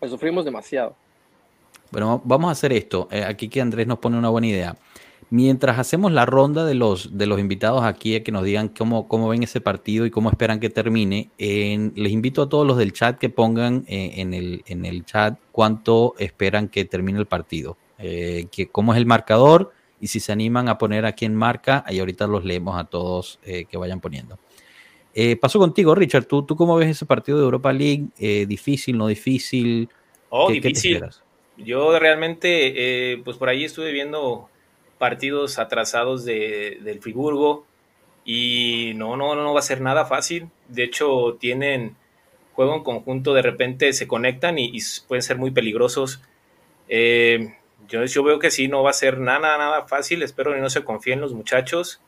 sufrimos 0.07 0.43
demasiado. 0.43 0.95
Bueno, 1.91 2.21
vamos 2.25 2.49
a 2.49 2.51
hacer 2.51 2.73
esto. 2.73 3.07
Eh, 3.11 3.23
aquí 3.23 3.47
que 3.47 3.61
Andrés 3.61 3.85
nos 3.85 3.99
pone 3.99 4.17
una 4.17 4.29
buena 4.29 4.47
idea 4.47 4.75
Mientras 5.35 5.79
hacemos 5.79 6.11
la 6.11 6.27
ronda 6.27 6.63
de 6.63 6.75
los, 6.75 7.17
de 7.17 7.25
los 7.25 7.39
invitados 7.39 7.83
aquí 7.85 8.15
a 8.15 8.23
que 8.23 8.31
nos 8.31 8.43
digan 8.43 8.67
cómo, 8.67 9.07
cómo 9.07 9.27
ven 9.29 9.41
ese 9.41 9.61
partido 9.61 10.05
y 10.05 10.11
cómo 10.11 10.29
esperan 10.29 10.59
que 10.59 10.69
termine, 10.69 11.31
les 11.39 12.11
invito 12.11 12.43
a 12.43 12.49
todos 12.49 12.67
los 12.67 12.77
del 12.77 12.93
chat 12.93 13.17
que 13.17 13.29
pongan 13.29 13.83
eh, 13.87 14.11
en, 14.17 14.35
el, 14.35 14.61
en 14.67 14.85
el 14.85 15.05
chat 15.05 15.39
cuánto 15.51 16.13
esperan 16.19 16.67
que 16.67 16.85
termine 16.85 17.17
el 17.17 17.25
partido, 17.25 17.79
eh, 17.97 18.45
que, 18.51 18.67
cómo 18.67 18.93
es 18.93 18.99
el 18.99 19.07
marcador 19.07 19.71
y 19.99 20.05
si 20.05 20.19
se 20.19 20.31
animan 20.31 20.69
a 20.69 20.77
poner 20.77 21.03
a 21.03 21.13
quién 21.13 21.33
marca, 21.33 21.83
ahí 21.87 21.97
ahorita 21.97 22.27
los 22.27 22.45
leemos 22.45 22.79
a 22.79 22.83
todos 22.83 23.39
eh, 23.43 23.65
que 23.65 23.75
vayan 23.75 24.01
poniendo. 24.01 24.37
paso 25.41 25.57
contigo, 25.57 25.95
Richard, 25.95 26.25
¿tú, 26.25 26.43
¿tú 26.43 26.55
cómo 26.55 26.75
ves 26.75 26.89
ese 26.89 27.07
partido 27.07 27.39
de 27.39 27.45
Europa 27.45 27.73
League? 27.73 28.09
¿Difícil, 28.45 28.99
no 28.99 29.07
difícil? 29.07 29.89
Oh, 30.29 30.51
difícil. 30.51 31.01
Yo 31.57 31.97
realmente, 31.97 33.19
pues 33.25 33.37
por 33.37 33.49
ahí 33.49 33.63
estuve 33.63 33.91
viendo 33.91 34.51
partidos 35.03 35.59
atrasados 35.59 36.23
de, 36.23 36.77
del 36.81 37.01
Friburgo 37.01 37.65
y 38.23 38.93
no, 38.95 39.17
no, 39.17 39.35
no 39.35 39.53
va 39.53 39.59
a 39.59 39.61
ser 39.61 39.81
nada 39.81 40.05
fácil. 40.05 40.47
De 40.69 40.85
hecho, 40.85 41.35
tienen 41.41 41.97
juego 42.53 42.73
en 42.77 42.83
conjunto, 42.83 43.33
de 43.33 43.41
repente 43.41 43.91
se 43.91 44.07
conectan 44.07 44.57
y, 44.57 44.79
pueden 45.05 45.21
ser 45.21 45.37
muy 45.37 45.51
peligrosos. 45.51 46.21
Eh, 46.87 47.53
yo, 47.89 48.05
yo, 48.05 48.23
veo 48.23 48.39
que 48.39 48.49
sí, 48.49 48.69
no 48.69 48.81
va 48.81 48.91
a 48.91 48.93
ser 48.93 49.19
nada, 49.19 49.57
nada 49.57 49.89
fácil. 49.89 50.23
Espero 50.23 50.53
que 50.53 50.61
no 50.61 50.69
se 50.69 50.85
confíen 50.85 51.19
los 51.19 51.33
muchachos. 51.33 51.99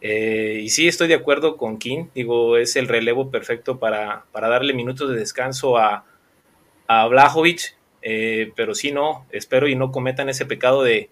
Eh, 0.00 0.60
y 0.62 0.68
sí, 0.68 0.86
estoy 0.86 1.08
de 1.08 1.14
acuerdo 1.14 1.56
con 1.56 1.78
King. 1.78 2.04
Digo, 2.14 2.56
es 2.56 2.76
el 2.76 2.86
relevo 2.86 3.32
perfecto 3.32 3.80
para, 3.80 4.26
para 4.30 4.46
darle 4.46 4.74
minutos 4.74 5.10
de 5.10 5.16
descanso 5.16 5.76
a, 5.76 6.04
a 6.86 7.04
Blajovic. 7.08 7.74
Eh, 8.02 8.52
pero 8.54 8.76
sí, 8.76 8.92
no, 8.92 9.26
espero 9.32 9.66
y 9.66 9.74
no 9.74 9.90
cometan 9.90 10.28
ese 10.28 10.46
pecado 10.46 10.84
de, 10.84 11.10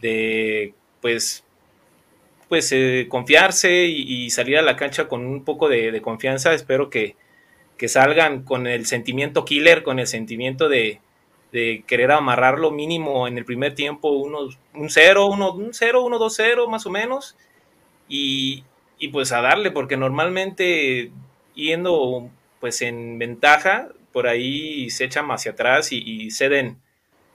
de 0.00 0.74
pues, 1.00 1.44
pues 2.48 2.72
eh, 2.72 3.06
confiarse 3.08 3.86
y, 3.86 4.30
salir 4.30 4.58
a 4.58 4.62
la 4.62 4.76
cancha 4.76 5.08
con 5.08 5.24
un 5.24 5.44
poco 5.44 5.68
de, 5.68 6.00
confianza. 6.02 6.52
Espero 6.54 6.90
que, 6.90 7.16
que, 7.76 7.88
salgan 7.88 8.42
con 8.44 8.66
el 8.66 8.86
sentimiento 8.86 9.44
killer, 9.44 9.82
con 9.82 9.98
el 9.98 10.06
sentimiento 10.06 10.68
de, 10.68 11.00
de 11.52 11.84
querer 11.86 12.12
amarrarlo 12.12 12.70
mínimo 12.70 13.26
en 13.28 13.38
el 13.38 13.44
primer 13.44 13.74
tiempo, 13.74 14.10
un 14.10 14.90
0, 14.90 15.26
uno, 15.26 15.52
un 15.52 15.74
0, 15.74 16.04
1, 16.04 16.18
2, 16.18 16.34
0 16.36 16.68
más 16.68 16.86
o 16.86 16.90
menos. 16.90 17.36
Y, 18.08 18.64
y 18.98 19.08
pues 19.08 19.32
a 19.32 19.40
darle, 19.40 19.70
porque 19.70 19.96
normalmente 19.96 21.12
yendo 21.54 22.30
pues 22.60 22.82
en 22.82 23.18
ventaja, 23.18 23.88
por 24.12 24.26
ahí 24.26 24.90
se 24.90 25.04
echan 25.04 25.30
hacia 25.30 25.52
atrás 25.52 25.92
y, 25.92 25.98
y 25.98 26.30
ceden 26.30 26.78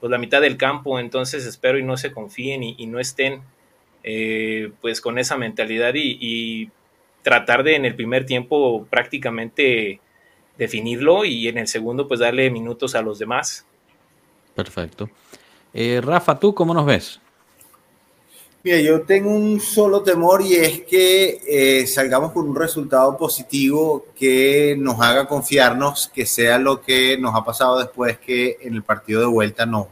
pues 0.06 0.12
la 0.12 0.18
mitad 0.18 0.40
del 0.40 0.56
campo, 0.56 1.00
entonces 1.00 1.44
espero 1.46 1.78
y 1.78 1.82
no 1.82 1.96
se 1.96 2.12
confíen 2.12 2.62
y, 2.62 2.86
no 2.86 3.00
estén 3.00 3.42
eh, 4.04 4.70
pues 4.80 5.00
con 5.00 5.18
esa 5.18 5.36
mentalidad 5.36 5.94
y, 5.96 6.70
tratar 7.22 7.64
de 7.64 7.74
en 7.74 7.84
el 7.84 7.96
primer 7.96 8.24
tiempo 8.24 8.86
prácticamente 8.88 9.98
definirlo 10.56 11.24
y 11.24 11.48
en 11.48 11.58
el 11.58 11.66
segundo 11.66 12.06
pues 12.06 12.20
darle 12.20 12.48
minutos 12.52 12.94
a 12.94 13.02
los 13.02 13.18
demás. 13.18 13.66
Perfecto. 14.54 15.10
Eh, 15.74 16.00
Rafa, 16.00 16.38
¿tú 16.38 16.54
cómo 16.54 16.72
nos 16.72 16.86
ves? 16.86 17.20
Mira, 18.62 18.78
yo 18.78 19.02
tengo 19.02 19.30
un 19.30 19.60
solo 19.60 20.04
temor 20.04 20.40
y 20.40 20.54
es 20.54 20.82
que 20.82 21.40
eh, 21.48 21.86
salgamos 21.88 22.30
con 22.30 22.48
un 22.48 22.54
resultado 22.54 23.16
positivo 23.16 24.06
que 24.16 24.76
nos 24.78 25.00
haga 25.00 25.26
confiarnos, 25.26 26.06
que 26.14 26.26
sea 26.26 26.58
lo 26.60 26.80
que 26.80 27.18
nos 27.18 27.34
ha 27.34 27.44
pasado 27.44 27.80
después 27.80 28.18
que 28.18 28.58
en 28.60 28.74
el 28.74 28.84
partido 28.84 29.20
de 29.20 29.26
vuelta 29.26 29.66
no, 29.66 29.88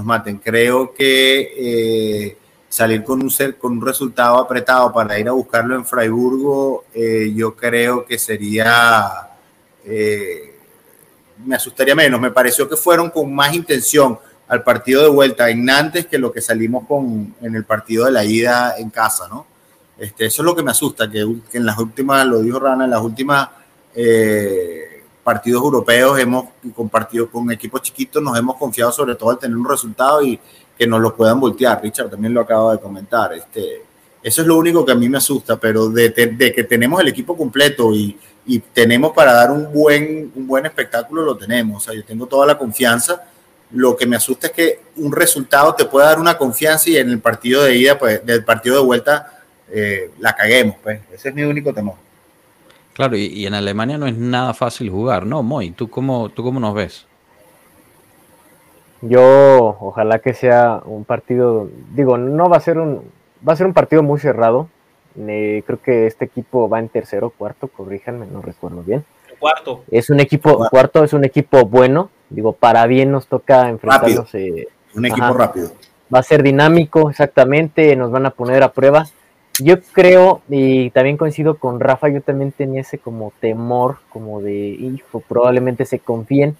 nos 0.00 0.06
maten. 0.06 0.38
Creo 0.38 0.92
que 0.92 1.52
eh, 1.56 2.36
salir 2.68 3.04
con 3.04 3.22
un, 3.22 3.32
con 3.58 3.72
un 3.72 3.86
resultado 3.86 4.38
apretado 4.38 4.92
para 4.92 5.18
ir 5.18 5.28
a 5.28 5.32
buscarlo 5.32 5.74
en 5.74 5.84
Freiburgo, 5.84 6.84
eh, 6.94 7.32
yo 7.34 7.54
creo 7.54 8.04
que 8.04 8.18
sería, 8.18 9.28
me 11.44 11.54
asustaría 11.54 11.94
menos. 11.94 12.20
Me 12.20 12.30
pareció 12.30 12.68
que 12.68 12.76
fueron 12.76 13.10
con 13.10 13.34
más 13.34 13.54
intención 13.54 14.18
al 14.48 14.64
partido 14.64 15.02
de 15.02 15.08
vuelta 15.08 15.48
en 15.48 15.64
Nantes 15.64 16.06
que 16.06 16.18
lo 16.18 16.32
que 16.32 16.40
salimos 16.40 16.84
con 16.86 17.36
en 17.40 17.54
el 17.54 17.64
partido 17.64 18.06
de 18.06 18.10
la 18.10 18.24
ida 18.24 18.74
en 18.78 18.90
casa, 18.90 19.28
¿no? 19.28 19.46
Este, 19.96 20.26
eso 20.26 20.42
es 20.42 20.46
lo 20.46 20.56
que 20.56 20.62
me 20.62 20.70
asusta, 20.70 21.10
que, 21.10 21.20
en 21.20 21.66
las 21.66 21.78
últimas, 21.78 22.26
lo 22.26 22.40
dijo 22.40 22.58
Rana, 22.58 22.84
en 22.84 22.90
las 22.90 23.02
últimas 23.02 23.48
eh, 23.94 24.89
partidos 25.22 25.62
europeos 25.62 26.18
hemos 26.18 26.46
compartido 26.74 27.30
con 27.30 27.50
equipos 27.50 27.82
chiquitos, 27.82 28.22
nos 28.22 28.38
hemos 28.38 28.56
confiado 28.56 28.90
sobre 28.92 29.14
todo 29.14 29.30
al 29.30 29.38
tener 29.38 29.56
un 29.56 29.68
resultado 29.68 30.22
y 30.22 30.38
que 30.76 30.86
nos 30.86 31.00
lo 31.00 31.14
puedan 31.14 31.38
voltear. 31.38 31.80
Richard 31.82 32.10
también 32.10 32.32
lo 32.32 32.40
acaba 32.40 32.72
de 32.72 32.80
comentar. 32.80 33.34
Este, 33.34 33.82
eso 34.22 34.42
es 34.42 34.46
lo 34.46 34.56
único 34.56 34.84
que 34.84 34.92
a 34.92 34.94
mí 34.94 35.08
me 35.08 35.18
asusta, 35.18 35.58
pero 35.58 35.88
de, 35.88 36.12
que 36.12 36.64
tenemos 36.64 37.00
el 37.00 37.08
equipo 37.08 37.36
completo 37.36 37.92
y, 37.94 38.18
y, 38.46 38.58
tenemos 38.58 39.12
para 39.12 39.32
dar 39.32 39.50
un 39.50 39.72
buen, 39.72 40.32
un 40.34 40.46
buen 40.46 40.64
espectáculo, 40.66 41.22
lo 41.22 41.36
tenemos. 41.36 41.82
O 41.82 41.84
sea, 41.84 41.94
yo 41.94 42.04
tengo 42.04 42.26
toda 42.26 42.46
la 42.46 42.56
confianza. 42.56 43.24
Lo 43.72 43.96
que 43.96 44.06
me 44.06 44.16
asusta 44.16 44.48
es 44.48 44.52
que 44.52 44.80
un 44.96 45.12
resultado 45.12 45.74
te 45.74 45.84
pueda 45.84 46.06
dar 46.06 46.18
una 46.18 46.36
confianza 46.36 46.90
y 46.90 46.96
en 46.96 47.10
el 47.10 47.20
partido 47.20 47.62
de 47.62 47.76
ida, 47.76 47.98
pues, 47.98 48.24
del 48.24 48.42
partido 48.44 48.76
de 48.76 48.82
vuelta, 48.82 49.40
eh, 49.70 50.10
la 50.18 50.34
caguemos. 50.34 50.76
Pues. 50.82 51.00
Ese 51.12 51.28
es 51.28 51.34
mi 51.34 51.42
único 51.42 51.72
temor. 51.72 51.94
Claro, 52.94 53.16
y, 53.16 53.46
en 53.46 53.54
Alemania 53.54 53.98
no 53.98 54.06
es 54.06 54.16
nada 54.16 54.52
fácil 54.52 54.90
jugar, 54.90 55.24
¿no, 55.24 55.42
Moy? 55.42 55.70
¿Tú 55.70 55.88
cómo, 55.88 56.28
¿Tú 56.28 56.42
cómo 56.42 56.60
nos 56.60 56.74
ves? 56.74 57.06
Yo, 59.02 59.76
ojalá 59.80 60.18
que 60.18 60.34
sea 60.34 60.82
un 60.84 61.04
partido, 61.04 61.68
digo, 61.94 62.18
no 62.18 62.50
va 62.50 62.58
a 62.58 62.60
ser 62.60 62.78
un, 62.78 63.02
va 63.46 63.54
a 63.54 63.56
ser 63.56 63.66
un 63.66 63.72
partido 63.72 64.02
muy 64.02 64.20
cerrado. 64.20 64.68
creo 65.14 65.82
que 65.82 66.06
este 66.06 66.26
equipo 66.26 66.68
va 66.68 66.78
en 66.78 66.88
tercero, 66.88 67.30
cuarto, 67.30 67.68
corríjanme, 67.68 68.26
no 68.26 68.42
recuerdo 68.42 68.82
bien. 68.82 69.04
Cuarto. 69.38 69.84
Es 69.90 70.10
un 70.10 70.20
equipo, 70.20 70.68
cuarto, 70.68 71.02
es 71.02 71.14
un 71.14 71.24
equipo 71.24 71.64
bueno. 71.64 72.10
Digo, 72.28 72.52
para 72.52 72.86
bien 72.86 73.10
nos 73.10 73.26
toca 73.26 73.70
enfrentarnos. 73.70 74.34
Eh, 74.34 74.68
un 74.94 75.06
equipo 75.06 75.32
rápido. 75.32 75.72
Va 76.14 76.18
a 76.18 76.22
ser 76.22 76.42
dinámico, 76.42 77.08
exactamente, 77.08 77.96
nos 77.96 78.10
van 78.10 78.26
a 78.26 78.30
poner 78.30 78.62
a 78.62 78.72
prueba. 78.72 79.06
Yo 79.62 79.80
creo, 79.92 80.40
y 80.48 80.88
también 80.90 81.18
coincido 81.18 81.56
con 81.58 81.80
Rafa, 81.80 82.08
yo 82.08 82.22
también 82.22 82.50
tenía 82.50 82.80
ese 82.80 82.98
como 82.98 83.32
temor, 83.40 83.98
como 84.08 84.40
de, 84.40 84.54
hijo, 84.54 85.20
probablemente 85.20 85.84
se 85.84 85.98
confíen. 85.98 86.56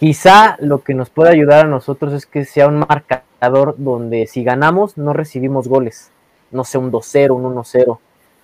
Quizá 0.00 0.56
lo 0.60 0.82
que 0.82 0.94
nos 0.94 1.10
puede 1.10 1.30
ayudar 1.30 1.66
a 1.66 1.68
nosotros 1.68 2.12
es 2.12 2.26
que 2.26 2.44
sea 2.44 2.66
un 2.66 2.80
marcador 2.80 3.76
donde 3.78 4.26
si 4.26 4.42
ganamos 4.42 4.98
no 4.98 5.12
recibimos 5.12 5.68
goles, 5.68 6.10
no 6.50 6.64
sé, 6.64 6.78
un 6.78 6.90
2-0, 6.90 7.36
un 7.36 7.54
1-0, 7.54 7.98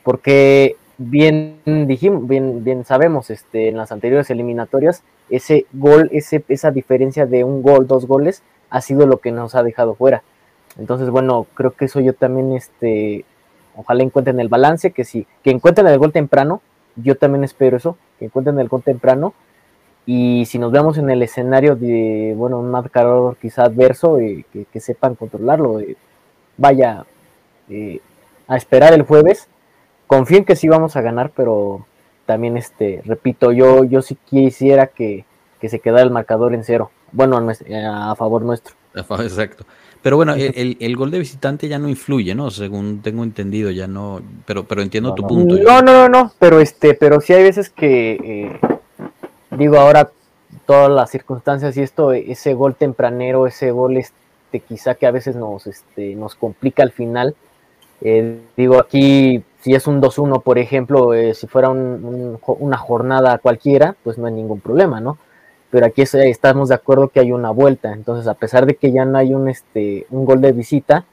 porque 0.04 0.76
bien 0.96 1.58
dijimos, 1.64 2.28
bien, 2.28 2.62
bien 2.62 2.84
sabemos, 2.84 3.30
este, 3.30 3.68
en 3.68 3.76
las 3.76 3.90
anteriores 3.90 4.30
eliminatorias, 4.30 5.02
ese 5.30 5.66
gol, 5.72 6.08
ese, 6.12 6.44
esa 6.48 6.70
diferencia 6.70 7.26
de 7.26 7.42
un 7.42 7.62
gol, 7.62 7.88
dos 7.88 8.06
goles, 8.06 8.42
ha 8.70 8.80
sido 8.80 9.06
lo 9.06 9.18
que 9.18 9.32
nos 9.32 9.56
ha 9.56 9.64
dejado 9.64 9.96
fuera. 9.96 10.22
Entonces, 10.78 11.10
bueno, 11.10 11.46
creo 11.54 11.72
que 11.72 11.86
eso 11.86 12.00
yo 12.00 12.14
también, 12.14 12.52
este, 12.52 13.24
Ojalá 13.76 14.02
encuentren 14.02 14.40
el 14.40 14.48
balance, 14.48 14.92
que 14.92 15.04
sí, 15.04 15.26
que 15.42 15.50
encuentren 15.50 15.86
el 15.86 15.98
gol 15.98 16.12
temprano. 16.12 16.62
Yo 16.96 17.16
también 17.16 17.44
espero 17.44 17.76
eso, 17.76 17.96
que 18.18 18.26
encuentren 18.26 18.58
el 18.58 18.68
gol 18.68 18.82
temprano. 18.82 19.34
Y 20.06 20.44
si 20.46 20.58
nos 20.58 20.70
vemos 20.70 20.98
en 20.98 21.08
el 21.10 21.22
escenario 21.22 21.76
de, 21.76 22.34
bueno, 22.36 22.58
un 22.58 22.70
marcador 22.70 23.36
quizá 23.36 23.64
adverso, 23.64 24.18
eh, 24.18 24.44
que, 24.52 24.80
sepan 24.80 25.14
controlarlo. 25.14 25.80
Eh, 25.80 25.96
vaya 26.56 27.04
eh, 27.70 28.00
a 28.46 28.56
esperar 28.56 28.92
el 28.92 29.02
jueves. 29.02 29.48
Confío 30.06 30.38
en 30.38 30.44
que 30.44 30.56
sí 30.56 30.68
vamos 30.68 30.96
a 30.96 31.00
ganar, 31.00 31.32
pero 31.34 31.86
también, 32.26 32.56
este, 32.56 33.02
repito, 33.04 33.52
yo, 33.52 33.84
yo 33.84 34.02
sí 34.02 34.16
quisiera 34.26 34.88
que, 34.88 35.24
que 35.60 35.70
se 35.70 35.80
quedara 35.80 36.02
el 36.02 36.10
marcador 36.10 36.54
en 36.54 36.64
cero. 36.64 36.90
Bueno, 37.10 37.38
a 37.38 38.14
favor 38.16 38.42
nuestro. 38.42 38.74
Exacto. 38.94 39.64
Pero 40.04 40.16
bueno, 40.18 40.34
el, 40.36 40.96
gol 40.96 41.10
de 41.10 41.18
visitante 41.18 41.66
ya 41.66 41.78
no 41.78 41.88
influye, 41.88 42.34
¿no? 42.34 42.50
Según 42.50 43.00
tengo 43.00 43.24
entendido, 43.24 43.70
ya 43.70 43.86
no. 43.86 44.20
Pero, 44.44 44.64
pero 44.64 44.82
entiendo 44.82 45.14
tu 45.14 45.26
punto. 45.26 45.56
No, 45.56 45.80
no, 45.80 45.92
no, 45.94 46.08
no. 46.10 46.32
Pero 46.38 46.60
este, 46.60 46.92
pero 46.92 47.22
sí 47.22 47.32
hay 47.32 47.42
veces 47.42 47.70
que 47.70 48.12
eh, 48.22 48.60
digo 49.56 49.78
ahora 49.78 50.10
todas 50.66 50.90
las 50.90 51.10
circunstancias 51.10 51.74
y 51.78 51.80
esto, 51.80 52.12
ese 52.12 52.52
gol 52.52 52.74
tempranero, 52.74 53.46
ese 53.46 53.70
gol 53.70 53.96
este, 53.96 54.60
quizá 54.60 54.94
que 54.94 55.06
a 55.06 55.10
veces 55.10 55.36
nos, 55.36 55.66
este, 55.66 56.14
nos 56.16 56.34
complica 56.34 56.82
al 56.82 56.92
final. 56.92 57.34
Eh, 58.02 58.40
digo 58.58 58.78
aquí, 58.78 59.42
si 59.62 59.74
es 59.74 59.86
un 59.86 60.02
2-1, 60.02 60.42
por 60.42 60.58
ejemplo, 60.58 61.14
eh, 61.14 61.32
si 61.32 61.46
fuera 61.46 61.70
una 61.70 62.76
jornada 62.76 63.38
cualquiera, 63.38 63.96
pues 64.04 64.18
no 64.18 64.26
hay 64.26 64.34
ningún 64.34 64.60
problema, 64.60 65.00
¿no? 65.00 65.16
Pero 65.74 65.86
aquí 65.86 66.02
estamos 66.02 66.68
de 66.68 66.76
acuerdo 66.76 67.08
que 67.08 67.18
hay 67.18 67.32
una 67.32 67.50
vuelta, 67.50 67.92
entonces 67.92 68.28
a 68.28 68.34
pesar 68.34 68.64
de 68.64 68.76
que 68.76 68.92
ya 68.92 69.04
no 69.04 69.18
hay 69.18 69.34
un, 69.34 69.48
este, 69.48 70.06
un 70.10 70.24
gol 70.24 70.40
de 70.40 70.52
visita, 70.52 71.04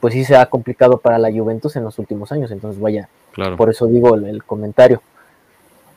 pues 0.00 0.12
sí 0.12 0.22
se 0.22 0.36
ha 0.36 0.44
complicado 0.50 0.98
para 0.98 1.18
la 1.18 1.32
Juventus 1.32 1.76
en 1.76 1.84
los 1.84 1.98
últimos 1.98 2.30
años, 2.30 2.50
entonces 2.50 2.78
vaya, 2.78 3.08
claro. 3.32 3.56
por 3.56 3.70
eso 3.70 3.86
digo 3.86 4.16
el, 4.16 4.44
comentario. 4.44 5.00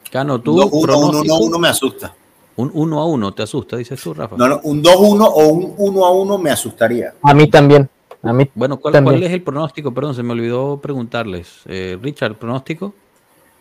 Cano, 0.10 0.40
tú... 0.40 0.62
Un 0.62 0.72
1-1 0.72 1.60
me 1.60 1.68
asusta. 1.68 2.16
Un 2.56 2.72
1 2.74 3.00
a 3.02 3.06
1 3.06 3.34
te 3.34 3.44
asusta, 3.44 3.76
dices 3.76 4.02
tú, 4.02 4.14
Rafa. 4.14 4.38
No, 4.38 4.48
no, 4.48 4.62
un 4.64 4.82
2-1 4.82 5.32
o 5.34 5.48
un 5.50 5.74
1 5.78 6.06
a 6.06 6.12
1 6.12 6.38
me 6.38 6.52
asustaría. 6.52 7.14
A 7.22 7.34
mí 7.34 7.50
también. 7.50 7.90
A 8.22 8.32
mí 8.32 8.50
bueno, 8.56 8.78
¿cuál, 8.78 9.24
es 9.24 9.32
el 9.34 9.42
pronóstico? 9.42 9.94
Perdón, 9.94 10.16
se 10.16 10.24
me 10.24 10.32
olvidó 10.32 10.80
preguntarles. 10.80 11.64
Eh, 11.66 11.98
Richard, 12.02 12.36
¿pronóstico? 12.36 12.94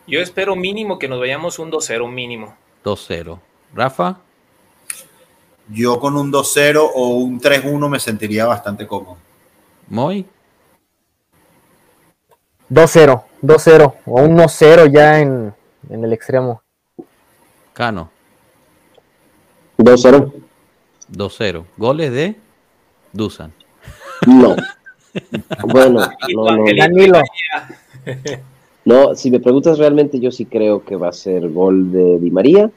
Yo 0.07 0.21
espero 0.21 0.55
mínimo 0.55 0.97
que 0.97 1.09
nos 1.09 1.19
vayamos 1.19 1.59
un 1.59 1.69
2-0, 1.69 2.09
mínimo. 2.09 2.55
2-0. 2.85 3.39
Rafa. 3.73 4.19
Yo 5.69 5.99
con 5.99 6.15
un 6.15 6.31
2-0 6.31 6.91
o 6.93 7.09
un 7.15 7.39
3-1 7.39 7.89
me 7.89 7.99
sentiría 7.99 8.45
bastante 8.45 8.85
cómodo. 8.85 9.17
Moy. 9.87 10.25
2-0, 12.69 13.23
2-0 13.41 13.93
o 14.05 14.21
1-0 14.21 14.91
ya 14.91 15.19
en, 15.19 15.53
en, 15.89 16.03
el 16.03 16.13
extremo. 16.13 16.61
Cano. 17.73 18.09
2-0. 19.77 20.31
2-0. 21.11 21.65
¿Goles 21.77 22.11
de 22.11 22.35
Dusan? 23.11 23.53
No. 24.25 24.55
bueno, 25.67 25.99
no, 26.35 26.57
no. 26.57 26.63
Danilo. 26.77 27.21
No, 28.85 29.15
si 29.15 29.31
me 29.31 29.39
preguntas 29.39 29.77
realmente, 29.77 30.19
yo 30.19 30.31
sí 30.31 30.45
creo 30.45 30.83
que 30.83 30.95
va 30.95 31.09
a 31.09 31.13
ser 31.13 31.49
gol 31.49 31.91
de 31.91 32.19
Di 32.19 32.31
María 32.31 32.71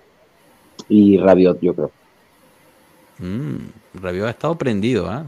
y 0.89 1.19
Rabiot, 1.19 1.61
yo 1.61 1.75
creo. 1.75 1.91
Mm, 3.19 3.57
Rabiot 3.95 4.27
ha 4.27 4.31
estado 4.31 4.57
prendido, 4.57 5.09
¿ah? 5.09 5.25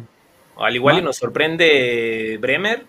Al 0.58 0.74
igual 0.74 0.98
y 0.98 1.02
nos 1.02 1.16
sorprende 1.16 2.36
Bremer. 2.40 2.84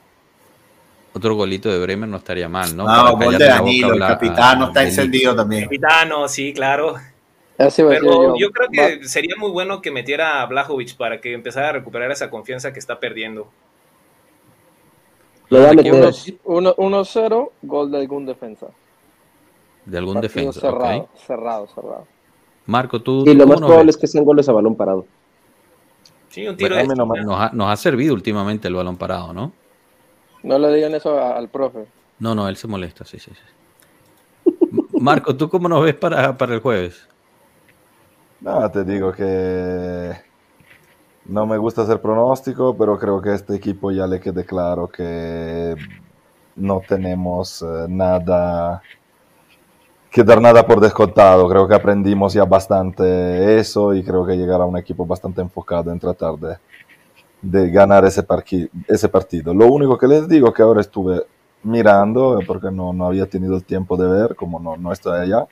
Otro 1.14 1.36
golito 1.36 1.70
de 1.70 1.80
Bremer 1.80 2.10
no 2.10 2.18
estaría 2.18 2.50
mal, 2.50 2.76
¿no? 2.76 2.86
No, 2.86 3.18
gol 3.18 3.38
de 3.38 3.46
Danilo, 3.46 3.94
el 3.94 4.00
capitano 4.00 4.68
está 4.68 4.84
encendido 4.84 5.36
también. 5.36 5.64
Capitano, 5.64 6.28
sí, 6.28 6.54
claro. 6.54 6.96
Pero 7.58 8.38
yo. 8.38 8.52
creo 8.52 8.70
que 8.72 9.08
sería 9.08 9.36
muy 9.38 9.52
bueno 9.52 9.82
que 9.82 9.92
metiera 9.92 10.42
a 10.42 10.46
Blajovic 10.46 10.96
para 10.96 11.20
que 11.20 11.34
empezara 11.34 11.70
a 11.70 11.72
recuperar 11.74 12.10
esa 12.10 12.30
confianza 12.30 12.72
que 12.72 12.80
está 12.80 13.00
perdiendo. 13.00 13.52
1-0, 15.50 17.52
gol 17.64 17.92
de 17.92 17.98
algún 17.98 18.26
defensa. 18.26 18.68
De 19.84 19.98
algún 19.98 20.22
defensa. 20.22 20.62
Cerrado, 20.62 21.10
cerrado, 21.28 21.68
cerrado. 21.68 22.08
Marco, 22.70 23.02
tú. 23.02 23.24
Y 23.26 23.34
lo 23.34 23.48
más 23.48 23.60
probable 23.60 23.90
es 23.90 23.98
que 23.98 24.06
sean 24.06 24.24
goles 24.24 24.48
a 24.48 24.52
balón 24.52 24.76
parado. 24.76 25.08
Sí, 26.30 26.48
un 26.48 26.56
tiro 26.56 26.76
nos, 26.86 27.68
ha, 27.68 27.76
servido 27.76 28.14
últimamente 28.14 28.68
el 28.68 28.76
balón 28.76 28.96
parado, 28.96 29.34
¿no? 29.34 29.52
No 30.44 30.60
le 30.60 30.72
digan 30.76 30.94
eso 30.94 31.20
al 31.20 31.50
profe. 31.50 31.88
No, 32.20 32.36
no, 32.36 32.48
él 32.48 32.56
se 32.56 32.68
molesta, 32.68 33.06
sí, 33.06 33.18
sí, 33.18 33.32
sí. 33.34 34.52
Marco, 35.00 35.36
¿tú 35.36 35.50
cómo 35.50 35.68
nos 35.68 35.84
ves 35.84 35.96
para, 35.96 36.38
para 36.38 36.54
el 36.54 36.60
jueves? 36.60 37.08
Nada, 38.40 38.72
te 38.72 38.84
digo 38.84 39.12
que 39.14 40.14
no 41.26 41.48
me 41.48 41.58
gusta 41.58 41.82
hacer 41.82 42.00
pronóstico, 42.00 42.78
pero 42.78 43.00
creo 43.00 43.20
que 43.20 43.30
a 43.30 43.36
este 43.36 43.56
equipo 43.56 43.90
ya 43.90 44.06
le 44.06 44.20
quede 44.20 44.46
claro 44.46 44.88
que 44.88 45.76
no 46.56 46.82
tenemos 46.88 47.64
eh, 47.64 47.88
nada 47.90 48.84
que 50.10 50.24
dar 50.24 50.42
nada 50.42 50.66
por 50.66 50.80
descontado. 50.80 51.48
Creo 51.48 51.68
que 51.68 51.76
aprendimos 51.76 52.34
ya 52.34 52.46
bastante 52.46 53.60
eso 53.60 53.94
y 53.94 54.04
creo 54.04 54.26
que 54.26 54.38
llegará 54.38 54.66
un 54.66 54.78
equipo 54.78 55.06
bastante 55.06 55.42
enfocado 55.42 55.92
en 55.92 56.00
tratar 56.00 56.36
de, 56.36 56.58
de 57.42 57.70
ganar 57.70 58.06
ese, 58.06 58.26
ese 58.88 59.10
partido. 59.10 59.54
Lo 59.54 59.68
único 59.68 59.98
que 59.98 60.08
les 60.08 60.28
digo 60.28 60.52
que 60.52 60.62
ahora 60.62 60.82
estuve 60.82 61.24
mirando, 61.64 62.40
porque 62.48 62.72
no, 62.72 62.94
no 62.94 63.06
había 63.06 63.26
tenido 63.26 63.56
el 63.56 63.64
tiempo 63.64 63.98
de 63.98 64.08
ver, 64.08 64.36
como 64.36 64.60
no, 64.60 64.78
no 64.78 64.92
estoy 64.92 65.20
allá, 65.20 65.48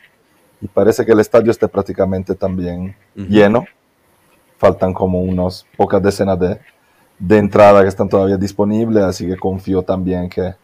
y 0.62 0.68
parece 0.68 1.06
que 1.06 1.12
el 1.12 1.20
estadio 1.20 1.52
está 1.52 1.68
prácticamente 1.68 2.34
también 2.34 2.96
lleno. 3.16 3.66
Faltan 4.58 4.92
como 4.92 5.22
unas 5.22 5.68
pocas 5.78 6.02
decenas 6.02 6.40
de, 6.40 6.60
de 7.20 7.38
entrada 7.38 7.84
que 7.84 7.90
están 7.90 8.10
todavía 8.10 8.38
disponibles, 8.38 9.04
así 9.04 9.28
que 9.28 9.38
confío 9.38 9.84
también 9.84 10.30
que, 10.30 10.56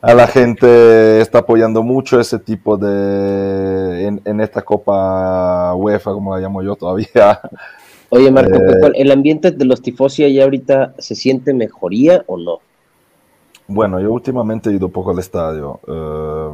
a 0.00 0.14
la 0.14 0.26
gente 0.26 1.20
está 1.20 1.38
apoyando 1.38 1.82
mucho 1.82 2.20
ese 2.20 2.38
tipo 2.38 2.76
de 2.76 4.20
en, 4.24 4.40
esta 4.40 4.62
Copa 4.62 5.74
UEFA, 5.74 6.12
como 6.12 6.34
la 6.34 6.40
llamo 6.40 6.62
yo 6.62 6.76
todavía. 6.76 7.40
Oye, 8.10 8.30
Marco, 8.30 8.56
eh, 8.56 8.92
¿el 8.94 9.10
ambiente 9.10 9.50
de 9.50 9.64
los 9.64 9.82
tifosi 9.82 10.32
ya 10.32 10.44
ahorita 10.44 10.94
se 10.98 11.14
siente 11.14 11.52
mejoría 11.52 12.24
o 12.26 12.38
no? 12.38 12.60
Bueno, 13.66 14.00
yo 14.00 14.10
últimamente 14.12 14.70
he 14.70 14.74
ido 14.74 14.88
poco 14.88 15.10
al 15.10 15.18
estadio. 15.18 15.80
Eh, 15.86 16.50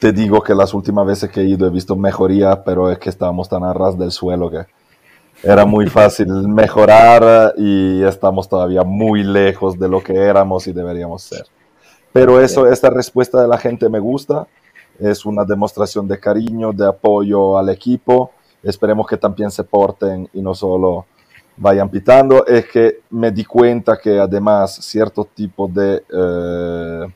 te 0.00 0.12
digo 0.12 0.42
que 0.42 0.54
las 0.54 0.74
últimas 0.74 1.06
veces 1.06 1.30
que 1.30 1.42
he 1.42 1.44
ido 1.44 1.66
he 1.68 1.70
visto 1.70 1.94
mejoría, 1.94 2.64
pero 2.64 2.90
es 2.90 2.98
que 2.98 3.08
estábamos 3.08 3.48
tan 3.48 3.62
a 3.62 3.72
ras 3.72 3.96
del 3.96 4.10
suelo 4.10 4.50
que 4.50 4.66
era 5.42 5.64
muy 5.64 5.86
fácil 5.86 6.26
mejorar 6.48 7.54
y 7.56 8.02
estamos 8.02 8.48
todavía 8.48 8.82
muy 8.82 9.22
lejos 9.22 9.78
de 9.78 9.88
lo 9.88 10.02
que 10.02 10.14
éramos 10.14 10.66
y 10.66 10.72
deberíamos 10.72 11.22
ser. 11.22 11.44
Pero 12.14 12.40
eso, 12.40 12.68
esta 12.68 12.90
respuesta 12.90 13.42
de 13.42 13.48
la 13.48 13.58
gente 13.58 13.88
me 13.88 13.98
gusta, 13.98 14.46
es 15.00 15.26
una 15.26 15.44
demostración 15.44 16.06
de 16.06 16.20
cariño, 16.20 16.72
de 16.72 16.86
apoyo 16.86 17.58
al 17.58 17.70
equipo. 17.70 18.30
Esperemos 18.62 19.08
que 19.08 19.16
también 19.16 19.50
se 19.50 19.64
porten 19.64 20.28
y 20.32 20.40
no 20.40 20.54
solo 20.54 21.06
vayan 21.56 21.88
pitando. 21.88 22.46
Es 22.46 22.66
que 22.66 23.00
me 23.10 23.32
di 23.32 23.44
cuenta 23.44 23.98
que 24.00 24.20
además 24.20 24.76
cierto 24.76 25.24
tipo 25.24 25.66
de... 25.66 26.04
Eh, 26.08 27.06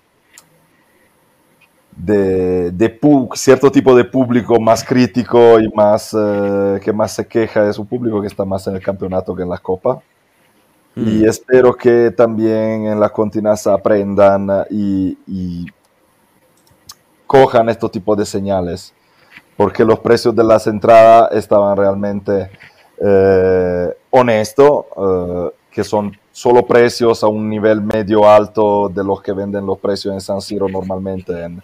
de, 1.96 2.70
de 2.72 3.00
cierto 3.34 3.70
tipo 3.70 3.94
de 3.94 4.04
público 4.04 4.58
más 4.58 4.82
crítico 4.82 5.60
y 5.60 5.68
más 5.68 6.12
eh, 6.12 6.80
que 6.82 6.92
más 6.92 7.12
se 7.12 7.24
queja 7.24 7.68
es 7.68 7.78
un 7.78 7.86
público 7.86 8.20
que 8.20 8.26
está 8.26 8.44
más 8.44 8.66
en 8.66 8.74
el 8.74 8.82
campeonato 8.82 9.32
que 9.32 9.42
en 9.44 9.48
la 9.48 9.58
copa. 9.58 10.02
Y 10.98 11.22
mm. 11.22 11.28
espero 11.28 11.74
que 11.74 12.10
también 12.10 12.86
en 12.86 12.98
la 12.98 13.10
continuación 13.10 13.74
aprendan 13.74 14.48
y, 14.68 15.16
y 15.26 15.66
cojan 17.26 17.68
este 17.68 17.88
tipo 17.88 18.16
de 18.16 18.24
señales, 18.24 18.92
porque 19.56 19.84
los 19.84 20.00
precios 20.00 20.34
de 20.34 20.42
las 20.42 20.66
entradas 20.66 21.30
estaban 21.32 21.76
realmente 21.76 22.50
eh, 23.00 23.96
honestos, 24.10 24.86
eh, 24.96 25.50
que 25.70 25.84
son 25.84 26.18
solo 26.32 26.66
precios 26.66 27.22
a 27.22 27.28
un 27.28 27.48
nivel 27.48 27.80
medio 27.80 28.28
alto 28.28 28.88
de 28.88 29.04
los 29.04 29.22
que 29.22 29.32
venden 29.32 29.66
los 29.66 29.78
precios 29.78 30.14
en 30.14 30.20
San 30.20 30.40
Siro 30.40 30.68
normalmente 30.68 31.32
en, 31.44 31.62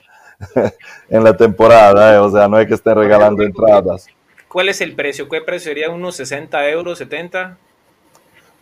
en 1.08 1.24
la 1.24 1.36
temporada, 1.36 2.14
eh, 2.14 2.18
o 2.18 2.30
sea, 2.30 2.46
no 2.46 2.56
hay 2.56 2.66
que 2.66 2.74
estén 2.74 2.94
regalando 2.94 3.42
entradas. 3.42 4.06
¿Cuál 4.48 4.68
es 4.68 4.80
el 4.80 4.94
precio? 4.94 5.28
¿Qué 5.28 5.40
precio 5.40 5.70
sería? 5.70 5.90
¿Unos 5.90 6.14
60 6.14 6.68
euros, 6.68 6.98
70? 6.98 7.58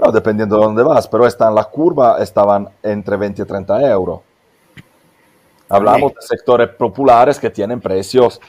No, 0.03 0.11
dependiendo 0.11 0.57
de 0.57 0.65
dónde 0.65 0.83
vas, 0.83 1.07
pero 1.07 1.29
están 1.29 1.55
las 1.55 1.69
curvas, 1.69 2.20
estaban 2.20 2.69
entre 2.83 3.16
20 3.16 3.43
y 3.43 3.45
30 3.45 3.89
euros. 3.89 4.20
Hablamos 5.69 6.15
de 6.15 6.23
sectores 6.23 6.70
populares 6.70 7.39
que 7.39 7.49
tienen 7.49 7.81
precios 7.81 8.41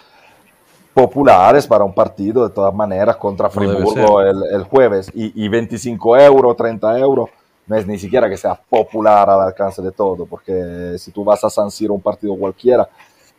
populares 0.95 1.67
para 1.67 1.83
un 1.83 1.93
partido 1.93 2.47
de 2.47 2.53
todas 2.53 2.73
maneras 2.73 3.17
contra 3.17 3.51
Friburgo 3.51 4.21
el, 4.21 4.63
jueves 4.63 5.11
y, 5.13 5.45
y, 5.45 5.47
25 5.47 6.17
euros, 6.17 6.57
30 6.57 6.97
euros, 6.99 7.29
no 7.67 7.75
es 7.75 7.85
ni 7.85 7.99
siquiera 7.99 8.27
que 8.27 8.37
sea 8.37 8.55
popular 8.55 9.29
al 9.29 9.41
alcance 9.41 9.81
de 9.83 9.91
todo, 9.91 10.25
porque 10.25 10.95
si 10.97 11.11
tú 11.11 11.23
vas 11.23 11.43
a 11.43 11.51
San 11.51 11.69
Siro 11.69 11.93
un 11.93 12.01
partido 12.01 12.35
cualquiera, 12.35 12.89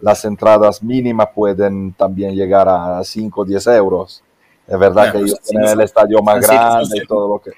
las 0.00 0.24
entradas 0.24 0.82
mínimas 0.84 1.30
pueden 1.34 1.92
también 1.94 2.34
llegar 2.36 2.68
a 2.68 3.02
5 3.02 3.40
o 3.40 3.44
10 3.44 3.66
euros. 3.68 4.22
Es 4.66 4.78
verdad 4.78 5.12
que 5.12 5.18
ellos 5.18 5.40
tienen 5.40 5.68
el 5.68 5.80
estadio 5.82 6.22
más 6.22 6.46
grande 6.46 6.98
y 7.02 7.06
todo 7.06 7.28
lo 7.28 7.38
que, 7.38 7.50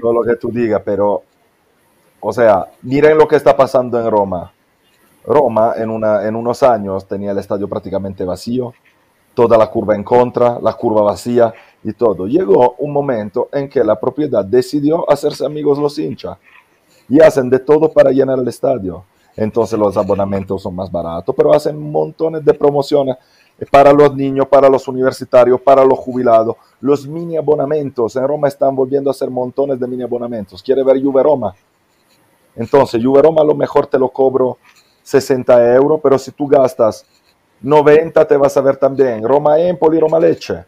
todo 0.00 0.12
lo 0.12 0.22
que 0.22 0.36
tú 0.36 0.50
digas, 0.50 0.82
pero, 0.84 1.22
o 2.20 2.32
sea, 2.32 2.66
miren 2.82 3.16
lo 3.16 3.26
que 3.26 3.36
está 3.36 3.56
pasando 3.56 3.98
en 3.98 4.10
Roma. 4.10 4.52
Roma 5.24 5.72
en, 5.76 5.88
una, 5.88 6.26
en 6.26 6.36
unos 6.36 6.62
años 6.62 7.08
tenía 7.08 7.30
el 7.30 7.38
estadio 7.38 7.66
prácticamente 7.66 8.24
vacío, 8.24 8.74
toda 9.34 9.56
la 9.56 9.68
curva 9.68 9.94
en 9.94 10.04
contra, 10.04 10.58
la 10.60 10.74
curva 10.74 11.00
vacía 11.00 11.54
y 11.82 11.94
todo. 11.94 12.26
Llegó 12.26 12.74
un 12.78 12.92
momento 12.92 13.48
en 13.50 13.70
que 13.70 13.82
la 13.82 13.98
propiedad 13.98 14.44
decidió 14.44 15.10
hacerse 15.10 15.46
amigos 15.46 15.78
los 15.78 15.98
hinchas 15.98 16.36
y 17.08 17.22
hacen 17.22 17.48
de 17.48 17.60
todo 17.60 17.90
para 17.90 18.10
llenar 18.10 18.38
el 18.38 18.48
estadio 18.48 19.04
entonces 19.36 19.78
los 19.78 19.96
abonamientos 19.96 20.62
son 20.62 20.74
más 20.74 20.90
baratos, 20.90 21.34
pero 21.36 21.52
hacen 21.52 21.78
montones 21.78 22.44
de 22.44 22.54
promociones 22.54 23.16
para 23.70 23.92
los 23.92 24.14
niños, 24.14 24.46
para 24.48 24.68
los 24.68 24.86
universitarios, 24.88 25.60
para 25.60 25.84
los 25.84 25.98
jubilados. 25.98 26.56
Los 26.80 27.06
mini 27.06 27.36
abonamientos, 27.36 28.16
en 28.16 28.26
Roma 28.26 28.48
están 28.48 28.74
volviendo 28.74 29.10
a 29.10 29.12
hacer 29.12 29.30
montones 29.30 29.78
de 29.78 29.86
mini 29.86 30.02
abonamientos. 30.02 30.62
¿Quiere 30.62 30.82
ver 30.82 31.02
Juve 31.02 31.22
Roma? 31.22 31.54
Entonces, 32.56 33.02
Juve 33.02 33.22
Roma 33.22 33.42
a 33.42 33.44
lo 33.44 33.54
mejor 33.54 33.86
te 33.86 33.98
lo 33.98 34.08
cobro 34.08 34.58
60 35.02 35.74
euros, 35.74 36.00
pero 36.02 36.18
si 36.18 36.30
tú 36.32 36.46
gastas 36.46 37.06
90 37.60 38.26
te 38.26 38.36
vas 38.36 38.56
a 38.56 38.60
ver 38.60 38.76
también 38.76 39.22
Roma 39.26 39.58
Empoli, 39.58 39.98
Roma 39.98 40.18
Leche 40.18 40.64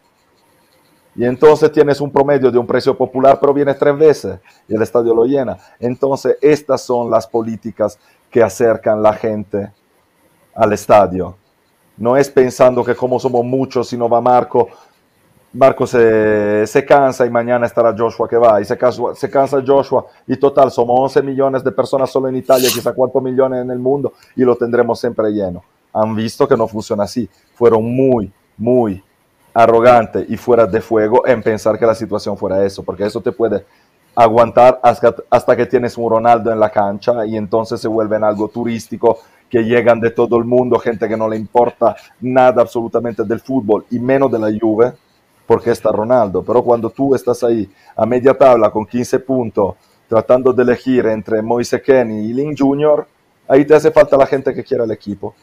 y 1.16 1.24
entonces 1.24 1.72
tienes 1.72 2.00
un 2.00 2.12
promedio 2.12 2.50
de 2.50 2.58
un 2.58 2.66
precio 2.66 2.96
popular, 2.96 3.38
pero 3.40 3.54
viene 3.54 3.72
tres 3.74 3.96
veces 3.96 4.38
y 4.68 4.74
el 4.74 4.82
estadio 4.82 5.14
lo 5.14 5.24
llena. 5.24 5.56
Entonces, 5.80 6.36
estas 6.42 6.82
son 6.82 7.10
las 7.10 7.26
políticas 7.26 7.98
que 8.30 8.42
acercan 8.42 9.02
la 9.02 9.14
gente 9.14 9.72
al 10.54 10.74
estadio. 10.74 11.36
No 11.96 12.16
es 12.16 12.28
pensando 12.30 12.84
que 12.84 12.94
como 12.94 13.18
somos 13.18 13.44
muchos, 13.44 13.88
si 13.88 13.96
no 13.96 14.08
va 14.08 14.20
Marco, 14.20 14.68
Marco 15.52 15.86
se, 15.86 16.66
se 16.66 16.84
cansa 16.84 17.24
y 17.24 17.30
mañana 17.30 17.66
estará 17.66 17.94
Joshua 17.96 18.28
que 18.28 18.36
va. 18.36 18.60
Y 18.60 18.64
se 18.64 18.76
cansa, 18.76 19.62
Joshua 19.66 20.06
y 20.26 20.36
total, 20.36 20.70
somos 20.70 20.98
11 21.00 21.22
millones 21.22 21.64
de 21.64 21.72
personas 21.72 22.10
solo 22.10 22.28
en 22.28 22.36
Italia, 22.36 22.68
quizá 22.72 22.92
cuántos 22.92 23.22
millones 23.22 23.62
en 23.62 23.70
el 23.70 23.78
mundo 23.78 24.12
y 24.34 24.42
lo 24.42 24.56
tendremos 24.56 25.00
siempre 25.00 25.30
lleno. 25.30 25.62
Han 25.92 26.14
visto 26.14 26.46
que 26.46 26.56
no 26.56 26.68
funciona 26.68 27.04
así. 27.04 27.28
Fueron 27.54 27.84
muy, 27.84 28.30
muy 28.58 29.02
arrogante 29.54 30.26
y 30.28 30.36
fuera 30.36 30.66
de 30.66 30.82
fuego 30.82 31.26
en 31.26 31.42
pensar 31.42 31.78
que 31.78 31.86
la 31.86 31.94
situación 31.94 32.36
fuera 32.36 32.62
eso, 32.62 32.82
porque 32.82 33.06
eso 33.06 33.22
te 33.22 33.32
puede 33.32 33.64
aguantar 34.14 34.80
hasta, 34.82 35.56
que 35.56 35.66
tienes 35.66 35.96
un 35.96 36.10
Ronaldo 36.10 36.50
en 36.50 36.58
la 36.58 36.70
cancha 36.70 37.24
y 37.26 37.36
entonces 37.36 37.80
se 37.80 37.86
vuelven 37.88 38.24
algo 38.24 38.48
turístico 38.48 39.18
que 39.48 39.62
llegan 39.62 40.00
de 40.00 40.10
todo 40.10 40.38
el 40.38 40.44
mundo, 40.44 40.78
gente 40.78 41.08
que 41.08 41.16
no 41.16 41.28
le 41.28 41.36
importa 41.36 41.96
nada 42.20 42.62
absolutamente 42.62 43.24
del 43.24 43.40
fútbol 43.40 43.86
y 43.90 43.98
menos 43.98 44.30
de 44.30 44.38
la 44.38 44.58
Juve, 44.58 44.92
porque 45.46 45.70
está 45.70 45.92
Ronaldo. 45.92 46.42
Pero 46.42 46.62
cuando 46.62 46.90
tú 46.90 47.14
estás 47.14 47.42
ahí 47.44 47.68
a 47.96 48.04
media 48.04 48.34
tabla 48.34 48.70
con 48.70 48.84
15 48.84 49.20
puntos, 49.20 49.76
tratando 50.08 50.52
de 50.52 50.62
elegir 50.62 51.06
entre 51.06 51.42
Moise 51.42 51.80
Kenny 51.80 52.26
y 52.26 52.32
Link 52.32 52.56
Jr., 52.58 53.06
ahí 53.48 53.64
te 53.64 53.74
hace 53.74 53.90
falta 53.90 54.16
la 54.16 54.26
gente 54.26 54.52
que 54.52 54.64
quiera 54.64 54.84
el 54.84 54.90
equipo. 54.90 55.34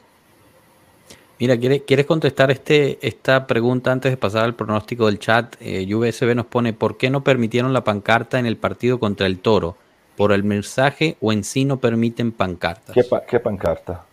Mira, 1.39 1.57
¿quieres 1.57 2.05
contestar 2.05 2.51
este, 2.51 3.05
esta 3.05 3.47
pregunta 3.47 3.91
antes 3.91 4.11
de 4.11 4.17
pasar 4.17 4.43
al 4.45 4.55
pronóstico 4.55 5.07
del 5.07 5.19
chat? 5.19 5.55
Eh, 5.59 5.85
nos 5.85 6.45
pone, 6.45 6.73
¿por 6.73 6.95
qué 6.95 7.09
no 7.09 7.23
permitieron 7.23 7.73
la 7.73 7.83
pancarta 7.83 8.39
en 8.39 8.45
el 8.45 8.55
partido 8.55 8.99
contra 8.99 9.27
el 9.27 9.39
Toro? 9.39 9.75
¿Por 10.17 10.31
el 10.31 10.43
mensaje 10.43 11.17
o 11.21 11.31
en 11.31 11.43
sí 11.43 11.65
no 11.65 11.77
permiten 11.77 12.31
pancartas? 12.31 12.95
¿Qué, 13.27 13.39
pancarta? 13.39 14.03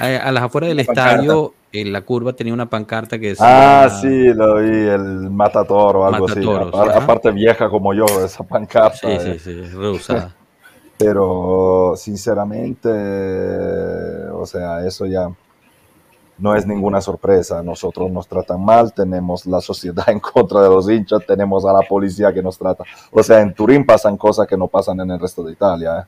A, 0.00 0.32
las 0.32 0.44
afueras 0.44 0.68
del 0.68 0.80
estadio, 0.80 1.54
en 1.72 1.92
la 1.92 2.00
curva 2.02 2.32
tenía 2.32 2.54
una 2.54 2.66
pancarta 2.66 3.18
que 3.18 3.28
decía... 3.28 3.84
Ah, 3.84 3.90
sí, 3.90 4.32
lo 4.32 4.56
vi, 4.56 4.70
el 4.70 5.30
Matatoro 5.30 6.00
o 6.00 6.04
algo 6.06 6.26
así. 6.28 6.40
Aparte 6.94 7.30
vieja 7.30 7.68
como 7.68 7.92
yo, 7.92 8.06
esa 8.24 8.42
pancarta. 8.44 8.96
Sí, 8.96 9.18
sí, 9.20 9.38
sí, 9.38 9.62
reusada. 9.74 10.34
Pero, 10.98 11.94
sinceramente, 11.96 12.88
o 14.32 14.44
sea, 14.46 14.84
eso 14.84 15.06
ya 15.06 15.28
no 16.38 16.54
es 16.54 16.66
ninguna 16.66 17.00
sorpresa. 17.00 17.62
Nosotros 17.62 18.10
nos 18.10 18.26
tratan 18.28 18.64
mal, 18.64 18.92
tenemos 18.92 19.46
la 19.46 19.60
sociedad 19.60 20.04
en 20.08 20.20
contra 20.20 20.62
de 20.62 20.68
los 20.68 20.88
hinchas, 20.88 21.22
tenemos 21.26 21.64
a 21.64 21.72
la 21.72 21.82
policía 21.82 22.32
que 22.32 22.42
nos 22.42 22.58
trata. 22.58 22.84
O 23.10 23.22
sea, 23.22 23.40
en 23.40 23.54
Turín 23.54 23.84
pasan 23.84 24.16
cosas 24.16 24.46
que 24.46 24.56
no 24.56 24.68
pasan 24.68 25.00
en 25.00 25.10
el 25.10 25.20
resto 25.20 25.42
de 25.42 25.52
Italia. 25.52 26.00
¿eh? 26.00 26.04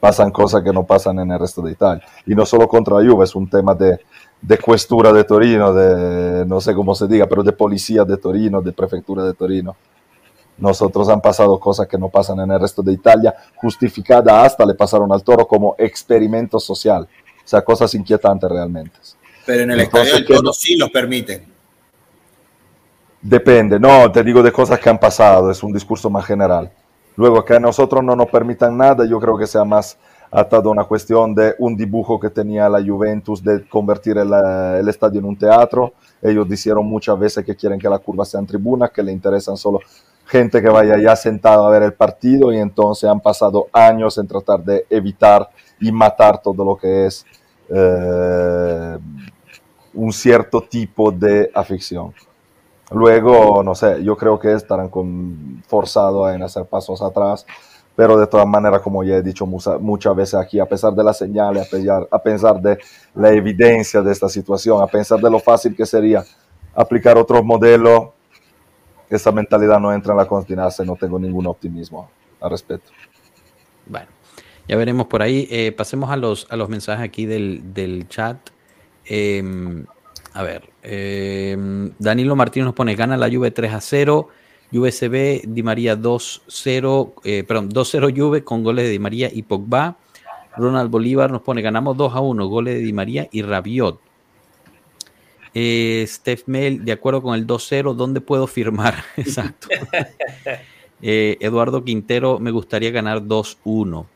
Pasan 0.00 0.30
cosas 0.30 0.62
que 0.62 0.72
no 0.72 0.84
pasan 0.84 1.18
en 1.18 1.30
el 1.30 1.38
resto 1.38 1.62
de 1.62 1.72
Italia. 1.72 2.04
Y 2.26 2.34
no 2.34 2.44
solo 2.44 2.68
contra 2.68 2.96
Juve, 2.96 3.24
es 3.24 3.34
un 3.34 3.48
tema 3.48 3.74
de, 3.74 4.00
de 4.40 4.58
cuestura 4.58 5.12
de 5.12 5.24
Torino, 5.24 5.72
de 5.72 6.44
no 6.44 6.60
sé 6.60 6.74
cómo 6.74 6.94
se 6.94 7.06
diga, 7.06 7.26
pero 7.26 7.42
de 7.42 7.52
policía 7.52 8.04
de 8.04 8.18
Torino, 8.18 8.60
de 8.60 8.72
prefectura 8.72 9.24
de 9.24 9.32
Torino. 9.32 9.74
Nosotros 10.58 11.08
han 11.08 11.20
pasado 11.20 11.58
cosas 11.58 11.88
que 11.88 11.98
no 11.98 12.10
pasan 12.10 12.38
en 12.40 12.52
el 12.52 12.60
resto 12.60 12.82
de 12.82 12.92
Italia, 12.92 13.34
justificada 13.56 14.44
hasta 14.44 14.64
le 14.64 14.74
pasaron 14.74 15.10
al 15.12 15.24
toro 15.24 15.48
como 15.48 15.74
experimento 15.78 16.60
social. 16.60 17.08
O 17.44 17.48
sea, 17.48 17.62
cosas 17.62 17.94
inquietantes 17.94 18.50
realmente. 18.50 18.98
Pero 19.46 19.62
en 19.62 19.70
el 19.70 19.80
estadio 19.80 20.14
del 20.14 20.24
Toro 20.24 20.52
sí 20.52 20.76
los 20.76 20.90
permiten. 20.90 21.44
Depende, 23.20 23.80
no, 23.80 24.10
te 24.12 24.22
digo 24.22 24.42
de 24.42 24.52
cosas 24.52 24.78
que 24.78 24.90
han 24.90 24.98
pasado, 24.98 25.50
es 25.50 25.62
un 25.62 25.72
discurso 25.72 26.10
más 26.10 26.26
general. 26.26 26.70
Luego 27.16 27.44
que 27.44 27.54
a 27.54 27.60
nosotros 27.60 28.04
no 28.04 28.14
nos 28.14 28.28
permitan 28.28 28.76
nada, 28.76 29.06
yo 29.06 29.18
creo 29.18 29.38
que 29.38 29.46
sea 29.46 29.64
más 29.64 29.96
atado 30.30 30.68
a 30.68 30.72
una 30.72 30.84
cuestión 30.84 31.34
de 31.34 31.54
un 31.58 31.76
dibujo 31.76 32.18
que 32.18 32.28
tenía 32.28 32.68
la 32.68 32.84
Juventus 32.84 33.42
de 33.42 33.66
convertir 33.68 34.18
el, 34.18 34.32
el, 34.32 34.88
estadio 34.88 35.20
en 35.20 35.26
un 35.26 35.36
teatro. 35.36 35.94
Ellos 36.20 36.48
dijeron 36.48 36.84
muchas 36.84 37.18
veces 37.18 37.44
que 37.44 37.54
quieren 37.54 37.78
que 37.78 37.88
la 37.88 37.98
curva 37.98 38.24
sea 38.24 38.40
en 38.40 38.46
tribuna, 38.46 38.88
que 38.88 39.02
le 39.02 39.12
interesan 39.12 39.56
solo 39.56 39.78
gente 40.26 40.60
que 40.60 40.68
vaya 40.68 40.98
ya 40.98 41.14
sentado 41.14 41.66
a 41.66 41.70
ver 41.70 41.82
el 41.82 41.92
partido 41.92 42.52
y 42.52 42.58
entonces 42.58 43.08
han 43.08 43.20
pasado 43.20 43.68
años 43.72 44.18
en 44.18 44.26
tratar 44.26 44.64
de 44.64 44.86
evitar 44.90 45.48
y 45.80 45.92
matar 45.92 46.40
todo 46.42 46.64
lo 46.64 46.76
que 46.76 47.06
es 47.06 47.24
eh, 47.68 48.98
un 49.94 50.12
cierto 50.12 50.62
tipo 50.62 51.10
de 51.10 51.50
afición. 51.54 52.12
Luego, 52.90 53.62
no 53.62 53.74
sé, 53.74 54.02
yo 54.04 54.16
creo 54.16 54.38
que 54.38 54.52
estarán 54.52 54.90
forzados 55.66 56.32
en 56.34 56.42
hacer 56.42 56.64
pasos 56.66 57.00
atrás 57.00 57.46
pero 57.96 58.18
de 58.18 58.26
todas 58.26 58.46
maneras, 58.46 58.80
como 58.80 59.04
ya 59.04 59.16
he 59.16 59.22
dicho 59.22 59.46
muchas 59.46 60.16
veces 60.16 60.34
aquí, 60.34 60.58
a 60.58 60.66
pesar 60.66 60.92
de 60.94 61.04
las 61.04 61.16
señales, 61.16 61.68
a 62.10 62.18
pesar 62.18 62.60
de 62.60 62.78
la 63.14 63.30
evidencia 63.30 64.02
de 64.02 64.10
esta 64.10 64.28
situación, 64.28 64.82
a 64.82 64.86
pesar 64.86 65.20
de 65.20 65.30
lo 65.30 65.38
fácil 65.38 65.76
que 65.76 65.86
sería 65.86 66.24
aplicar 66.74 67.16
otro 67.16 67.42
modelo, 67.44 68.14
esa 69.08 69.30
mentalidad 69.30 69.78
no 69.78 69.92
entra 69.92 70.12
en 70.12 70.18
la 70.18 70.26
continuidad, 70.26 70.76
no 70.84 70.96
tengo 70.96 71.18
ningún 71.18 71.46
optimismo 71.46 72.10
al 72.40 72.50
respecto. 72.50 72.90
Ya 74.68 74.76
veremos 74.76 75.06
por 75.06 75.22
ahí. 75.22 75.46
Eh, 75.50 75.72
pasemos 75.72 76.10
a 76.10 76.16
los, 76.16 76.46
a 76.50 76.56
los 76.56 76.68
mensajes 76.68 77.04
aquí 77.04 77.26
del, 77.26 78.06
chat. 78.08 78.38
Em, 79.04 79.84
a 80.32 80.42
ver, 80.42 80.70
em, 80.82 81.92
Danilo 81.98 82.34
Martínez 82.36 82.66
nos 82.66 82.74
pone, 82.74 82.94
gana 82.94 83.16
la 83.16 83.30
Juve 83.30 83.50
3 83.50 83.72
a 83.72 83.80
0. 83.80 84.28
USB 84.72 85.42
Di 85.46 85.62
María 85.62 85.96
2-0, 85.96 87.14
eh, 87.22 87.44
perdón, 87.44 87.68
2-0 87.68 88.10
Juve 88.16 88.42
con 88.42 88.64
goles 88.64 88.86
de 88.86 88.90
Di 88.90 88.98
María 88.98 89.30
y 89.32 89.42
Pogba. 89.42 89.96
Ronald 90.56 90.90
Bolívar 90.90 91.30
nos 91.30 91.42
pone, 91.42 91.62
ganamos 91.62 91.96
2 91.96 92.14
a 92.14 92.20
1, 92.20 92.46
goles 92.46 92.74
de 92.74 92.80
Di 92.80 92.92
María 92.92 93.28
y 93.30 93.42
Rabiot. 93.42 94.00
Eh, 95.54 96.04
Steph 96.08 96.44
Mel, 96.46 96.84
de 96.84 96.92
acuerdo 96.92 97.22
con 97.22 97.34
el 97.34 97.46
2-0, 97.46 97.94
¿dónde 97.94 98.20
puedo 98.20 98.46
firmar? 98.46 99.04
Exacto. 99.16 99.68
Eh, 101.06 101.36
Eduardo 101.40 101.84
Quintero, 101.84 102.38
me 102.38 102.50
gustaría 102.50 102.90
ganar 102.90 103.20
2-1. 103.20 104.06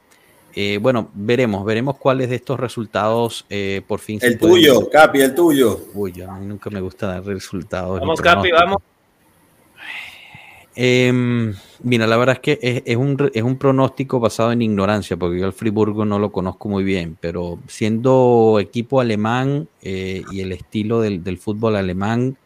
Eh, 0.61 0.79
bueno, 0.79 1.09
veremos, 1.15 1.65
veremos 1.65 1.99
cuáles 1.99 2.31
de 2.31 2.35
estos 2.35 2.59
resultados 2.59 3.47
eh, 3.49 3.81
por 3.87 4.01
fin 4.01 4.19
El 4.21 4.37
tuyo, 4.37 4.91
Capi, 4.91 5.21
el 5.21 5.33
tuyo. 5.33 5.79
Uy, 5.95 6.21
a 6.21 6.33
mí 6.33 6.47
nunca 6.47 6.69
me 6.69 6.81
gusta 6.81 7.07
dar 7.07 7.25
resultados. 7.25 8.01
Vamos, 8.01 8.21
Capi, 8.21 8.51
vamos. 8.51 8.79
Em, 10.75 11.55
mira, 11.85 12.09
la 12.09 12.17
verdad 12.17 12.41
es 12.43 12.59
que 12.59 12.83
es, 12.85 12.97
un, 12.97 13.31
es, 13.33 13.43
un, 13.45 13.57
pronóstico 13.57 14.19
basado 14.19 14.51
en 14.51 14.63
ignorancia, 14.63 15.17
porque 15.17 15.39
yo 15.39 15.47
al 15.47 15.53
Friburgo 15.53 16.05
no 16.05 16.19
lo 16.19 16.33
conozco 16.33 16.69
muy 16.69 16.83
bien, 16.83 17.17
pero 17.21 17.61
siendo 17.69 18.59
equipo 18.61 19.01
alemán 19.01 19.69
eh, 19.83 20.25
y 20.33 20.41
el 20.41 20.51
estilo 20.51 21.01
del, 21.01 21.39
fútbol 21.39 21.77
alemán, 21.77 22.37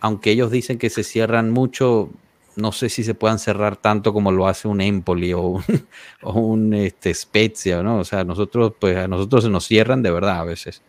aunque 0.00 0.30
ellos 0.30 0.50
dicen 0.50 0.78
que 0.78 0.88
se 0.88 1.04
cierran 1.04 1.50
mucho, 1.50 2.08
no 2.58 2.72
sé 2.72 2.88
si 2.88 3.04
se 3.04 3.14
puedan 3.14 3.38
cerrar 3.38 3.76
tanto 3.76 4.12
como 4.12 4.32
lo 4.32 4.46
hace 4.46 4.68
un 4.68 4.80
Empoli 4.80 5.32
o 5.32 5.40
un, 5.42 5.64
o 6.22 6.58
este, 6.74 7.14
Spezia, 7.14 7.82
¿no? 7.82 7.98
O 8.00 8.04
sea, 8.04 8.24
nosotros, 8.24 8.72
pues 8.78 8.96
a 8.96 9.08
nosotros 9.08 9.44
se 9.44 9.50
nos 9.50 9.66
cierran 9.66 10.02
de 10.02 10.10
verdad 10.10 10.40
a 10.40 10.44
veces. 10.44 10.82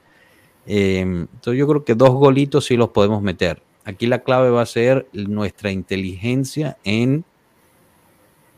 Em, 0.65 1.21
entonces 1.21 1.59
yo 1.59 1.67
creo 1.67 1.85
que 1.85 1.95
dos 1.95 2.11
golitos 2.11 2.65
sí 2.65 2.77
los 2.77 2.89
podemos 2.89 3.21
meter 3.21 3.63
Aquí 3.89 4.05
la 4.05 4.19
clave 4.19 4.51
va 4.51 4.61
a 4.61 4.67
ser 4.67 5.07
nuestra 5.13 5.71
inteligencia 5.71 6.77
en 6.83 7.25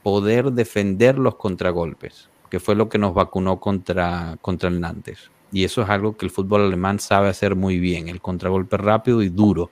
poder 0.04 0.52
defender 0.52 1.18
los 1.18 1.36
contragolpes, 1.36 2.30
que 2.50 2.60
fue 2.60 2.76
lo 2.76 2.90
que 2.90 2.98
nos 2.98 3.14
vacunó 3.14 3.62
contra, 3.62 4.38
contra 4.42 4.68
el 4.68 4.82
Nantes. 4.82 5.32
Y 5.54 5.64
eso 5.64 5.84
es 5.84 5.90
algo 5.90 6.18
que 6.18 6.26
el 6.26 6.32
fútbol 6.32 6.64
alemán 6.64 7.00
sabe 7.00 7.30
hacer 7.30 7.56
muy 7.56 7.80
bien, 7.80 8.10
el 8.10 8.20
contragolpe 8.20 8.76
rápido 8.76 9.22
y 9.22 9.30
duro. 9.30 9.72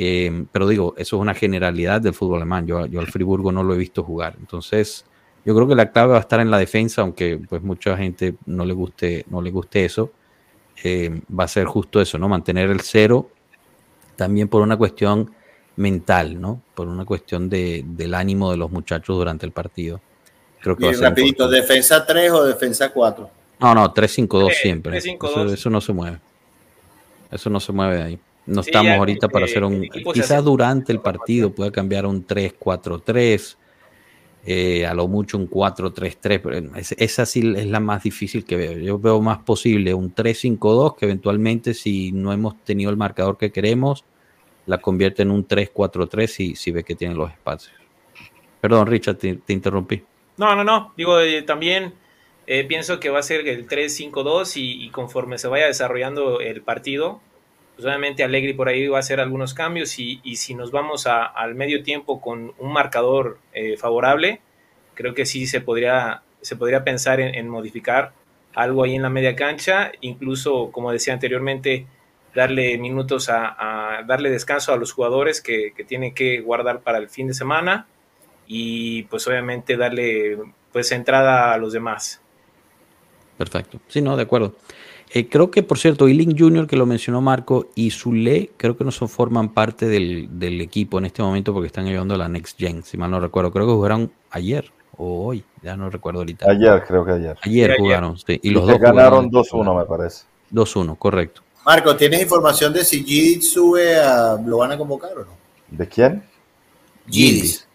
Eh, 0.00 0.44
pero 0.52 0.68
digo, 0.68 0.94
eso 0.96 1.16
es 1.16 1.20
una 1.20 1.34
generalidad 1.34 2.00
del 2.00 2.14
fútbol 2.14 2.36
alemán. 2.36 2.64
Yo, 2.68 2.86
yo 2.86 3.00
al 3.00 3.08
Friburgo 3.08 3.50
no 3.50 3.64
lo 3.64 3.74
he 3.74 3.76
visto 3.76 4.04
jugar. 4.04 4.36
Entonces, 4.38 5.04
yo 5.44 5.56
creo 5.56 5.66
que 5.66 5.74
la 5.74 5.90
clave 5.90 6.12
va 6.12 6.18
a 6.18 6.20
estar 6.20 6.38
en 6.38 6.52
la 6.52 6.58
defensa, 6.58 7.02
aunque 7.02 7.36
pues 7.48 7.62
mucha 7.62 7.96
gente 7.96 8.36
no 8.46 8.64
le 8.64 8.74
guste, 8.74 9.24
no 9.28 9.42
le 9.42 9.50
guste 9.50 9.84
eso. 9.84 10.12
Eh, 10.84 11.20
va 11.36 11.44
a 11.44 11.48
ser 11.48 11.64
justo 11.64 12.00
eso, 12.00 12.16
¿no? 12.16 12.28
Mantener 12.28 12.70
el 12.70 12.80
cero 12.80 13.28
también 14.14 14.46
por 14.46 14.62
una 14.62 14.76
cuestión 14.76 15.32
mental, 15.74 16.40
¿no? 16.40 16.62
Por 16.76 16.86
una 16.86 17.04
cuestión 17.04 17.48
de, 17.48 17.84
del 17.84 18.14
ánimo 18.14 18.52
de 18.52 18.56
los 18.56 18.70
muchachos 18.70 19.16
durante 19.16 19.46
el 19.46 19.52
partido. 19.52 20.00
Creo 20.60 20.76
que 20.76 20.92
rapidito, 20.92 21.48
¿defensa 21.48 22.06
3 22.06 22.30
o 22.30 22.44
defensa 22.44 22.90
4? 22.92 23.30
No, 23.58 23.74
no, 23.74 23.92
3-5-2 23.92 24.52
siempre. 24.52 24.98
eso, 24.98 25.70
no 25.70 25.80
se 25.80 25.92
mueve. 25.92 26.20
Eso 27.32 27.50
no 27.50 27.58
se 27.58 27.72
mueve 27.72 27.96
de 27.96 28.02
ahí. 28.02 28.20
No 28.48 28.62
estamos 28.62 28.92
ahorita 28.92 29.28
para 29.28 29.44
hacer 29.44 29.62
un... 29.62 29.82
Quizás 30.12 30.42
durante 30.42 30.92
el 30.92 31.00
partido 31.00 31.52
pueda 31.52 31.70
cambiar 31.70 32.06
un 32.06 32.26
3-4-3, 32.26 33.56
eh, 34.46 34.86
a 34.86 34.94
lo 34.94 35.06
mucho 35.06 35.36
un 35.36 35.48
4-3-3, 35.48 36.40
pero 36.42 36.58
esa 36.96 37.26
sí 37.26 37.52
es 37.56 37.66
la 37.66 37.80
más 37.80 38.02
difícil 38.02 38.44
que 38.44 38.56
veo. 38.56 38.72
Yo 38.78 38.98
veo 38.98 39.20
más 39.20 39.38
posible 39.38 39.92
un 39.92 40.14
3-5-2 40.14 40.96
que 40.96 41.04
eventualmente 41.04 41.74
si 41.74 42.12
no 42.12 42.32
hemos 42.32 42.62
tenido 42.64 42.90
el 42.90 42.96
marcador 42.96 43.36
que 43.36 43.52
queremos, 43.52 44.04
la 44.66 44.78
convierte 44.78 45.22
en 45.22 45.30
un 45.30 45.46
3-4-3 45.46 46.26
si, 46.26 46.54
si 46.54 46.70
ve 46.70 46.84
que 46.84 46.94
tiene 46.94 47.14
los 47.14 47.30
espacios. 47.30 47.74
Perdón, 48.60 48.86
Richard, 48.86 49.16
te, 49.16 49.40
interrumpí. 49.48 50.02
No, 50.36 50.54
no, 50.54 50.64
no. 50.64 50.92
Digo, 50.96 51.20
eh, 51.20 51.42
también 51.42 51.94
eh, 52.46 52.64
pienso 52.64 52.98
que 52.98 53.10
va 53.10 53.18
a 53.18 53.22
ser 53.22 53.46
el 53.46 53.68
3-5-2 53.68 54.52
y, 54.56 54.88
conforme 54.90 55.38
se 55.38 55.48
vaya 55.48 55.66
desarrollando 55.66 56.40
el 56.40 56.62
partido, 56.62 57.20
pues 57.78 57.86
obviamente 57.86 58.24
Allegri 58.24 58.54
por 58.54 58.68
ahí 58.68 58.88
va 58.88 58.96
a 58.96 59.00
hacer 59.00 59.20
algunos 59.20 59.54
cambios 59.54 60.00
y, 60.00 60.18
si 60.34 60.56
nos 60.56 60.72
vamos 60.72 61.06
al 61.06 61.54
medio 61.54 61.84
tiempo 61.84 62.20
con 62.20 62.52
un 62.58 62.72
marcador 62.72 63.38
eh, 63.52 63.76
favorable, 63.76 64.40
creo 64.94 65.14
que 65.14 65.24
sí 65.24 65.46
se 65.46 65.60
podría, 65.60 66.22
se 66.40 66.56
podría 66.56 66.82
pensar 66.82 67.20
en 67.20 67.48
modificar 67.48 68.14
algo 68.52 68.82
ahí 68.82 68.96
en 68.96 69.02
la 69.02 69.10
media 69.10 69.36
cancha, 69.36 69.92
incluso 70.00 70.72
como 70.72 70.90
decía 70.90 71.12
anteriormente, 71.12 71.86
darle 72.34 72.76
minutos 72.78 73.28
a, 73.30 74.02
darle 74.04 74.28
descanso 74.28 74.72
a 74.72 74.76
los 74.76 74.90
jugadores 74.90 75.40
que, 75.40 75.72
tienen 75.86 76.14
que 76.14 76.40
guardar 76.40 76.80
para 76.80 76.98
el 76.98 77.08
fin 77.08 77.28
de 77.28 77.34
semana 77.34 77.86
y 78.48 79.04
pues 79.04 79.24
obviamente 79.28 79.76
darle 79.76 80.36
pues 80.72 80.90
entrada 80.90 81.52
a 81.52 81.58
los 81.58 81.72
demás. 81.72 82.20
Perfecto. 83.36 83.78
Sí, 83.86 84.02
no, 84.02 84.16
de 84.16 84.24
acuerdo. 84.24 84.56
Eh, 85.10 85.28
creo 85.28 85.50
que, 85.50 85.62
por 85.62 85.78
cierto, 85.78 86.08
Iling 86.08 86.38
Jr., 86.38 86.66
que 86.66 86.76
lo 86.76 86.84
mencionó 86.84 87.20
Marco, 87.20 87.68
y 87.74 87.90
Zule, 87.90 88.50
creo 88.56 88.76
que 88.76 88.84
no 88.84 88.90
son, 88.90 89.08
forman 89.08 89.54
parte 89.54 89.86
del, 89.86 90.60
equipo 90.60 90.98
en 90.98 91.06
este 91.06 91.22
momento 91.22 91.52
porque 91.52 91.68
están 91.68 91.86
a 91.86 92.16
la 92.16 92.28
Next 92.28 92.58
Gen, 92.58 92.82
si 92.82 92.96
mal 92.96 93.10
no 93.10 93.20
recuerdo. 93.20 93.50
Creo 93.50 93.66
que 93.66 93.72
jugaron 93.72 94.12
ayer 94.30 94.70
o 94.98 95.26
hoy, 95.26 95.44
ya 95.62 95.76
no 95.76 95.88
recuerdo 95.88 96.20
ahorita. 96.20 96.50
Ayer, 96.50 96.84
creo 96.86 97.04
que 97.04 97.12
ayer. 97.12 97.38
Ayer 97.42 97.76
jugaron, 97.78 98.18
sí. 98.18 98.38
Y 98.42 98.50
los 98.50 98.66
dos 98.66 98.78
ganaron 98.78 99.30
2-1, 99.30 99.78
me 99.78 99.84
parece. 99.86 100.24
2-1, 100.52 100.98
correcto. 100.98 101.42
Marco, 101.64 101.96
¿tienes 101.96 102.22
información 102.22 102.72
de 102.72 102.84
si 102.84 103.04
Gildis 103.04 103.52
sube 103.52 103.96
a. 103.96 104.38
¿Lo 104.44 104.58
van 104.58 104.72
a 104.72 104.78
convocar 104.78 105.12
o 105.12 105.24
no? 105.24 105.32
¿De 105.70 105.86
quién? 105.86 106.22
Gildis. 107.08 107.66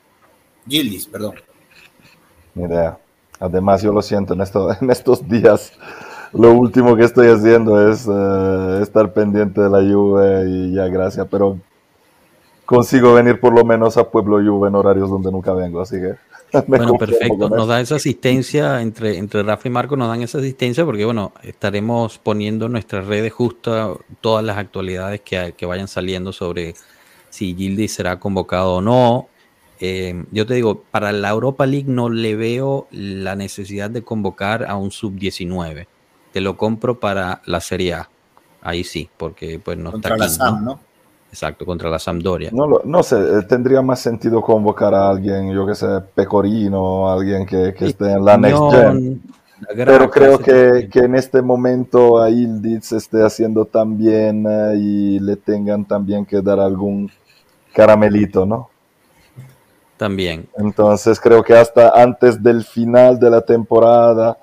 Gildis, 0.67 1.07
perdón. 1.07 1.35
Ni 2.55 2.65
idea. 2.65 2.97
Además, 3.39 3.81
yo 3.81 3.91
lo 3.91 4.01
siento, 4.01 4.33
en, 4.33 4.41
en 4.81 4.89
estos 4.89 5.27
días 5.27 5.73
lo 6.33 6.53
último 6.53 6.95
que 6.95 7.03
estoy 7.03 7.27
haciendo 7.27 7.89
es 7.91 8.07
eh, 8.07 8.79
estar 8.81 9.13
pendiente 9.13 9.61
de 9.61 9.69
la 9.69 9.81
lluvia 9.81 10.43
y 10.45 10.73
ya, 10.73 10.87
gracias, 10.87 11.27
pero 11.29 11.57
consigo 12.65 13.13
venir 13.13 13.39
por 13.39 13.53
lo 13.53 13.63
menos 13.63 13.97
a 13.97 14.09
Pueblo 14.09 14.37
Juve 14.37 14.69
en 14.69 14.75
horarios 14.75 15.09
donde 15.09 15.31
nunca 15.31 15.53
vengo, 15.53 15.81
así 15.81 15.97
que 15.97 16.15
bueno, 16.67 16.93
perfecto. 16.95 17.49
Nos 17.49 17.67
da 17.67 17.81
esa 17.81 17.95
asistencia 17.95 18.81
entre, 18.81 19.17
entre 19.17 19.41
Rafa 19.41 19.67
y 19.67 19.71
Marco, 19.71 19.97
nos 19.97 20.07
dan 20.07 20.21
esa 20.21 20.37
asistencia 20.37 20.85
porque, 20.85 21.03
bueno, 21.03 21.33
estaremos 21.41 22.19
poniendo 22.19 22.67
en 22.67 22.73
nuestras 22.73 23.07
redes 23.07 23.33
justo 23.33 24.01
todas 24.21 24.45
las 24.45 24.57
actualidades 24.57 25.21
que, 25.21 25.55
que 25.57 25.65
vayan 25.65 25.87
saliendo 25.87 26.31
sobre 26.31 26.75
si 27.29 27.55
Gildi 27.55 27.87
será 27.87 28.19
convocado 28.19 28.75
o 28.75 28.81
no. 28.81 29.27
Eh, 29.79 30.23
yo 30.31 30.45
te 30.45 30.53
digo, 30.53 30.83
para 30.91 31.11
la 31.11 31.29
Europa 31.29 31.65
League 31.65 31.89
no 31.89 32.09
le 32.09 32.35
veo 32.35 32.87
la 32.91 33.35
necesidad 33.35 33.89
de 33.89 34.03
convocar 34.03 34.65
a 34.65 34.75
un 34.75 34.91
sub-19. 34.91 35.87
Te 36.33 36.41
lo 36.41 36.57
compro 36.57 36.99
para 36.99 37.41
la 37.45 37.61
Serie 37.61 37.93
A. 37.93 38.09
Ahí 38.63 38.83
sí, 38.83 39.09
porque 39.17 39.59
pues 39.63 39.77
no 39.77 39.95
está 39.95 40.15
aquí, 40.15 40.37
¿no? 40.63 40.79
Exacto, 41.29 41.65
contra 41.65 41.89
la 41.89 41.99
Sampdoria. 41.99 42.49
No, 42.51 42.67
no 42.83 43.03
sé, 43.03 43.17
eh, 43.17 43.41
tendría 43.47 43.81
más 43.81 43.99
sentido 43.99 44.41
convocar 44.41 44.93
a 44.93 45.09
alguien, 45.09 45.51
yo 45.51 45.65
que 45.65 45.73
sé, 45.73 45.87
Pecorino, 46.13 47.09
alguien 47.09 47.45
que, 47.45 47.73
que 47.73 47.87
esté 47.87 48.11
en 48.11 48.25
la 48.25 48.37
Next 48.37 48.61
Gen. 48.71 49.21
Pero 49.75 50.09
creo 50.09 50.39
que, 50.39 50.89
que, 50.91 50.99
en 50.99 51.15
este 51.15 51.41
momento 51.41 52.21
a 52.21 52.29
Ildiz 52.29 52.91
esté 52.91 53.23
haciendo 53.23 53.65
tan 53.65 53.97
bien 53.97 54.45
eh, 54.47 54.75
y 54.77 55.19
le 55.19 55.35
tengan 55.35 55.85
también 55.85 56.25
que 56.25 56.41
dar 56.41 56.59
algún 56.59 57.11
caramelito, 57.73 58.45
¿no? 58.45 58.69
También. 59.97 60.47
Entonces 60.57 61.19
creo 61.19 61.43
que 61.43 61.55
hasta 61.55 61.89
antes 61.89 62.41
del 62.41 62.63
final 62.63 63.19
de 63.19 63.29
la 63.29 63.41
temporada 63.41 64.37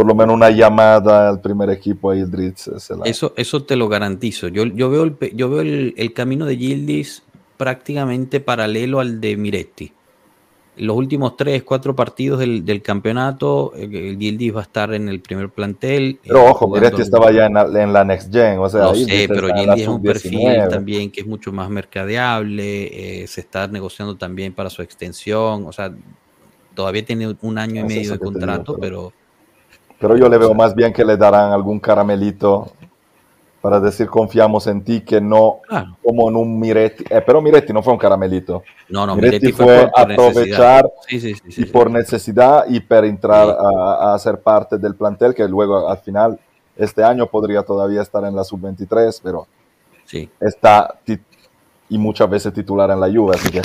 por 0.00 0.06
lo 0.06 0.14
menos 0.14 0.34
una 0.34 0.48
llamada 0.48 1.28
al 1.28 1.42
primer 1.42 1.68
equipo 1.68 2.10
a 2.10 2.16
Ildritz. 2.16 2.70
Eso, 3.04 3.34
eso 3.36 3.64
te 3.64 3.76
lo 3.76 3.86
garantizo. 3.86 4.48
Yo, 4.48 4.64
yo 4.64 4.88
veo, 4.88 5.02
el, 5.02 5.14
yo 5.34 5.50
veo 5.50 5.60
el, 5.60 6.12
camino 6.14 6.46
de 6.46 6.56
Gildis 6.56 7.22
prácticamente 7.58 8.40
paralelo 8.40 9.00
al 9.00 9.20
de 9.20 9.36
Miretti. 9.36 9.92
Los 10.78 10.96
últimos 10.96 11.36
tres, 11.36 11.64
cuatro 11.64 11.94
partidos 11.94 12.38
del, 12.38 12.80
campeonato, 12.80 13.74
el 13.76 13.94
eh, 13.94 14.16
Gildis 14.18 14.56
va 14.56 14.60
a 14.60 14.62
estar 14.62 14.94
en 14.94 15.10
el 15.10 15.20
primer 15.20 15.50
plantel. 15.50 16.18
Pero 16.22 16.46
eh, 16.46 16.48
ojo, 16.48 16.66
Miretti 16.66 17.02
estaba 17.02 17.30
ya 17.30 17.44
en 17.44 17.92
la, 17.92 18.02
Next 18.02 18.32
Gen. 18.32 18.58
O 18.58 18.70
sea, 18.70 18.80
no 18.80 18.94
sé, 18.94 19.28
pero 19.28 19.48
Gildis 19.54 19.82
es 19.82 19.88
un 19.88 20.02
perfil 20.02 20.66
también 20.70 21.10
que 21.10 21.20
es 21.20 21.26
mucho 21.26 21.52
más 21.52 21.68
mercadeable. 21.68 23.20
Eh, 23.20 23.26
se 23.26 23.42
está 23.42 23.66
negociando 23.66 24.16
también 24.16 24.54
para 24.54 24.70
su 24.70 24.80
extensión. 24.80 25.66
O 25.66 25.72
sea, 25.72 25.92
todavía 26.74 27.04
tiene 27.04 27.36
un 27.42 27.58
año 27.58 27.82
y 27.82 27.84
medio 27.84 28.12
de 28.12 28.18
contrato, 28.18 28.78
pero... 28.80 29.12
Pero 30.00 30.16
yo 30.16 30.28
le 30.28 30.38
veo 30.38 30.54
más 30.54 30.74
bien 30.74 30.92
que 30.92 31.04
le 31.04 31.16
darán 31.16 31.52
algún 31.52 31.78
caramelito 31.78 32.72
para 33.60 33.78
decir 33.78 34.08
confiamos 34.08 34.66
en 34.66 34.82
ti, 34.82 35.02
que 35.02 35.20
no 35.20 35.60
como 36.02 36.30
en 36.30 36.36
un 36.36 36.58
Miretti. 36.58 37.04
Eh, 37.10 37.22
pero 37.24 37.42
Miretti 37.42 37.72
no 37.72 37.82
fue 37.82 37.92
un 37.92 37.98
caramelito. 37.98 38.62
No, 38.88 39.06
no, 39.06 39.14
Miretti, 39.14 39.52
fue, 39.52 39.90
aprovechar 39.94 40.86
y 41.10 41.64
por 41.66 41.90
necesidad 41.90 42.64
y 42.68 42.80
para 42.80 43.06
entrar 43.06 43.48
a, 43.50 44.14
a, 44.14 44.18
ser 44.18 44.40
parte 44.40 44.78
del 44.78 44.94
plantel, 44.94 45.34
que 45.34 45.46
luego 45.46 45.88
al 45.88 45.98
final 45.98 46.40
este 46.76 47.04
año 47.04 47.26
podría 47.26 47.62
todavía 47.62 48.00
estar 48.00 48.24
en 48.24 48.34
la 48.34 48.42
sub-23, 48.42 49.20
pero 49.22 49.46
está 50.40 50.98
y 51.90 51.98
muchas 51.98 52.30
veces 52.30 52.52
titular 52.54 52.90
en 52.90 53.00
la 53.00 53.08
Juve, 53.08 53.34
así 53.34 53.50
que 53.50 53.60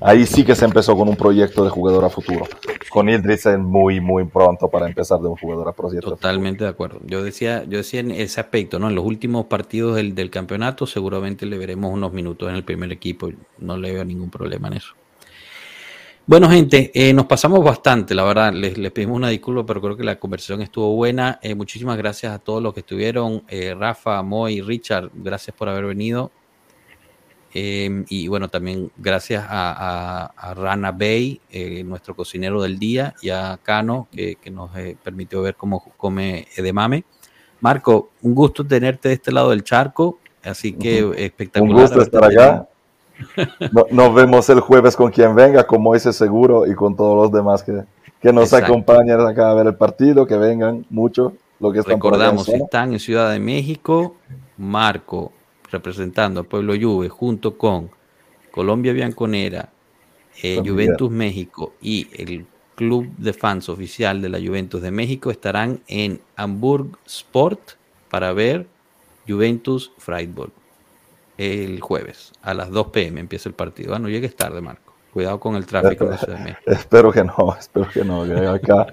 ahí 0.00 0.26
sí 0.26 0.44
que 0.44 0.54
se 0.54 0.64
empezó 0.64 0.96
con 0.96 1.08
un 1.08 1.16
proyecto 1.16 1.64
de 1.64 1.70
jugador 1.70 2.04
a 2.04 2.10
futuro. 2.10 2.46
Con 2.90 3.08
Idris 3.08 3.46
es 3.46 3.58
muy, 3.58 4.00
muy 4.00 4.24
pronto 4.24 4.68
para 4.68 4.86
empezar 4.86 5.20
de 5.20 5.28
un 5.28 5.36
jugador 5.36 5.68
a 5.68 5.72
proyecto. 5.72 6.10
Totalmente 6.10 6.64
de 6.64 6.70
acuerdo. 6.70 7.00
Yo 7.04 7.22
decía, 7.22 7.64
yo 7.64 7.78
decía 7.78 8.00
en 8.00 8.10
ese 8.10 8.40
aspecto, 8.40 8.78
¿no? 8.78 8.88
En 8.88 8.94
los 8.94 9.04
últimos 9.04 9.46
partidos 9.46 9.96
del, 9.96 10.14
del 10.14 10.30
campeonato 10.30 10.86
seguramente 10.86 11.46
le 11.46 11.58
veremos 11.58 11.92
unos 11.92 12.12
minutos 12.12 12.48
en 12.48 12.56
el 12.56 12.64
primer 12.64 12.92
equipo. 12.92 13.30
No 13.58 13.76
le 13.76 13.92
veo 13.92 14.04
ningún 14.04 14.30
problema 14.30 14.68
en 14.68 14.74
eso. 14.74 14.94
Bueno, 16.28 16.50
gente, 16.50 16.90
eh, 16.92 17.12
nos 17.12 17.26
pasamos 17.26 17.62
bastante, 17.62 18.12
la 18.12 18.24
verdad. 18.24 18.52
Les, 18.52 18.74
pedimos 18.90 19.16
una 19.16 19.28
disculpa, 19.28 19.64
pero 19.64 19.80
creo 19.80 19.96
que 19.96 20.02
la 20.02 20.18
conversación 20.18 20.60
estuvo 20.60 20.92
buena. 20.96 21.38
Eh, 21.40 21.54
muchísimas 21.54 21.96
gracias 21.96 22.32
a 22.32 22.40
todos 22.40 22.60
los 22.60 22.74
que 22.74 22.80
estuvieron. 22.80 23.44
Eh, 23.46 23.76
Rafa, 23.78 24.20
Moy, 24.24 24.60
Richard, 24.60 25.12
gracias 25.14 25.54
por 25.56 25.68
haber 25.68 25.84
venido. 25.84 26.32
Em, 27.54 28.04
y 28.08 28.28
bueno, 28.28 28.48
también 28.48 28.90
gracias 28.96 29.44
a, 29.48 30.54
Rana 30.54 30.92
Bay, 30.92 31.40
eh, 31.50 31.82
nuestro 31.84 32.14
cocinero 32.14 32.60
del 32.62 32.78
día, 32.78 33.14
y 33.22 33.30
a 33.30 33.58
Cano, 33.62 34.08
que, 34.12 34.36
nos 34.50 34.76
eh, 34.76 34.96
permitió 35.02 35.42
ver 35.42 35.54
cómo 35.54 35.82
come 35.96 36.46
edemame. 36.56 37.04
Marco, 37.60 38.10
un 38.22 38.34
gusto 38.34 38.64
tenerte 38.64 39.08
de 39.08 39.14
este 39.14 39.32
lado 39.32 39.50
del 39.50 39.64
charco, 39.64 40.18
así 40.44 40.72
que 40.74 41.12
espectacular. 41.16 41.74
Un 41.74 41.82
gusto 41.82 42.02
estar 42.02 42.24
acá. 42.24 42.68
nos 43.90 44.14
vemos 44.14 44.48
el 44.50 44.60
jueves 44.60 44.96
con 44.96 45.10
quien 45.10 45.34
venga, 45.34 45.66
con 45.66 45.82
Moisés 45.82 46.16
Seguro 46.16 46.66
y 46.66 46.74
con 46.74 46.96
todos 46.96 47.16
los 47.16 47.32
demás 47.32 47.62
que, 47.62 47.82
que 48.20 48.32
nos 48.32 48.52
acompañan 48.52 49.20
acá 49.26 49.50
a 49.50 49.54
ver 49.54 49.66
el 49.66 49.74
partido, 49.74 50.26
que 50.26 50.36
vengan 50.36 50.84
mucho. 50.90 51.32
Lo 51.58 51.72
que 51.72 51.80
Recordamos, 51.80 52.48
están 52.48 52.92
en 52.92 53.00
Ciudad 53.00 53.30
de 53.30 53.38
México, 53.38 54.16
Marco, 54.58 55.32
representando 55.70 56.40
al 56.40 56.46
pueblo 56.46 56.74
Juve 56.80 57.08
junto 57.08 57.56
con 57.56 57.90
Colombia 58.50 58.92
Bianconera, 58.92 59.70
eh, 60.42 60.62
Juventus 60.64 61.10
México 61.10 61.74
y 61.80 62.08
el 62.12 62.46
club 62.74 63.08
de 63.16 63.32
fans 63.32 63.68
oficial 63.68 64.20
de 64.20 64.28
la 64.28 64.38
Juventus 64.38 64.82
de 64.82 64.90
México 64.90 65.30
estarán 65.30 65.80
en 65.88 66.20
Hamburg 66.36 66.98
Sport 67.06 67.72
para 68.10 68.32
ver 68.32 68.66
Juventus 69.26 69.92
Freiburg 69.98 70.52
el 71.38 71.80
jueves 71.80 72.32
a 72.42 72.54
las 72.54 72.70
2 72.70 72.88
pm 72.88 73.20
empieza 73.20 73.48
el 73.48 73.54
partido. 73.54 73.94
Ah, 73.94 73.98
no 73.98 74.08
llegues 74.08 74.36
tarde, 74.36 74.60
Marco. 74.60 74.94
Cuidado 75.12 75.40
con 75.40 75.56
el 75.56 75.66
tráfico 75.66 76.14
Ciudad 76.16 76.38
de. 76.38 76.56
Espero 76.66 77.10
que 77.10 77.24
no, 77.24 77.56
espero 77.58 77.88
que 77.88 78.04
no, 78.04 78.24
que 78.24 78.46
acá 78.46 78.86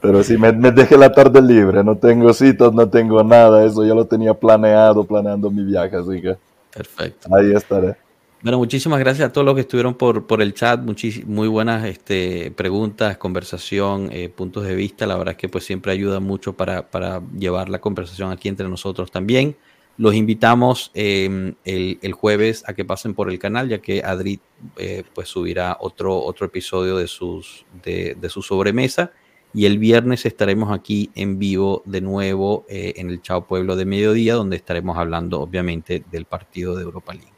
pero 0.00 0.22
si 0.22 0.36
me, 0.36 0.52
me, 0.52 0.70
dejé 0.70 0.96
la 0.96 1.12
tarde 1.12 1.40
libre, 1.42 1.84
no 1.84 1.96
tengo 1.96 2.32
citas, 2.32 2.72
no 2.72 2.88
tengo 2.88 3.22
nada, 3.22 3.64
eso 3.64 3.84
ya 3.84 3.94
lo 3.94 4.06
tenía 4.06 4.34
planeado, 4.34 5.04
planeando 5.04 5.50
mi 5.50 5.64
viaje, 5.64 5.96
así 5.96 6.20
que 6.20 6.36
perfecto. 6.72 7.28
Ahí 7.34 7.52
estaré. 7.52 7.96
Bueno, 8.42 8.56
muchísimas 8.56 8.98
gracias 9.00 9.28
a 9.28 9.32
todos 9.32 9.44
los 9.44 9.54
que 9.54 9.60
estuvieron 9.60 9.94
por, 9.94 10.26
por 10.26 10.40
el 10.40 10.54
chat, 10.54 10.80
muy 11.26 11.46
buenas 11.46 11.84
este, 11.84 12.50
preguntas, 12.52 13.18
conversación, 13.18 14.08
eh, 14.12 14.30
puntos 14.30 14.64
de 14.64 14.74
vista, 14.74 15.06
la 15.06 15.18
verdad 15.18 15.32
es 15.32 15.38
que 15.38 15.50
pues 15.50 15.64
siempre 15.64 15.92
ayuda 15.92 16.20
mucho 16.20 16.54
para, 16.54 16.90
para 16.90 17.20
llevar 17.38 17.68
la 17.68 17.82
conversación 17.82 18.32
aquí 18.32 18.48
entre 18.48 18.66
nosotros 18.66 19.10
también. 19.10 19.56
Los 19.98 20.14
invitamos 20.14 20.90
em, 20.94 21.54
el, 21.66 21.98
el, 22.00 22.12
jueves 22.14 22.64
a 22.66 22.72
que 22.72 22.86
pasen 22.86 23.12
por 23.12 23.28
el 23.28 23.38
canal, 23.38 23.68
ya 23.68 23.82
que 23.82 24.02
Adri 24.02 24.40
eh, 24.78 25.04
pues 25.14 25.28
subirá 25.28 25.76
otro, 25.78 26.16
otro 26.16 26.46
episodio 26.46 26.96
de, 26.96 27.08
sus, 27.08 27.66
de, 27.84 28.16
de 28.18 28.28
su 28.30 28.40
sobremesa 28.40 29.12
y 29.52 29.66
el 29.66 29.78
viernes 29.78 30.26
estaremos 30.26 30.72
aquí 30.72 31.10
en 31.14 31.38
vivo 31.38 31.82
de 31.84 32.00
nuevo 32.00 32.64
eh, 32.68 32.94
en 32.96 33.10
el 33.10 33.20
Chao 33.22 33.46
Pueblo 33.46 33.76
de 33.76 33.84
Mediodía, 33.84 34.34
donde 34.34 34.56
estaremos 34.56 34.96
hablando 34.96 35.40
obviamente 35.40 36.04
del 36.10 36.24
partido 36.24 36.76
de 36.76 36.84
Europa 36.84 37.14
League 37.14 37.32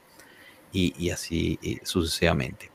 y, 0.72 1.10
así 1.10 1.58
sucesivamente. 1.82 2.70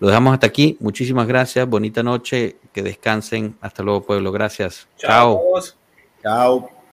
Lo 0.00 0.08
dejamos 0.08 0.34
hasta 0.34 0.46
aquí. 0.46 0.76
Muchísimas 0.80 1.26
gracias. 1.26 1.68
Bonita 1.68 2.02
noche. 2.02 2.58
Que 2.72 2.82
descansen. 2.82 3.56
Hasta 3.60 3.82
luego, 3.82 4.04
pueblo. 4.04 4.30
Gracias. 4.30 4.88
Chao. 4.96 5.42
Chao. 6.22 6.77